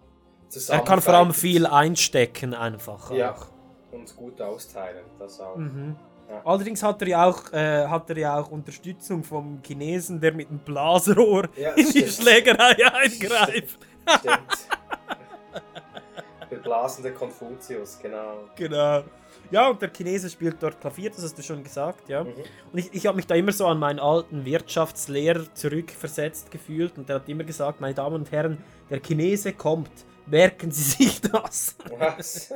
Er 0.70 0.80
kann 0.80 1.02
vor 1.02 1.14
allem 1.14 1.34
viel 1.34 1.66
einstecken 1.66 2.54
einfach. 2.54 3.12
Ja, 3.12 3.34
auch. 3.34 3.48
und 3.92 4.16
gut 4.16 4.42
austeilen, 4.42 5.06
das 5.20 5.40
auch. 5.40 5.56
Mhm. 5.56 5.96
Ja. 6.30 6.42
Allerdings 6.46 6.84
hat 6.84 7.02
er 7.02 7.08
ja 7.08 7.26
auch, 7.26 7.52
äh, 7.54 7.88
hat 7.88 8.10
er 8.10 8.18
ja 8.18 8.40
auch 8.40 8.52
Unterstützung 8.52 9.24
vom 9.24 9.62
Chinesen, 9.66 10.22
der 10.22 10.34
mit 10.34 10.50
dem 10.50 10.60
Blasrohr 10.60 11.50
Ja, 11.56 11.72
in 11.72 11.86
die 11.86 12.08
stimmt. 12.08 12.10
Schlägerei 12.12 12.76
eingreift. 12.94 13.80
Stimmt. 14.08 14.68
Der 16.52 16.58
blasende 16.58 17.12
Konfuzius, 17.12 18.00
genau. 18.02 18.46
Genau. 18.56 19.04
Ja, 19.52 19.70
und 19.70 19.82
der 19.82 19.90
Chinese 19.90 20.30
spielt 20.30 20.62
dort 20.62 20.80
Klavier, 20.82 21.10
das 21.12 21.24
hast 21.24 21.38
du 21.38 21.44
schon 21.44 21.64
gesagt, 21.64 22.10
ja. 22.10 22.24
Mhm. 22.24 22.34
Und 22.72 22.80
ich, 22.80 22.94
ich 22.94 23.06
habe 23.08 23.16
mich 23.16 23.28
da 23.28 23.36
immer 23.36 23.52
so 23.52 23.68
an 23.68 23.78
meinen 23.78 24.00
alten 24.00 24.46
Wirtschaftslehrer 24.46 25.54
zurückversetzt 25.54 26.50
gefühlt 26.52 26.98
und 26.98 27.08
der 27.08 27.18
hat 27.18 27.30
immer 27.30 27.44
gesagt, 27.44 27.82
meine 27.82 27.94
Damen 27.94 28.16
und 28.16 28.32
Herren, 28.32 28.64
der 28.90 29.00
Chinese 29.00 29.54
kommt, 29.54 29.92
merken 30.30 30.72
Sie 30.72 30.84
sich 30.84 31.22
das. 31.22 31.76
Was? 31.98 32.54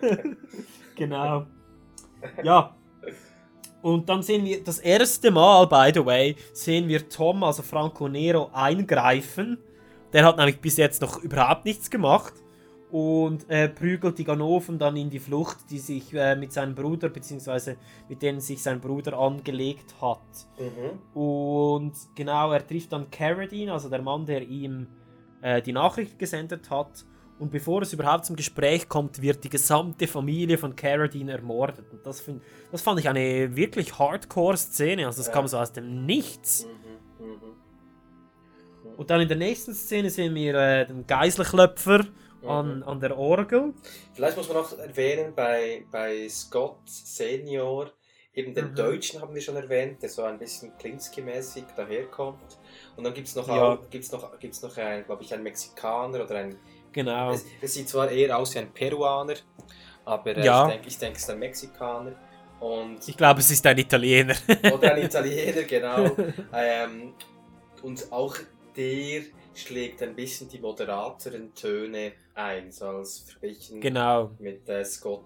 genau. 0.96 1.46
Ja. 2.42 2.74
Und 3.82 4.08
dann 4.08 4.22
sehen 4.22 4.44
wir 4.44 4.62
das 4.62 4.78
erste 4.78 5.30
Mal, 5.30 5.66
by 5.66 5.90
the 5.92 6.06
way, 6.06 6.36
sehen 6.52 6.86
wir 6.88 7.08
Tom, 7.08 7.42
also 7.42 7.62
Franco 7.62 8.08
Nero, 8.08 8.50
eingreifen. 8.52 9.58
Der 10.12 10.24
hat 10.24 10.36
nämlich 10.36 10.60
bis 10.60 10.76
jetzt 10.76 11.02
noch 11.02 11.18
überhaupt 11.18 11.64
nichts 11.64 11.90
gemacht. 11.90 12.34
Und 12.92 13.48
äh, 13.48 13.70
prügelt 13.70 14.18
die 14.18 14.24
Ganoven 14.24 14.78
dann 14.78 14.98
in 14.98 15.08
die 15.08 15.18
Flucht, 15.18 15.56
die 15.70 15.78
sich 15.78 16.12
äh, 16.12 16.36
mit 16.36 16.52
seinem 16.52 16.74
Bruder, 16.74 17.08
beziehungsweise 17.08 17.78
mit 18.06 18.20
denen 18.20 18.40
sich 18.40 18.62
sein 18.62 18.82
Bruder 18.82 19.18
angelegt 19.18 19.94
hat. 20.02 20.20
Mhm. 20.58 21.18
Und 21.18 21.92
genau, 22.14 22.52
er 22.52 22.66
trifft 22.66 22.92
dann 22.92 23.10
Carradine, 23.10 23.72
also 23.72 23.88
der 23.88 24.02
Mann, 24.02 24.26
der 24.26 24.42
ihm 24.42 24.86
äh, 25.42 25.60
die 25.60 25.72
Nachricht 25.72 26.18
gesendet 26.18 26.70
hat. 26.70 27.04
Und 27.38 27.50
bevor 27.50 27.82
es 27.82 27.92
überhaupt 27.92 28.24
zum 28.26 28.36
Gespräch 28.36 28.88
kommt, 28.88 29.20
wird 29.20 29.42
die 29.42 29.48
gesamte 29.48 30.06
Familie 30.06 30.58
von 30.58 30.76
Carradine 30.76 31.32
ermordet. 31.32 31.84
Und 31.92 32.06
das, 32.06 32.20
find, 32.20 32.40
das 32.70 32.82
fand 32.82 33.00
ich 33.00 33.08
eine 33.08 33.54
wirklich 33.56 33.98
Hardcore-Szene. 33.98 35.06
Also, 35.06 35.18
das 35.18 35.26
Ja. 35.26 35.32
kam 35.32 35.48
so 35.48 35.58
aus 35.58 35.72
dem 35.72 36.06
Nichts. 36.06 36.66
Mhm. 37.18 37.26
Mhm. 37.26 38.96
Und 38.96 39.10
dann 39.10 39.20
in 39.20 39.28
der 39.28 39.36
nächsten 39.38 39.74
Szene 39.74 40.10
sehen 40.10 40.34
wir 40.34 40.54
äh, 40.54 40.86
den 40.86 41.06
Geiselklöpfer 41.06 42.06
an, 42.46 42.78
Mhm. 42.78 42.82
an 42.84 43.00
der 43.00 43.16
Orgel. 43.18 43.72
Vielleicht 44.14 44.36
muss 44.36 44.48
man 44.48 44.58
noch 44.58 44.78
erwähnen, 44.78 45.32
bei, 45.34 45.84
bei 45.90 46.28
Scott 46.28 46.78
Senior, 46.86 47.90
eben 48.34 48.54
den 48.54 48.70
Mhm. 48.70 48.74
Deutschen 48.76 49.20
haben 49.20 49.34
wir 49.34 49.40
schon 49.40 49.56
erwähnt, 49.56 50.02
der 50.02 50.08
so 50.10 50.22
ein 50.22 50.38
bisschen 50.38 50.72
Klinsky-mäßig 50.78 51.64
daherkommt. 51.76 52.58
Und 52.96 53.04
dann 53.04 53.14
gibt 53.14 53.28
es 53.28 53.34
noch, 53.36 53.48
Ja. 53.48 53.54
auch, 53.74 53.90
gibt's 53.90 54.12
noch, 54.12 54.38
gibt's 54.38 54.62
noch 54.62 54.76
ein, 54.76 55.04
glaube 55.04 55.22
ich, 55.22 55.32
einen 55.32 55.42
Mexikaner 55.42 56.22
oder 56.24 56.36
ein. 56.36 56.56
Genau. 56.92 57.32
Es, 57.32 57.44
es 57.60 57.74
sieht 57.74 57.88
zwar 57.88 58.10
eher 58.10 58.36
aus 58.38 58.54
wie 58.54 58.58
ein 58.58 58.70
Peruaner, 58.72 59.34
aber 60.04 60.36
äh, 60.36 60.44
Ja. 60.44 60.66
ich 60.66 60.72
denke, 60.74 60.88
ich 60.88 60.98
denk, 60.98 61.16
es 61.16 61.22
ist 61.22 61.30
ein 61.30 61.38
Mexikaner. 61.38 62.12
Und 62.60 62.98
Ich 63.08 63.16
glaube, 63.16 63.40
es 63.40 63.50
ist 63.50 63.66
ein 63.66 63.76
Italiener. 63.78 64.34
oder 64.72 64.94
ein 64.94 65.02
Italiener, 65.02 65.62
genau. 65.62 66.04
ähm, 66.54 67.14
und 67.82 68.12
auch 68.12 68.36
der 68.76 69.22
schlägt 69.54 70.02
ein 70.02 70.14
bisschen 70.14 70.48
die 70.48 70.58
moderateren 70.60 71.52
Töne 71.54 72.12
ein, 72.34 72.70
so 72.70 72.86
als 72.86 73.20
Verglichen 73.20 73.80
Genau. 73.80 74.30
mit 74.38 74.68
äh, 74.68 74.84
Scott 74.84 75.24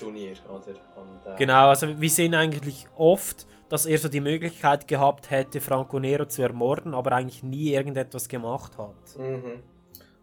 Junior, 0.00 0.34
oder? 0.48 0.74
Und, 0.96 1.32
äh, 1.32 1.36
Genau, 1.38 1.68
also 1.68 2.00
wir 2.00 2.10
sehen 2.10 2.34
eigentlich 2.34 2.86
oft, 2.96 3.46
dass 3.68 3.86
er 3.86 3.98
so 3.98 4.08
die 4.08 4.20
Möglichkeit 4.20 4.88
gehabt 4.88 5.30
hätte, 5.30 5.60
Franco 5.60 5.98
Nero 5.98 6.24
zu 6.26 6.42
ermorden, 6.42 6.94
aber 6.94 7.12
eigentlich 7.12 7.42
nie 7.42 7.72
irgendetwas 7.74 8.28
gemacht 8.28 8.78
hat. 8.78 9.18
Mhm. 9.18 9.62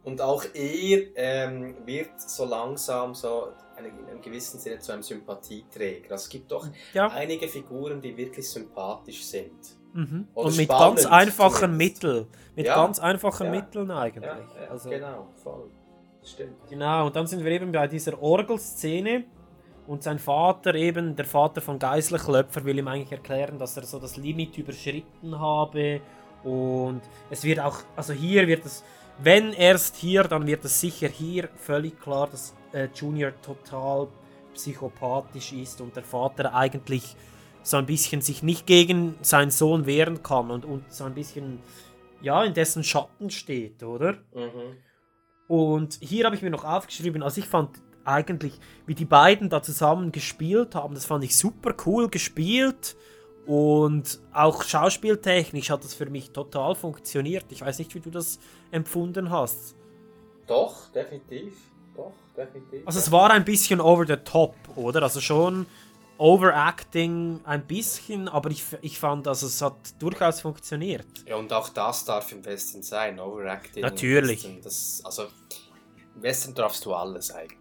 Und 0.03 0.21
auch 0.21 0.43
er 0.53 0.99
ähm, 1.15 1.75
wird 1.85 2.19
so 2.21 2.45
langsam 2.45 3.13
so 3.15 3.47
eine, 3.75 3.87
in 3.89 4.05
einem 4.07 4.21
gewissen 4.21 4.59
Sinne 4.59 4.79
zu 4.79 4.93
einem 4.93 5.01
Sympathieträger. 5.03 6.11
Also 6.11 6.23
es 6.23 6.29
gibt 6.29 6.51
doch 6.51 6.67
Ja. 6.93 7.07
einige 7.07 7.47
Figuren, 7.47 8.01
die 8.01 8.15
wirklich 8.15 8.49
sympathisch 8.49 9.23
sind. 9.25 9.51
Mhm. 9.93 10.27
Und 10.33 10.57
mit 10.57 10.69
ganz 10.69 11.05
einfachen. 11.05 11.75
Mitteln. 11.77 12.27
Mit 12.55 12.67
Ja. 12.67 12.75
ganz 12.75 12.99
einfachen 12.99 13.45
Ja. 13.45 13.51
Mitteln 13.51 13.91
eigentlich. 13.91 14.29
Also, 14.69 14.89
genau, 14.89 15.27
voll. 15.43 15.69
Stimmt. 16.23 16.55
Genau, 16.69 17.07
und 17.07 17.15
dann 17.15 17.27
sind 17.27 17.43
wir 17.43 17.51
eben 17.51 17.71
bei 17.71 17.87
dieser 17.87 18.21
Orgelszene. 18.21 19.25
Und 19.87 20.01
sein 20.01 20.17
Vater, 20.17 20.73
eben 20.75 21.15
der 21.15 21.25
Vater 21.25 21.61
von 21.61 21.77
Geiselklöpfer, 21.77 22.65
will 22.65 22.79
ihm 22.79 22.87
eigentlich 22.87 23.11
erklären, 23.11 23.59
dass 23.59 23.77
er 23.77 23.83
so 23.83 23.99
das 23.99 24.17
Limit 24.17 24.57
überschritten 24.57 25.39
habe. 25.39 26.01
Und 26.43 27.01
es 27.29 27.43
wird 27.43 27.59
auch, 27.59 27.79
also 27.95 28.13
hier 28.13 28.47
wird 28.47 28.65
es, 28.65 28.83
wenn 29.19 29.53
erst 29.53 29.95
hier, 29.95 30.23
dann 30.23 30.47
wird 30.47 30.65
es 30.65 30.81
sicher 30.81 31.07
hier 31.07 31.49
völlig 31.55 31.99
klar, 31.99 32.27
dass 32.29 32.55
äh, 32.73 32.87
Junior 32.93 33.31
total 33.41 34.07
psychopathisch 34.53 35.53
ist 35.53 35.81
und 35.81 35.95
der 35.95 36.03
Vater 36.03 36.53
eigentlich 36.53 37.15
so 37.61 37.77
ein 37.77 37.85
bisschen 37.85 38.21
sich 38.21 38.43
nicht 38.43 38.67
gegen 38.67 39.15
seinen 39.21 39.51
Sohn 39.51 39.85
wehren 39.85 40.21
kann 40.23 40.51
und, 40.51 40.65
und 40.65 40.91
so 40.91 41.03
ein 41.03 41.13
bisschen, 41.13 41.59
ja, 42.21 42.43
in 42.43 42.53
dessen 42.53 42.83
Schatten 42.83 43.29
steht, 43.29 43.81
oder? 43.83 44.13
Mhm. 44.33 44.77
Und 45.47 45.97
hier 46.01 46.25
habe 46.25 46.35
ich 46.35 46.41
mir 46.41 46.49
noch 46.49 46.63
aufgeschrieben, 46.63 47.23
also 47.23 47.39
ich 47.39 47.47
fand 47.47 47.69
eigentlich, 48.05 48.59
wie 48.85 48.95
die 48.95 49.05
beiden 49.05 49.49
da 49.49 49.61
zusammen 49.61 50.11
gespielt 50.11 50.75
haben, 50.75 50.93
das 50.95 51.05
fand 51.05 51.23
ich 51.23 51.35
super 51.35 51.73
cool 51.85 52.09
gespielt. 52.09 52.95
Und 53.45 54.19
auch 54.33 54.63
schauspieltechnisch 54.63 55.69
hat 55.69 55.83
das 55.83 55.93
für 55.93 56.09
mich 56.09 56.31
total 56.31 56.73
funktioniert. 56.73 57.45
Ich 57.49 57.61
weiß 57.61 57.77
nicht, 57.77 57.93
wie 57.93 57.99
du 57.99 58.09
das 58.09 58.39
empfunden 58.71 59.29
hast. 59.29 59.75
Doch, 60.47 60.89
definitiv. 60.91 61.53
Doch, 61.95 62.13
definitiv. 62.35 62.81
Also 62.85 62.99
es 62.99 63.11
war 63.11 63.31
ein 63.31 63.45
bisschen 63.45 63.79
over 63.79 64.05
the 64.07 64.17
top, 64.17 64.55
oder? 64.75 65.03
Also 65.03 65.21
schon 65.21 65.67
Overacting 66.17 67.41
ein 67.43 67.67
bisschen, 67.67 68.29
aber 68.29 68.49
ich, 68.49 68.63
ich 68.81 68.97
fand, 68.99 69.27
also 69.27 69.47
es 69.47 69.61
hat 69.61 69.75
durchaus 69.99 70.39
funktioniert. 70.39 71.05
Ja, 71.27 71.35
und 71.35 71.51
auch 71.51 71.69
das 71.69 72.05
darf 72.05 72.31
im 72.31 72.45
Western 72.45 72.83
sein, 72.83 73.19
Overacting. 73.19 73.81
Natürlich. 73.81 74.47
Das, 74.63 75.01
also, 75.03 75.23
im 76.15 76.23
Western 76.23 76.53
darfst 76.53 76.85
du 76.85 76.93
alles 76.93 77.31
eigentlich. 77.31 77.59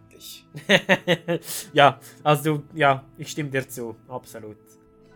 ja, 1.73 1.99
also 2.23 2.57
du, 2.57 2.63
ja, 2.75 3.05
ich 3.19 3.31
stimme 3.31 3.51
dir 3.51 3.69
zu, 3.69 3.97
absolut. 4.09 4.57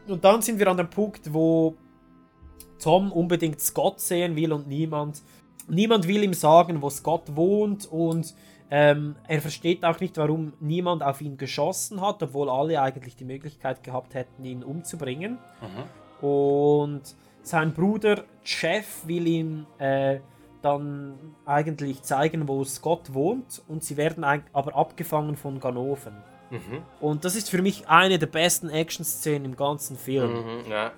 Und 0.07 0.25
dann 0.25 0.43
sind 0.43 0.59
wir 0.59 0.69
an 0.69 0.77
dem 0.77 0.91
Punkt, 0.91 1.33
wo 1.33 1.77
Tom 2.79 3.13
unbedingt 3.13 3.61
Scott 3.61 4.01
sehen 4.01 4.37
will 4.37 4.53
und 4.53 4.67
niemand. 4.69 5.23
niemand 5.69 6.07
will 6.07 6.23
ihm 6.23 6.35
sagen, 6.35 6.81
wo 6.81 6.91
Scott 6.91 7.37
wohnt 7.37 7.87
und 7.87 8.35
ähm, 8.71 9.17
er 9.27 9.41
versteht 9.41 9.85
auch 9.85 9.99
nicht, 10.01 10.17
warum 10.19 10.53
niemand 10.61 11.03
auf 11.03 11.21
ihn 11.21 11.37
geschossen 11.37 12.01
hat, 12.01 12.23
obwohl 12.23 12.51
alle 12.51 12.81
eigentlich 12.81 13.17
die 13.17 13.25
Möglichkeit 13.25 13.83
gehabt 13.83 14.15
hätten, 14.15 14.45
ihn 14.45 14.63
umzubringen. 14.63 15.39
Und 16.21 17.03
sein 17.43 17.73
Bruder 17.73 18.25
Jeff 18.45 19.07
will 19.07 19.27
ihm 19.27 19.67
äh, 19.79 20.21
dann 20.63 21.35
eigentlich 21.47 22.03
zeigen, 22.03 22.49
wo 22.49 22.65
Scott 22.65 23.15
wohnt 23.15 23.63
und 23.69 23.85
sie 23.85 23.97
werden 23.97 24.25
aber 24.25 24.75
abgefangen 24.77 25.37
von 25.37 25.61
Ganoven. 25.61 26.17
Mhm. 26.51 26.83
Und 27.01 27.25
das 27.25 27.37
ist 27.37 27.51
für 27.51 27.63
mich 27.63 27.89
eine 27.89 28.19
der 28.19 28.27
besten 28.27 28.71
Action-Szenen 28.71 29.45
im 29.45 29.57
ganzen 29.57 29.97
Film. 29.97 30.33
Mhm, 30.33 30.71
ja. 30.71 30.93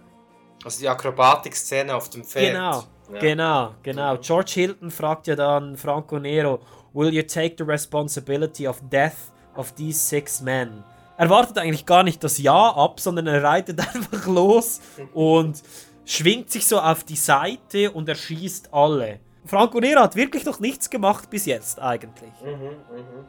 Also 0.65 0.81
die 0.81 0.89
Akrobatikszene 0.89 1.95
auf 1.95 2.09
dem 2.11 2.25
Feld. 2.25 2.53
Genau, 2.53 2.83
Ja. 3.13 3.19
genau, 3.21 3.71
genau. 3.83 4.17
George 4.19 4.53
Hilton 4.55 4.91
fragt 4.91 5.27
ja 5.27 5.35
dann 5.37 5.77
Franco 5.77 6.19
Nero, 6.19 6.61
will 6.93 7.13
you 7.13 7.23
take 7.23 7.55
the 7.59 7.65
responsibility 7.65 8.69
of 8.69 8.81
death 8.91 9.33
of 9.57 9.73
these 9.73 9.99
six 9.99 10.41
men? 10.41 10.85
Er 11.17 11.29
wartet 11.29 11.59
eigentlich 11.59 11.85
gar 11.85 12.03
nicht 12.03 12.23
das 12.25 12.39
Ja 12.39 12.71
ab, 12.77 13.01
sondern 13.01 13.27
er 13.27 13.43
reitet 13.43 13.81
einfach 13.95 14.27
los 14.27 14.81
und 15.15 15.63
schwingt 16.05 16.51
sich 16.51 16.67
so 16.67 16.79
auf 16.81 17.05
die 17.05 17.17
Seite 17.17 17.91
und 17.91 18.09
erschießt 18.09 18.73
alle. 18.73 19.21
Franco 19.51 19.81
Nero 19.81 20.01
hat 20.03 20.15
wirklich 20.15 20.45
noch 20.45 20.61
nichts 20.61 20.89
gemacht 20.89 21.29
bis 21.29 21.45
jetzt 21.45 21.81
eigentlich. 21.81 22.31
Mhm, 22.45 22.97
mhm. 22.97 23.25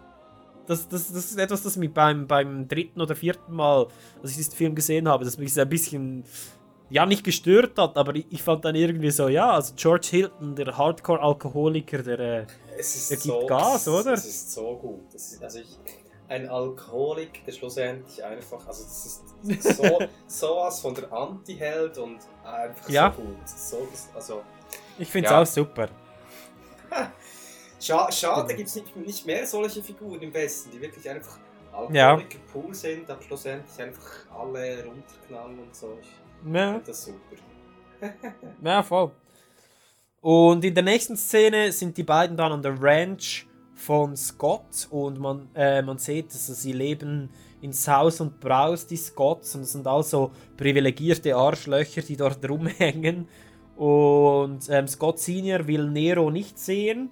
Das, 0.67 0.87
das, 0.87 1.11
das 1.11 1.25
ist 1.31 1.37
etwas, 1.39 1.63
das 1.63 1.75
mich 1.77 1.91
beim, 1.91 2.27
beim 2.27 2.67
dritten 2.67 3.01
oder 3.01 3.15
vierten 3.15 3.55
Mal, 3.55 3.87
als 4.21 4.31
ich 4.31 4.37
diesen 4.37 4.53
Film 4.53 4.75
gesehen 4.75 5.07
habe, 5.07 5.25
das 5.25 5.39
mich 5.39 5.59
ein 5.59 5.67
bisschen, 5.67 6.23
ja, 6.91 7.07
nicht 7.07 7.23
gestört 7.23 7.79
hat, 7.79 7.97
aber 7.97 8.15
ich, 8.15 8.27
ich 8.29 8.43
fand 8.43 8.63
dann 8.63 8.75
irgendwie 8.75 9.09
so, 9.09 9.29
ja, 9.29 9.51
also 9.51 9.73
George 9.75 10.07
Hilton, 10.11 10.55
der 10.55 10.77
Hardcore-Alkoholiker, 10.77 12.03
der, 12.03 12.19
äh, 12.19 12.45
der 12.45 13.17
gibt 13.17 13.21
so, 13.23 13.45
Gas, 13.47 13.87
oder? 13.87 14.13
Es 14.13 14.25
ist 14.25 14.51
so 14.51 14.77
gut. 14.77 15.11
Ist, 15.15 15.41
also 15.41 15.57
ich, 15.57 15.79
ein 16.27 16.47
Alkoholik, 16.47 17.43
der 17.45 17.51
schlussendlich 17.51 18.23
einfach, 18.23 18.67
also 18.67 18.83
das 18.83 19.05
ist 19.41 19.75
so, 19.75 19.99
sowas 20.27 20.79
von 20.79 20.93
der 20.93 21.11
Anti-Held 21.11 21.97
und 21.97 22.19
einfach 22.45 22.87
Ja. 22.89 23.11
so 23.15 23.23
gut. 23.23 23.49
So, 23.49 23.87
also, 24.13 24.41
Ich 24.99 25.09
finde 25.09 25.25
es 25.25 25.31
Ja. 25.31 25.41
auch 25.41 25.45
super. 25.47 25.89
Scha 27.79 28.11
schade 28.11 28.53
gibt 28.55 28.69
es 28.69 28.75
nicht, 28.75 28.95
nicht 28.95 29.25
mehr 29.25 29.45
solche 29.47 29.81
Figuren 29.81 30.21
im 30.21 30.33
Westen, 30.33 30.69
die 30.71 30.81
wirklich 30.81 31.09
einfach 31.09 31.39
Ja. 31.91 32.09
Alkoholiker 32.11 32.39
pur 32.51 32.73
sind, 32.73 33.09
aber 33.09 33.21
schlussendlich 33.23 33.81
einfach 33.81 34.25
alle 34.37 34.85
runterknallen 34.85 35.59
und 35.59 35.75
so. 35.75 35.97
Ich 36.01 36.53
Ja. 36.53 36.71
finde 36.73 36.85
das 36.85 37.05
super. 37.05 37.35
Ja, 38.63 38.83
voll. 38.83 39.11
Und 40.21 40.63
in 40.63 40.75
der 40.75 40.83
nächsten 40.83 41.17
Szene 41.17 41.71
sind 41.71 41.97
die 41.97 42.03
beiden 42.03 42.37
dann 42.37 42.51
an 42.51 42.61
der 42.61 42.79
Ranch 42.79 43.47
von 43.73 44.15
Scott 44.15 44.87
und 44.91 45.19
man, 45.19 45.49
äh, 45.55 45.81
man 45.81 45.97
sieht, 45.97 46.31
also 46.31 46.53
sie 46.53 46.73
leben 46.73 47.29
in 47.61 47.73
Saus 47.73 48.21
und 48.21 48.39
Braus, 48.39 48.85
die 48.85 48.97
Scotts, 48.97 49.55
und 49.55 49.61
es 49.61 49.71
sind 49.71 49.87
also 49.87 50.31
privilegierte 50.57 51.35
Arschlöcher, 51.35 52.01
die 52.01 52.15
dort 52.17 52.47
rumhängen. 52.47 53.27
Und 53.81 54.69
ähm, 54.69 54.87
Scott 54.87 55.17
Senior 55.17 55.65
will 55.65 55.89
Nero 55.89 56.29
nicht 56.29 56.59
sehen. 56.59 57.09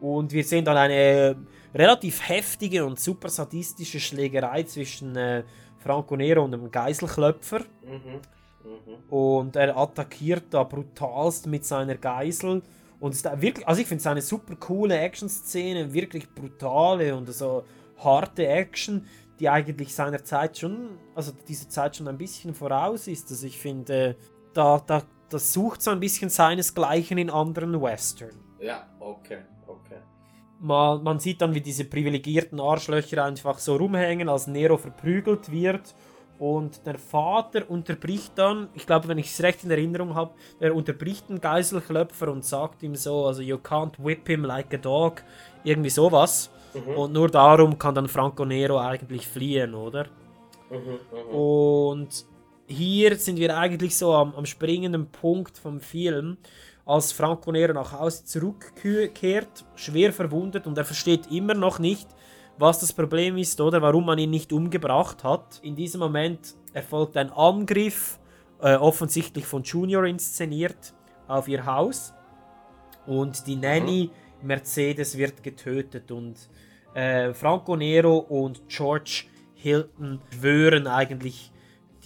Und 0.00 0.32
wir 0.32 0.42
sehen 0.42 0.64
dann 0.64 0.76
eine 0.76 1.36
relativ 1.72 2.28
heftige 2.28 2.84
und 2.84 2.98
super 2.98 3.28
sadistische 3.28 4.00
Schlägerei 4.00 4.64
zwischen 4.64 5.14
äh, 5.14 5.44
Franco 5.78 6.16
Nero 6.16 6.42
und 6.42 6.52
einem 6.52 6.68
Geiselklöpfer. 6.68 7.60
Mhm. 7.60 8.20
Mhm. 8.64 9.16
Und 9.16 9.54
er 9.54 9.76
attackiert 9.76 10.46
da 10.50 10.64
brutalst 10.64 11.46
mit 11.46 11.64
seiner 11.64 11.94
Geisel. 11.94 12.60
Und 12.98 13.14
ist 13.14 13.24
da 13.24 13.40
wirklich, 13.40 13.64
also 13.68 13.80
ich 13.80 13.86
finde 13.86 14.00
es 14.00 14.06
eine 14.08 14.22
super 14.22 14.56
coole 14.56 14.98
Action-Szene, 14.98 15.92
wirklich 15.92 16.28
brutale 16.28 17.14
und 17.14 17.32
so 17.32 17.62
harte 17.98 18.48
Action, 18.48 19.06
die 19.38 19.48
eigentlich 19.48 19.94
seiner 19.94 20.24
Zeit 20.24 20.58
schon, 20.58 20.98
also 21.14 21.30
dieser 21.46 21.68
Zeit 21.68 21.94
schon 21.94 22.08
ein 22.08 22.18
bisschen 22.18 22.52
voraus 22.52 23.06
ist. 23.06 23.30
Also 23.30 23.46
ich 23.46 23.58
finde, 23.58 24.16
da, 24.52 24.82
da, 24.84 25.04
das 25.30 25.52
sucht 25.52 25.82
so 25.82 25.90
ein 25.90 26.00
bisschen 26.00 26.30
seinesgleichen 26.30 27.18
in 27.18 27.30
anderen 27.30 27.80
Western. 27.80 28.30
Ja, 28.60 28.86
okay, 28.98 29.38
okay. 29.66 29.98
Man, 30.60 31.02
man 31.02 31.20
sieht 31.20 31.40
dann, 31.40 31.54
wie 31.54 31.60
diese 31.60 31.84
privilegierten 31.84 32.60
Arschlöcher 32.60 33.24
einfach 33.24 33.58
so 33.58 33.76
rumhängen, 33.76 34.28
als 34.28 34.46
Nero 34.46 34.76
verprügelt 34.76 35.50
wird. 35.52 35.94
Und 36.38 36.86
der 36.86 36.98
Vater 36.98 37.68
unterbricht 37.68 38.32
dann, 38.36 38.68
ich 38.74 38.86
glaube, 38.86 39.08
wenn 39.08 39.18
ich 39.18 39.26
es 39.26 39.42
recht 39.42 39.64
in 39.64 39.70
Erinnerung 39.72 40.14
habe, 40.14 40.34
er 40.60 40.74
unterbricht 40.74 41.28
den 41.28 41.40
Geiselklöpfer 41.40 42.30
und 42.30 42.44
sagt 42.44 42.82
ihm 42.84 42.94
so, 42.94 43.26
also 43.26 43.42
you 43.42 43.56
can't 43.56 43.92
whip 43.98 44.26
him 44.28 44.44
like 44.44 44.72
a 44.72 44.76
dog, 44.76 45.24
irgendwie 45.64 45.90
sowas. 45.90 46.50
Mhm. 46.74 46.94
Und 46.94 47.12
nur 47.12 47.28
darum 47.28 47.76
kann 47.76 47.94
dann 47.94 48.06
Franco 48.06 48.44
Nero 48.44 48.78
eigentlich 48.78 49.26
fliehen, 49.26 49.74
oder? 49.74 50.06
Mhm, 50.70 50.76
mhm. 50.76 51.34
Und 51.34 52.26
hier 52.68 53.16
sind 53.16 53.38
wir 53.38 53.56
eigentlich 53.56 53.96
so 53.96 54.12
am, 54.14 54.34
am 54.34 54.46
springenden 54.46 55.06
Punkt 55.10 55.56
vom 55.58 55.80
Film, 55.80 56.36
als 56.84 57.12
Franco 57.12 57.50
Nero 57.50 57.72
nach 57.72 57.92
Hause 57.92 58.24
zurückkehrt, 58.24 59.64
schwer 59.74 60.12
verwundet 60.12 60.66
und 60.66 60.78
er 60.78 60.84
versteht 60.84 61.30
immer 61.30 61.54
noch 61.54 61.78
nicht, 61.78 62.08
was 62.58 62.80
das 62.80 62.92
Problem 62.92 63.36
ist 63.36 63.60
oder? 63.60 63.82
Warum 63.82 64.06
man 64.06 64.18
ihn 64.18 64.30
nicht 64.30 64.52
umgebracht 64.52 65.22
hat. 65.24 65.60
In 65.62 65.76
diesem 65.76 66.00
Moment 66.00 66.56
erfolgt 66.72 67.16
ein 67.16 67.30
Angriff, 67.30 68.18
äh, 68.60 68.74
offensichtlich 68.74 69.46
von 69.46 69.62
Junior 69.62 70.04
inszeniert, 70.04 70.94
auf 71.26 71.46
ihr 71.46 71.64
Haus. 71.64 72.12
Und 73.06 73.46
die 73.46 73.56
Nanny 73.56 74.10
Mercedes 74.42 75.16
wird 75.16 75.42
getötet 75.42 76.10
und 76.10 76.36
äh, 76.94 77.32
Franco 77.32 77.76
Nero 77.76 78.18
und 78.18 78.68
George 78.68 79.24
Hilton 79.54 80.20
schwören 80.32 80.86
eigentlich 80.86 81.52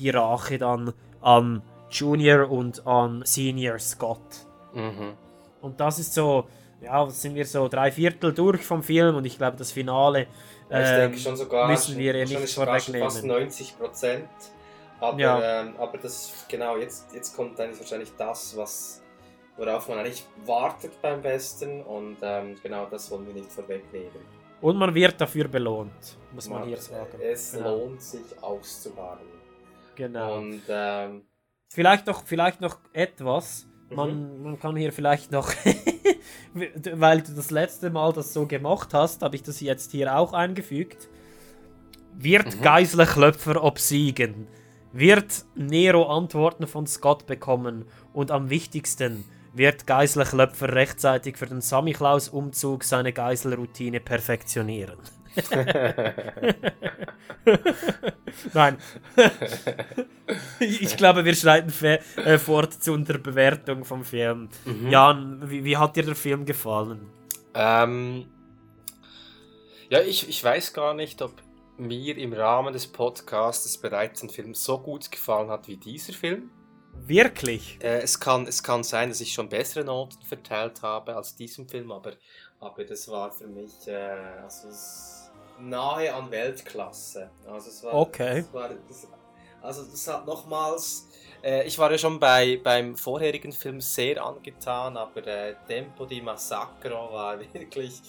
die 0.03 0.11
Rache 0.11 0.59
dann 0.59 0.93
an 1.21 1.63
Junior 1.91 2.51
und 2.51 2.87
an 2.87 3.23
Senior 3.25 3.79
Scott. 3.79 4.21
Mhm. 4.75 5.15
Und 5.61 5.79
das 5.79 5.99
ist 5.99 6.15
so, 6.15 6.49
ja, 6.81 7.09
sind 7.09 7.35
wir 7.35 7.45
so 7.47 7.69
drei 7.69 7.93
Viertel 7.93 8.33
durch 8.33 8.63
vom 8.63 8.83
Film 8.83 9.15
und 9.17 9.25
ich 9.25 9.39
glaube, 9.39 9.57
das 9.57 9.71
Finale 9.71 10.27
Ja, 10.71 10.81
ich 10.83 10.89
ähm, 10.89 10.97
denke 11.01 11.19
schon 11.19 11.37
sogar, 11.37 11.69
müssen 11.69 11.97
wir 11.99 12.17
ja 12.17 12.25
nicht 12.25 12.33
schon 12.51 12.65
fast 12.67 12.87
vorwegnehmen. 12.87 13.27
90 13.27 13.79
Prozent. 13.79 14.29
Aber, 15.01 15.19
Ja. 15.19 15.61
ähm, 15.63 15.75
aber 15.79 15.99
das, 15.99 16.47
genau, 16.49 16.77
jetzt, 16.77 17.13
jetzt 17.15 17.37
kommt 17.37 17.61
eigentlich 17.61 17.79
wahrscheinlich 17.81 18.13
das, 18.17 18.57
was, 18.57 19.03
worauf 19.57 19.89
man 19.89 19.99
eigentlich 19.99 20.25
wartet 20.47 20.93
beim 21.03 21.23
Western 21.23 21.83
und 21.83 22.17
ähm, 22.23 22.57
genau 22.63 22.87
das 22.87 23.11
wollen 23.11 23.27
wir 23.27 23.35
nicht 23.35 23.51
vorwegnehmen. 23.53 24.23
Und 24.61 24.77
man 24.77 24.95
wird 24.95 25.21
dafür 25.21 25.49
belohnt, 25.49 26.17
muss 26.33 26.49
man 26.49 26.65
hier 26.65 26.77
sagen. 26.79 27.19
Es 27.21 27.53
Genau. 27.53 27.77
lohnt 27.77 28.01
sich 28.01 28.23
auszuharren. 28.41 29.27
Genau. 29.97 30.39
Und 30.39 30.63
ähm, 30.69 31.23
Vielleicht 31.69 32.07
noch, 32.07 32.25
vielleicht 32.25 32.61
noch 32.61 32.79
etwas. 32.93 33.67
Mhm. 33.89 33.97
Man, 33.97 34.43
man 34.43 34.61
kann 34.61 34.77
hier 34.77 34.93
vielleicht 34.93 35.33
noch, 35.33 35.51
weil 36.55 37.23
du 37.23 37.33
das 37.33 37.51
letzte 37.51 37.89
Mal 37.89 38.13
das 38.13 38.35
so 38.35 38.47
gemacht 38.47 38.93
hast, 38.93 39.23
habe 39.23 39.37
ich 39.37 39.43
das 39.43 39.61
jetzt 39.61 39.91
hier 39.93 40.15
auch 40.17 40.35
eingefügt. 40.35 41.09
Wird 42.15 42.57
Mhm. 42.57 42.63
Geiselklöpfer 42.63 43.65
obsiegen? 43.65 44.49
Wird 44.93 45.47
Nero 45.55 46.15
Antworten 46.15 46.67
von 46.67 46.87
Scott 46.87 47.25
bekommen? 47.27 47.87
Und 48.13 48.31
am 48.31 48.51
wichtigsten, 48.51 49.25
wird 49.55 49.87
Geiselklöpfer 49.87 50.75
rechtzeitig 50.75 51.39
für 51.39 51.47
den 51.47 51.63
Samichlaus-Umzug 51.63 52.85
seine 52.85 53.15
Geiselroutine 53.15 54.01
perfektionieren? 54.01 54.99
Nein. 58.55 58.79
ich 60.61 60.97
glaube, 60.97 61.25
wir 61.25 61.35
schreiten 61.35 61.73
äh, 61.85 62.39
fort 62.39 62.75
zu 62.75 62.93
unserer 62.93 63.19
Bewertung 63.19 63.85
vom 63.85 64.05
Film. 64.05 64.49
Mhm. 64.65 64.91
Jan, 64.91 65.51
wie, 65.51 65.65
wie 65.65 65.77
hat 65.77 65.97
dir 65.97 66.05
der 66.05 66.15
Film 66.15 66.45
gefallen? 66.45 67.11
Ähm, 67.55 68.27
ja, 69.91 70.01
ich, 70.01 70.29
ich 70.29 70.43
weiß 70.43 70.73
gar 70.73 70.95
nicht, 70.95 71.21
ob 71.21 71.33
mir 71.77 72.17
im 72.17 72.33
Rahmen 72.33 72.73
des 72.73 72.87
Podcasts 72.87 73.77
bereits 73.79 74.23
ein 74.23 74.31
Film 74.31 74.55
so 74.55 74.79
gut 74.79 75.11
gefallen 75.11 75.51
hat 75.51 75.69
wie 75.69 75.77
dieser 75.77 76.13
Film. 76.13 76.51
Wirklich? 76.95 77.79
Äh, 77.83 78.01
es, 78.01 78.21
kann, 78.21 78.47
es 78.47 78.63
kann 78.63 78.85
sein, 78.85 79.09
dass 79.09 79.21
ich 79.21 79.33
schon 79.33 79.49
bessere 79.49 79.85
Noten 79.85 80.23
verteilt 80.23 80.83
habe 80.83 81.17
als 81.17 81.35
diesem 81.35 81.69
Film, 81.69 81.91
aber, 81.91 82.13
aber 82.61 82.85
das 82.85 83.09
war 83.09 83.33
für 83.33 83.47
mich 83.47 83.73
äh, 83.87 84.41
also 84.43 84.69
nahe 85.69 86.13
an 86.15 86.31
Weltklasse. 86.31 87.31
Also 87.47 87.69
es 87.71 87.83
war, 87.83 87.95
Okay. 87.95 88.43
Das 88.43 88.53
war, 88.53 88.71
also 89.61 89.85
das 89.85 90.07
hat 90.09 90.27
nochmals... 90.27 91.09
Äh, 91.43 91.67
ich 91.67 91.79
war 91.79 91.91
ja 91.91 91.99
schon 91.99 92.19
bei, 92.21 92.61
beim 92.63 92.97
vorherigen 92.97 93.53
Film 93.53 93.81
sehr 93.81 94.25
angetan, 94.25 94.97
aber 94.97 95.27
äh, 95.27 95.55
Tempo 95.67 96.07
di 96.07 96.21
Massacro 96.21 97.13
war 97.13 97.39
wirklich 97.53 98.01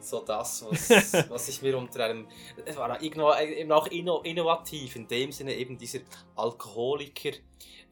so 0.00 0.20
das, 0.20 0.64
was, 0.68 1.12
was 1.30 1.48
ich 1.48 1.62
mir 1.62 1.76
unter 1.76 2.04
einem... 2.04 2.26
Es 2.64 2.76
war 2.76 3.00
äh, 3.00 3.04
eben 3.04 3.72
auch 3.72 3.86
inno, 3.88 4.20
innovativ, 4.22 4.96
in 4.96 5.08
dem 5.08 5.32
Sinne 5.32 5.54
eben 5.54 5.76
dieser 5.76 6.00
Alkoholiker 6.36 7.30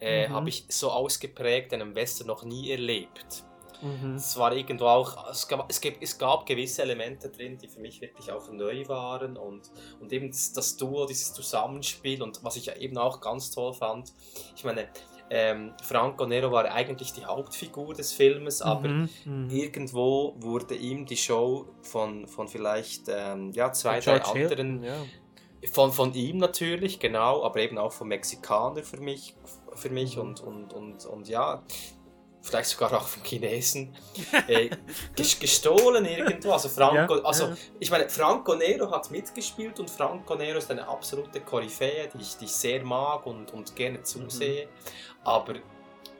äh, 0.00 0.28
Mhm. 0.28 0.32
habe 0.32 0.48
ich 0.48 0.64
so 0.68 0.90
ausgeprägt 0.92 1.72
in 1.72 1.82
einem 1.82 1.94
Western 1.94 2.28
noch 2.28 2.44
nie 2.44 2.70
erlebt. 2.70 3.44
Mhm. 3.82 4.14
Es 4.16 4.36
war 4.36 4.52
irgendwo 4.52 4.86
auch, 4.86 5.30
es 5.30 5.46
gab, 5.46 5.70
es, 5.70 5.80
gab, 5.80 5.94
es 6.00 6.18
gab 6.18 6.46
gewisse 6.46 6.82
Elemente 6.82 7.28
drin, 7.30 7.58
die 7.58 7.68
für 7.68 7.80
mich 7.80 8.00
wirklich 8.00 8.30
auch 8.32 8.50
neu 8.50 8.86
waren 8.88 9.36
und, 9.36 9.70
und 10.00 10.12
eben 10.12 10.30
das, 10.30 10.76
Duo, 10.76 11.06
dieses 11.06 11.32
Zusammenspiel 11.32 12.22
und 12.22 12.42
was 12.42 12.56
ich 12.56 12.66
ja 12.66 12.74
eben 12.76 12.98
auch 12.98 13.20
ganz 13.20 13.50
toll 13.50 13.72
fand, 13.72 14.12
ich 14.56 14.64
meine, 14.64 14.88
ähm, 15.30 15.74
Franco 15.82 16.24
Nero 16.26 16.50
war 16.50 16.64
eigentlich 16.72 17.12
die 17.12 17.24
Hauptfigur 17.24 17.92
des 17.94 18.12
Filmes, 18.12 18.62
aber 18.62 18.88
Mhm, 18.88 19.08
mhm. 19.26 19.50
irgendwo 19.50 20.34
wurde 20.38 20.74
ihm 20.74 21.04
die 21.04 21.18
Show 21.18 21.66
von, 21.82 22.26
von 22.26 22.48
vielleicht 22.48 23.08
ähm, 23.08 23.52
ja, 23.52 23.70
zwei, 23.72 24.00
drei 24.00 24.22
anderen, 24.22 24.80
Hilton, 24.80 24.82
ja. 24.84 24.96
von, 25.70 25.92
von 25.92 26.14
ihm 26.14 26.38
natürlich, 26.38 26.98
genau, 26.98 27.44
aber 27.44 27.60
eben 27.60 27.76
auch 27.76 27.92
vom 27.92 28.08
Mexikaner 28.08 28.82
für 28.82 29.00
mich, 29.00 29.34
für 29.74 29.90
mich 29.90 30.16
Mhm. 30.16 30.22
und, 30.22 30.40
und, 30.40 30.72
und, 30.72 31.04
und 31.04 31.28
ja, 31.28 31.62
vielleicht 32.42 32.70
sogar 32.70 32.92
auch 32.94 33.06
vom 33.06 33.22
Chinesen, 33.24 33.96
äh, 34.46 34.70
ges- 35.16 35.40
gestohlen 35.40 36.04
irgendwo. 36.04 36.52
Also 36.52 36.68
Franco, 36.68 37.16
Ja, 37.16 37.22
also 37.24 37.46
ja. 37.46 37.56
ich 37.78 37.90
meine, 37.90 38.08
Franco 38.08 38.54
Nero 38.54 38.90
hat 38.90 39.10
mitgespielt 39.10 39.78
und 39.80 39.90
Franco 39.90 40.34
Nero 40.34 40.58
ist 40.58 40.70
eine 40.70 40.86
absolute 40.86 41.40
Koryphäe, 41.40 42.08
die 42.14 42.22
ich, 42.22 42.36
die 42.36 42.44
ich 42.46 42.52
sehr 42.52 42.82
mag 42.84 43.26
und, 43.26 43.52
und 43.52 43.74
gerne 43.76 44.02
zusehe. 44.02 44.66
Mhm. 44.66 44.70
Aber 45.24 45.54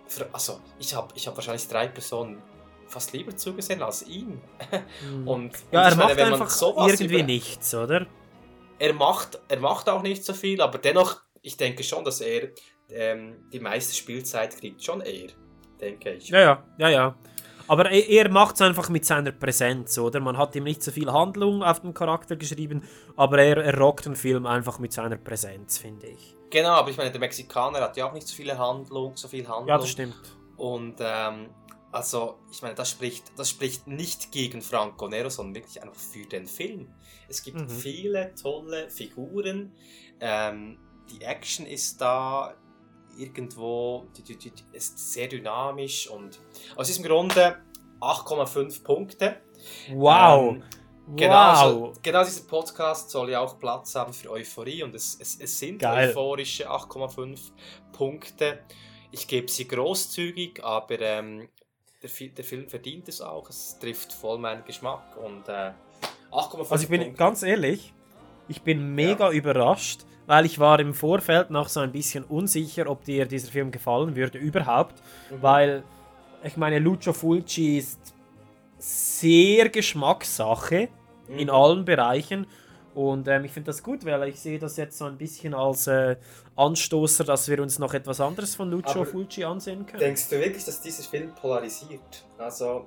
für, 0.06 0.28
also 0.32 0.60
ich 0.78 0.94
habe 0.94 1.08
ich 1.14 1.26
hab 1.28 1.36
wahrscheinlich 1.36 1.68
drei 1.68 1.88
Personen 1.88 2.42
fast 2.86 3.12
lieber 3.12 3.36
zugesehen 3.36 3.82
als 3.82 4.02
ihn. 4.06 4.40
Mhm. 5.08 5.28
Und, 5.28 5.52
Ja, 5.70 5.82
er 5.84 5.88
ich 5.90 5.96
meine, 5.96 6.08
macht 6.08 6.16
wenn 6.16 6.24
man 6.30 6.32
einfach 6.40 6.50
sowas 6.50 6.92
irgendwie 6.92 7.14
über- 7.16 7.22
nichts, 7.24 7.74
oder? 7.74 8.06
er 8.80 8.92
macht, 8.92 9.40
er 9.48 9.58
macht 9.60 9.88
auch 9.88 10.02
nicht 10.02 10.24
so 10.24 10.32
viel, 10.34 10.60
aber 10.62 10.78
dennoch, 10.78 11.20
ich 11.42 11.56
denke 11.56 11.82
schon, 11.82 12.04
dass 12.04 12.20
er 12.20 12.50
ähm, 12.90 13.48
die 13.52 13.58
meiste 13.60 13.94
Spielzeit 13.94 14.56
kriegt 14.56 14.82
schon 14.84 15.00
er, 15.00 15.28
denke 15.80 16.12
ich. 16.14 16.28
Ja, 16.28 16.40
ja, 16.40 16.64
ja, 16.78 16.88
ja. 16.88 17.14
Aber 17.66 17.90
er, 17.90 18.08
er 18.08 18.30
macht 18.30 18.54
es 18.54 18.62
einfach 18.62 18.88
mit 18.88 19.04
seiner 19.04 19.30
Präsenz, 19.32 19.98
oder? 19.98 20.20
Man 20.20 20.38
hat 20.38 20.56
ihm 20.56 20.64
nicht 20.64 20.82
so 20.82 20.90
viel 20.90 21.12
Handlung 21.12 21.62
auf 21.62 21.80
den 21.80 21.92
Charakter 21.92 22.36
geschrieben, 22.36 22.82
aber 23.16 23.38
er, 23.42 23.58
er 23.58 23.78
rockt 23.78 24.06
den 24.06 24.16
Film 24.16 24.46
einfach 24.46 24.78
mit 24.78 24.92
seiner 24.92 25.16
Präsenz, 25.16 25.76
finde 25.78 26.06
ich. 26.06 26.34
Genau, 26.50 26.70
aber 26.70 26.90
ich 26.90 26.96
meine, 26.96 27.10
der 27.10 27.20
Mexikaner 27.20 27.80
hat 27.80 27.96
ja 27.98 28.08
auch 28.08 28.14
nicht 28.14 28.26
so 28.26 28.34
viele 28.34 28.56
Handlung, 28.56 29.16
so 29.16 29.28
viel 29.28 29.46
Handlung. 29.46 29.68
Ja, 29.68 29.76
das 29.76 29.90
stimmt. 29.90 30.16
Und 30.56 30.94
ähm, 31.00 31.50
also, 31.92 32.38
ich 32.50 32.62
meine, 32.62 32.74
das 32.74 32.90
spricht, 32.90 33.38
das 33.38 33.50
spricht 33.50 33.86
nicht 33.86 34.32
gegen 34.32 34.62
Franco 34.62 35.06
Nero, 35.08 35.28
sondern 35.28 35.56
wirklich 35.56 35.82
einfach 35.82 36.00
für 36.00 36.24
den 36.26 36.46
Film. 36.46 36.88
Es 37.28 37.42
gibt 37.42 37.58
Mhm. 37.60 37.68
viele 37.68 38.34
tolle 38.34 38.88
Figuren. 38.88 39.72
Ähm, 40.20 40.78
die 41.10 41.22
Action 41.22 41.66
ist 41.66 42.00
da 42.00 42.54
irgendwo, 43.18 44.06
ist 44.72 45.12
sehr 45.12 45.28
dynamisch 45.28 46.08
und 46.08 46.38
also 46.70 46.82
es 46.82 46.90
ist 46.90 46.98
im 46.98 47.04
Grunde 47.04 47.56
8,5 48.00 48.82
Punkte. 48.84 49.36
Wow. 49.92 50.54
Ähm, 50.54 50.62
Genau, 51.16 51.34
wow. 51.34 51.94
so, 51.94 52.00
genau 52.02 52.22
dieser 52.22 52.46
Podcast 52.46 53.08
soll 53.08 53.30
ja 53.30 53.40
auch 53.40 53.58
Platz 53.58 53.94
haben 53.94 54.12
für 54.12 54.30
Euphorie 54.30 54.82
und 54.82 54.94
es, 54.94 55.16
es, 55.18 55.40
es 55.40 55.58
sind 55.58 55.78
Geil. 55.78 56.10
euphorische 56.10 56.70
8,5 56.70 57.50
Punkte. 57.92 58.58
Ich 59.10 59.26
gebe 59.26 59.48
sie 59.50 59.66
großzügig, 59.66 60.62
aber 60.62 61.00
ähm, 61.00 61.48
der, 62.02 62.10
der 62.28 62.44
Film 62.44 62.68
verdient 62.68 63.08
es 63.08 63.22
auch. 63.22 63.48
Es 63.48 63.78
trifft 63.78 64.12
voll 64.12 64.38
meinen 64.38 64.64
Geschmack 64.66 65.16
und 65.16 65.48
äh, 65.48 65.72
8,5 66.30 66.70
Also 66.70 66.82
ich 66.84 66.90
bin 66.90 67.00
Punkte. 67.00 67.18
ganz 67.18 67.42
ehrlich, 67.42 67.94
ich 68.48 68.60
bin 68.60 68.94
mega 68.94 69.30
überrascht, 69.30 70.02
weil 70.28 70.44
ich 70.46 70.58
war 70.60 70.78
im 70.78 70.94
Vorfeld 70.94 71.50
noch 71.50 71.68
so 71.68 71.80
ein 71.80 71.90
bisschen 71.90 72.22
unsicher, 72.22 72.88
ob 72.88 73.02
dir 73.02 73.26
dieser 73.26 73.50
Film 73.50 73.70
gefallen 73.72 74.14
würde 74.14 74.38
überhaupt, 74.38 75.02
Mhm. 75.30 75.42
weil 75.42 75.82
ich 76.44 76.56
meine, 76.56 76.78
Lucio 76.78 77.12
Fulci 77.12 77.78
ist 77.78 77.98
sehr 78.78 79.68
Geschmackssache 79.70 80.88
in 81.28 81.48
Mhm. 81.48 81.50
allen 81.50 81.84
Bereichen 81.84 82.46
und 82.94 83.26
ähm, 83.28 83.44
ich 83.44 83.52
finde 83.52 83.66
das 83.68 83.82
gut, 83.82 84.04
weil 84.04 84.28
ich 84.28 84.38
sehe 84.40 84.58
das 84.58 84.76
jetzt 84.76 84.98
so 84.98 85.06
ein 85.06 85.16
bisschen 85.18 85.54
als 85.54 85.86
äh, 85.86 86.16
Anstoßer, 86.56 87.24
dass 87.24 87.48
wir 87.48 87.60
uns 87.62 87.78
noch 87.78 87.94
etwas 87.94 88.20
anderes 88.20 88.54
von 88.54 88.70
Lucio 88.70 89.00
Aber 89.02 89.06
Fulci 89.06 89.44
ansehen 89.44 89.86
können. 89.86 90.00
Denkst 90.00 90.28
du 90.28 90.38
wirklich, 90.38 90.64
dass 90.64 90.80
dieser 90.80 91.02
Film 91.04 91.34
polarisiert? 91.34 92.24
Also, 92.38 92.86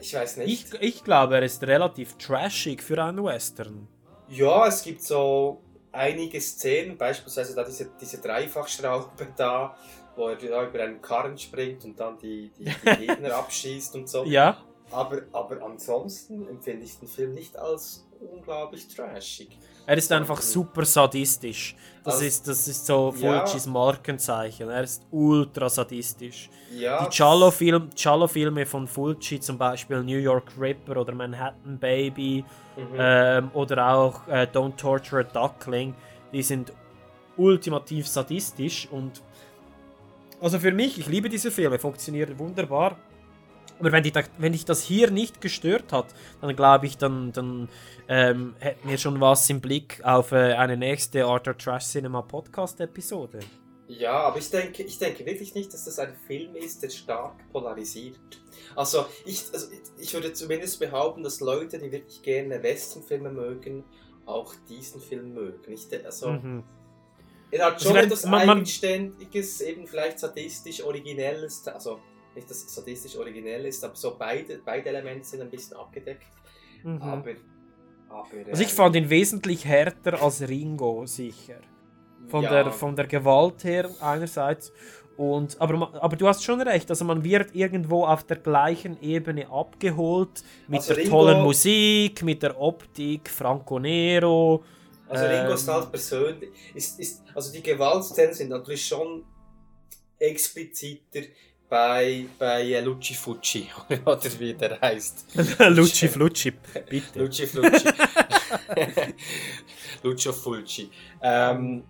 ich 0.00 0.14
weiß 0.14 0.38
nicht. 0.38 0.72
Ich, 0.74 0.80
ich 0.80 1.04
glaube, 1.04 1.34
er 1.36 1.42
ist 1.42 1.62
relativ 1.64 2.16
trashig 2.16 2.82
für 2.82 3.02
einen 3.02 3.22
Western. 3.24 3.88
Ja, 4.28 4.66
es 4.66 4.82
gibt 4.82 5.02
so 5.02 5.60
einige 5.92 6.40
Szenen, 6.40 6.96
beispielsweise 6.96 7.54
da 7.54 7.64
diese, 7.64 7.90
diese 8.00 8.18
Dreifachschraube 8.18 9.28
da, 9.36 9.76
wo 10.16 10.28
er 10.28 10.36
da 10.36 10.66
über 10.66 10.82
einen 10.82 11.00
Karren 11.00 11.38
springt 11.38 11.84
und 11.84 11.98
dann 11.98 12.18
die, 12.18 12.50
die, 12.58 12.64
die 12.64 13.06
Gegner 13.06 13.34
abschießt 13.36 13.94
und 13.96 14.08
so. 14.08 14.24
Ja. 14.24 14.58
Aber, 14.90 15.22
aber 15.32 15.62
ansonsten 15.62 16.48
empfinde 16.48 16.84
ich 16.84 16.98
den 16.98 17.08
Film 17.08 17.32
nicht 17.32 17.56
als 17.56 18.06
unglaublich 18.20 18.86
trashig. 18.88 19.56
Er 19.86 19.96
ist 19.96 20.10
einfach 20.12 20.40
super 20.40 20.84
sadistisch. 20.84 21.74
Das, 22.04 22.14
Also- 22.14 22.26
ist, 22.26 22.48
das 22.48 22.68
ist 22.68 22.86
so 22.86 23.14
Ja. 23.18 23.40
Fulcis 23.44 23.66
Markenzeichen. 23.66 24.68
Er 24.68 24.82
ist 24.84 25.04
ultra 25.10 25.68
sadistisch. 25.68 26.48
Ja, 26.72 27.04
Die 27.06 27.16
Giallo-Film- 27.16 27.90
Giallo-Filme 27.94 28.66
von 28.66 28.86
Fulci, 28.86 29.40
zum 29.40 29.58
Beispiel 29.58 30.02
New 30.02 30.18
York 30.18 30.52
Ripper 30.58 31.00
oder 31.00 31.12
Manhattan 31.14 31.78
Baby 31.78 32.44
Mhm. 32.76 32.82
ähm, 32.98 33.50
oder 33.54 33.94
auch 33.94 34.28
äh, 34.28 34.46
Don't 34.52 34.76
Torture 34.76 35.22
a 35.22 35.24
Duckling, 35.24 35.94
die 36.32 36.42
sind 36.42 36.72
ultimativ 37.36 38.06
sadistisch 38.06 38.86
und 38.90 39.20
also 40.40 40.58
für 40.58 40.72
mich, 40.72 40.98
ich 40.98 41.06
liebe 41.06 41.28
diese 41.28 41.50
Filme, 41.50 41.78
funktionieren 41.78 42.38
wunderbar. 42.38 42.96
Aber 43.80 43.92
wenn, 43.92 44.02
die, 44.02 44.12
wenn 44.38 44.52
dich 44.52 44.64
das 44.64 44.82
hier 44.82 45.10
nicht 45.10 45.40
gestört 45.40 45.92
hat, 45.92 46.06
dann 46.40 46.54
glaube 46.54 46.86
ich, 46.86 46.98
dann, 46.98 47.32
dann 47.32 47.68
ähm, 48.08 48.54
hätten 48.60 48.88
wir 48.88 48.98
schon 48.98 49.20
was 49.20 49.48
im 49.50 49.60
Blick 49.60 50.00
auf 50.04 50.32
äh, 50.32 50.52
eine 50.54 50.76
nächste 50.76 51.24
Arthur 51.24 51.56
Trash 51.56 51.86
Cinema 51.86 52.22
Podcast-Episode. 52.22 53.40
Ja, 53.88 54.12
aber 54.20 54.38
ich 54.38 54.50
denke, 54.50 54.84
ich 54.84 54.98
denke 54.98 55.26
wirklich 55.26 55.54
nicht, 55.54 55.72
dass 55.74 55.84
das 55.86 55.98
ein 55.98 56.14
Film 56.26 56.54
ist, 56.54 56.82
der 56.82 56.90
stark 56.90 57.34
polarisiert. 57.52 58.18
Also 58.76 59.04
ich, 59.24 59.44
also 59.52 59.66
ich 59.98 60.14
würde 60.14 60.32
zumindest 60.32 60.78
behaupten, 60.78 61.22
dass 61.24 61.40
Leute, 61.40 61.78
die 61.78 61.90
wirklich 61.90 62.22
gerne 62.22 62.62
Westernfilme 62.62 63.30
mögen, 63.30 63.82
auch 64.26 64.54
diesen 64.68 65.00
Film 65.00 65.34
mögen. 65.34 65.72
Ich, 65.72 65.88
de- 65.88 66.04
also, 66.04 66.30
Mhm. 66.32 66.62
Er 67.52 67.66
hat 67.66 67.72
Also 67.74 67.86
schon 67.86 67.94
wenn- 67.96 68.04
etwas 68.04 68.24
man- 68.26 68.46
man- 68.46 68.58
Eigenständiges, 68.58 69.60
eben 69.60 69.88
vielleicht 69.88 70.20
sadistisch 70.20 70.84
Originelles, 70.84 71.66
also 71.66 71.98
nicht, 72.34 72.48
dass 72.50 72.58
es 72.64 72.74
sadistisch 72.74 73.16
originell 73.16 73.66
ist, 73.66 73.82
aber 73.84 73.96
so 73.96 74.16
beide, 74.18 74.60
beide 74.64 74.88
Elemente 74.90 75.24
sind 75.26 75.40
ein 75.42 75.50
bisschen 75.50 75.76
abgedeckt. 75.76 76.22
Mhm. 76.82 77.02
Aber, 77.02 77.30
aber 78.08 78.26
Also 78.50 78.62
ich 78.62 78.70
ähm, 78.70 78.76
fand 78.76 78.96
ihn 78.96 79.10
wesentlich 79.10 79.64
härter 79.64 80.22
als 80.22 80.40
Ringo, 80.48 81.06
sicher. 81.06 81.60
Von, 82.28 82.44
Ja. 82.44 82.50
der, 82.62 82.72
von 82.72 82.94
der 82.94 83.06
Gewalt 83.06 83.64
her 83.64 83.90
einerseits. 84.00 84.72
Und, 85.16 85.60
aber, 85.60 85.92
aber 86.02 86.16
du 86.16 86.28
hast 86.28 86.42
schon 86.44 86.60
recht, 86.62 86.88
also 86.88 87.04
man 87.04 87.22
wird 87.24 87.54
irgendwo 87.54 88.04
auf 88.06 88.24
der 88.24 88.38
gleichen 88.38 89.02
Ebene 89.02 89.50
abgeholt. 89.50 90.42
Mit 90.68 90.80
Also 90.80 90.94
der 90.94 91.04
Ringo- 91.04 91.10
tollen 91.10 91.42
Musik, 91.42 92.22
mit 92.22 92.42
der 92.42 92.58
Optik, 92.58 93.28
Franco 93.28 93.78
Nero. 93.78 94.62
Also 95.08 95.26
Ringo 95.26 95.52
ist 95.54 95.66
ähm, 95.68 95.74
halt 95.74 95.90
persönlich, 95.90 96.50
ist, 96.74 97.00
ist, 97.00 97.22
also 97.34 97.52
die 97.52 97.62
Gewaltszenen 97.62 98.32
sind 98.32 98.48
natürlich 98.50 98.86
schon 98.86 99.24
expliziter 100.18 101.20
bei, 101.70 102.26
bei 102.38 102.62
äh, 102.64 102.80
Luci 102.80 103.14
Fucci, 103.14 103.70
oder 104.04 104.38
wie 104.38 104.52
der 104.52 104.78
heißt. 104.80 105.26
Luci 105.68 106.08
Flucci, 106.08 106.50
bitte. 106.88 107.20
Luci 107.20 107.46
Flucci. 107.46 107.88
Lucio 110.02 110.32
Fulci. 110.32 110.90
Ähm, 111.22 111.84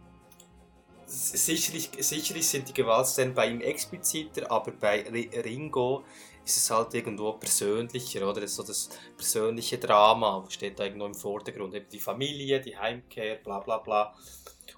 sicherlich, 1.06 1.90
sicherlich 1.98 2.46
sind 2.46 2.68
die 2.68 2.74
Gewaltszenen 2.74 3.34
bei 3.34 3.48
ihm 3.48 3.60
expliziter, 3.60 4.50
aber 4.50 4.72
bei 4.72 5.06
Ri- 5.08 5.44
Ringo 5.44 6.04
ist 6.44 6.56
es 6.56 6.70
halt 6.70 6.94
irgendwo 6.94 7.32
persönlicher, 7.32 8.28
oder? 8.28 8.40
Das, 8.40 8.50
ist 8.50 8.56
so 8.56 8.62
das 8.62 8.90
persönliche 9.16 9.78
Drama 9.78 10.44
steht 10.48 10.78
da 10.78 10.84
irgendwo 10.84 11.06
im 11.06 11.14
Vordergrund. 11.14 11.74
Eben 11.74 11.86
die 11.90 12.00
Familie, 12.00 12.60
die 12.60 12.76
Heimkehr, 12.76 13.36
bla 13.36 13.60
bla 13.60 13.78
bla. 13.78 14.14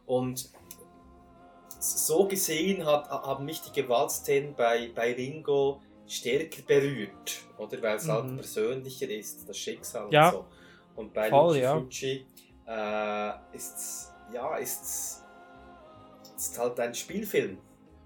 Und 0.07 0.51
so 1.83 2.27
gesehen 2.29 2.85
hat, 2.87 3.09
haben 3.11 3.45
mich 3.45 3.61
die 3.63 3.73
Gewaltszenen 3.83 4.55
bei, 4.55 4.91
bei 4.95 5.13
Ringo 5.15 5.81
stärker 6.07 6.63
berührt, 6.67 7.41
oder? 7.59 7.81
Weil 7.83 7.97
es 7.97 8.09
halt 8.09 8.27
Mhm. 8.31 8.37
persönlicher 8.37 9.09
ist, 9.09 9.49
das 9.49 9.57
Schicksal 9.57 10.07
Ja. 10.11 10.29
und 10.29 10.33
so. 10.35 10.45
Und 10.95 11.15
bei 11.15 11.31
Voll, 11.31 11.57
ja. 11.59 11.75
Fulci 11.75 12.27
äh, 12.67 13.31
ist 13.57 14.13
ja, 14.33 14.57
ist, 14.57 15.23
ist 16.37 16.59
halt 16.59 16.79
ein 16.81 16.95
Spielfilm. 16.95 17.59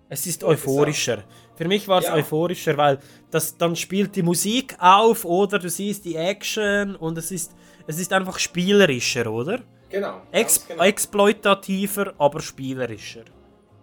Es 0.09 0.27
ist 0.27 0.43
euphorischer. 0.45 1.25
Für 1.57 1.67
mich 1.67 1.87
war 1.89 1.99
es 2.01 2.07
Ja. 2.07 2.15
euphorischer, 2.15 2.77
weil 2.77 2.99
das, 3.31 3.57
dann 3.57 3.75
spielt 3.77 4.15
die 4.15 4.23
Musik 4.23 4.77
auf 4.79 5.25
oder 5.25 5.59
du 5.59 5.69
siehst 5.69 6.05
die 6.05 6.15
Action 6.17 6.95
und 6.97 7.19
es 7.19 7.31
ist, 7.33 7.53
es 7.87 7.99
ist 7.99 8.13
einfach 8.13 8.39
spielerischer, 8.39 9.31
oder? 9.31 9.63
Genau. 9.89 10.21
Ex 10.33 10.67
genau. 10.67 10.83
Exploitativer, 10.83 12.15
aber 12.19 12.41
spielerischer. 12.41 13.25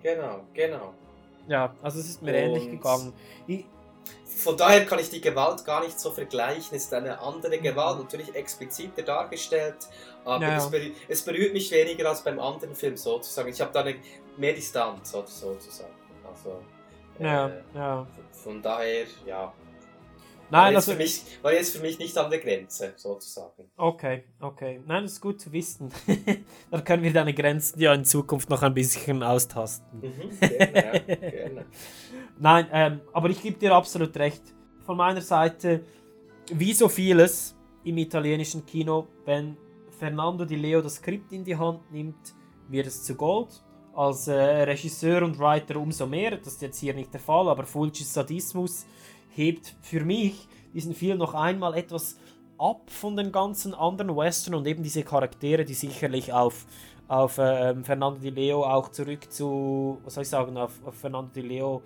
Genau, 0.04 0.42
genau. 0.54 0.94
Ja, 1.48 1.74
also 1.82 2.00
es 2.00 2.10
ist 2.10 2.22
mir 2.22 2.32
Und- 2.32 2.38
ähnlich 2.38 2.70
gegangen. 2.70 3.14
Ich, 3.48 3.66
von 4.26 4.58
daher 4.58 4.86
kann 4.86 5.00
ich 5.00 5.10
die 5.10 5.22
Gewalt 5.22 5.64
gar 5.66 5.84
nicht 5.84 6.00
so 6.00 6.12
vergleichen. 6.12 6.76
Es 6.76 6.84
ist 6.86 6.94
eine 6.94 7.20
andere 7.20 7.58
Gewalt, 7.60 8.00
natürlich 8.00 8.34
expliziter 8.36 9.02
dargestellt, 9.04 9.76
aber 10.26 10.44
Ja, 10.46 10.58
es, 10.58 10.70
berührt, 10.70 10.96
es 11.08 11.22
berührt 11.24 11.54
mich 11.54 11.72
weniger 11.72 12.10
als 12.10 12.24
beim 12.24 12.40
anderen 12.40 12.76
Film 12.76 12.98
sozusagen. 12.98 13.50
Ich 13.50 13.62
habe 13.62 13.72
da 13.72 13.82
eine, 13.82 13.96
mehr 14.38 14.54
Distanz 14.54 15.12
so- 15.12 15.24
sozusagen. 15.26 15.94
Also, 16.30 16.60
Ja, 17.20 17.48
äh, 17.48 17.62
ja. 17.76 18.08
Von 18.32 18.62
daher, 18.62 19.06
ja. 19.26 19.54
Nein, 20.54 20.62
war, 20.62 20.68
jetzt 20.72 20.76
also- 20.76 20.92
für 20.92 20.98
mich, 20.98 21.24
war 21.42 21.54
jetzt 21.54 21.76
für 21.76 21.82
mich 21.82 22.00
nicht 22.00 22.18
an 22.18 22.30
der 22.30 22.40
Grenze 22.40 22.94
sozusagen. 22.96 23.70
Okay, 23.76 24.24
okay. 24.40 24.82
Nein, 24.86 25.04
das 25.04 25.14
ist 25.14 25.22
gut 25.22 25.42
zu 25.42 25.52
wissen. 25.52 25.92
Dann 26.72 26.84
können 26.84 27.02
wir 27.04 27.12
deine 27.12 27.34
Grenzen 27.34 27.80
ja 27.80 27.94
in 27.94 28.06
Zukunft 28.06 28.50
noch 28.50 28.62
ein 28.62 28.74
bisschen 28.74 29.24
austasten. 29.24 29.98
Mhm, 30.00 30.40
gerne, 30.40 31.04
ja, 31.08 31.16
gerne. 31.16 31.66
Nein, 32.40 32.68
ähm, 32.72 33.02
aber 33.12 33.30
ich 33.30 33.42
gebe 33.42 33.58
dir 33.58 33.74
absolut 33.74 34.16
recht. 34.18 34.44
Von 34.86 34.98
meiner 34.98 35.22
Seite, 35.22 35.84
wie 36.52 36.74
so 36.74 36.88
vieles 36.88 37.56
im 37.84 37.98
italienischen 37.98 38.66
Kino, 38.66 39.08
wenn 39.26 39.58
Fernando 39.98 40.46
Di 40.46 40.56
Leo 40.56 40.82
das 40.82 40.96
Skript 40.96 41.32
in 41.32 41.44
die 41.44 41.56
Hand 41.56 41.92
nimmt, 41.92 42.34
wird 42.70 42.88
es 42.88 43.04
zu 43.04 43.16
Gold. 43.16 43.64
Als 43.96 44.28
äh, 44.28 44.34
Regisseur 44.34 45.22
und 45.22 45.38
Writer 45.38 45.76
umso 45.78 46.08
mehr. 46.08 46.32
Das 46.38 46.54
ist 46.54 46.62
jetzt 46.64 46.80
hier 46.80 46.96
nicht 46.96 47.14
der 47.14 47.20
Fall, 47.22 47.48
aber 47.48 47.64
Fulcis 47.64 48.12
Sadismus 48.12 48.86
hebt 49.36 49.76
für 49.82 50.04
mich 50.04 50.48
diesen 50.74 50.94
Film 50.94 51.18
noch 51.18 51.34
einmal 51.34 51.76
etwas 51.76 52.18
ab 52.58 52.90
von 52.90 53.16
den 53.16 53.32
ganzen 53.32 53.74
anderen 53.74 54.16
Western 54.16 54.56
und 54.56 54.68
eben 54.68 54.84
diese 54.84 55.04
Charaktere, 55.04 55.66
die 55.66 55.74
sicherlich 55.74 56.32
auf, 56.32 56.66
auf 57.08 57.38
ähm, 57.40 57.84
Fernando 57.84 58.20
Di 58.20 58.30
Leo 58.30 58.64
auch 58.64 58.90
zurück 58.90 59.32
zu, 59.32 60.00
was 60.04 60.16
soll 60.16 60.24
ich 60.24 60.30
sagen, 60.30 60.58
auf, 60.58 60.74
auf 60.86 60.96
Fernando 60.96 61.32
Di 61.34 61.42
Leo 61.42 61.82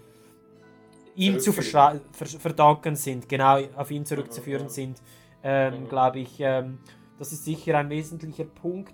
ihm 1.15 1.39
zu 1.39 1.51
ver 1.51 1.99
verdanken 2.11 2.95
sind, 2.95 3.27
genau 3.27 3.59
auf 3.75 3.89
ihn 3.89 4.05
zurückzuführen 4.05 4.69
sind, 4.69 5.01
ähm, 5.43 5.89
glaube 5.89 6.19
ich, 6.19 6.39
ähm, 6.39 6.77
das 7.17 7.31
ist 7.31 7.45
sicher 7.45 7.77
ein 7.77 7.89
wesentlicher 7.89 8.45
Punkt. 8.45 8.93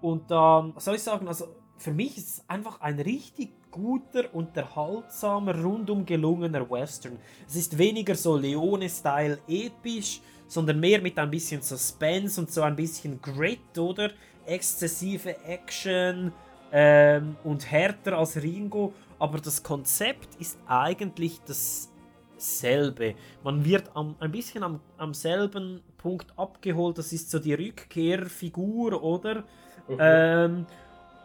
Und 0.00 0.30
dann, 0.30 0.74
was 0.74 0.86
soll 0.86 0.94
ich 0.94 1.02
sagen, 1.02 1.28
also 1.28 1.48
für 1.76 1.92
mich 1.92 2.16
ist 2.16 2.28
es 2.28 2.48
einfach 2.48 2.80
ein 2.80 2.98
richtig 2.98 3.50
guter, 3.70 4.24
unterhaltsamer, 4.32 5.54
rundum 5.62 6.04
gelungener 6.04 6.68
Western. 6.68 7.18
Es 7.46 7.56
ist 7.56 7.76
weniger 7.76 8.14
so 8.14 8.36
Leone-Style 8.36 9.38
episch, 9.48 10.20
sondern 10.46 10.80
mehr 10.80 11.00
mit 11.00 11.18
ein 11.18 11.30
bisschen 11.30 11.62
Suspense 11.62 12.40
und 12.40 12.50
so 12.50 12.62
ein 12.62 12.76
bisschen 12.76 13.20
Grit, 13.20 13.78
oder? 13.78 14.10
Exzessive 14.46 15.36
Action 15.44 16.32
ähm, 16.72 17.36
und 17.44 17.70
härter 17.70 18.18
als 18.18 18.36
Ringo, 18.42 18.92
aber 19.18 19.38
das 19.38 19.62
Konzept 19.62 20.34
ist 20.40 20.58
eigentlich 20.66 21.40
dasselbe. 21.46 23.14
Man 23.44 23.64
wird 23.64 23.90
am, 23.94 24.16
ein 24.18 24.32
bisschen 24.32 24.62
am, 24.62 24.80
am 24.96 25.14
selben 25.14 25.82
Punkt 25.98 26.26
abgeholt, 26.36 26.98
das 26.98 27.12
ist 27.12 27.30
so 27.30 27.38
die 27.38 27.54
Rückkehrfigur, 27.54 29.02
oder? 29.02 29.44
Mhm. 29.88 29.96
Ähm, 29.98 30.66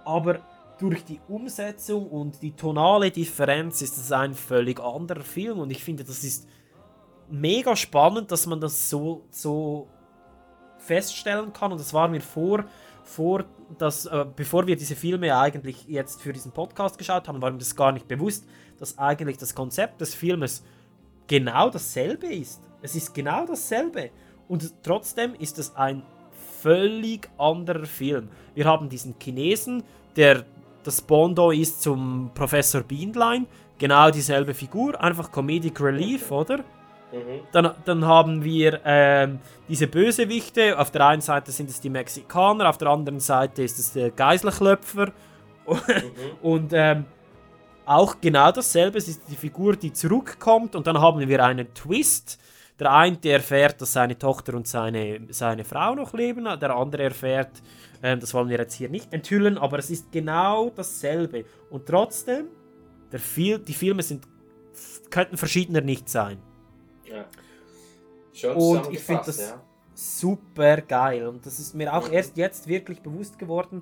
aber 0.03 0.39
durch 0.77 1.05
die 1.05 1.19
Umsetzung 1.27 2.07
und 2.09 2.41
die 2.41 2.51
tonale 2.51 3.11
Differenz 3.11 3.81
ist 3.81 3.97
es 3.97 4.11
ein 4.11 4.33
völlig 4.33 4.79
anderer 4.79 5.23
Film 5.23 5.59
und 5.59 5.71
ich 5.71 5.83
finde, 5.83 6.03
das 6.03 6.23
ist 6.23 6.47
mega 7.29 7.75
spannend, 7.75 8.31
dass 8.31 8.45
man 8.45 8.59
das 8.59 8.89
so, 8.89 9.23
so 9.29 9.87
feststellen 10.77 11.53
kann 11.53 11.71
und 11.71 11.79
das 11.79 11.93
war 11.93 12.07
mir 12.07 12.21
vor, 12.21 12.65
vor 13.03 13.45
dass, 13.77 14.05
äh, 14.05 14.25
bevor 14.35 14.67
wir 14.67 14.75
diese 14.75 14.95
Filme 14.95 15.35
eigentlich 15.35 15.87
jetzt 15.87 16.21
für 16.21 16.33
diesen 16.33 16.51
Podcast 16.51 16.97
geschaut 16.97 17.27
haben, 17.27 17.41
war 17.41 17.51
mir 17.51 17.57
das 17.57 17.75
gar 17.75 17.91
nicht 17.91 18.07
bewusst, 18.07 18.45
dass 18.77 18.97
eigentlich 18.97 19.37
das 19.37 19.55
Konzept 19.55 20.01
des 20.01 20.13
Filmes 20.13 20.63
genau 21.27 21.69
dasselbe 21.69 22.27
ist. 22.27 22.61
Es 22.81 22.95
ist 22.95 23.13
genau 23.13 23.45
dasselbe 23.45 24.11
und 24.47 24.83
trotzdem 24.83 25.33
ist 25.35 25.57
es 25.57 25.75
ein 25.75 26.03
völlig 26.61 27.29
anderer 27.37 27.85
Film. 27.85 28.29
Wir 28.53 28.65
haben 28.65 28.89
diesen 28.89 29.15
Chinesen, 29.19 29.83
der 30.15 30.45
das 30.85 31.01
Bondo 31.01 31.51
ist 31.51 31.81
zum 31.81 32.31
Professor 32.33 32.81
Beanline, 32.81 33.47
genau 33.77 34.11
dieselbe 34.11 34.53
Figur, 34.53 35.01
einfach 35.01 35.31
Comedic 35.31 35.81
Relief, 35.81 36.31
oder? 36.31 36.59
Mhm. 36.59 37.41
Dann, 37.51 37.71
dann 37.85 38.05
haben 38.05 38.43
wir 38.43 38.81
ähm, 38.85 39.39
diese 39.67 39.87
Bösewichte. 39.87 40.77
Auf 40.77 40.91
der 40.91 41.07
einen 41.07 41.21
Seite 41.21 41.51
sind 41.51 41.69
es 41.69 41.81
die 41.81 41.89
Mexikaner, 41.89 42.69
auf 42.69 42.77
der 42.77 42.89
anderen 42.89 43.19
Seite 43.19 43.63
ist 43.63 43.79
es 43.79 43.93
der 43.93 44.11
Geiselklöpfer. 44.11 45.11
Und 46.41 46.71
ähm, 46.73 47.05
auch 47.85 48.17
genau 48.21 48.51
dasselbe. 48.51 48.97
Es 48.97 49.07
ist 49.07 49.23
die 49.27 49.35
Figur, 49.35 49.75
die 49.75 49.93
zurückkommt. 49.93 50.75
Und 50.75 50.85
dann 50.87 50.99
haben 50.99 51.27
wir 51.27 51.43
einen 51.43 51.73
Twist. 51.73 52.39
Der 52.79 52.91
eine 52.91 53.15
der 53.17 53.35
erfährt, 53.35 53.81
dass 53.81 53.93
seine 53.93 54.17
Tochter 54.17 54.53
und 54.53 54.67
seine, 54.67 55.21
seine 55.29 55.63
Frau 55.63 55.95
noch 55.95 56.13
leben. 56.13 56.43
Der 56.43 56.75
andere 56.75 57.03
erfährt, 57.03 57.51
ähm, 58.05 58.19
das 58.19 58.35
wollen 58.35 58.49
wir 58.49 58.59
jetzt 58.59 58.75
hier 58.75 58.87
nicht 58.87 59.11
enthüllen, 59.13 59.57
aber 59.57 59.79
es 59.79 59.89
ist 59.89 60.11
genau 60.11 60.69
dasselbe. 60.69 61.43
Und 61.71 61.87
trotzdem, 61.87 62.49
Fil 63.11 63.57
die 63.57 63.73
Filme 63.73 64.03
sind, 64.03 64.27
könnten 65.09 65.37
verschiedener 65.37 65.81
nicht 65.81 66.07
sein. 66.07 66.37
Ja. 67.03 67.25
Schon 68.31 68.55
Und 68.55 68.93
ich 68.93 68.99
finde 68.99 69.23
das 69.25 69.39
ja. 69.39 69.61
super 69.95 70.81
geil. 70.81 71.27
Und 71.27 71.47
das 71.47 71.57
ist 71.57 71.73
mir 71.73 71.91
auch 71.91 72.11
erst 72.11 72.37
jetzt 72.37 72.67
wirklich 72.67 73.01
bewusst 73.01 73.39
geworden. 73.39 73.81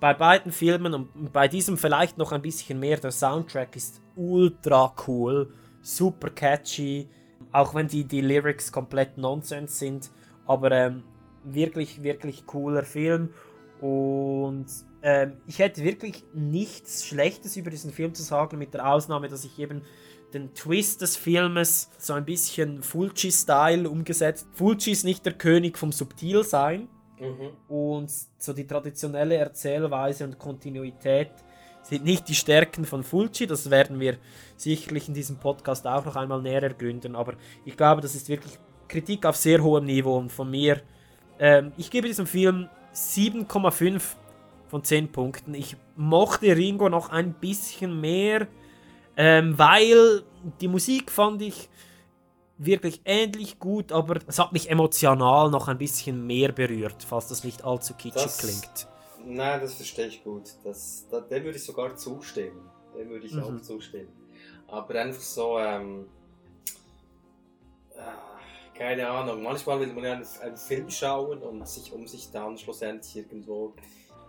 Bei 0.00 0.12
beiden 0.12 0.52
Filmen 0.52 0.92
und 0.92 1.32
bei 1.32 1.48
diesem 1.48 1.78
vielleicht 1.78 2.18
noch 2.18 2.32
ein 2.32 2.42
bisschen 2.42 2.78
mehr. 2.78 2.98
Der 2.98 3.10
Soundtrack 3.10 3.74
ist 3.74 4.02
ultra 4.16 4.94
cool, 5.06 5.50
super 5.80 6.28
catchy. 6.28 7.08
Auch 7.52 7.74
wenn 7.74 7.88
die, 7.88 8.04
die 8.04 8.20
Lyrics 8.20 8.70
komplett 8.70 9.16
Nonsens 9.16 9.78
sind. 9.78 10.10
Aber 10.44 10.72
ähm, 10.72 11.04
wirklich, 11.44 12.02
wirklich 12.02 12.44
cooler 12.46 12.82
Film. 12.82 13.30
Und 13.82 14.66
ähm, 15.02 15.38
ich 15.48 15.58
hätte 15.58 15.82
wirklich 15.82 16.22
nichts 16.32 17.04
Schlechtes 17.04 17.56
über 17.56 17.68
diesen 17.68 17.90
Film 17.90 18.14
zu 18.14 18.22
sagen, 18.22 18.56
mit 18.56 18.74
der 18.74 18.88
Ausnahme, 18.88 19.28
dass 19.28 19.44
ich 19.44 19.58
eben 19.58 19.82
den 20.32 20.54
Twist 20.54 21.00
des 21.00 21.16
Filmes 21.16 21.90
so 21.98 22.12
ein 22.12 22.24
bisschen 22.24 22.80
Fulci-Style 22.84 23.90
umgesetzt. 23.90 24.46
Fulci 24.52 24.92
ist 24.92 25.04
nicht 25.04 25.26
der 25.26 25.32
König 25.32 25.76
vom 25.76 25.90
Subtilsein. 25.90 26.88
Mhm. 27.18 27.50
Und 27.68 28.10
so 28.38 28.52
die 28.52 28.68
traditionelle 28.68 29.34
Erzählweise 29.34 30.24
und 30.24 30.38
Kontinuität 30.38 31.32
sind 31.82 32.04
nicht 32.04 32.28
die 32.28 32.36
Stärken 32.36 32.84
von 32.84 33.02
Fulci. 33.02 33.48
Das 33.48 33.68
werden 33.68 33.98
wir 33.98 34.16
sicherlich 34.56 35.08
in 35.08 35.14
diesem 35.14 35.38
Podcast 35.38 35.88
auch 35.88 36.04
noch 36.04 36.14
einmal 36.14 36.40
näher 36.40 36.62
ergründen. 36.62 37.16
Aber 37.16 37.34
ich 37.64 37.76
glaube, 37.76 38.00
das 38.00 38.14
ist 38.14 38.28
wirklich 38.28 38.56
Kritik 38.86 39.26
auf 39.26 39.34
sehr 39.34 39.60
hohem 39.60 39.86
Niveau. 39.86 40.18
Und 40.18 40.30
von 40.30 40.48
mir, 40.48 40.80
ähm, 41.40 41.72
ich 41.76 41.90
gebe 41.90 42.06
diesem 42.06 42.26
Film 42.26 42.68
7,5 42.92 44.02
von 44.68 44.84
10 44.84 45.12
Punkten. 45.12 45.54
Ich 45.54 45.76
mochte 45.96 46.56
Ringo 46.56 46.88
noch 46.88 47.10
ein 47.10 47.34
bisschen 47.34 48.00
mehr, 48.00 48.46
ähm, 49.16 49.58
weil 49.58 50.22
die 50.60 50.68
Musik 50.68 51.10
fand 51.10 51.42
ich 51.42 51.68
wirklich 52.58 53.00
ähnlich 53.04 53.58
gut, 53.58 53.92
aber 53.92 54.18
es 54.26 54.38
hat 54.38 54.52
mich 54.52 54.70
emotional 54.70 55.50
noch 55.50 55.68
ein 55.68 55.78
bisschen 55.78 56.26
mehr 56.26 56.52
berührt, 56.52 57.02
falls 57.06 57.28
das 57.28 57.44
nicht 57.44 57.64
allzu 57.64 57.94
kitschig 57.94 58.22
Das- 58.22 58.38
klingt. 58.38 58.88
Nein, 59.24 59.60
das 59.60 59.74
verstehe 59.74 60.06
ich 60.08 60.24
gut. 60.24 60.50
Das, 60.64 61.06
da, 61.10 61.20
dem 61.20 61.44
würde 61.44 61.56
ich 61.56 61.64
sogar 61.64 61.94
zustimmen. 61.96 62.60
Dem 62.96 63.08
würde 63.10 63.26
ich 63.26 63.32
Mhm. 63.34 63.42
auch 63.42 63.60
zustimmen. 63.60 64.08
Aber 64.66 64.94
einfach 64.96 65.20
so, 65.20 65.58
ähm, 65.58 66.06
äh, 67.94 68.00
keine 68.74 69.08
Ahnung, 69.08 69.42
manchmal 69.42 69.80
will 69.80 69.92
man 69.92 70.04
ja 70.04 70.12
einen, 70.14 70.26
einen 70.42 70.56
Film 70.56 70.90
schauen 70.90 71.42
und 71.42 71.68
sich, 71.68 71.92
um 71.92 72.06
sich 72.06 72.30
dann 72.30 72.56
schlussendlich 72.58 73.16
irgendwo, 73.16 73.74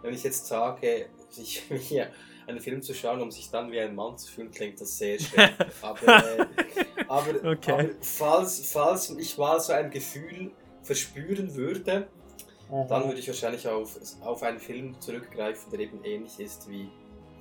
wenn 0.01 0.13
ich 0.13 0.23
jetzt 0.23 0.45
sage, 0.47 1.07
sich 1.29 1.63
mir 1.69 2.09
einen 2.45 2.59
Film 2.59 2.81
zu 2.81 2.93
schauen, 2.93 3.21
um 3.21 3.31
sich 3.31 3.49
dann 3.49 3.71
wie 3.71 3.79
ein 3.79 3.95
Mann 3.95 4.17
zu 4.17 4.31
fühlen, 4.31 4.51
klingt 4.51 4.79
das 4.81 4.97
sehr 4.97 5.17
schräg. 5.19 5.53
aber, 5.81 6.07
äh, 6.39 6.45
aber, 7.07 7.51
Okay. 7.51 7.71
aber 7.71 7.89
falls, 8.01 8.69
falls 8.71 9.09
ich 9.11 9.37
mal 9.37 9.59
so 9.59 9.73
ein 9.73 9.89
Gefühl 9.89 10.51
verspüren 10.81 11.55
würde, 11.55 12.07
dann 12.89 13.05
würde 13.05 13.19
ich 13.19 13.27
wahrscheinlich 13.27 13.67
auf, 13.67 13.97
auf 14.21 14.41
einen 14.43 14.59
Film 14.59 14.99
zurückgreifen, 14.99 15.71
der 15.71 15.81
eben 15.81 16.03
ähnlich 16.03 16.39
ist 16.39 16.69
wie 16.69 16.89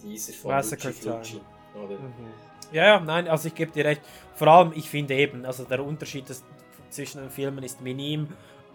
dieser 0.02 0.32
von 0.32 0.50
Massacre 0.52 0.88
Luci 0.88 1.00
Fulci. 1.00 1.40
Time. 1.72 1.88
Mhm. 1.98 2.32
Ja, 2.72 2.86
ja, 2.86 3.00
nein, 3.00 3.28
also 3.28 3.48
ich 3.48 3.54
gebe 3.54 3.70
dir 3.72 3.84
recht. 3.84 4.02
Vor 4.34 4.48
allem, 4.48 4.72
ich 4.74 4.88
finde 4.88 5.14
eben, 5.14 5.44
also 5.44 5.64
der 5.64 5.84
Unterschied 5.84 6.28
des, 6.28 6.42
zwischen 6.92 7.20
den 7.20 7.30
Filmen 7.30 7.64
ist 7.64 7.80
minim. 7.80 8.28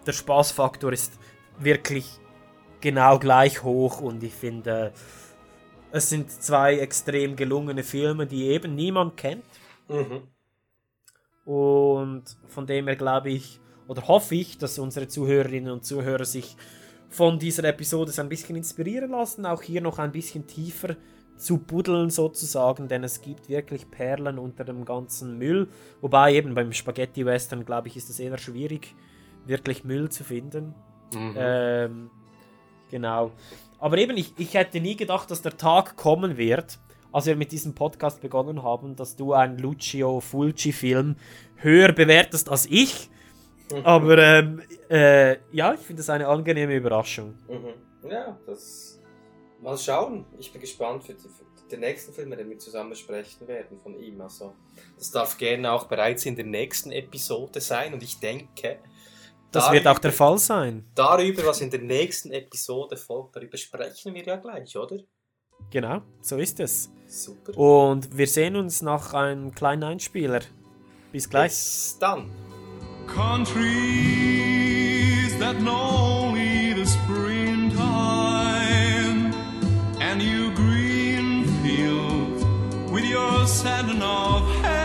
Der 0.05 0.13
Spaßfaktor 0.13 0.91
ist 0.93 1.13
wirklich 1.59 2.19
genau 2.81 3.19
gleich 3.19 3.63
hoch 3.63 4.01
und 4.01 4.23
ich 4.23 4.33
finde, 4.33 4.93
es 5.91 6.09
sind 6.09 6.31
zwei 6.31 6.77
extrem 6.77 7.35
gelungene 7.35 7.83
Filme, 7.83 8.27
die 8.27 8.47
eben 8.47 8.75
niemand 8.75 9.17
kennt. 9.17 9.45
Mhm. 9.87 10.27
Und 11.45 12.23
von 12.47 12.67
dem 12.67 12.87
her 12.87 12.95
glaube 12.95 13.29
ich, 13.29 13.59
oder 13.87 14.07
hoffe 14.07 14.35
ich, 14.35 14.57
dass 14.57 14.79
unsere 14.79 15.07
Zuhörerinnen 15.07 15.71
und 15.71 15.85
Zuhörer 15.85 16.25
sich 16.25 16.57
von 17.09 17.39
dieser 17.39 17.63
Episode 17.63 18.11
so 18.11 18.21
ein 18.21 18.29
bisschen 18.29 18.57
inspirieren 18.57 19.11
lassen, 19.11 19.45
auch 19.45 19.61
hier 19.61 19.79
noch 19.79 19.97
ein 19.97 20.11
bisschen 20.11 20.45
tiefer 20.45 20.97
zu 21.37 21.57
buddeln 21.57 22.09
sozusagen, 22.09 22.87
denn 22.87 23.03
es 23.03 23.21
gibt 23.21 23.49
wirklich 23.49 23.89
Perlen 23.89 24.39
unter 24.39 24.63
dem 24.63 24.85
ganzen 24.85 25.37
Müll. 25.37 25.67
Wobei 26.01 26.33
eben 26.33 26.55
beim 26.55 26.73
Spaghetti 26.73 27.25
Western, 27.25 27.65
glaube 27.65 27.87
ich, 27.87 27.97
ist 27.97 28.09
es 28.09 28.19
eher 28.19 28.37
schwierig, 28.37 28.95
wirklich 29.45 29.83
Müll 29.83 30.09
zu 30.09 30.23
finden. 30.23 30.73
Mhm. 31.13 31.35
Ähm, 31.37 32.09
genau. 32.89 33.31
Aber 33.79 33.97
eben, 33.97 34.17
ich, 34.17 34.33
ich 34.37 34.55
hätte 34.55 34.79
nie 34.79 34.95
gedacht, 34.95 35.29
dass 35.31 35.41
der 35.41 35.55
Tag 35.55 35.95
kommen 35.95 36.37
wird, 36.37 36.79
als 37.11 37.25
wir 37.27 37.35
mit 37.35 37.51
diesem 37.51 37.73
Podcast 37.75 38.21
begonnen 38.21 38.63
haben, 38.63 38.95
dass 38.95 39.15
du 39.15 39.33
einen 39.33 39.57
Lucio 39.59 40.19
Fulci-Film 40.19 41.15
höher 41.55 41.91
bewertest 41.91 42.49
als 42.49 42.65
ich. 42.69 43.09
Aber 43.83 44.17
ähm, 44.17 44.61
äh, 44.89 45.37
ja, 45.51 45.73
ich 45.73 45.81
finde 45.81 46.01
es 46.01 46.09
eine 46.09 46.27
angenehme 46.27 46.75
Überraschung. 46.75 47.35
Mhm. 47.47 48.09
Ja, 48.09 48.37
das. 48.45 48.96
Mal 49.61 49.77
schauen. 49.77 50.25
Ich 50.37 50.51
bin 50.51 50.61
gespannt 50.61 51.03
für, 51.03 51.13
die, 51.13 51.21
für 51.29 51.45
den 51.71 51.79
nächsten 51.81 52.13
Film, 52.13 52.29
den 52.31 52.49
wir 52.49 52.59
zusammen 52.59 52.91
besprechen 52.91 53.47
werden 53.47 53.77
von 53.79 53.95
ihm. 53.99 54.21
Also, 54.21 54.53
das 54.97 55.09
darf 55.11 55.37
gerne 55.37 55.71
auch 55.71 55.85
bereits 55.87 56.25
in 56.25 56.35
der 56.35 56.45
nächsten 56.45 56.91
Episode 56.91 57.59
sein. 57.59 57.93
Und 57.93 58.03
ich 58.03 58.19
denke, 58.19 58.79
Das 59.51 59.71
wird 59.71 59.87
auch 59.87 59.99
der 59.99 60.11
Fall 60.13 60.37
sein. 60.37 60.85
darüber, 60.93 61.45
was 61.47 61.61
in 61.61 61.71
der 61.71 61.81
nächsten 61.81 62.31
Episode 62.31 62.95
folgt, 62.97 63.35
darüber 63.35 63.57
sprechen 63.57 64.13
wir 64.13 64.23
ja 64.23 64.35
gleich, 64.35 64.75
oder? 64.77 64.97
Genau, 65.71 66.01
so 66.21 66.37
ist 66.37 66.59
es. 66.59 66.91
Super. 67.07 67.57
Und 67.57 68.15
wir 68.15 68.27
sehen 68.27 68.55
uns 68.55 68.81
nach 68.83 69.13
einem 69.15 69.53
kleinen 69.55 69.83
Einspieler. 69.83 70.41
Bis 71.11 71.27
gleich. 71.27 71.49
Bis 71.49 71.97
dann. 71.99 72.29
Countries 73.97 75.37
that 75.39 75.57
know 75.59 76.26
with 83.47 83.63
your 83.63 83.63
satin 83.63 84.01
of 84.01 84.43
hay. 84.61 84.76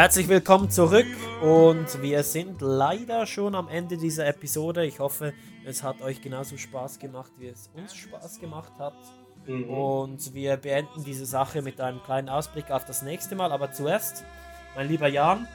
Herzlich 0.00 0.28
willkommen 0.28 0.70
zurück 0.70 1.04
und 1.42 2.00
wir 2.00 2.22
sind 2.22 2.62
leider 2.62 3.26
schon 3.26 3.54
am 3.54 3.68
Ende 3.68 3.98
dieser 3.98 4.26
Episode. 4.26 4.86
Ich 4.86 4.98
hoffe, 4.98 5.34
es 5.66 5.82
hat 5.82 6.00
euch 6.00 6.22
genauso 6.22 6.56
Spaß 6.56 6.98
gemacht, 6.98 7.30
wie 7.36 7.48
es 7.48 7.68
uns 7.74 7.94
Spaß 7.94 8.40
gemacht 8.40 8.72
hat. 8.78 8.94
Mhm. 9.44 9.68
Und 9.68 10.32
wir 10.32 10.56
beenden 10.56 11.04
diese 11.04 11.26
Sache 11.26 11.60
mit 11.60 11.82
einem 11.82 12.02
kleinen 12.02 12.30
Ausblick 12.30 12.70
auf 12.70 12.86
das 12.86 13.02
nächste 13.02 13.34
Mal. 13.34 13.52
Aber 13.52 13.72
zuerst, 13.72 14.24
mein 14.74 14.88
lieber 14.88 15.06
Jan, 15.06 15.46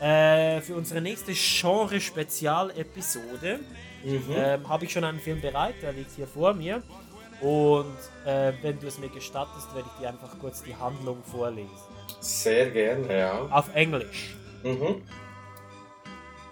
äh, 0.00 0.60
für 0.62 0.74
unsere 0.74 1.00
nächste 1.00 1.30
Genre-Spezial-Episode 1.32 3.60
Mhm. 4.02 4.24
ähm, 4.34 4.68
habe 4.68 4.86
ich 4.86 4.92
schon 4.92 5.04
einen 5.04 5.20
Film 5.20 5.40
bereit, 5.40 5.76
der 5.80 5.92
liegt 5.92 6.10
hier 6.10 6.26
vor 6.26 6.54
mir. 6.54 6.82
Und 7.40 7.96
äh, 8.24 8.52
wenn 8.62 8.80
du 8.80 8.88
es 8.88 8.98
mir 8.98 9.10
gestattest, 9.10 9.72
werde 9.76 9.88
ich 9.94 10.00
dir 10.00 10.08
einfach 10.08 10.36
kurz 10.40 10.64
die 10.64 10.74
Handlung 10.74 11.22
vorlesen. 11.22 11.70
Sehr 12.26 12.70
gerne, 12.70 13.18
ja. 13.18 13.46
Auf 13.50 13.72
Englisch. 13.74 14.34
Mhm. 14.64 15.02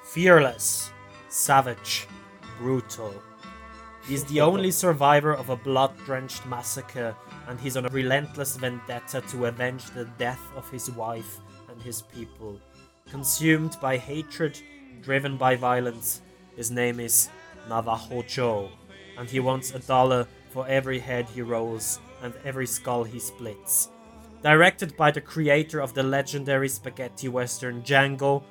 Fearless, 0.05 0.93
savage, 1.29 2.07
brutal. 2.61 3.13
He 4.07 4.15
is 4.15 4.25
the 4.25 4.41
only 4.41 4.71
survivor 4.85 5.33
of 5.33 5.51
a 5.51 5.57
blood 5.57 5.91
drenched 6.07 6.47
massacre, 6.47 7.17
and 7.49 7.59
he's 7.59 7.77
on 7.77 7.87
a 7.87 7.89
relentless 7.89 8.57
vendetta 8.57 9.21
to 9.33 9.47
avenge 9.47 9.91
the 9.91 10.05
death 10.17 10.43
of 10.57 10.71
his 10.71 10.91
wife 10.91 11.41
and 11.69 11.83
his 11.83 12.03
people. 12.03 12.61
Consumed 13.11 13.77
by 13.81 13.97
hatred, 13.97 14.61
driven 15.03 15.37
by 15.37 15.57
violence, 15.57 16.23
his 16.57 16.71
name 16.71 17.01
is 17.01 17.29
Navajo 17.69 18.23
Joe, 18.23 18.69
and 19.19 19.29
he 19.29 19.41
wants 19.41 19.75
a 19.75 19.81
dollar 19.81 20.29
for 20.51 20.69
every 20.69 21.01
head 21.01 21.27
he 21.35 21.43
rolls 21.43 21.99
and 22.23 22.33
every 22.45 22.67
skull 22.67 23.03
he 23.03 23.19
splits. 23.19 23.89
Directed 24.45 24.95
by 24.95 25.11
the 25.11 25.23
creator 25.23 25.81
of 25.81 25.95
the 25.95 26.03
legendary 26.03 26.69
spaghetti 26.69 27.29
western 27.29 27.83
Django, 27.83 28.43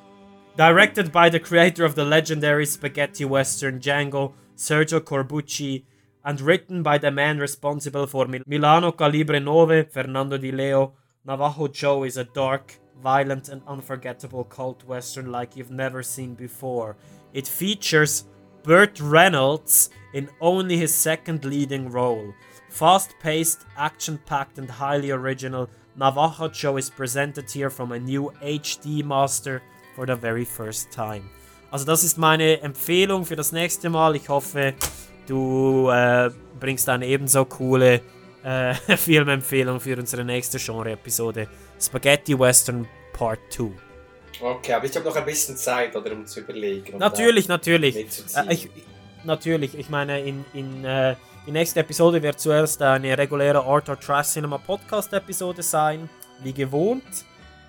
Directed 0.55 1.11
by 1.11 1.29
the 1.29 1.39
creator 1.39 1.85
of 1.85 1.95
the 1.95 2.03
legendary 2.03 2.65
spaghetti 2.65 3.25
western 3.25 3.79
Django, 3.79 4.33
Sergio 4.55 4.99
Corbucci, 4.99 5.83
and 6.25 6.41
written 6.41 6.83
by 6.83 6.97
the 6.97 7.11
man 7.11 7.37
responsible 7.39 8.05
for 8.05 8.27
Mil- 8.27 8.43
Milano 8.45 8.91
Calibre 8.91 9.39
9, 9.39 9.85
Fernando 9.91 10.37
Di 10.37 10.51
Leo, 10.51 10.93
Navajo 11.25 11.67
Joe 11.67 12.03
is 12.03 12.17
a 12.17 12.23
dark, 12.23 12.79
violent, 13.01 13.49
and 13.49 13.61
unforgettable 13.67 14.43
cult 14.43 14.83
western 14.85 15.31
like 15.31 15.55
you've 15.55 15.71
never 15.71 16.03
seen 16.03 16.33
before. 16.35 16.97
It 17.33 17.47
features 17.47 18.25
Burt 18.63 18.99
Reynolds 18.99 19.89
in 20.13 20.29
only 20.39 20.77
his 20.77 20.93
second 20.93 21.45
leading 21.45 21.89
role. 21.89 22.33
Fast 22.69 23.15
paced, 23.19 23.65
action 23.75 24.19
packed, 24.25 24.57
and 24.57 24.69
highly 24.69 25.11
original, 25.11 25.69
Navajo 25.95 26.47
Joe 26.47 26.77
is 26.77 26.89
presented 26.89 27.49
here 27.49 27.69
from 27.69 27.91
a 27.91 27.99
new 27.99 28.31
HD 28.41 29.03
master 29.03 29.61
for 29.95 30.05
the 30.05 30.15
very 30.15 30.45
first 30.45 30.91
time. 30.91 31.29
Also 31.71 31.85
das 31.85 32.03
ist 32.03 32.17
meine 32.17 32.61
Empfehlung 32.61 33.25
für 33.25 33.35
das 33.35 33.51
nächste 33.51 33.89
Mal. 33.89 34.15
Ich 34.15 34.29
hoffe, 34.29 34.73
du 35.27 35.89
äh, 35.89 36.29
bringst 36.59 36.87
eine 36.89 37.05
ebenso 37.05 37.45
coole 37.45 38.01
äh, 38.43 38.73
Filmempfehlung 38.97 39.79
für 39.79 39.97
unsere 39.97 40.23
nächste 40.23 40.59
Genre-Episode. 40.59 41.47
Spaghetti 41.79 42.37
Western 42.37 42.87
Part 43.13 43.39
2. 43.49 43.71
Okay, 44.41 44.73
aber 44.73 44.85
ich 44.85 44.95
habe 44.95 45.05
noch 45.05 45.15
ein 45.15 45.25
bisschen 45.25 45.55
Zeit, 45.57 45.95
oder, 45.95 46.11
um 46.11 46.25
zu 46.25 46.41
überlegen. 46.41 46.97
Natürlich, 46.97 47.47
natürlich. 47.47 47.95
Äh, 47.95 48.53
ich, 48.53 48.69
natürlich, 49.23 49.77
ich 49.77 49.89
meine, 49.89 50.21
in, 50.21 50.43
in 50.53 50.83
äh, 50.83 51.15
die 51.45 51.51
nächste 51.51 51.81
Episode 51.81 52.21
wird 52.21 52.39
zuerst 52.39 52.81
eine 52.81 53.17
reguläre 53.17 53.63
Arthur 53.63 53.99
Trash 53.99 54.27
Cinema 54.27 54.57
Podcast 54.57 55.11
Episode 55.11 55.61
sein, 55.61 56.09
wie 56.41 56.53
gewohnt. 56.53 57.03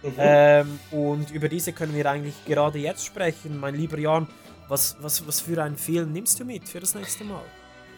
Mhm. 0.02 0.12
Ähm, 0.18 0.80
und 0.90 1.30
über 1.30 1.48
diese 1.48 1.72
können 1.72 1.94
wir 1.94 2.08
eigentlich 2.08 2.34
gerade 2.44 2.78
jetzt 2.78 3.04
sprechen. 3.04 3.58
Mein 3.58 3.74
lieber 3.74 3.98
Jan, 3.98 4.28
was, 4.68 4.96
was, 5.00 5.26
was 5.26 5.40
für 5.40 5.62
einen 5.62 5.76
Film 5.76 6.12
nimmst 6.12 6.38
du 6.38 6.44
mit 6.44 6.68
für 6.68 6.80
das 6.80 6.94
nächste 6.94 7.24
Mal? 7.24 7.42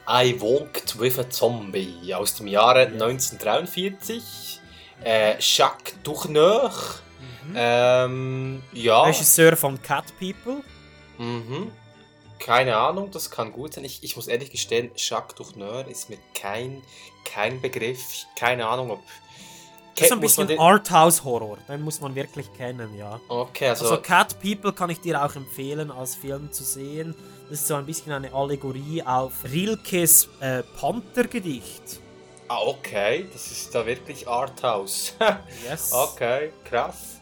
I 0.09 0.41
Walked 0.41 0.99
with 0.99 1.19
a 1.19 1.29
Zombie 1.29 2.15
aus 2.15 2.37
dem 2.37 2.47
Jahre 2.47 2.87
1943. 2.87 4.61
Äh, 5.05 5.35
Jacques 5.41 5.95
Tourneur. 6.03 6.73
Ähm, 7.55 8.63
ja. 8.73 9.03
Regisseur 9.03 9.57
von 9.57 9.81
Cat 9.83 10.07
People. 10.19 10.63
Mhm. 11.19 11.71
Keine 12.39 12.77
Ahnung, 12.77 13.11
das 13.11 13.31
kann 13.31 13.53
gut 13.53 13.75
sein. 13.75 13.85
Ich, 13.85 14.03
ich 14.05 14.17
muss 14.17 14.27
ehrlich 14.29 14.51
gestehen, 14.51 14.91
Jacques 14.97 15.35
Tourneur 15.37 15.87
ist 15.89 16.11
mir 16.11 16.19
kein, 16.35 16.83
kein 17.25 17.61
Begriff. 17.61 18.27
Keine 18.39 18.67
Ahnung, 18.67 18.91
ob. 18.91 19.01
Das 19.97 20.09
ist 20.09 20.13
ein 20.13 20.21
bisschen 20.21 20.47
den- 20.47 20.59
Arthouse-Horror. 20.61 21.57
Den 21.69 21.81
muss 21.83 22.01
man 22.03 22.15
wirklich 22.15 22.53
kennen, 22.53 22.95
ja. 22.99 23.19
Okay, 23.29 23.69
also. 23.71 23.87
Also 23.87 24.03
Cat 24.03 24.39
People 24.41 24.73
kann 24.75 24.91
ich 24.91 25.01
dir 25.01 25.25
auch 25.25 25.35
empfehlen, 25.35 25.91
als 25.91 26.15
Film 26.15 26.53
zu 26.53 26.65
sehen. 26.65 27.15
Das 27.49 27.61
ist 27.61 27.69
so 27.69 27.77
ein 27.77 27.87
bisschen 27.87 28.13
eine 28.13 28.31
Allegorie 28.35 29.03
auf 29.03 29.33
Rilkes 29.51 30.29
äh, 30.41 30.63
Panther-Gedicht. 30.79 32.01
Ah, 32.49 32.59
okay, 32.67 33.27
das 33.33 33.51
ist 33.51 33.75
da 33.75 33.85
wirklich 33.87 34.29
Arthouse. 34.29 35.15
Yes. 35.69 35.91
Okay, 35.93 36.53
krass. 36.65 37.16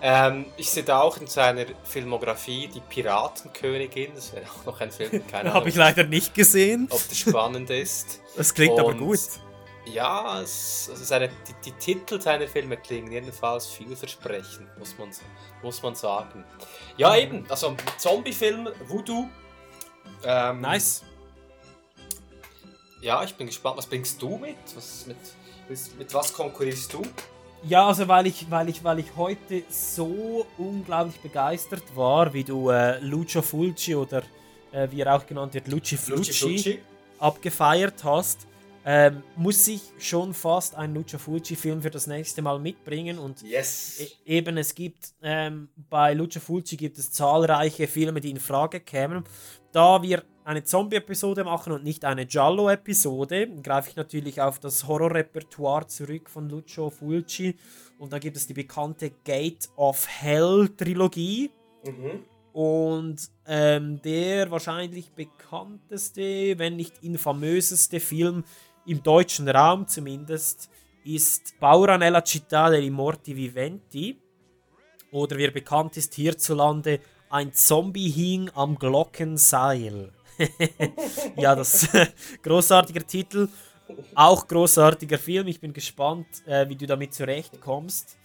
Ähm, 0.00 0.46
ich 0.56 0.70
sehe 0.70 0.84
da 0.84 1.00
auch 1.00 1.16
in 1.16 1.26
seiner 1.26 1.64
Filmografie 1.82 2.68
die 2.68 2.80
Piratenkönigin. 2.80 4.14
Das 4.14 4.32
wäre 4.32 4.46
auch 4.46 4.64
noch 4.64 4.80
ein 4.80 4.90
Film. 4.92 5.26
Keine 5.30 5.52
Habe 5.52 5.68
ich 5.68 5.74
leider 5.74 6.04
nicht 6.04 6.34
gesehen. 6.34 6.86
ob 6.90 7.08
das 7.08 7.18
spannend 7.18 7.70
ist. 7.70 8.20
Das 8.36 8.54
klingt 8.54 8.78
aber 8.78 8.90
Und 8.90 8.98
gut. 8.98 9.18
Ja, 9.86 10.40
es, 10.40 10.88
also 10.92 11.02
seine, 11.02 11.28
die, 11.28 11.54
die 11.64 11.72
Titel 11.72 12.20
seiner 12.20 12.46
Filme 12.46 12.76
klingen 12.76 13.10
jedenfalls 13.10 13.66
vielversprechend, 13.66 14.68
muss 14.78 14.96
man, 14.96 15.10
muss 15.62 15.82
man 15.82 15.96
sagen. 15.96 16.44
Ja, 16.98 17.16
eben, 17.16 17.44
also 17.50 17.74
Zombie-Film, 17.96 18.68
Voodoo. 18.86 19.28
Ähm, 20.22 20.60
Nice. 20.60 21.02
Ja, 23.00 23.24
ich 23.24 23.34
bin 23.34 23.46
gespannt. 23.48 23.76
Was 23.78 23.86
bringst 23.86 24.20
du 24.22 24.36
mit? 24.38 24.56
Was, 24.74 25.06
mit, 25.06 25.16
mit 25.98 26.14
was 26.14 26.32
konkurrierst 26.32 26.92
du? 26.92 27.02
Ja, 27.66 27.88
also 27.88 28.06
weil 28.06 28.26
ich, 28.26 28.50
weil 28.50 28.68
ich, 28.68 28.84
weil 28.84 29.00
ich 29.00 29.16
heute 29.16 29.64
so 29.68 30.46
unglaublich 30.56 31.18
begeistert 31.20 31.82
war, 31.94 32.32
wie 32.32 32.44
du 32.44 32.70
äh, 32.70 32.98
Lucio 33.00 33.42
Fulci 33.42 33.94
oder 33.94 34.22
äh, 34.72 34.88
wie 34.90 35.00
er 35.00 35.16
auch 35.16 35.26
genannt 35.26 35.54
wird, 35.54 35.66
Luci 35.68 35.96
Fulci, 35.96 36.78
abgefeiert 37.18 38.04
hast, 38.04 38.46
ähm, 38.84 39.22
muss 39.36 39.66
ich 39.66 39.82
schon 39.98 40.32
fast 40.32 40.74
einen 40.74 40.94
Lucio 40.94 41.18
Fulci-Film 41.18 41.82
für 41.82 41.90
das 41.90 42.06
nächste 42.06 42.40
Mal 42.42 42.58
mitbringen. 42.58 43.18
Und 43.18 43.42
Yes. 43.42 44.00
e 44.00 44.38
eben, 44.38 44.56
es 44.56 44.74
gibt 44.74 45.12
ähm, 45.20 45.68
bei 45.90 46.14
Lucio 46.14 46.40
Fulci 46.40 46.76
gibt 46.76 46.96
es 46.96 47.10
zahlreiche 47.12 47.86
Filme, 47.86 48.20
die 48.20 48.30
in 48.30 48.40
Frage 48.40 48.80
kämen. 48.80 49.24
Da 49.72 50.00
wir 50.02 50.22
eine 50.48 50.64
Zombie-Episode 50.64 51.44
machen 51.44 51.74
und 51.74 51.84
nicht 51.84 52.06
eine 52.06 52.24
Giallo-Episode, 52.24 53.48
greife 53.62 53.90
ich 53.90 53.96
natürlich 53.96 54.40
auf 54.40 54.58
das 54.58 54.88
Horror-Repertoire 54.88 55.86
zurück 55.88 56.30
von 56.30 56.48
Lucio 56.48 56.88
Fulci. 56.88 57.54
Und 57.98 58.14
da 58.14 58.18
gibt 58.18 58.34
es 58.38 58.46
die 58.46 58.54
bekannte 58.54 59.10
Gate 59.24 59.68
of 59.76 60.08
Hell-Trilogie. 60.08 61.50
Mhm. 61.84 62.24
Und 62.54 63.30
ähm, 63.46 64.00
der 64.00 64.50
wahrscheinlich 64.50 65.12
bekannteste, 65.12 66.58
wenn 66.58 66.76
nicht 66.76 66.94
infamöseste 67.02 68.00
Film 68.00 68.42
im 68.86 69.02
deutschen 69.02 69.50
Raum 69.50 69.86
zumindest, 69.86 70.70
ist 71.04 71.60
Paura 71.60 71.98
nella 71.98 72.22
città 72.22 72.70
dei 72.70 72.88
morti 72.88 73.36
viventi. 73.36 74.18
Oder 75.12 75.36
wie 75.36 75.44
er 75.44 75.50
bekannt 75.50 75.98
ist 75.98 76.14
hierzulande, 76.14 77.00
ein 77.28 77.52
Zombie 77.52 78.08
hing 78.08 78.50
am 78.54 78.78
Glockenseil. 78.78 80.10
Ja, 81.36 81.54
das 81.54 81.88
großartiger 82.42 83.06
Titel. 83.06 83.48
Auch 84.14 84.46
großartiger 84.46 85.18
Film. 85.18 85.46
Ich 85.48 85.60
bin 85.60 85.72
gespannt, 85.72 86.26
äh, 86.46 86.68
wie 86.68 86.76
du 86.76 86.86
damit 86.86 87.14
zurechtkommst. 87.14 88.16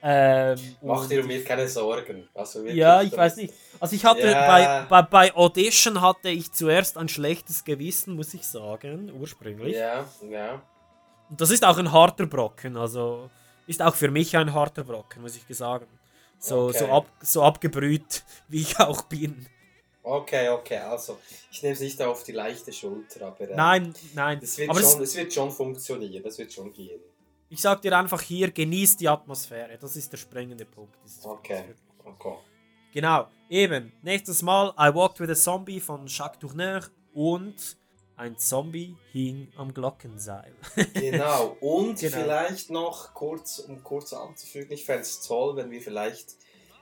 Ähm, 0.00 0.58
Mach 0.82 1.08
dir 1.08 1.22
um 1.22 1.26
mir 1.26 1.42
keine 1.42 1.66
Sorgen. 1.66 2.28
Also 2.34 2.64
ja, 2.66 3.02
ich 3.02 3.16
weiß 3.16 3.36
nicht. 3.36 3.52
Also 3.80 3.96
ich 3.96 4.04
hatte 4.04 4.30
Ja. 4.30 4.46
bei, 4.46 4.86
bei, 4.88 5.02
bei 5.02 5.34
Audition 5.36 6.00
hatte 6.00 6.28
ich 6.28 6.52
zuerst 6.52 6.96
ein 6.98 7.08
schlechtes 7.08 7.64
Gewissen, 7.64 8.14
muss 8.14 8.32
ich 8.34 8.46
sagen, 8.46 9.10
ursprünglich. 9.18 9.76
Ja, 9.76 10.04
ja. 10.28 10.62
Und 11.30 11.40
das 11.40 11.50
ist 11.50 11.64
auch 11.64 11.78
ein 11.78 11.90
harter 11.90 12.26
Brocken, 12.26 12.76
also 12.76 13.28
ist 13.66 13.82
auch 13.82 13.94
für 13.94 14.10
mich 14.10 14.36
ein 14.36 14.54
harter 14.54 14.84
Brocken, 14.84 15.20
muss 15.22 15.36
ich 15.36 15.56
sagen. 15.56 15.86
So, 16.38 16.68
Okay. 16.68 16.78
so, 16.78 16.86
ab, 16.92 17.06
so 17.20 17.42
abgebrüht, 17.42 18.22
wie 18.46 18.60
ich 18.60 18.78
auch 18.78 19.02
bin. 19.02 19.46
Okay, 20.10 20.48
okay, 20.48 20.78
also 20.78 21.18
ich 21.50 21.62
nehme 21.62 21.74
es 21.74 21.80
nicht 21.80 22.00
auf 22.00 22.24
die 22.24 22.32
leichte 22.32 22.72
Schulter, 22.72 23.26
aber 23.26 23.50
äh, 23.50 23.54
Nein, 23.54 23.94
nein. 24.14 24.38
Das 24.40 24.56
wird 24.56 24.70
aber 24.70 24.80
schon, 24.80 25.02
es 25.02 25.14
wird 25.16 25.32
schon 25.32 25.50
funktionieren, 25.50 26.22
das 26.22 26.38
wird 26.38 26.50
schon 26.52 26.72
gehen. 26.72 27.00
ich 27.50 27.60
sag 27.60 27.82
dir 27.82 27.96
einfach 27.98 28.22
hier, 28.22 28.50
genieß 28.50 28.96
die 28.96 29.08
Atmosphäre. 29.08 29.76
Das 29.78 29.96
ist 29.96 30.10
der 30.10 30.16
springende 30.18 30.64
Punkt. 30.64 30.96
Okay, 31.22 31.74
okay. 32.04 32.36
Genau, 32.92 33.26
eben. 33.50 33.92
Nächstes 34.02 34.40
Mal 34.42 34.72
I 34.78 34.94
Walked 34.94 35.20
with 35.20 35.28
a 35.30 35.34
Zombie 35.34 35.78
von 35.80 36.06
Jacques 36.06 36.38
Tourneur 36.40 36.80
und 37.12 37.76
ein 38.16 38.36
Zombie 38.38 38.96
hing 39.12 39.48
am 39.56 39.72
Glockenseil. 39.74 40.54
Genau, 40.94 41.56
und 41.60 42.00
Genau. 42.00 42.16
vielleicht 42.16 42.70
noch 42.70 43.12
kurz, 43.14 43.58
um 43.58 43.82
kurz 43.84 44.12
anzufügen, 44.14 44.72
ich 44.72 44.84
fände 44.86 45.02
es 45.02 45.20
toll, 45.20 45.54
wenn 45.56 45.70
wir 45.70 45.82
vielleicht 45.82 46.34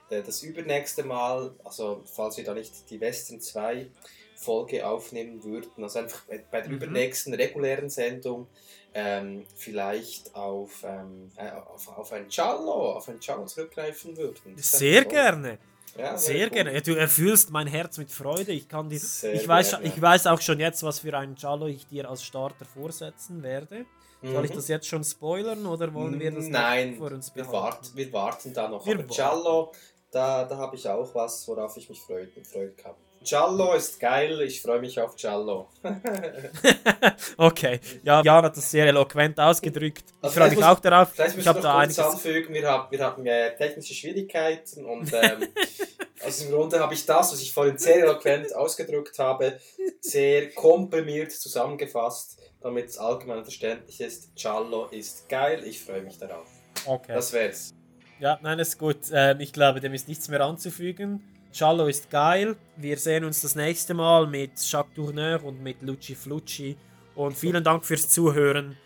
das 0.09 0.41
übernächste 0.43 1.03
Mal, 1.03 1.53
also 1.63 2.03
falls 2.11 2.37
wir 2.37 2.43
da 2.43 2.53
nicht 2.53 2.89
die 2.89 2.99
Western 3.01 3.39
2 3.41 3.89
Folge 4.35 4.85
aufnehmen 4.87 5.43
würden, 5.43 5.83
also 5.83 5.99
einfach 5.99 6.21
bei, 6.51 6.61
der 6.61 6.69
Mhm. 6.69 6.75
übernächsten 6.75 7.33
regulären 7.33 7.89
Sendung 7.89 8.47
ähm, 8.93 9.45
vielleicht 9.55 10.33
auf, 10.35 10.83
ähm, 10.83 11.31
äh, 11.35 11.49
auf, 11.51 11.87
auf 11.97 12.11
ein 12.13 12.27
Giallo, 12.29 12.93
auf 12.93 13.07
ein 13.09 13.19
Giallo 13.19 13.45
zurückgreifen 13.45 14.15
würden. 14.17 14.55
Sehr 14.57 15.03
toll. 15.03 15.11
gerne. 15.11 15.57
Ja, 15.97 16.15
Sehr 16.17 16.45
cool. 16.45 16.49
gerne. 16.51 16.81
Du 16.83 16.93
erfüllst 16.95 17.49
mein 17.49 17.65
Herz 17.67 17.97
mit 17.97 18.11
Freude. 18.11 18.51
Ich 18.51 18.67
kann 18.69 18.89
dir, 18.89 18.99
Sehr 18.99 19.33
ich 19.33 19.47
weiß, 19.47 19.71
gerne. 19.71 19.85
ich 19.87 19.99
weiß 19.99 20.27
auch 20.27 20.39
schon 20.41 20.59
jetzt, 20.59 20.83
was 20.83 20.99
für 20.99 21.15
ein 21.17 21.33
Giallo 21.35 21.65
ich 21.67 21.87
dir 21.87 22.07
als 22.09 22.23
Starter 22.23 22.65
vorsetzen 22.65 23.41
werde. 23.41 23.85
Soll 24.23 24.45
ich 24.45 24.51
Mhm. 24.51 24.55
das 24.55 24.67
jetzt 24.67 24.87
schon 24.87 25.03
spoilern 25.03 25.65
oder 25.65 25.93
wollen 25.93 26.19
wir 26.19 26.31
das 26.31 26.45
noch 26.45 26.51
Nein, 26.51 26.95
vor 26.97 27.11
uns 27.11 27.35
wir 27.35 27.43
behalten? 27.43 27.63
warten, 27.65 27.87
wir 27.95 28.13
warten 28.13 28.53
da 28.53 28.67
noch. 28.67 28.85
Wir 28.85 28.93
Aber 28.95 29.09
warten. 29.09 29.77
Da, 30.11 30.45
da 30.45 30.57
habe 30.57 30.75
ich 30.75 30.87
auch 30.87 31.13
was, 31.13 31.47
worauf 31.47 31.75
ich 31.77 31.89
mich 31.89 31.99
freuen, 32.01 32.29
freuen 32.49 32.75
kann. 32.77 32.93
Giallo 33.23 33.73
ist 33.73 33.99
geil, 33.99 34.39
ich 34.41 34.61
freue 34.61 34.79
mich 34.79 34.99
auf 34.99 35.15
Giallo. 35.15 35.67
Okay, 37.37 37.79
ja, 38.03 38.21
Jan 38.23 38.43
hat 38.45 38.55
das 38.57 38.69
sehr 38.71 38.85
eloquent 38.87 39.39
ausgedrückt. 39.39 40.03
Ich 40.07 40.23
Also 40.23 40.39
freue 40.39 40.49
mich 40.49 40.57
muss- 40.59 40.65
auch 40.67 40.79
darauf. 40.79 41.09
Vielleicht 41.13 41.37
Ich 41.37 41.47
habe 41.47 41.61
da 41.61 41.77
einiges. 41.79 41.99
anfügen, 41.99 42.53
wir 42.53 42.67
haben, 42.67 42.91
wir 42.91 42.99
haben 42.99 43.25
äh, 43.25 43.55
technische 43.55 43.93
Schwierigkeiten 43.93 44.85
und 44.85 45.11
ähm, 45.13 45.47
aus 46.25 46.37
dem 46.39 46.51
Grunde 46.51 46.79
habe 46.79 46.93
ich 46.93 47.05
das, 47.05 47.31
was 47.31 47.41
ich 47.41 47.53
vorhin 47.53 47.77
sehr 47.77 47.97
eloquent 47.97 48.55
ausgedrückt 48.55 49.17
habe, 49.19 49.59
sehr 49.99 50.51
komprimiert 50.53 51.31
zusammengefasst, 51.31 52.39
damit 52.61 52.89
es 52.89 52.97
allgemein 52.97 53.43
verständlich 53.43 53.99
ist. 54.01 54.35
Giallo 54.35 54.87
ist 54.87 55.27
geil, 55.29 55.63
ich 55.65 55.83
freue 55.83 56.01
mich 56.01 56.17
darauf. 56.17 56.47
Okay. 56.85 57.13
Das 57.13 57.33
wär's. 57.33 57.73
Ja, 58.19 58.39
nein, 58.41 58.59
ist 58.59 58.77
gut. 58.77 58.97
Ähm, 59.11 59.39
ich 59.39 59.53
glaube, 59.53 59.79
dem 59.79 59.93
ist 59.93 60.07
nichts 60.07 60.27
mehr 60.27 60.41
anzufügen. 60.41 61.23
Giallo 61.53 61.87
ist 61.87 62.09
geil. 62.09 62.55
Wir 62.75 62.97
sehen 62.97 63.23
uns 63.23 63.41
das 63.41 63.55
nächste 63.55 63.93
Mal 63.93 64.27
mit 64.27 64.51
Jacques 64.59 64.95
Tourneur 64.95 65.43
und 65.43 65.61
mit 65.61 65.81
Luci 65.81 66.15
Flucci. 66.15 66.77
Und 67.15 67.35
vielen 67.35 67.63
Dank 67.63 67.85
fürs 67.85 68.09
Zuhören. 68.09 68.77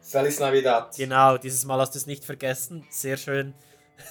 Feliz 0.00 0.38
Navidad. 0.38 0.94
Genau, 0.96 1.38
dieses 1.38 1.64
Mal 1.64 1.78
hast 1.80 1.94
du 1.94 1.98
es 1.98 2.06
nicht 2.06 2.24
vergessen. 2.24 2.84
Sehr 2.90 3.16
schön. 3.16 3.54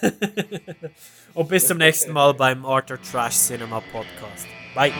und 1.33 1.49
bis 1.49 1.67
zum 1.67 1.77
nächsten 1.77 2.11
Mal 2.11 2.33
beim 2.33 2.65
Arthur 2.65 3.01
Trash 3.01 3.35
Cinema 3.35 3.81
Podcast. 3.91 4.47
Bye. 4.73 4.93